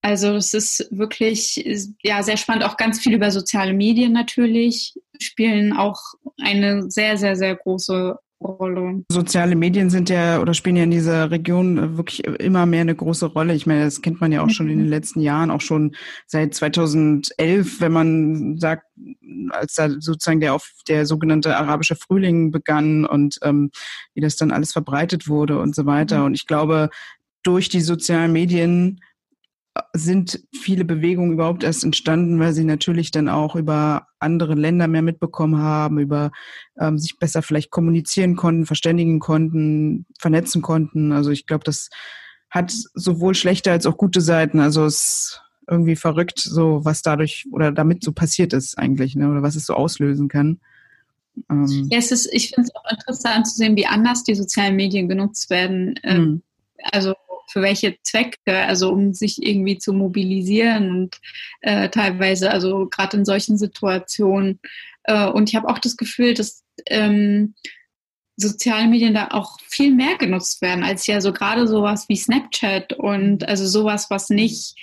also 0.00 0.36
es 0.36 0.52
ist 0.52 0.86
wirklich 0.90 1.64
ja 2.02 2.22
sehr 2.22 2.36
spannend. 2.36 2.64
Auch 2.64 2.76
ganz 2.76 3.00
viel 3.00 3.14
über 3.14 3.30
soziale 3.30 3.72
Medien 3.72 4.12
natürlich 4.12 4.94
spielen 5.18 5.72
auch 5.72 5.98
eine 6.42 6.90
sehr 6.90 7.16
sehr 7.16 7.36
sehr 7.36 7.56
große 7.56 8.18
Rolle. 8.44 9.04
Soziale 9.10 9.56
Medien 9.56 9.90
sind 9.90 10.10
ja 10.10 10.40
oder 10.40 10.54
spielen 10.54 10.76
ja 10.76 10.84
in 10.84 10.90
dieser 10.90 11.30
Region 11.30 11.96
wirklich 11.96 12.24
immer 12.24 12.66
mehr 12.66 12.82
eine 12.82 12.94
große 12.94 13.26
Rolle. 13.26 13.54
Ich 13.54 13.66
meine, 13.66 13.84
das 13.84 14.02
kennt 14.02 14.20
man 14.20 14.32
ja 14.32 14.42
auch 14.42 14.50
schon 14.50 14.68
in 14.68 14.78
den 14.78 14.88
letzten 14.88 15.20
Jahren, 15.20 15.50
auch 15.50 15.60
schon 15.60 15.96
seit 16.26 16.54
2011, 16.54 17.80
wenn 17.80 17.92
man 17.92 18.58
sagt, 18.58 18.86
als 19.50 19.74
da 19.74 19.88
sozusagen 19.88 20.40
der 20.40 20.54
auf 20.54 20.70
der 20.88 21.06
sogenannte 21.06 21.56
arabische 21.56 21.96
Frühling 21.96 22.50
begann 22.50 23.04
und 23.04 23.38
ähm, 23.42 23.70
wie 24.14 24.20
das 24.20 24.36
dann 24.36 24.50
alles 24.50 24.72
verbreitet 24.72 25.28
wurde 25.28 25.58
und 25.58 25.74
so 25.74 25.86
weiter. 25.86 26.20
Mhm. 26.20 26.24
Und 26.26 26.34
ich 26.34 26.46
glaube, 26.46 26.90
durch 27.42 27.68
die 27.68 27.80
sozialen 27.80 28.32
Medien 28.32 29.00
sind 29.92 30.40
viele 30.52 30.84
Bewegungen 30.84 31.32
überhaupt 31.32 31.64
erst 31.64 31.84
entstanden, 31.84 32.38
weil 32.38 32.52
sie 32.52 32.64
natürlich 32.64 33.10
dann 33.10 33.28
auch 33.28 33.56
über 33.56 34.06
andere 34.20 34.54
Länder 34.54 34.86
mehr 34.86 35.02
mitbekommen 35.02 35.58
haben, 35.58 35.98
über 35.98 36.30
ähm, 36.78 36.98
sich 36.98 37.18
besser 37.18 37.42
vielleicht 37.42 37.70
kommunizieren 37.70 38.36
konnten, 38.36 38.66
verständigen 38.66 39.18
konnten, 39.18 40.06
vernetzen 40.18 40.62
konnten. 40.62 41.12
Also 41.12 41.30
ich 41.30 41.46
glaube, 41.46 41.64
das 41.64 41.90
hat 42.50 42.72
sowohl 42.94 43.34
schlechte 43.34 43.72
als 43.72 43.86
auch 43.86 43.96
gute 43.96 44.20
Seiten. 44.20 44.60
Also 44.60 44.84
es 44.84 44.94
ist 44.94 45.42
irgendwie 45.68 45.96
verrückt, 45.96 46.38
so 46.38 46.84
was 46.84 47.02
dadurch 47.02 47.46
oder 47.50 47.72
damit 47.72 48.04
so 48.04 48.12
passiert 48.12 48.52
ist 48.52 48.78
eigentlich, 48.78 49.16
ne? 49.16 49.28
oder 49.30 49.42
was 49.42 49.56
es 49.56 49.66
so 49.66 49.74
auslösen 49.74 50.28
kann. 50.28 50.60
Ähm. 51.50 51.88
Ja, 51.90 51.98
es 51.98 52.12
ist, 52.12 52.28
ich 52.32 52.50
finde 52.50 52.68
es 52.68 52.74
auch 52.76 52.90
interessant 52.90 53.48
zu 53.48 53.56
sehen, 53.56 53.76
wie 53.76 53.86
anders 53.86 54.22
die 54.22 54.34
sozialen 54.34 54.76
Medien 54.76 55.08
genutzt 55.08 55.50
werden. 55.50 55.98
Ähm, 56.04 56.16
hm. 56.16 56.42
Also 56.92 57.14
für 57.54 57.62
welche 57.62 57.96
Zwecke, 58.02 58.56
also 58.66 58.90
um 58.90 59.12
sich 59.14 59.40
irgendwie 59.40 59.78
zu 59.78 59.92
mobilisieren 59.92 60.90
und 60.90 61.20
äh, 61.60 61.88
teilweise, 61.88 62.50
also 62.50 62.88
gerade 62.88 63.18
in 63.18 63.24
solchen 63.24 63.56
Situationen. 63.56 64.58
Äh, 65.04 65.28
und 65.28 65.48
ich 65.48 65.54
habe 65.54 65.68
auch 65.68 65.78
das 65.78 65.96
Gefühl, 65.96 66.34
dass 66.34 66.64
ähm, 66.86 67.54
soziale 68.36 68.88
Medien 68.88 69.14
da 69.14 69.28
auch 69.30 69.60
viel 69.60 69.94
mehr 69.94 70.16
genutzt 70.18 70.62
werden 70.62 70.82
als 70.82 71.06
ja 71.06 71.20
so 71.20 71.32
gerade 71.32 71.68
sowas 71.68 72.08
wie 72.08 72.16
Snapchat 72.16 72.94
und 72.94 73.46
also 73.48 73.64
sowas, 73.68 74.10
was 74.10 74.30
nicht 74.30 74.74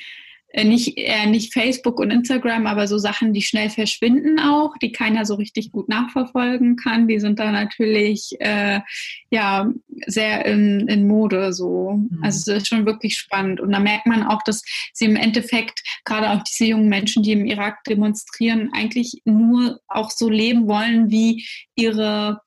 nicht, 0.64 0.98
eher 0.98 1.26
nicht 1.28 1.54
Facebook 1.54 2.00
und 2.00 2.12
Instagram, 2.12 2.68
aber 2.68 2.88
so 2.88 2.98
Sachen, 2.98 3.34
die 3.34 3.42
schnell 3.42 3.70
verschwinden 3.70 4.40
auch, 4.40 4.78
die 4.82 4.92
keiner 4.92 5.26
so 5.26 5.36
richtig 5.36 5.72
gut 5.72 5.90
nachverfolgen 5.90 6.76
kann, 6.76 7.08
die 7.08 7.20
sind 7.20 7.40
da 7.40 7.52
natürlich 7.52 8.36
äh, 8.40 8.82
ja 9.30 9.72
sehr 10.08 10.46
in, 10.46 10.88
in 10.88 11.08
Mode 11.08 11.54
so. 11.54 11.94
Mhm. 12.10 12.24
Also 12.24 12.52
es 12.52 12.64
ist 12.64 12.68
schon 12.68 12.86
wirklich 12.86 13.18
spannend. 13.18 13.60
Und 13.60 13.72
da 13.72 13.80
merkt 13.80 14.08
man 14.08 14.24
auch, 14.24 14.42
dass 14.44 14.64
sie 14.94 15.06
im 15.06 15.16
Endeffekt, 15.16 15.82
gerade 16.06 16.32
auch 16.32 16.44
diese 16.44 16.66
jungen 16.66 16.90
Menschen, 16.90 17.24
die 17.24 17.32
im 17.32 17.46
Irak 17.46 17.84
demonstrieren, 17.86 18.72
eigentlich 18.74 19.22
nur 19.26 19.80
auch 19.88 20.12
so 20.12 20.30
leben 20.30 20.68
wollen, 20.68 21.10
wie 21.10 21.46
ihre 21.76 22.42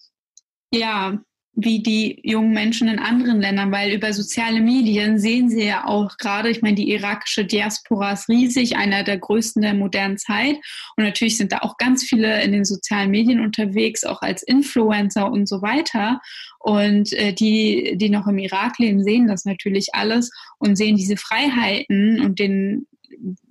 ja, 0.75 1.19
wie 1.57 1.81
die 1.83 2.21
jungen 2.25 2.53
Menschen 2.53 2.89
in 2.89 2.99
anderen 2.99 3.41
Ländern, 3.41 3.71
weil 3.71 3.93
über 3.93 4.13
soziale 4.13 4.61
Medien 4.61 5.19
sehen 5.19 5.49
sie 5.49 5.65
ja 5.65 5.87
auch 5.87 6.17
gerade, 6.19 6.51
ich 6.51 6.63
meine, 6.63 6.75
die 6.75 6.91
irakische 6.91 7.45
Diaspora 7.45 8.13
ist 8.13 8.29
riesig, 8.29 8.77
einer 8.77 9.05
der 9.05 9.19
größten 9.19 9.63
der 9.63 9.75
modernen 9.75 10.19
Zeit. 10.19 10.57
Und 10.97 11.05
natürlich 11.05 11.37
sind 11.37 11.53
da 11.53 11.59
auch 11.59 11.77
ganz 11.77 12.03
viele 12.03 12.43
in 12.43 12.53
den 12.53 12.65
sozialen 12.65 13.11
Medien 13.11 13.41
unterwegs, 13.41 14.05
auch 14.05 14.21
als 14.23 14.43
Influencer 14.43 15.31
und 15.31 15.49
so 15.49 15.63
weiter. 15.63 16.21
Und 16.59 17.13
äh, 17.13 17.33
die, 17.33 17.97
die 17.97 18.11
noch 18.11 18.27
im 18.27 18.39
Irak 18.39 18.79
leben, 18.79 19.05
sehen 19.05 19.29
das 19.29 19.45
natürlich 19.45 19.95
alles 19.95 20.31
und 20.59 20.77
sehen 20.77 20.97
diese 20.97 21.17
Freiheiten 21.17 22.21
und 22.21 22.41
den, 22.41 22.89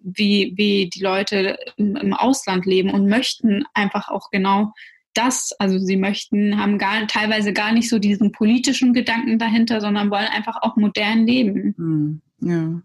wie, 0.03 0.53
wie 0.57 0.89
die 0.89 1.01
Leute 1.01 1.57
im, 1.77 1.95
im 1.95 2.13
Ausland 2.13 2.65
leben 2.65 2.89
und 2.89 3.07
möchten 3.07 3.63
einfach 3.73 4.09
auch 4.09 4.29
genau 4.29 4.73
das, 5.13 5.53
also 5.59 5.77
sie 5.79 5.97
möchten, 5.97 6.57
haben 6.59 6.77
gar, 6.77 7.07
teilweise 7.07 7.53
gar 7.53 7.71
nicht 7.71 7.89
so 7.89 7.99
diesen 7.99 8.31
politischen 8.31 8.93
Gedanken 8.93 9.39
dahinter, 9.39 9.81
sondern 9.81 10.09
wollen 10.09 10.27
einfach 10.27 10.61
auch 10.61 10.75
modern 10.75 11.25
leben. 11.25 11.73
Hm, 11.77 12.21
ja. 12.41 12.81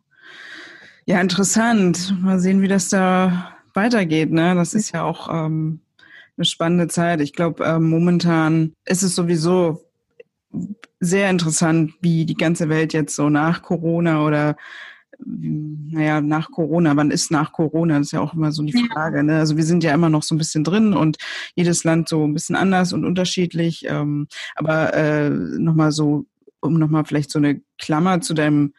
Ja, 1.07 1.21
interessant. 1.21 2.15
Mal 2.21 2.39
sehen, 2.39 2.61
wie 2.61 2.69
das 2.69 2.91
da 2.91 3.55
weitergeht. 3.73 4.31
Ne? 4.31 4.55
Das 4.55 4.75
ist 4.75 4.93
ja 4.93 5.05
auch 5.05 5.29
ähm, 5.33 5.81
eine 6.37 6.45
spannende 6.45 6.89
Zeit. 6.89 7.21
Ich 7.21 7.33
glaube, 7.33 7.65
ähm, 7.65 7.89
momentan 7.89 8.75
ist 8.85 9.03
es 9.03 9.15
sowieso 9.15 9.85
sehr 11.01 11.31
interessant, 11.31 11.95
wie 12.01 12.27
die 12.27 12.35
ganze 12.35 12.69
Welt 12.69 12.93
jetzt 12.93 13.17
so 13.17 13.29
nach 13.31 13.63
Corona 13.63 14.25
oder 14.25 14.57
naja, 15.24 16.20
nach 16.20 16.51
Corona, 16.51 16.97
wann 16.97 17.11
ist 17.11 17.31
nach 17.31 17.53
Corona? 17.53 17.99
Das 17.99 18.09
ist 18.09 18.12
ja 18.12 18.20
auch 18.20 18.35
immer 18.35 18.53
so 18.53 18.62
die 18.62 18.86
Frage. 18.93 19.23
Ne? 19.23 19.39
Also 19.39 19.57
wir 19.57 19.65
sind 19.65 19.82
ja 19.82 19.93
immer 19.93 20.09
noch 20.09 20.23
so 20.23 20.35
ein 20.35 20.39
bisschen 20.39 20.65
drin 20.65 20.93
und 20.93 21.16
jedes 21.55 21.85
Land 21.85 22.09
so 22.09 22.24
ein 22.24 22.35
bisschen 22.35 22.57
anders 22.57 22.93
und 22.93 23.05
unterschiedlich. 23.05 23.85
Ähm, 23.89 24.28
aber 24.55 24.95
äh, 24.95 25.31
nochmal 25.31 25.93
so, 25.93 26.27
um 26.61 26.74
nochmal 26.74 27.05
vielleicht 27.05 27.31
so 27.31 27.39
eine 27.39 27.61
Klammer 27.78 28.20
zu 28.20 28.35
deinem 28.35 28.74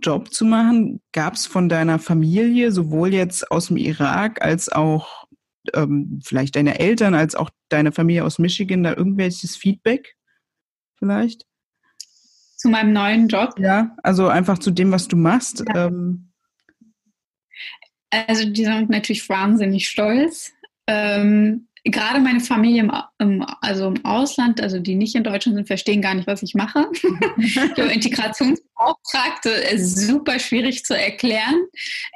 Job 0.00 0.32
zu 0.32 0.44
machen, 0.44 1.00
gab 1.12 1.34
es 1.34 1.46
von 1.46 1.68
deiner 1.68 1.98
Familie, 1.98 2.72
sowohl 2.72 3.12
jetzt 3.12 3.50
aus 3.50 3.68
dem 3.68 3.76
Irak 3.76 4.42
als 4.42 4.70
auch 4.70 5.26
ähm, 5.74 6.20
vielleicht 6.24 6.56
deine 6.56 6.78
Eltern, 6.80 7.14
als 7.14 7.34
auch 7.34 7.50
deine 7.68 7.92
Familie 7.92 8.24
aus 8.24 8.38
Michigan, 8.38 8.82
da 8.82 8.94
irgendwelches 8.94 9.56
Feedback 9.56 10.16
vielleicht? 10.96 11.46
Zu 12.62 12.68
meinem 12.68 12.92
neuen 12.92 13.26
Job. 13.26 13.54
Ja, 13.58 13.94
also 14.04 14.28
einfach 14.28 14.58
zu 14.58 14.70
dem, 14.70 14.92
was 14.92 15.08
du 15.08 15.16
machst. 15.16 15.64
Ja. 15.68 15.88
Ähm. 15.88 16.28
Also 18.10 18.48
die 18.48 18.64
sind 18.64 18.88
natürlich 18.88 19.28
wahnsinnig 19.28 19.88
stolz. 19.88 20.52
Ähm, 20.86 21.66
gerade 21.84 22.20
meine 22.20 22.38
Familie 22.40 22.88
im, 23.18 23.44
also 23.60 23.88
im 23.88 24.04
Ausland, 24.04 24.60
also 24.60 24.78
die 24.78 24.94
nicht 24.94 25.16
in 25.16 25.24
Deutschland 25.24 25.56
sind, 25.56 25.66
verstehen 25.66 26.02
gar 26.02 26.14
nicht, 26.14 26.28
was 26.28 26.42
ich 26.44 26.54
mache. 26.54 26.86
Integrationsbeauftragte 27.76 29.50
ist 29.50 30.06
super 30.06 30.38
schwierig 30.38 30.84
zu 30.84 30.96
erklären, 30.96 31.64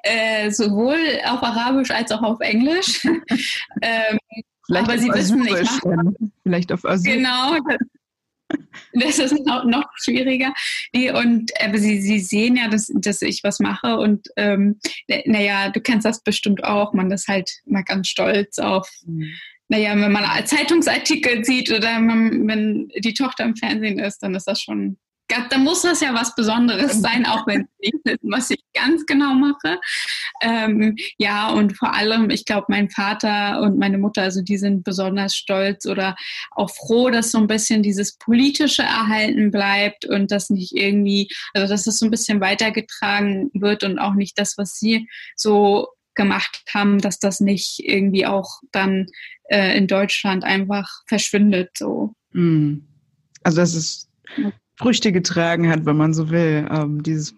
äh, 0.04 0.50
sowohl 0.50 0.98
auf 1.24 1.42
Arabisch 1.42 1.90
als 1.90 2.12
auch 2.12 2.22
auf 2.22 2.38
Englisch. 2.40 3.04
ähm, 3.82 4.18
Vielleicht 4.66 4.88
aber 4.88 4.98
sie 4.98 5.08
wissen 5.08 5.42
nicht. 5.42 5.82
Vielleicht 6.42 6.70
auf 6.72 6.84
Asyl. 6.84 7.16
Genau, 7.16 7.56
das 7.68 7.78
ist 8.92 9.46
noch, 9.46 9.64
noch 9.64 9.88
schwieriger. 9.96 10.52
Und 11.14 11.52
aber 11.60 11.78
sie, 11.78 12.00
sie 12.00 12.20
sehen 12.20 12.56
ja, 12.56 12.68
dass, 12.68 12.90
dass 12.94 13.22
ich 13.22 13.42
was 13.42 13.60
mache 13.60 13.98
und 13.98 14.28
ähm, 14.36 14.78
naja, 15.24 15.70
du 15.70 15.80
kennst 15.80 16.04
das 16.04 16.22
bestimmt 16.22 16.64
auch, 16.64 16.92
man 16.92 17.10
ist 17.10 17.28
halt 17.28 17.50
mal 17.64 17.82
ganz 17.82 18.08
stolz 18.08 18.58
auf, 18.58 18.90
mhm. 19.04 19.30
naja, 19.68 19.90
wenn 19.98 20.12
man 20.12 20.46
Zeitungsartikel 20.46 21.44
sieht 21.44 21.70
oder 21.70 21.98
man, 22.00 22.46
wenn 22.46 22.88
die 22.98 23.14
Tochter 23.14 23.44
im 23.44 23.56
Fernsehen 23.56 23.98
ist, 23.98 24.22
dann 24.22 24.34
ist 24.34 24.46
das 24.46 24.60
schon 24.62 24.98
da 25.28 25.58
muss 25.58 25.82
das 25.82 26.00
ja 26.00 26.14
was 26.14 26.34
Besonderes 26.34 26.92
sein, 27.00 27.26
auch 27.26 27.46
wenn 27.46 27.62
sie 27.62 27.90
nicht 27.90 28.04
wissen, 28.04 28.30
was 28.30 28.50
ich 28.50 28.62
ganz 28.74 29.06
genau 29.06 29.34
mache. 29.34 29.80
Ähm, 30.40 30.96
ja, 31.18 31.50
und 31.50 31.76
vor 31.76 31.94
allem, 31.94 32.30
ich 32.30 32.44
glaube, 32.44 32.66
mein 32.68 32.90
Vater 32.90 33.60
und 33.60 33.78
meine 33.78 33.98
Mutter, 33.98 34.22
also 34.22 34.42
die 34.42 34.58
sind 34.58 34.84
besonders 34.84 35.34
stolz 35.34 35.86
oder 35.86 36.16
auch 36.52 36.70
froh, 36.70 37.10
dass 37.10 37.30
so 37.30 37.38
ein 37.38 37.46
bisschen 37.46 37.82
dieses 37.82 38.16
Politische 38.18 38.82
erhalten 38.82 39.50
bleibt 39.50 40.04
und 40.04 40.30
das 40.30 40.50
nicht 40.50 40.72
irgendwie, 40.76 41.28
also 41.54 41.68
dass 41.68 41.86
es 41.86 41.98
so 41.98 42.06
ein 42.06 42.10
bisschen 42.10 42.40
weitergetragen 42.40 43.50
wird 43.54 43.84
und 43.84 43.98
auch 43.98 44.14
nicht 44.14 44.38
das, 44.38 44.56
was 44.56 44.78
sie 44.78 45.08
so 45.34 45.88
gemacht 46.14 46.62
haben, 46.72 46.98
dass 46.98 47.18
das 47.18 47.40
nicht 47.40 47.78
irgendwie 47.78 48.26
auch 48.26 48.60
dann 48.72 49.06
äh, 49.48 49.76
in 49.76 49.86
Deutschland 49.86 50.44
einfach 50.44 50.88
verschwindet. 51.06 51.70
So. 51.76 52.14
Mm. 52.32 52.78
Also 53.42 53.58
das 53.58 53.74
ist 53.74 54.08
Früchte 54.76 55.12
getragen 55.12 55.68
hat, 55.70 55.86
wenn 55.86 55.96
man 55.96 56.14
so 56.14 56.30
will. 56.30 56.68
Ähm, 56.70 57.02
dieses 57.02 57.34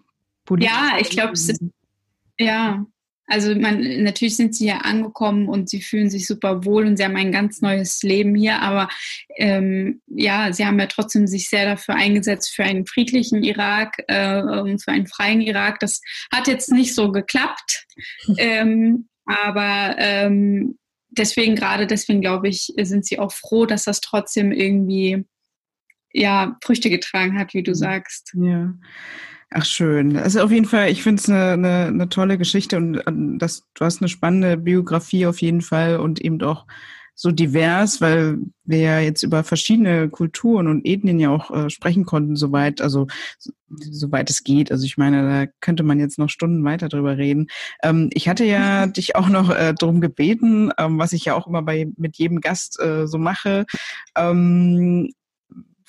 ja, 0.57 0.97
ich 0.99 1.09
glaube, 1.09 1.33
es 1.33 1.49
ist, 1.49 1.61
ja, 2.39 2.85
also 3.29 3.53
man, 3.53 4.03
natürlich 4.03 4.35
sind 4.35 4.55
sie 4.55 4.65
ja 4.65 4.79
angekommen 4.79 5.47
und 5.47 5.69
sie 5.69 5.81
fühlen 5.81 6.09
sich 6.09 6.25
super 6.25 6.65
wohl 6.65 6.87
und 6.87 6.97
sie 6.97 7.03
haben 7.03 7.15
ein 7.15 7.31
ganz 7.31 7.61
neues 7.61 8.01
Leben 8.01 8.33
hier, 8.33 8.59
aber 8.61 8.89
ähm, 9.37 10.01
ja, 10.07 10.51
sie 10.51 10.65
haben 10.65 10.79
ja 10.79 10.87
trotzdem 10.87 11.27
sich 11.27 11.47
sehr 11.47 11.65
dafür 11.65 11.95
eingesetzt 11.95 12.55
für 12.55 12.63
einen 12.63 12.87
friedlichen 12.87 13.43
Irak, 13.43 14.03
äh, 14.07 14.41
für 14.79 14.91
einen 14.91 15.05
freien 15.05 15.41
Irak. 15.41 15.79
Das 15.79 16.01
hat 16.31 16.47
jetzt 16.47 16.71
nicht 16.71 16.95
so 16.95 17.11
geklappt, 17.11 17.85
ähm, 18.37 19.07
aber 19.25 19.95
ähm, 19.99 20.79
deswegen, 21.11 21.55
gerade 21.55 21.85
deswegen 21.85 22.21
glaube 22.21 22.47
ich, 22.47 22.73
sind 22.81 23.05
sie 23.05 23.19
auch 23.19 23.31
froh, 23.31 23.67
dass 23.67 23.83
das 23.83 24.01
trotzdem 24.01 24.51
irgendwie 24.51 25.23
ja, 26.13 26.57
Früchte 26.63 26.89
getragen 26.89 27.37
hat, 27.37 27.53
wie 27.53 27.63
du 27.63 27.71
mhm. 27.71 27.75
sagst. 27.75 28.33
Ja. 28.35 28.73
Ach 29.51 29.65
schön. 29.65 30.15
Also 30.15 30.41
auf 30.41 30.51
jeden 30.51 30.67
Fall, 30.67 30.89
ich 30.89 31.01
finde 31.01 31.21
es 31.21 31.29
eine, 31.29 31.51
eine, 31.53 31.85
eine 31.87 32.09
tolle 32.09 32.37
Geschichte 32.37 32.77
und 32.77 33.01
ähm, 33.07 33.39
das, 33.39 33.63
du 33.73 33.85
hast 33.85 34.01
eine 34.01 34.09
spannende 34.09 34.57
Biografie 34.57 35.25
auf 35.25 35.41
jeden 35.41 35.61
Fall 35.61 35.99
und 35.99 36.21
eben 36.21 36.41
auch 36.43 36.65
so 37.15 37.31
divers, 37.31 37.99
weil 37.99 38.37
wir 38.63 38.77
ja 38.77 38.99
jetzt 38.99 39.23
über 39.23 39.43
verschiedene 39.43 40.07
Kulturen 40.07 40.67
und 40.67 40.85
Ethnien 40.85 41.19
ja 41.19 41.31
auch 41.31 41.51
äh, 41.51 41.69
sprechen 41.69 42.05
konnten, 42.05 42.37
soweit, 42.37 42.79
also 42.79 43.07
soweit 43.67 44.29
es 44.29 44.45
geht. 44.45 44.71
Also 44.71 44.85
ich 44.85 44.97
meine, 44.97 45.23
da 45.23 45.51
könnte 45.59 45.83
man 45.83 45.99
jetzt 45.99 46.17
noch 46.17 46.29
Stunden 46.29 46.63
weiter 46.63 46.87
drüber 46.87 47.17
reden. 47.17 47.47
Ähm, 47.83 48.09
ich 48.13 48.29
hatte 48.29 48.45
ja 48.45 48.85
dich 48.87 49.17
auch 49.17 49.27
noch 49.27 49.49
äh, 49.49 49.73
darum 49.77 49.99
gebeten, 49.99 50.71
ähm, 50.77 50.97
was 50.97 51.11
ich 51.11 51.25
ja 51.25 51.33
auch 51.33 51.45
immer 51.45 51.61
bei 51.61 51.87
mit 51.97 52.17
jedem 52.17 52.39
Gast 52.39 52.79
äh, 52.79 53.05
so 53.05 53.17
mache, 53.17 53.65
ähm, 54.15 55.11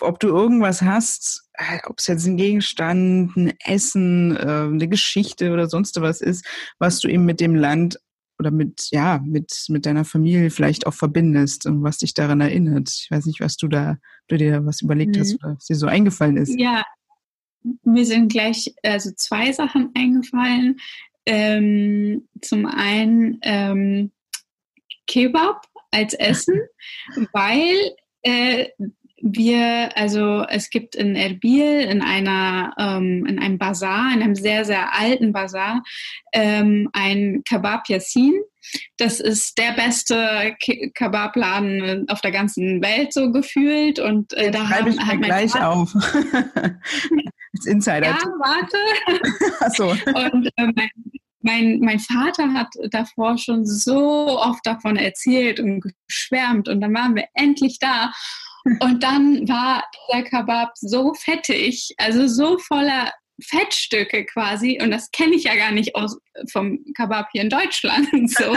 ob 0.03 0.21
du 0.21 0.29
irgendwas 0.29 0.83
hast, 0.83 1.49
äh, 1.55 1.79
ob 1.87 1.99
es 1.99 2.07
jetzt 2.07 2.27
ein 2.27 2.37
Gegenstand, 2.37 3.37
ein 3.37 3.55
Essen, 3.65 4.37
äh, 4.37 4.41
eine 4.41 4.89
Geschichte 4.89 5.53
oder 5.53 5.69
sonst 5.69 6.01
was 6.01 6.21
ist, 6.21 6.47
was 6.79 7.01
du 7.01 7.09
eben 7.09 7.25
mit 7.25 7.41
dem 7.41 7.55
Land 7.55 7.99
oder 8.39 8.51
mit, 8.51 8.89
ja, 8.91 9.21
mit, 9.25 9.67
mit 9.69 9.85
deiner 9.87 10.05
Familie 10.05 10.51
vielleicht 10.51 10.87
auch 10.87 10.95
verbindest 10.95 11.67
und 11.67 11.83
was 11.83 11.99
dich 11.99 12.15
daran 12.15 12.41
erinnert. 12.41 12.89
Ich 12.89 13.11
weiß 13.11 13.27
nicht, 13.27 13.41
was 13.41 13.57
du 13.57 13.69
da, 13.69 13.99
du 14.29 14.37
dir 14.37 14.65
was 14.65 14.81
überlegt 14.81 15.17
mhm. 15.17 15.21
hast, 15.21 15.37
was 15.43 15.67
dir 15.67 15.77
so 15.77 15.87
eingefallen 15.87 16.39
ist. 16.39 16.59
Ja, 16.59 16.83
mir 17.85 18.07
sind 18.07 18.33
gleich 18.33 18.75
also 18.83 19.11
zwei 19.15 19.53
Sachen 19.53 19.91
eingefallen. 19.95 20.77
Ähm, 21.27 22.29
zum 22.41 22.65
einen 22.65 23.39
ähm, 23.43 24.11
Kebab 25.07 25.67
als 25.91 26.15
Essen, 26.15 26.61
weil 27.33 27.77
äh, 28.23 28.69
wir, 29.23 29.97
also 29.97 30.45
es 30.49 30.71
gibt 30.71 30.95
in 30.95 31.15
Erbil 31.15 31.81
in 31.81 32.03
einer 32.03 32.75
ähm, 32.79 33.27
in 33.27 33.39
einem 33.39 33.59
Bazar, 33.59 34.13
in 34.15 34.23
einem 34.23 34.35
sehr 34.35 34.65
sehr 34.65 34.95
alten 34.95 35.33
Bazar, 35.33 35.83
ähm, 36.33 36.89
ein 36.93 37.43
Kebab 37.45 37.89
Yassin. 37.89 38.35
Das 38.99 39.21
ist 39.21 39.59
der 39.59 39.73
beste 39.73 40.55
Kebabladen 40.95 42.09
auf 42.09 42.21
der 42.21 42.31
ganzen 42.31 42.83
Welt 42.83 43.13
so 43.13 43.33
gefühlt 43.33 43.99
und 43.99 44.33
äh, 44.35 44.51
da 44.51 44.67
schreibe 44.67 44.91
ich 44.91 45.05
mir 45.05 45.19
gleich 45.19 45.53
Vater, 45.53 45.71
auf. 45.71 45.95
Als 47.53 47.67
Insider. 47.67 48.07
Ja, 48.07 48.19
warte. 48.39 48.77
Ach 49.61 49.71
so. 49.75 49.89
Und 49.89 50.51
äh, 50.57 50.73
mein, 50.77 50.91
mein, 51.41 51.81
mein 51.81 51.99
Vater 51.99 52.53
hat 52.53 52.69
davor 52.91 53.39
schon 53.39 53.67
so 53.67 54.39
oft 54.39 54.65
davon 54.65 54.97
erzählt 54.97 55.59
und 55.59 55.83
geschwärmt 56.07 56.69
und 56.69 56.81
dann 56.81 56.95
waren 56.95 57.17
wir 57.17 57.25
endlich 57.35 57.79
da 57.79 58.13
und 58.65 59.03
dann 59.03 59.49
war 59.49 59.85
der 60.13 60.23
Kebab 60.25 60.73
so 60.77 61.15
fettig, 61.15 61.95
also 61.99 62.27
so 62.27 62.59
voller 62.59 63.13
Fettstücke 63.43 64.25
quasi, 64.27 64.79
und 64.83 64.91
das 64.91 65.11
kenne 65.11 65.35
ich 65.35 65.45
ja 65.45 65.57
gar 65.57 65.73
nicht 65.73 65.95
aus, 65.95 66.19
vom 66.51 66.85
Kebab 66.97 67.29
hier 67.33 67.43
in 67.43 67.51
Deutschland, 67.51 68.09
so, 68.31 68.57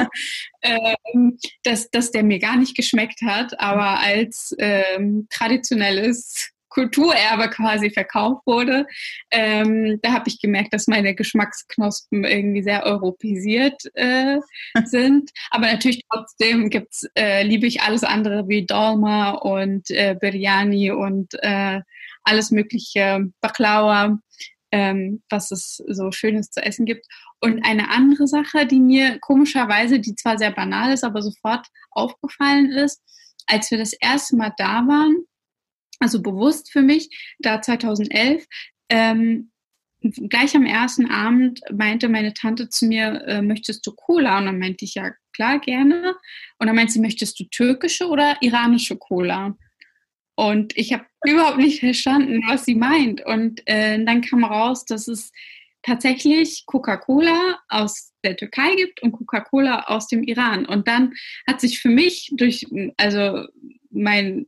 ähm, 0.61 1.38
dass, 1.63 1.89
dass 1.89 2.11
der 2.11 2.23
mir 2.23 2.39
gar 2.39 2.57
nicht 2.57 2.75
geschmeckt 2.75 3.21
hat, 3.21 3.59
aber 3.59 3.99
als 3.99 4.55
ähm, 4.59 5.27
traditionelles 5.30 6.52
Kulturerbe 6.74 7.50
quasi 7.50 7.91
verkauft 7.91 8.41
wurde. 8.45 8.88
Ähm, 9.32 10.00
da 10.02 10.14
habe 10.14 10.28
ich 10.28 10.40
gemerkt, 10.40 10.74
dass 10.74 10.88
meine 10.88 11.14
Geschmacksknospen 11.16 12.24
irgendwie 12.24 12.64
sehr 12.64 12.84
europäisiert 12.84 13.82
äh, 13.94 14.40
sind. 14.86 15.30
Aber 15.52 15.68
natürlich 15.68 16.04
trotzdem 16.12 16.70
gibt's, 16.70 17.06
äh, 17.16 17.44
liebe 17.44 17.68
ich 17.68 17.82
alles 17.82 18.04
andere 18.04 18.48
wie 18.48 18.66
Dolma 18.66 19.32
und 19.32 19.90
äh, 19.91 20.16
Biryani 20.20 20.91
und 20.91 21.34
äh, 21.41 21.82
alles 22.24 22.52
mögliche 22.52 23.32
Baklava, 23.41 24.18
ähm, 24.72 25.22
was 25.30 25.52
es 25.52 25.84
so 25.88 26.12
Schönes 26.12 26.50
zu 26.50 26.64
essen 26.64 26.86
gibt. 26.86 27.06
Und 27.40 27.64
eine 27.66 27.90
andere 27.90 28.26
Sache, 28.26 28.66
die 28.66 28.80
mir 28.80 29.20
komischerweise, 29.20 30.00
die 30.00 30.16
zwar 30.16 30.38
sehr 30.38 30.52
banal 30.52 30.94
ist, 30.94 31.04
aber 31.04 31.22
sofort 31.22 31.68
aufgefallen 31.91 32.72
ist, 32.72 33.02
als 33.45 33.70
wir 33.70 33.78
das 33.78 33.94
erste 33.94 34.38
Mal 34.38 34.54
da 34.58 34.88
waren, 34.88 35.26
also 35.99 36.22
bewusst 36.22 36.72
für 36.72 36.82
mich, 36.82 37.10
da 37.40 37.61
2011, 37.61 38.45
ähm, 38.90 39.52
gleich 40.30 40.56
am 40.56 40.65
ersten 40.65 41.10
Abend 41.10 41.61
meinte 41.72 42.10
meine 42.10 42.34
Tante 42.34 42.70
zu 42.70 42.86
mir, 42.86 43.24
äh, 43.26 43.41
möchtest 43.41 43.86
du 43.88 43.94
Cola? 43.94 44.38
Und 44.38 44.45
dann 44.45 44.60
meinte 44.60 44.86
ich, 44.86 44.95
ja, 44.95 45.11
klar, 45.34 45.60
gerne. 45.60 46.15
Und 46.60 46.68
dann 46.68 46.76
meinte 46.76 46.94
sie, 46.94 46.99
möchtest 46.99 47.40
du 47.40 47.45
türkische 47.45 48.07
oder 48.07 48.38
iranische 48.41 48.98
Cola? 48.98 49.56
Und 50.36 50.76
ich 50.78 50.94
habe 50.94 51.06
überhaupt 51.26 51.57
nicht 51.57 51.80
verstanden, 51.80 52.44
was 52.48 52.65
sie 52.65 52.76
meint. 52.76 53.26
Und 53.26 53.61
äh, 53.65 54.03
dann 54.03 54.22
kam 54.22 54.44
raus, 54.44 54.86
dass 54.86 55.07
es 55.07 55.32
tatsächlich 55.84 56.65
Coca-Cola 56.65 57.60
aus 57.68 58.14
der 58.24 58.38
Türkei 58.38 58.76
gibt 58.76 59.02
und 59.03 59.11
Coca-Cola 59.11 59.84
aus 59.88 60.07
dem 60.07 60.24
Iran. 60.24 60.65
Und 60.65 60.88
dann 60.88 61.14
hat 61.45 61.61
sich 61.61 61.80
für 61.80 61.90
mich 61.90 62.32
durch, 62.36 62.65
also 62.98 63.45
mein, 63.94 64.48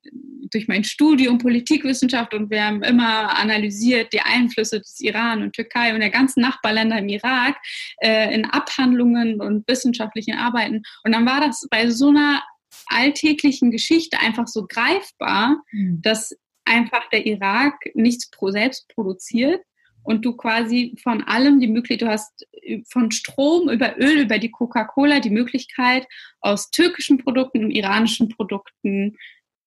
durch 0.52 0.68
mein 0.68 0.84
Studium 0.84 1.38
Politikwissenschaft 1.38 2.34
und 2.34 2.50
wir 2.50 2.66
haben 2.66 2.84
immer 2.84 3.38
analysiert 3.38 4.14
die 4.14 4.22
Einflüsse 4.22 4.80
des 4.80 5.00
Iran 5.00 5.44
und 5.44 5.54
Türkei 5.54 5.94
und 5.94 6.00
der 6.00 6.10
ganzen 6.10 6.42
Nachbarländer 6.42 7.00
im 7.00 7.10
Irak 7.10 7.56
äh, 8.02 8.34
in 8.34 8.46
Abhandlungen 8.46 9.42
und 9.42 9.68
wissenschaftlichen 9.68 10.38
Arbeiten. 10.38 10.84
Und 11.04 11.14
dann 11.14 11.26
war 11.26 11.42
das 11.42 11.68
bei 11.70 11.90
so 11.90 12.10
einer 12.10 12.44
alltäglichen 12.88 13.72
Geschichte 13.72 14.20
einfach 14.20 14.48
so 14.48 14.66
greifbar, 14.68 15.58
mhm. 15.72 16.02
dass 16.02 16.36
einfach 16.66 17.10
der 17.10 17.26
Irak 17.26 17.76
nichts 17.94 18.30
pro 18.30 18.52
selbst 18.52 18.88
produziert 18.90 19.62
und 20.06 20.24
du 20.24 20.36
quasi 20.38 20.96
von 21.02 21.24
allem 21.24 21.60
die 21.60 21.68
Möglichkeit, 21.68 22.08
du 22.08 22.12
hast 22.12 22.48
von 22.88 23.12
Strom 23.12 23.70
über 23.70 23.98
Öl, 23.98 24.22
über 24.22 24.40
die 24.40 24.52
Coca-Cola 24.52 25.20
die 25.20 25.30
Möglichkeit, 25.30 26.08
aus 26.42 26.72
türkischen 26.72 27.18
Produkten 27.18 27.66
und 27.66 27.72
iranischen 27.72 28.30
Produkten 28.30 29.18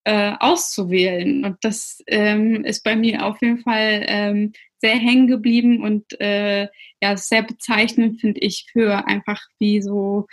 äh, 0.04 0.32
auszuwählen. 0.38 1.44
Und 1.44 1.58
das 1.62 2.02
ähm, 2.06 2.64
ist 2.64 2.84
bei 2.84 2.96
mir 2.96 3.26
auf 3.26 3.42
jeden 3.42 3.58
Fall 3.58 4.04
ähm, 4.06 4.52
sehr 4.80 4.96
hängen 4.96 5.26
geblieben 5.26 5.82
und 5.82 6.18
äh, 6.20 6.68
ja, 7.02 7.16
sehr 7.16 7.42
bezeichnend 7.42 8.20
finde 8.20 8.40
ich 8.40 8.66
für 8.72 9.06
einfach 9.08 9.40
wie 9.58 9.82
so 9.82 10.26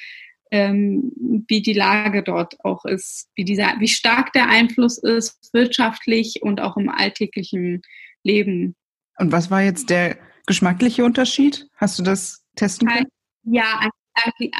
ähm, 0.52 1.12
wie 1.48 1.62
die 1.62 1.74
Lage 1.74 2.22
dort 2.22 2.64
auch 2.64 2.86
ist, 2.86 3.30
wie 3.36 3.44
dieser, 3.44 3.74
wie 3.80 3.88
stark 3.88 4.32
der 4.34 4.48
Einfluss 4.48 5.00
ist 5.00 5.50
wirtschaftlich 5.54 6.44
und 6.44 6.62
auch 6.62 6.78
im 6.78 6.90
alltäglichen 6.90 7.82
Leben. 8.24 8.76
Und 9.18 9.32
was 9.32 9.50
war 9.50 9.62
jetzt 9.62 9.90
der 9.90 10.18
geschmackliche 10.46 11.06
Unterschied? 11.06 11.68
Hast 11.78 11.98
du 12.00 12.04
das 12.04 12.46
testen 12.56 12.88
können? 12.88 13.08
Ja, 13.44 13.90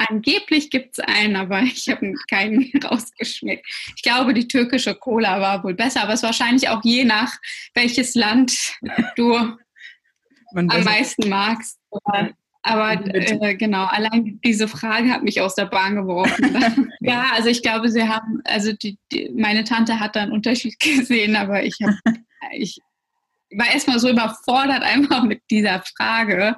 angeblich 0.10 0.70
gibt 0.70 0.98
es 0.98 1.04
einen, 1.06 1.36
aber 1.36 1.62
ich 1.64 1.88
habe 1.90 2.14
keinen 2.30 2.72
rausgeschmeckt. 2.84 3.66
Ich 3.96 4.04
glaube, 4.04 4.34
die 4.34 4.48
türkische 4.48 4.96
Cola 4.96 5.40
war 5.42 5.64
wohl 5.64 5.74
besser, 5.74 6.04
aber 6.04 6.14
es 6.14 6.20
ist 6.20 6.28
wahrscheinlich 6.28 6.70
auch 6.70 6.82
je 6.84 7.04
nach 7.04 7.34
welches 7.74 8.16
Land 8.16 8.76
du 9.16 9.36
am 10.56 10.84
meisten 10.84 11.30
magst. 11.30 11.80
Aber 12.68 12.94
äh, 13.14 13.56
genau, 13.56 13.86
allein 13.86 14.40
diese 14.44 14.68
Frage 14.68 15.12
hat 15.12 15.22
mich 15.22 15.40
aus 15.40 15.54
der 15.54 15.66
Bahn 15.66 15.96
geworfen. 15.96 16.92
ja, 17.00 17.30
also 17.34 17.48
ich 17.50 17.62
glaube, 17.62 17.90
sie 17.90 18.08
haben, 18.08 18.42
also 18.44 18.74
die, 18.74 18.98
die, 19.12 19.30
meine 19.36 19.66
Tante 19.66 20.00
hat 20.00 20.16
da 20.16 20.22
einen 20.22 20.32
Unterschied 20.32 20.80
gesehen, 20.80 21.36
aber 21.36 21.64
ich 21.64 21.78
habe, 21.84 22.00
ich 22.54 22.80
war 23.52 23.72
erstmal 23.72 24.00
so 24.00 24.10
überfordert 24.10 24.84
einfach 24.84 25.24
mit 25.24 25.42
dieser 25.50 25.84
Frage. 25.98 26.56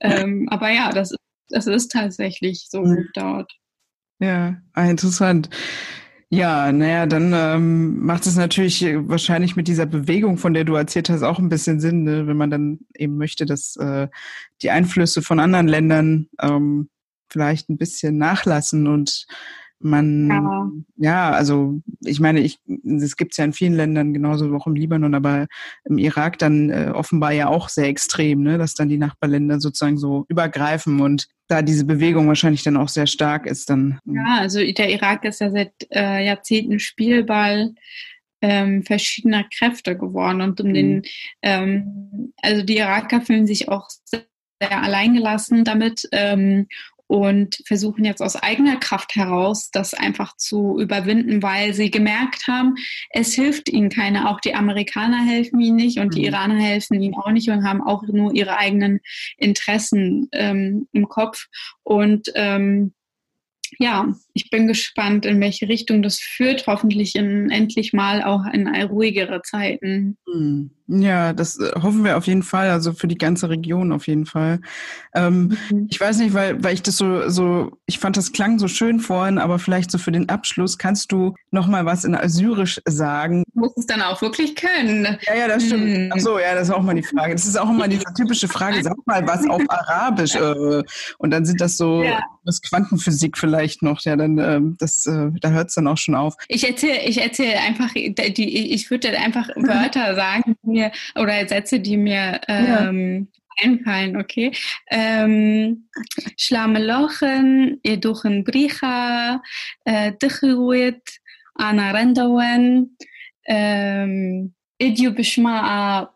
Ähm, 0.00 0.48
aber 0.50 0.70
ja, 0.70 0.90
das, 0.90 1.14
das 1.48 1.66
ist 1.66 1.92
tatsächlich 1.92 2.66
so 2.68 2.84
dort. 3.14 3.52
Ja, 4.20 4.56
ah, 4.74 4.84
interessant. 4.84 5.48
Ja, 6.32 6.70
naja, 6.70 7.06
dann 7.06 7.32
ähm, 7.34 8.04
macht 8.04 8.24
es 8.24 8.36
natürlich 8.36 8.84
wahrscheinlich 8.84 9.56
mit 9.56 9.66
dieser 9.66 9.86
Bewegung, 9.86 10.38
von 10.38 10.54
der 10.54 10.64
du 10.64 10.76
erzählt 10.76 11.10
hast, 11.10 11.24
auch 11.24 11.40
ein 11.40 11.48
bisschen 11.48 11.80
Sinn, 11.80 12.04
ne? 12.04 12.28
wenn 12.28 12.36
man 12.36 12.50
dann 12.50 12.78
eben 12.94 13.16
möchte, 13.16 13.46
dass 13.46 13.74
äh, 13.76 14.06
die 14.62 14.70
Einflüsse 14.70 15.22
von 15.22 15.40
anderen 15.40 15.66
Ländern 15.66 16.28
ähm, 16.40 16.88
vielleicht 17.28 17.68
ein 17.68 17.78
bisschen 17.78 18.16
nachlassen 18.16 18.86
und 18.86 19.26
man, 19.80 20.28
ja. 20.28 20.70
ja, 20.96 21.30
also 21.30 21.80
ich 22.04 22.20
meine, 22.20 22.40
ich, 22.40 22.58
es 22.84 23.16
gibt 23.16 23.36
ja 23.36 23.44
in 23.44 23.52
vielen 23.52 23.74
Ländern, 23.74 24.12
genauso 24.12 24.54
auch 24.54 24.66
im 24.66 24.74
Libanon, 24.74 25.14
aber 25.14 25.46
im 25.84 25.98
Irak 25.98 26.38
dann 26.38 26.70
äh, 26.70 26.90
offenbar 26.94 27.32
ja 27.32 27.48
auch 27.48 27.68
sehr 27.68 27.86
extrem, 27.86 28.42
ne, 28.42 28.58
dass 28.58 28.74
dann 28.74 28.88
die 28.88 28.98
Nachbarländer 28.98 29.60
sozusagen 29.60 29.96
so 29.96 30.26
übergreifen 30.28 31.00
und 31.00 31.28
da 31.48 31.62
diese 31.62 31.84
Bewegung 31.84 32.28
wahrscheinlich 32.28 32.62
dann 32.62 32.76
auch 32.76 32.88
sehr 32.88 33.06
stark 33.06 33.46
ist 33.46 33.70
dann. 33.70 33.98
Hm. 34.06 34.16
Ja, 34.16 34.38
also 34.38 34.58
der 34.60 34.90
Irak 34.90 35.24
ist 35.24 35.40
ja 35.40 35.50
seit 35.50 35.72
äh, 35.90 36.24
Jahrzehnten 36.24 36.78
Spielball 36.78 37.74
ähm, 38.42 38.82
verschiedener 38.84 39.44
Kräfte 39.44 39.96
geworden 39.96 40.40
und 40.40 40.60
um 40.60 40.68
mhm. 40.68 40.74
den, 40.74 41.02
ähm, 41.42 42.32
also 42.42 42.62
die 42.62 42.78
Iraker 42.78 43.20
fühlen 43.20 43.46
sich 43.46 43.68
auch 43.68 43.88
sehr 44.04 44.24
alleingelassen 44.60 45.64
damit 45.64 46.08
ähm, 46.12 46.66
und 47.10 47.60
versuchen 47.66 48.04
jetzt 48.04 48.22
aus 48.22 48.36
eigener 48.36 48.76
Kraft 48.76 49.16
heraus, 49.16 49.72
das 49.72 49.94
einfach 49.94 50.36
zu 50.36 50.78
überwinden, 50.78 51.42
weil 51.42 51.74
sie 51.74 51.90
gemerkt 51.90 52.46
haben, 52.46 52.76
es 53.10 53.34
hilft 53.34 53.68
ihnen 53.68 53.90
keiner. 53.90 54.30
Auch 54.30 54.38
die 54.38 54.54
Amerikaner 54.54 55.24
helfen 55.24 55.60
ihnen 55.60 55.74
nicht 55.74 55.98
und 55.98 56.14
die 56.14 56.20
mhm. 56.20 56.26
Iraner 56.26 56.60
helfen 56.60 57.02
ihnen 57.02 57.16
auch 57.16 57.32
nicht 57.32 57.48
und 57.48 57.64
haben 57.64 57.82
auch 57.82 58.04
nur 58.04 58.32
ihre 58.32 58.56
eigenen 58.58 59.00
Interessen 59.38 60.28
ähm, 60.30 60.86
im 60.92 61.08
Kopf. 61.08 61.48
Und 61.82 62.30
ähm, 62.36 62.94
ja, 63.80 64.14
ich 64.34 64.50
bin 64.50 64.66
gespannt, 64.66 65.26
in 65.26 65.40
welche 65.40 65.68
Richtung 65.68 66.02
das 66.02 66.18
führt. 66.18 66.66
Hoffentlich 66.66 67.14
in, 67.14 67.50
endlich 67.50 67.92
mal 67.92 68.22
auch 68.22 68.44
in 68.52 68.66
ruhigere 68.66 69.42
Zeiten. 69.42 70.16
Hm. 70.30 70.70
Ja, 70.92 71.32
das 71.32 71.56
äh, 71.60 71.70
hoffen 71.80 72.02
wir 72.02 72.16
auf 72.16 72.26
jeden 72.26 72.42
Fall, 72.42 72.68
also 72.70 72.92
für 72.92 73.06
die 73.06 73.16
ganze 73.16 73.48
Region 73.48 73.92
auf 73.92 74.08
jeden 74.08 74.26
Fall. 74.26 74.60
Ähm, 75.14 75.56
mhm. 75.70 75.86
Ich 75.88 76.00
weiß 76.00 76.18
nicht, 76.18 76.34
weil, 76.34 76.62
weil 76.64 76.74
ich 76.74 76.82
das 76.82 76.96
so, 76.96 77.28
so, 77.28 77.78
ich 77.86 78.00
fand 78.00 78.16
das 78.16 78.32
klang 78.32 78.58
so 78.58 78.66
schön 78.66 78.98
vorhin, 78.98 79.38
aber 79.38 79.60
vielleicht 79.60 79.92
so 79.92 79.98
für 79.98 80.10
den 80.10 80.28
Abschluss 80.28 80.78
kannst 80.78 81.12
du 81.12 81.36
noch 81.52 81.68
mal 81.68 81.86
was 81.86 82.02
in 82.02 82.16
Assyrisch 82.16 82.80
sagen. 82.88 83.44
Du 83.54 83.60
musst 83.60 83.78
es 83.78 83.86
dann 83.86 84.02
auch 84.02 84.20
wirklich 84.20 84.56
können. 84.56 85.16
Ja, 85.28 85.34
ja, 85.36 85.46
das 85.46 85.64
stimmt. 85.64 85.84
Mhm. 85.84 86.12
Ach 86.12 86.18
so, 86.18 86.40
ja, 86.40 86.54
das 86.54 86.68
ist 86.68 86.74
auch 86.74 86.82
mal 86.82 86.96
die 86.96 87.04
Frage. 87.04 87.34
Das 87.34 87.46
ist 87.46 87.58
auch 87.58 87.70
immer 87.70 87.86
diese 87.86 88.12
typische 88.16 88.48
Frage, 88.48 88.82
sag 88.82 88.96
mal 89.06 89.24
was 89.28 89.48
auf 89.48 89.62
Arabisch. 89.68 90.34
Äh, 90.34 90.82
und 91.18 91.30
dann 91.30 91.44
sind 91.44 91.60
das 91.60 91.76
so, 91.76 92.02
ja. 92.02 92.18
das 92.44 92.60
Quantenphysik 92.62 93.38
vielleicht 93.38 93.82
noch, 93.82 94.00
ja, 94.00 94.16
dann 94.20 94.38
ähm, 94.38 94.76
das, 94.78 95.06
äh, 95.06 95.30
da 95.40 95.50
hört 95.50 95.68
es 95.68 95.74
dann 95.74 95.86
auch 95.86 95.98
schon 95.98 96.14
auf. 96.14 96.36
Ich 96.48 96.66
erzähle 96.66 97.02
ich 97.04 97.20
erzähl 97.20 97.54
einfach, 97.54 97.92
die, 97.92 98.72
ich 98.72 98.90
würde 98.90 99.18
einfach 99.18 99.48
mhm. 99.56 99.66
Wörter 99.66 100.14
sagen 100.14 100.56
mir, 100.62 100.92
oder 101.16 101.46
Sätze, 101.48 101.80
die 101.80 101.96
mir 101.96 102.40
ähm, 102.48 103.28
ja 103.32 103.40
einfallen, 103.62 104.16
okay? 104.16 104.52
Ähm, 104.90 105.88
Schlammelochen, 106.36 107.80
Educhen 107.82 108.44
Bricha, 108.44 109.42
Dichuit, 109.86 110.96
äh, 110.96 111.62
Ana 111.62 111.90
Rendawen, 111.92 112.96
ähm, 113.46 114.54
Idio 114.78 115.10
Bishma'a 115.10 116.08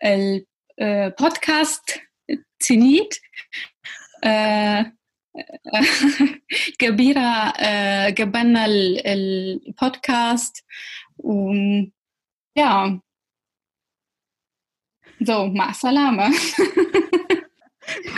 äh, 0.00 1.10
Podcast, 1.12 2.00
äh, 2.26 2.38
Zenit, 2.58 3.20
كبيرة 6.79 7.49
قبلنا 8.09 8.65
البودكاست 8.65 10.65
ja 12.59 12.99
so, 15.19 15.47
ma 15.47 15.73
salama. 15.73 16.29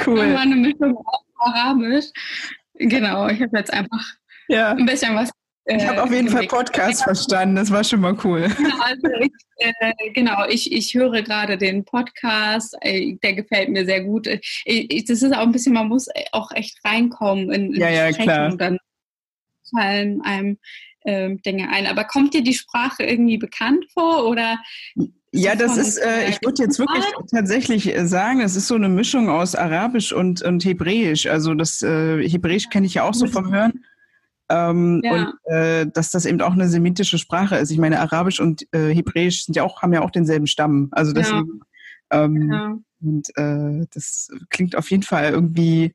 Cool. 0.06 0.34
War 0.34 0.42
eine 0.42 0.56
Mischung 0.56 0.98
auf 0.98 1.24
Arabisch. 1.38 2.08
Genau, 2.74 3.28
ich 3.28 3.42
habe 3.42 3.58
jetzt 3.58 3.72
einfach 3.72 4.04
ja. 4.48 4.72
ein 4.72 4.86
bisschen 4.86 5.16
was. 5.16 5.32
äh, 5.65 5.77
ich 5.77 5.87
habe 5.87 6.03
auf 6.03 6.13
jeden 6.13 6.29
Fall 6.29 6.47
Podcast 6.47 7.01
ja. 7.01 7.05
verstanden, 7.05 7.57
das 7.57 7.71
war 7.71 7.85
schon 7.85 8.01
mal 8.01 8.17
cool. 8.25 8.49
Genau, 8.57 8.77
also 8.85 9.09
ich, 9.21 9.33
äh, 9.57 10.11
genau, 10.13 10.47
ich, 10.49 10.73
ich 10.73 10.95
höre 10.95 11.23
gerade 11.23 11.57
den 11.57 11.85
Podcast, 11.85 12.77
äh, 12.81 13.17
der 13.23 13.35
gefällt 13.35 13.71
mir 13.71 13.85
sehr 13.85 14.03
gut. 14.03 14.29
Ich, 14.65 15.05
das 15.07 15.23
ist 15.23 15.33
auch 15.33 15.43
ein 15.43 15.53
bisschen, 15.53 15.73
man 15.73 15.89
muss 15.89 16.09
auch 16.33 16.51
echt 16.53 16.79
reinkommen 16.85 17.51
in, 17.51 17.73
in 17.75 17.81
ja, 17.81 17.89
ja, 17.89 18.13
klar. 18.13 18.53
und 18.53 18.61
dann 18.61 18.79
fallen 19.75 20.21
einem 20.23 20.59
ähm, 21.05 21.41
Dinge 21.43 21.69
ein. 21.71 21.87
Aber 21.87 22.05
kommt 22.05 22.35
dir 22.35 22.43
die 22.43 22.55
Sprache 22.55 23.03
irgendwie 23.03 23.39
bekannt 23.39 23.85
vor 23.93 24.27
oder 24.27 24.59
ja, 25.37 25.57
das 25.57 25.77
ist, 25.77 25.97
äh, 25.97 26.29
ich 26.29 26.39
würde 26.45 26.63
jetzt 26.63 26.79
wirklich 26.79 27.05
tatsächlich 27.29 27.93
äh, 27.93 28.07
sagen, 28.07 28.41
es 28.41 28.55
ist 28.55 28.69
so 28.69 28.77
eine 28.77 28.89
Mischung 28.89 29.29
aus 29.29 29.57
Arabisch 29.57 30.13
und, 30.13 30.43
und 30.43 30.65
Hebräisch. 30.65 31.27
Also 31.27 31.55
das 31.55 31.83
äh, 31.83 32.23
Hebräisch 32.23 32.69
kenne 32.69 32.87
ich 32.87 32.95
ja 32.95 33.03
auch 33.03 33.15
so 33.15 33.27
vom 33.27 33.53
Hören. 33.53 33.85
Ähm, 34.51 35.01
ja. 35.03 35.13
Und 35.13 35.53
äh, 35.53 35.87
dass 35.87 36.11
das 36.11 36.27
eben 36.27 36.41
auch 36.41 36.53
eine 36.53 36.69
semitische 36.69 37.19
Sprache 37.19 37.57
ist. 37.57 37.71
Ich 37.71 37.79
meine, 37.79 38.01
Arabisch 38.01 38.41
und 38.41 38.67
äh, 38.75 38.95
Hebräisch 38.95 39.45
sind 39.45 39.57
ja 39.57 39.63
auch, 39.63 39.83
haben 39.83 39.93
ja 39.93 40.03
auch 40.03 40.11
denselben 40.11 40.47
Stamm. 40.47 40.89
Also 40.93 41.13
deswegen, 41.13 41.61
ja. 42.13 42.25
Ähm, 42.25 42.53
ja. 42.53 42.79
und 43.01 43.29
äh, 43.37 43.87
das 43.93 44.31
klingt 44.51 44.77
auf 44.77 44.91
jeden 44.91 45.03
Fall 45.03 45.33
irgendwie 45.33 45.95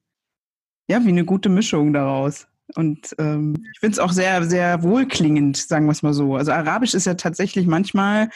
ja 0.90 1.04
wie 1.06 1.10
eine 1.10 1.26
gute 1.26 1.50
Mischung 1.50 1.94
daraus. 1.94 2.48
Und 2.76 3.16
ähm, 3.18 3.56
ich 3.74 3.80
finde 3.80 3.94
es 3.94 4.00
auch 4.00 4.12
sehr, 4.12 4.44
sehr 4.44 4.84
wohlklingend, 4.84 5.58
sagen 5.58 5.86
wir 5.86 5.92
es 5.92 6.04
mal 6.04 6.14
so. 6.14 6.36
Also 6.36 6.52
Arabisch 6.52 6.94
ist 6.94 7.06
ja 7.06 7.16
tatsächlich 7.16 7.66
manchmal 7.66 8.30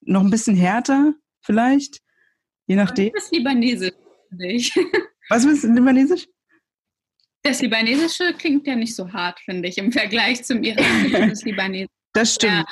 noch 0.00 0.22
ein 0.22 0.30
bisschen 0.30 0.56
härter, 0.56 1.14
vielleicht, 1.40 2.00
je 2.66 2.76
nachdem. 2.76 3.12
Das 3.14 3.30
Libanesisch, 3.30 3.94
finde 4.28 4.46
ich. 4.46 4.72
Was 5.28 5.44
ist 5.44 5.64
Libanesisch? 5.64 6.26
Das 7.44 7.60
Libanesische 7.60 8.32
klingt 8.38 8.66
ja 8.66 8.74
nicht 8.74 8.96
so 8.96 9.12
hart, 9.12 9.38
finde 9.40 9.68
ich, 9.68 9.76
im 9.76 9.92
Vergleich 9.92 10.42
zum 10.44 10.62
iranischen. 10.62 11.30
Das 11.30 11.42
Libanesische. 11.42 11.88
Das 12.16 12.32
stimmt. 12.32 12.52
Ja, 12.54 12.64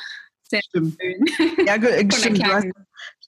sehr 0.44 0.62
stimmt. 0.62 0.96
schön. 1.00 1.66
Ja, 1.66 1.74
stimmt. 2.12 2.44
Hast, 2.44 2.66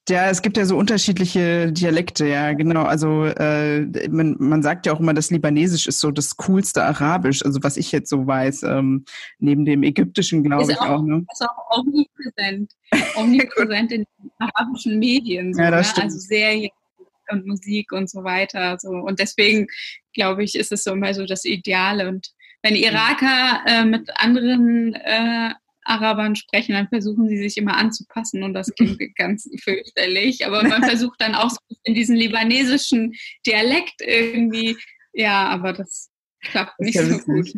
ja, 0.09 0.31
es 0.31 0.43
gibt 0.43 0.57
ja 0.57 0.65
so 0.65 0.77
unterschiedliche 0.77 1.73
Dialekte, 1.73 2.27
ja, 2.29 2.53
genau. 2.53 2.85
Also 2.85 3.25
äh, 3.25 3.81
man, 4.09 4.37
man 4.39 4.63
sagt 4.63 4.87
ja 4.87 4.93
auch 4.93 5.01
immer, 5.01 5.13
das 5.13 5.31
Libanesisch 5.31 5.89
ist 5.89 5.99
so 5.99 6.13
das 6.13 6.37
coolste 6.37 6.85
Arabisch, 6.85 7.45
also 7.45 7.63
was 7.63 7.77
ich 7.77 7.91
jetzt 7.91 8.11
so 8.11 8.27
weiß, 8.27 8.63
ähm, 8.63 9.07
neben 9.39 9.65
dem 9.65 9.83
Ägyptischen, 9.83 10.45
glaube 10.45 10.71
ich 10.71 10.79
auch. 10.79 11.01
auch 11.01 11.03
ne? 11.03 11.25
Ist 11.33 11.43
auch 11.43 11.79
omnipräsent, 11.79 12.73
omnipräsent 13.17 13.93
in 13.93 14.05
den 14.05 14.31
arabischen 14.39 14.99
Medien, 15.01 15.53
so, 15.53 15.63
ja, 15.63 15.71
das 15.73 15.97
ne? 15.97 16.05
also 16.05 16.19
Serien 16.19 16.71
und 17.31 17.47
Musik 17.47 17.91
und 17.91 18.09
so 18.09 18.23
weiter. 18.23 18.79
So. 18.79 18.91
Und 18.91 19.19
deswegen, 19.19 19.67
glaube 20.15 20.45
ich, 20.45 20.55
ist 20.55 20.73
es 20.73 20.85
so 20.85 20.93
immer 20.93 21.13
so 21.15 21.27
das 21.27 21.45
Ideale. 21.45 22.09
Und 22.09 22.31
wenn 22.63 22.77
Iraker 22.77 23.63
äh, 23.67 23.85
mit 23.85 24.09
anderen 24.17 24.95
äh, 24.95 25.51
Arabern 25.85 26.35
sprechen, 26.35 26.73
dann 26.73 26.89
versuchen 26.89 27.29
sie 27.29 27.37
sich 27.37 27.57
immer 27.59 27.77
anzupassen 27.77 28.43
und 28.43 28.55
das 28.55 28.75
klingt 28.75 28.99
ganz 29.17 29.49
fürchterlich. 29.63 30.47
Aber 30.47 30.63
man 30.63 30.83
versucht 30.85 31.21
dann 31.21 31.35
auch 31.35 31.51
so 31.51 31.59
in 31.83 31.95
diesen 31.95 32.17
libanesischen 32.17 33.15
Dialekt 33.47 34.01
irgendwie, 34.01 34.77
ja, 35.13 35.49
aber 35.49 35.73
das 35.73 36.11
klappt 36.41 36.81
nicht 36.81 36.99
so 36.99 37.19
gut. 37.19 37.53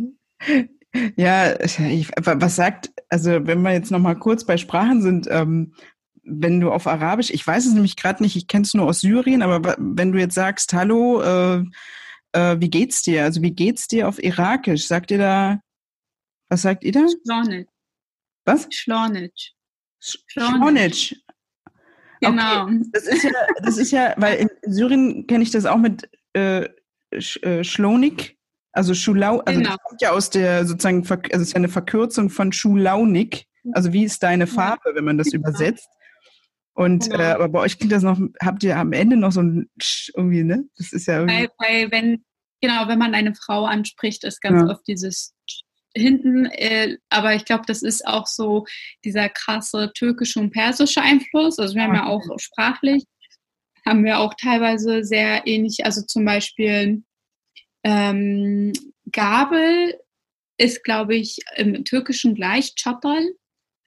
Ja, 1.16 1.60
ich, 1.60 2.10
was 2.16 2.56
sagt, 2.56 2.90
also 3.08 3.46
wenn 3.46 3.62
wir 3.62 3.72
jetzt 3.72 3.90
noch 3.90 3.98
mal 3.98 4.14
kurz 4.14 4.44
bei 4.44 4.56
Sprachen 4.56 5.02
sind, 5.02 5.28
ähm, 5.30 5.74
wenn 6.24 6.60
du 6.60 6.72
auf 6.72 6.86
Arabisch, 6.86 7.30
ich 7.30 7.46
weiß 7.46 7.66
es 7.66 7.72
nämlich 7.72 7.96
gerade 7.96 8.22
nicht, 8.22 8.34
ich 8.36 8.48
kenne 8.48 8.64
es 8.64 8.74
nur 8.74 8.86
aus 8.86 9.00
Syrien, 9.00 9.42
aber 9.42 9.76
wenn 9.78 10.12
du 10.12 10.18
jetzt 10.18 10.34
sagst, 10.34 10.72
hallo, 10.72 11.22
äh, 11.22 11.64
äh, 12.36 12.60
wie 12.60 12.70
geht's 12.70 13.02
dir? 13.02 13.24
Also 13.24 13.42
wie 13.42 13.52
geht's 13.52 13.88
dir 13.88 14.08
auf 14.08 14.22
Irakisch? 14.22 14.86
Sagt 14.86 15.10
ihr 15.10 15.18
da, 15.18 15.60
was 16.48 16.62
sagt 16.62 16.84
ihr 16.84 16.92
da? 16.92 17.06
Schlonic. 17.24 17.68
Was? 18.44 18.68
Schlonic. 18.70 19.32
Schlonic. 19.98 21.16
Genau. 22.20 22.64
Okay. 22.64 22.80
Das 22.92 23.06
ist 23.06 23.24
ja, 23.24 23.30
das 23.62 23.78
ist 23.78 23.90
ja, 23.90 24.14
weil 24.16 24.36
in 24.38 24.48
Syrien 24.62 25.26
kenne 25.26 25.42
ich 25.42 25.50
das 25.50 25.66
auch 25.66 25.78
mit 25.78 26.08
äh, 26.32 26.68
Sch, 27.18 27.42
äh, 27.42 27.64
Schlonik, 27.64 28.38
also 28.72 28.94
Schulau, 28.94 29.40
also 29.40 29.58
genau. 29.58 29.70
das 29.70 29.78
kommt 29.84 30.02
ja 30.02 30.10
aus 30.12 30.30
der 30.30 30.66
sozusagen, 30.66 31.06
also 31.08 31.24
es 31.30 31.40
ist 31.40 31.52
ja 31.52 31.56
eine 31.56 31.68
Verkürzung 31.68 32.30
von 32.30 32.52
Schulaunik. 32.52 33.46
Also 33.72 33.92
wie 33.92 34.04
ist 34.04 34.22
deine 34.22 34.46
Farbe, 34.46 34.94
wenn 34.94 35.04
man 35.04 35.18
das 35.18 35.30
genau. 35.30 35.48
übersetzt? 35.48 35.88
Und 36.74 37.10
genau. 37.10 37.22
äh, 37.22 37.32
aber 37.32 37.48
bei 37.48 37.60
euch 37.60 37.78
klingt 37.78 37.92
das 37.92 38.02
noch, 38.02 38.20
habt 38.40 38.62
ihr 38.62 38.76
am 38.76 38.92
Ende 38.92 39.16
noch 39.16 39.32
so 39.32 39.40
ein 39.40 39.70
Sch 39.80 40.12
irgendwie, 40.14 40.44
ne? 40.44 40.64
Das 40.76 40.92
ist 40.92 41.06
ja 41.06 41.20
irgendwie. 41.20 41.48
Weil, 41.58 41.90
weil 41.90 41.90
wenn, 41.90 42.24
genau, 42.60 42.88
wenn 42.88 42.98
man 42.98 43.14
eine 43.14 43.34
Frau 43.34 43.64
anspricht, 43.64 44.24
ist 44.24 44.40
ganz 44.40 44.62
ja. 44.62 44.74
oft 44.74 44.86
dieses 44.86 45.34
hinten, 45.96 46.46
äh, 46.46 46.98
aber 47.08 47.34
ich 47.34 47.44
glaube, 47.44 47.64
das 47.66 47.82
ist 47.82 48.06
auch 48.06 48.26
so 48.26 48.66
dieser 49.04 49.28
krasse 49.28 49.92
türkische 49.94 50.40
und 50.40 50.50
persische 50.50 51.00
Einfluss. 51.00 51.58
Also 51.58 51.74
wir 51.74 51.82
haben 51.82 51.94
ja 51.94 52.06
auch 52.06 52.22
sprachlich, 52.38 53.04
haben 53.86 54.04
wir 54.04 54.18
auch 54.18 54.34
teilweise 54.34 55.04
sehr 55.04 55.46
ähnlich, 55.46 55.84
also 55.84 56.02
zum 56.02 56.24
Beispiel 56.24 57.02
ähm, 57.82 58.72
Gabel 59.10 59.98
ist, 60.58 60.84
glaube 60.84 61.16
ich, 61.16 61.38
im 61.56 61.84
Türkischen 61.84 62.34
gleich 62.34 62.74
Çatal, 62.74 63.24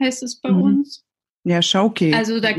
heißt 0.02 0.24
es 0.24 0.40
bei 0.40 0.52
mhm. 0.52 0.62
uns. 0.62 1.06
Ja, 1.44 1.62
Schauke. 1.62 2.16
Also 2.16 2.40
da 2.40 2.54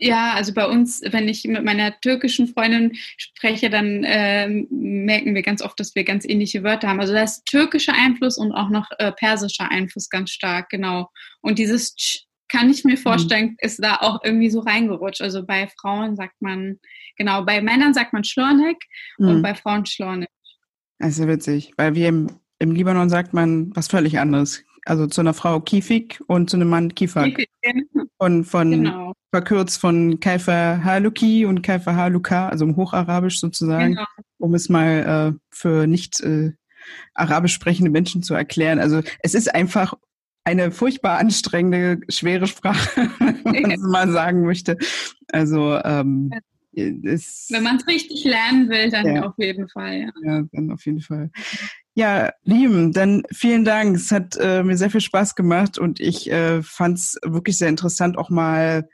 ja, 0.00 0.32
also 0.32 0.54
bei 0.54 0.66
uns, 0.66 1.02
wenn 1.10 1.28
ich 1.28 1.44
mit 1.44 1.62
meiner 1.62 1.98
türkischen 2.00 2.48
Freundin 2.48 2.92
spreche, 3.18 3.68
dann 3.68 4.02
äh, 4.04 4.48
merken 4.48 5.34
wir 5.34 5.42
ganz 5.42 5.60
oft, 5.62 5.78
dass 5.78 5.94
wir 5.94 6.04
ganz 6.04 6.24
ähnliche 6.24 6.62
Wörter 6.62 6.88
haben. 6.88 7.00
Also 7.00 7.12
da 7.12 7.22
ist 7.22 7.44
türkischer 7.44 7.92
Einfluss 7.92 8.38
und 8.38 8.52
auch 8.52 8.70
noch 8.70 8.86
äh, 8.98 9.12
persischer 9.12 9.70
Einfluss 9.70 10.08
ganz 10.08 10.30
stark, 10.30 10.70
genau. 10.70 11.10
Und 11.42 11.58
dieses 11.58 11.94
Tsch, 11.94 12.24
kann 12.50 12.70
ich 12.70 12.84
mir 12.84 12.96
mhm. 12.96 13.02
vorstellen, 13.02 13.46
mhm. 13.50 13.56
ist 13.60 13.82
da 13.82 13.96
auch 13.96 14.20
irgendwie 14.24 14.50
so 14.50 14.60
reingerutscht. 14.60 15.22
Also 15.22 15.44
bei 15.44 15.68
Frauen 15.80 16.16
sagt 16.16 16.40
man, 16.40 16.80
genau, 17.16 17.44
bei 17.44 17.60
Männern 17.60 17.94
sagt 17.94 18.12
man 18.12 18.24
Schlornek 18.24 18.78
mhm. 19.18 19.28
und 19.28 19.42
bei 19.42 19.54
Frauen 19.54 19.86
Schlornek. 19.86 20.30
Das 20.98 21.10
ist 21.10 21.18
ja 21.18 21.28
witzig, 21.28 21.72
weil 21.76 21.94
wir 21.94 22.08
im, 22.08 22.28
im 22.58 22.72
Libanon 22.72 23.08
sagt 23.08 23.32
man 23.32 23.70
was 23.74 23.88
völlig 23.88 24.18
anderes. 24.18 24.64
Also 24.84 25.06
zu 25.06 25.20
einer 25.20 25.34
Frau 25.34 25.60
Kifik 25.60 26.22
und 26.26 26.50
zu 26.50 26.56
einem 26.56 26.68
Mann 26.68 26.94
Kifak. 26.94 27.36
Und 28.18 28.44
von 28.44 28.70
genau. 28.70 29.12
verkürzt 29.30 29.80
von 29.80 30.20
Kaifa 30.20 30.80
Haluki 30.82 31.46
und 31.46 31.62
Kaifa 31.62 31.94
Haluka, 31.94 32.48
also 32.48 32.64
im 32.64 32.76
Hocharabisch 32.76 33.40
sozusagen, 33.40 33.94
genau. 33.94 34.06
um 34.38 34.54
es 34.54 34.68
mal 34.68 35.34
äh, 35.34 35.38
für 35.50 35.86
nicht 35.86 36.20
äh, 36.20 36.52
arabisch 37.14 37.54
sprechende 37.54 37.90
Menschen 37.90 38.22
zu 38.22 38.34
erklären. 38.34 38.78
Also 38.78 39.00
es 39.22 39.34
ist 39.34 39.54
einfach 39.54 39.94
eine 40.44 40.70
furchtbar 40.70 41.18
anstrengende, 41.18 42.00
schwere 42.08 42.46
Sprache, 42.46 43.10
wenn 43.44 43.62
man 43.62 43.70
es 43.72 43.80
mal 43.80 44.10
sagen 44.10 44.44
möchte. 44.44 44.76
Also 45.28 45.78
ähm, 45.84 46.30
ist, 46.72 47.50
wenn 47.50 47.62
man 47.62 47.76
es 47.76 47.86
richtig 47.86 48.24
lernen 48.24 48.68
will, 48.68 48.90
dann 48.90 49.06
ja. 49.06 49.22
auf 49.24 49.34
jeden 49.38 49.68
Fall. 49.68 50.00
Ja. 50.00 50.10
ja, 50.22 50.42
dann 50.52 50.70
auf 50.70 50.84
jeden 50.86 51.00
Fall. 51.00 51.30
Ja, 51.94 52.30
lieben, 52.44 52.92
dann 52.92 53.24
vielen 53.32 53.64
Dank. 53.64 53.96
Es 53.96 54.12
hat 54.12 54.36
äh, 54.40 54.62
mir 54.62 54.76
sehr 54.76 54.90
viel 54.90 55.00
Spaß 55.00 55.34
gemacht 55.34 55.76
und 55.76 55.98
ich 55.98 56.30
äh, 56.30 56.62
fand 56.62 56.98
es 56.98 57.18
wirklich 57.24 57.58
sehr 57.58 57.68
interessant, 57.68 58.16
auch 58.16 58.30
mal 58.30 58.88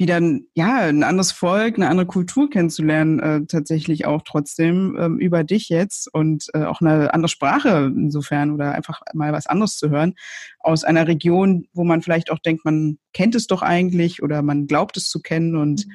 wieder 0.00 0.16
ein, 0.16 0.46
ja, 0.54 0.78
ein 0.78 1.04
anderes 1.04 1.30
Volk, 1.30 1.76
eine 1.76 1.88
andere 1.88 2.06
Kultur 2.06 2.48
kennenzulernen, 2.50 3.20
äh, 3.20 3.46
tatsächlich 3.46 4.06
auch 4.06 4.22
trotzdem 4.24 4.96
ähm, 4.98 5.18
über 5.18 5.44
dich 5.44 5.68
jetzt 5.68 6.12
und 6.12 6.46
äh, 6.54 6.64
auch 6.64 6.80
eine 6.80 7.12
andere 7.12 7.28
Sprache 7.28 7.92
insofern 7.94 8.50
oder 8.50 8.72
einfach 8.72 9.02
mal 9.12 9.32
was 9.32 9.46
anderes 9.46 9.76
zu 9.76 9.90
hören 9.90 10.14
aus 10.58 10.84
einer 10.84 11.06
Region, 11.06 11.66
wo 11.74 11.84
man 11.84 12.02
vielleicht 12.02 12.32
auch 12.32 12.38
denkt, 12.38 12.64
man 12.64 12.98
kennt 13.12 13.34
es 13.34 13.46
doch 13.46 13.62
eigentlich 13.62 14.22
oder 14.22 14.42
man 14.42 14.66
glaubt 14.66 14.96
es 14.96 15.08
zu 15.10 15.20
kennen 15.20 15.54
und 15.54 15.86
mhm. 15.86 15.92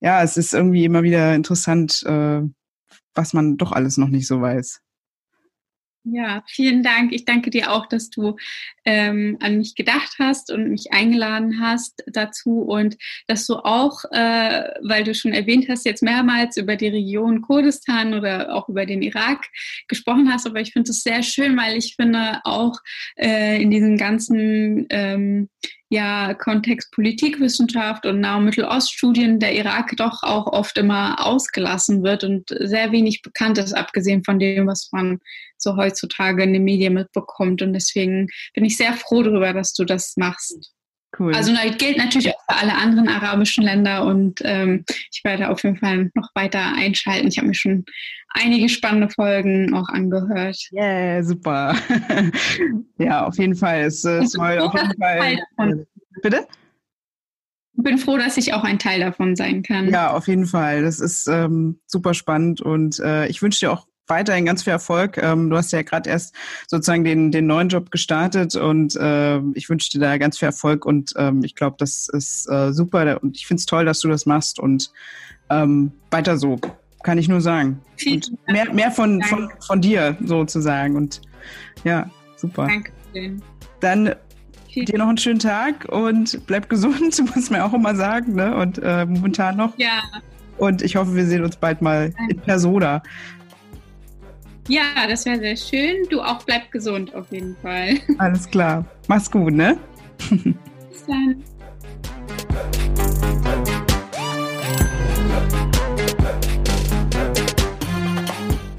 ja, 0.00 0.22
es 0.22 0.38
ist 0.38 0.54
irgendwie 0.54 0.86
immer 0.86 1.02
wieder 1.02 1.34
interessant, 1.34 2.02
äh, 2.06 2.40
was 3.14 3.34
man 3.34 3.58
doch 3.58 3.72
alles 3.72 3.98
noch 3.98 4.08
nicht 4.08 4.26
so 4.26 4.40
weiß. 4.40 4.80
Ja, 6.10 6.42
vielen 6.46 6.82
Dank. 6.82 7.12
Ich 7.12 7.24
danke 7.26 7.50
dir 7.50 7.70
auch, 7.70 7.86
dass 7.86 8.08
du 8.08 8.36
ähm, 8.86 9.36
an 9.40 9.58
mich 9.58 9.74
gedacht 9.74 10.14
hast 10.18 10.50
und 10.50 10.70
mich 10.70 10.92
eingeladen 10.92 11.60
hast 11.60 12.02
dazu 12.06 12.62
und 12.62 12.96
dass 13.26 13.46
du 13.46 13.56
auch, 13.56 14.04
äh, 14.12 14.70
weil 14.82 15.04
du 15.04 15.14
schon 15.14 15.32
erwähnt 15.34 15.66
hast, 15.68 15.84
jetzt 15.84 16.02
mehrmals 16.02 16.56
über 16.56 16.76
die 16.76 16.88
Region 16.88 17.42
Kurdistan 17.42 18.14
oder 18.14 18.54
auch 18.54 18.68
über 18.68 18.86
den 18.86 19.02
Irak 19.02 19.44
gesprochen 19.88 20.32
hast. 20.32 20.46
Aber 20.46 20.60
ich 20.60 20.72
finde 20.72 20.90
es 20.92 21.02
sehr 21.02 21.22
schön, 21.22 21.56
weil 21.58 21.76
ich 21.76 21.94
finde 21.96 22.40
auch 22.44 22.78
äh, 23.16 23.60
in 23.60 23.70
diesen 23.70 23.98
ganzen 23.98 24.86
ähm, 24.88 25.48
ja, 25.90 26.34
Kontext 26.34 26.92
Politikwissenschaft 26.92 28.04
und 28.04 28.20
Nah- 28.20 28.36
und 28.36 28.44
Mitteloststudien 28.44 29.40
der 29.40 29.54
Irak 29.54 29.94
doch 29.96 30.22
auch 30.22 30.46
oft 30.46 30.76
immer 30.76 31.24
ausgelassen 31.24 32.02
wird 32.02 32.24
und 32.24 32.48
sehr 32.48 32.92
wenig 32.92 33.22
bekannt 33.22 33.58
ist, 33.58 33.72
abgesehen 33.72 34.22
von 34.22 34.38
dem, 34.38 34.66
was 34.66 34.90
man 34.92 35.18
so 35.60 35.76
heutzutage 35.76 36.42
in 36.42 36.52
den 36.52 36.64
Medien 36.64 36.94
mitbekommt. 36.94 37.62
Und 37.62 37.72
deswegen 37.72 38.28
bin 38.54 38.64
ich 38.64 38.76
sehr 38.76 38.92
froh 38.94 39.22
darüber, 39.22 39.52
dass 39.52 39.72
du 39.72 39.84
das 39.84 40.16
machst. 40.16 40.72
Cool. 41.18 41.34
Also 41.34 41.52
das 41.52 41.78
gilt 41.78 41.96
natürlich 41.96 42.28
auch 42.28 42.40
für 42.50 42.60
alle 42.60 42.74
anderen 42.74 43.08
arabischen 43.08 43.64
Länder 43.64 44.04
und 44.04 44.40
ähm, 44.44 44.84
ich 45.10 45.22
werde 45.24 45.48
auf 45.48 45.64
jeden 45.64 45.78
Fall 45.78 46.10
noch 46.14 46.28
weiter 46.34 46.74
einschalten. 46.76 47.28
Ich 47.28 47.38
habe 47.38 47.48
mir 47.48 47.54
schon 47.54 47.86
einige 48.28 48.68
spannende 48.68 49.08
Folgen 49.08 49.74
auch 49.74 49.88
angehört. 49.88 50.58
Yeah, 50.70 51.22
super. 51.22 51.74
ja, 52.98 53.26
auf 53.26 53.38
jeden 53.38 53.54
Fall. 53.54 53.80
Es 53.82 54.04
äh, 54.04 54.26
soll 54.26 54.58
auf 54.58 54.74
jeden 54.74 54.96
Fall. 54.98 55.86
Bitte? 56.22 56.46
Ich 57.78 57.84
bin 57.84 57.98
froh, 57.98 58.18
dass 58.18 58.36
ich 58.36 58.52
auch 58.52 58.64
ein 58.64 58.78
Teil 58.78 59.00
davon 59.00 59.34
sein 59.34 59.62
kann. 59.62 59.88
Ja, 59.88 60.10
auf 60.10 60.28
jeden 60.28 60.46
Fall. 60.46 60.82
Das 60.82 61.00
ist 61.00 61.26
ähm, 61.26 61.80
super 61.86 62.12
spannend 62.12 62.60
und 62.60 62.98
äh, 62.98 63.28
ich 63.28 63.40
wünsche 63.40 63.60
dir 63.60 63.72
auch 63.72 63.87
weiterhin 64.08 64.46
ganz 64.46 64.64
viel 64.64 64.72
Erfolg. 64.72 65.18
Ähm, 65.18 65.50
du 65.50 65.56
hast 65.56 65.72
ja 65.72 65.82
gerade 65.82 66.08
erst 66.10 66.34
sozusagen 66.66 67.04
den, 67.04 67.30
den 67.30 67.46
neuen 67.46 67.68
Job 67.68 67.90
gestartet 67.90 68.56
und 68.56 68.96
äh, 68.96 69.38
ich 69.54 69.68
wünsche 69.68 69.90
dir 69.90 70.00
da 70.00 70.18
ganz 70.18 70.38
viel 70.38 70.46
Erfolg 70.46 70.84
und 70.84 71.14
ähm, 71.16 71.42
ich 71.44 71.54
glaube, 71.54 71.76
das 71.78 72.08
ist 72.08 72.48
äh, 72.50 72.72
super 72.72 73.22
und 73.22 73.36
ich 73.36 73.46
finde 73.46 73.60
es 73.60 73.66
toll, 73.66 73.84
dass 73.84 74.00
du 74.00 74.08
das 74.08 74.26
machst 74.26 74.58
und 74.58 74.90
ähm, 75.50 75.92
weiter 76.10 76.36
so, 76.36 76.58
kann 77.02 77.18
ich 77.18 77.28
nur 77.28 77.40
sagen. 77.40 77.80
Und 78.06 78.32
mehr, 78.46 78.72
mehr 78.72 78.90
von, 78.90 79.22
von, 79.22 79.50
von 79.66 79.80
dir 79.80 80.16
sozusagen 80.24 80.96
und 80.96 81.20
ja, 81.84 82.10
super. 82.36 82.66
Danke. 82.66 82.92
Dann 83.80 84.14
dir 84.86 84.98
noch 84.98 85.08
einen 85.08 85.18
schönen 85.18 85.38
Tag 85.38 85.86
und 85.88 86.46
bleib 86.46 86.68
gesund, 86.68 87.20
muss 87.34 87.50
man 87.50 87.60
auch 87.62 87.72
immer 87.72 87.94
sagen, 87.94 88.34
ne? 88.34 88.56
Und 88.56 88.78
äh, 88.78 89.04
momentan 89.06 89.56
noch. 89.56 89.76
Ja. 89.78 90.02
Und 90.58 90.82
ich 90.82 90.96
hoffe, 90.96 91.14
wir 91.14 91.24
sehen 91.26 91.44
uns 91.44 91.56
bald 91.56 91.82
mal 91.82 92.12
in 92.28 92.40
Persona. 92.40 93.02
Ja, 94.68 95.06
das 95.08 95.24
wäre 95.24 95.38
sehr 95.38 95.56
schön. 95.56 96.06
Du 96.10 96.20
auch 96.20 96.42
bleib 96.42 96.70
gesund 96.70 97.14
auf 97.14 97.32
jeden 97.32 97.56
Fall. 97.56 98.00
Alles 98.18 98.46
klar. 98.50 98.84
Mach's 99.06 99.30
gut, 99.30 99.54
ne? 99.54 99.78
Bis 100.28 101.06
dann. 101.06 101.42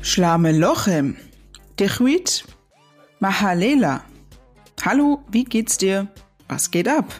Schlame 0.01 0.51
Lochem. 0.51 1.17
Dechuit. 1.79 2.45
Mahalela. 3.19 4.03
Hallo, 4.85 5.23
wie 5.31 5.43
geht's 5.43 5.79
dir? 5.79 6.07
Was 6.47 6.69
geht 6.69 6.87
ab? 6.87 7.19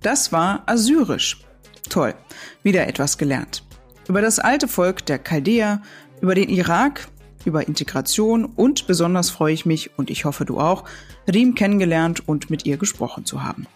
Das 0.00 0.30
war 0.30 0.62
Assyrisch. 0.66 1.40
Toll, 1.88 2.14
wieder 2.62 2.86
etwas 2.86 3.18
gelernt. 3.18 3.64
Über 4.08 4.20
das 4.20 4.38
alte 4.38 4.68
Volk 4.68 5.04
der 5.06 5.18
Chaldäer, 5.18 5.82
über 6.20 6.36
den 6.36 6.48
Irak, 6.48 7.08
über 7.44 7.66
Integration 7.66 8.44
und 8.44 8.86
besonders 8.86 9.30
freue 9.30 9.54
ich 9.54 9.66
mich, 9.66 9.90
und 9.96 10.10
ich 10.10 10.24
hoffe 10.24 10.44
du 10.44 10.58
auch, 10.58 10.84
Riem 11.32 11.54
kennengelernt 11.54 12.28
und 12.28 12.50
mit 12.50 12.66
ihr 12.66 12.76
gesprochen 12.76 13.24
zu 13.24 13.42
haben. 13.42 13.66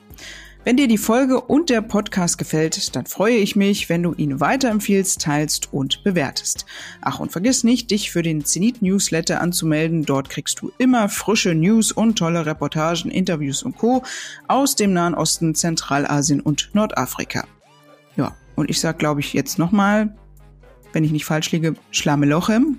Wenn 0.67 0.79
dir 0.79 0.89
die 0.89 0.97
Folge 0.97 1.43
und 1.43 1.69
der 1.69 1.83
Podcast 1.83 2.39
gefällt, 2.39 2.97
dann 2.97 3.05
freue 3.05 3.37
ich 3.37 3.55
mich, 3.55 3.91
wenn 3.91 4.03
du 4.03 4.15
ihn 4.15 4.41
weiterempfiehlst, 4.41 5.21
teilst 5.21 5.75
und 5.75 6.03
bewertest. 6.05 6.65
Ach, 7.03 7.21
und 7.21 7.33
vergiss 7.33 7.65
nicht, 7.65 7.91
dich 7.91 8.11
für 8.11 8.23
den 8.23 8.47
Zenit 8.47 8.81
Newsletter 8.81 9.43
anzumelden. 9.43 10.07
Dort 10.07 10.31
kriegst 10.31 10.63
du 10.63 10.73
immer 10.79 11.11
frische 11.11 11.55
News 11.55 11.93
und 11.93 12.17
tolle 12.17 12.47
Reportagen, 12.47 13.11
Interviews 13.11 13.63
und 13.63 13.77
Co. 13.77 14.05
aus 14.49 14.75
dem 14.75 14.95
Nahen 14.95 15.15
Osten, 15.15 15.55
Zentralasien 15.55 16.41
und 16.41 16.71
Nordafrika. 16.73 17.47
Ja, 18.17 18.35
und 18.57 18.71
ich 18.71 18.81
sag, 18.81 18.99
glaube 18.99 19.21
ich, 19.21 19.35
jetzt 19.35 19.59
nochmal, 19.59 20.17
wenn 20.95 21.05
ich 21.05 21.13
nicht 21.13 21.27
falsch 21.27 21.53
liege, 21.53 21.75
Schlamelochem 21.91 22.79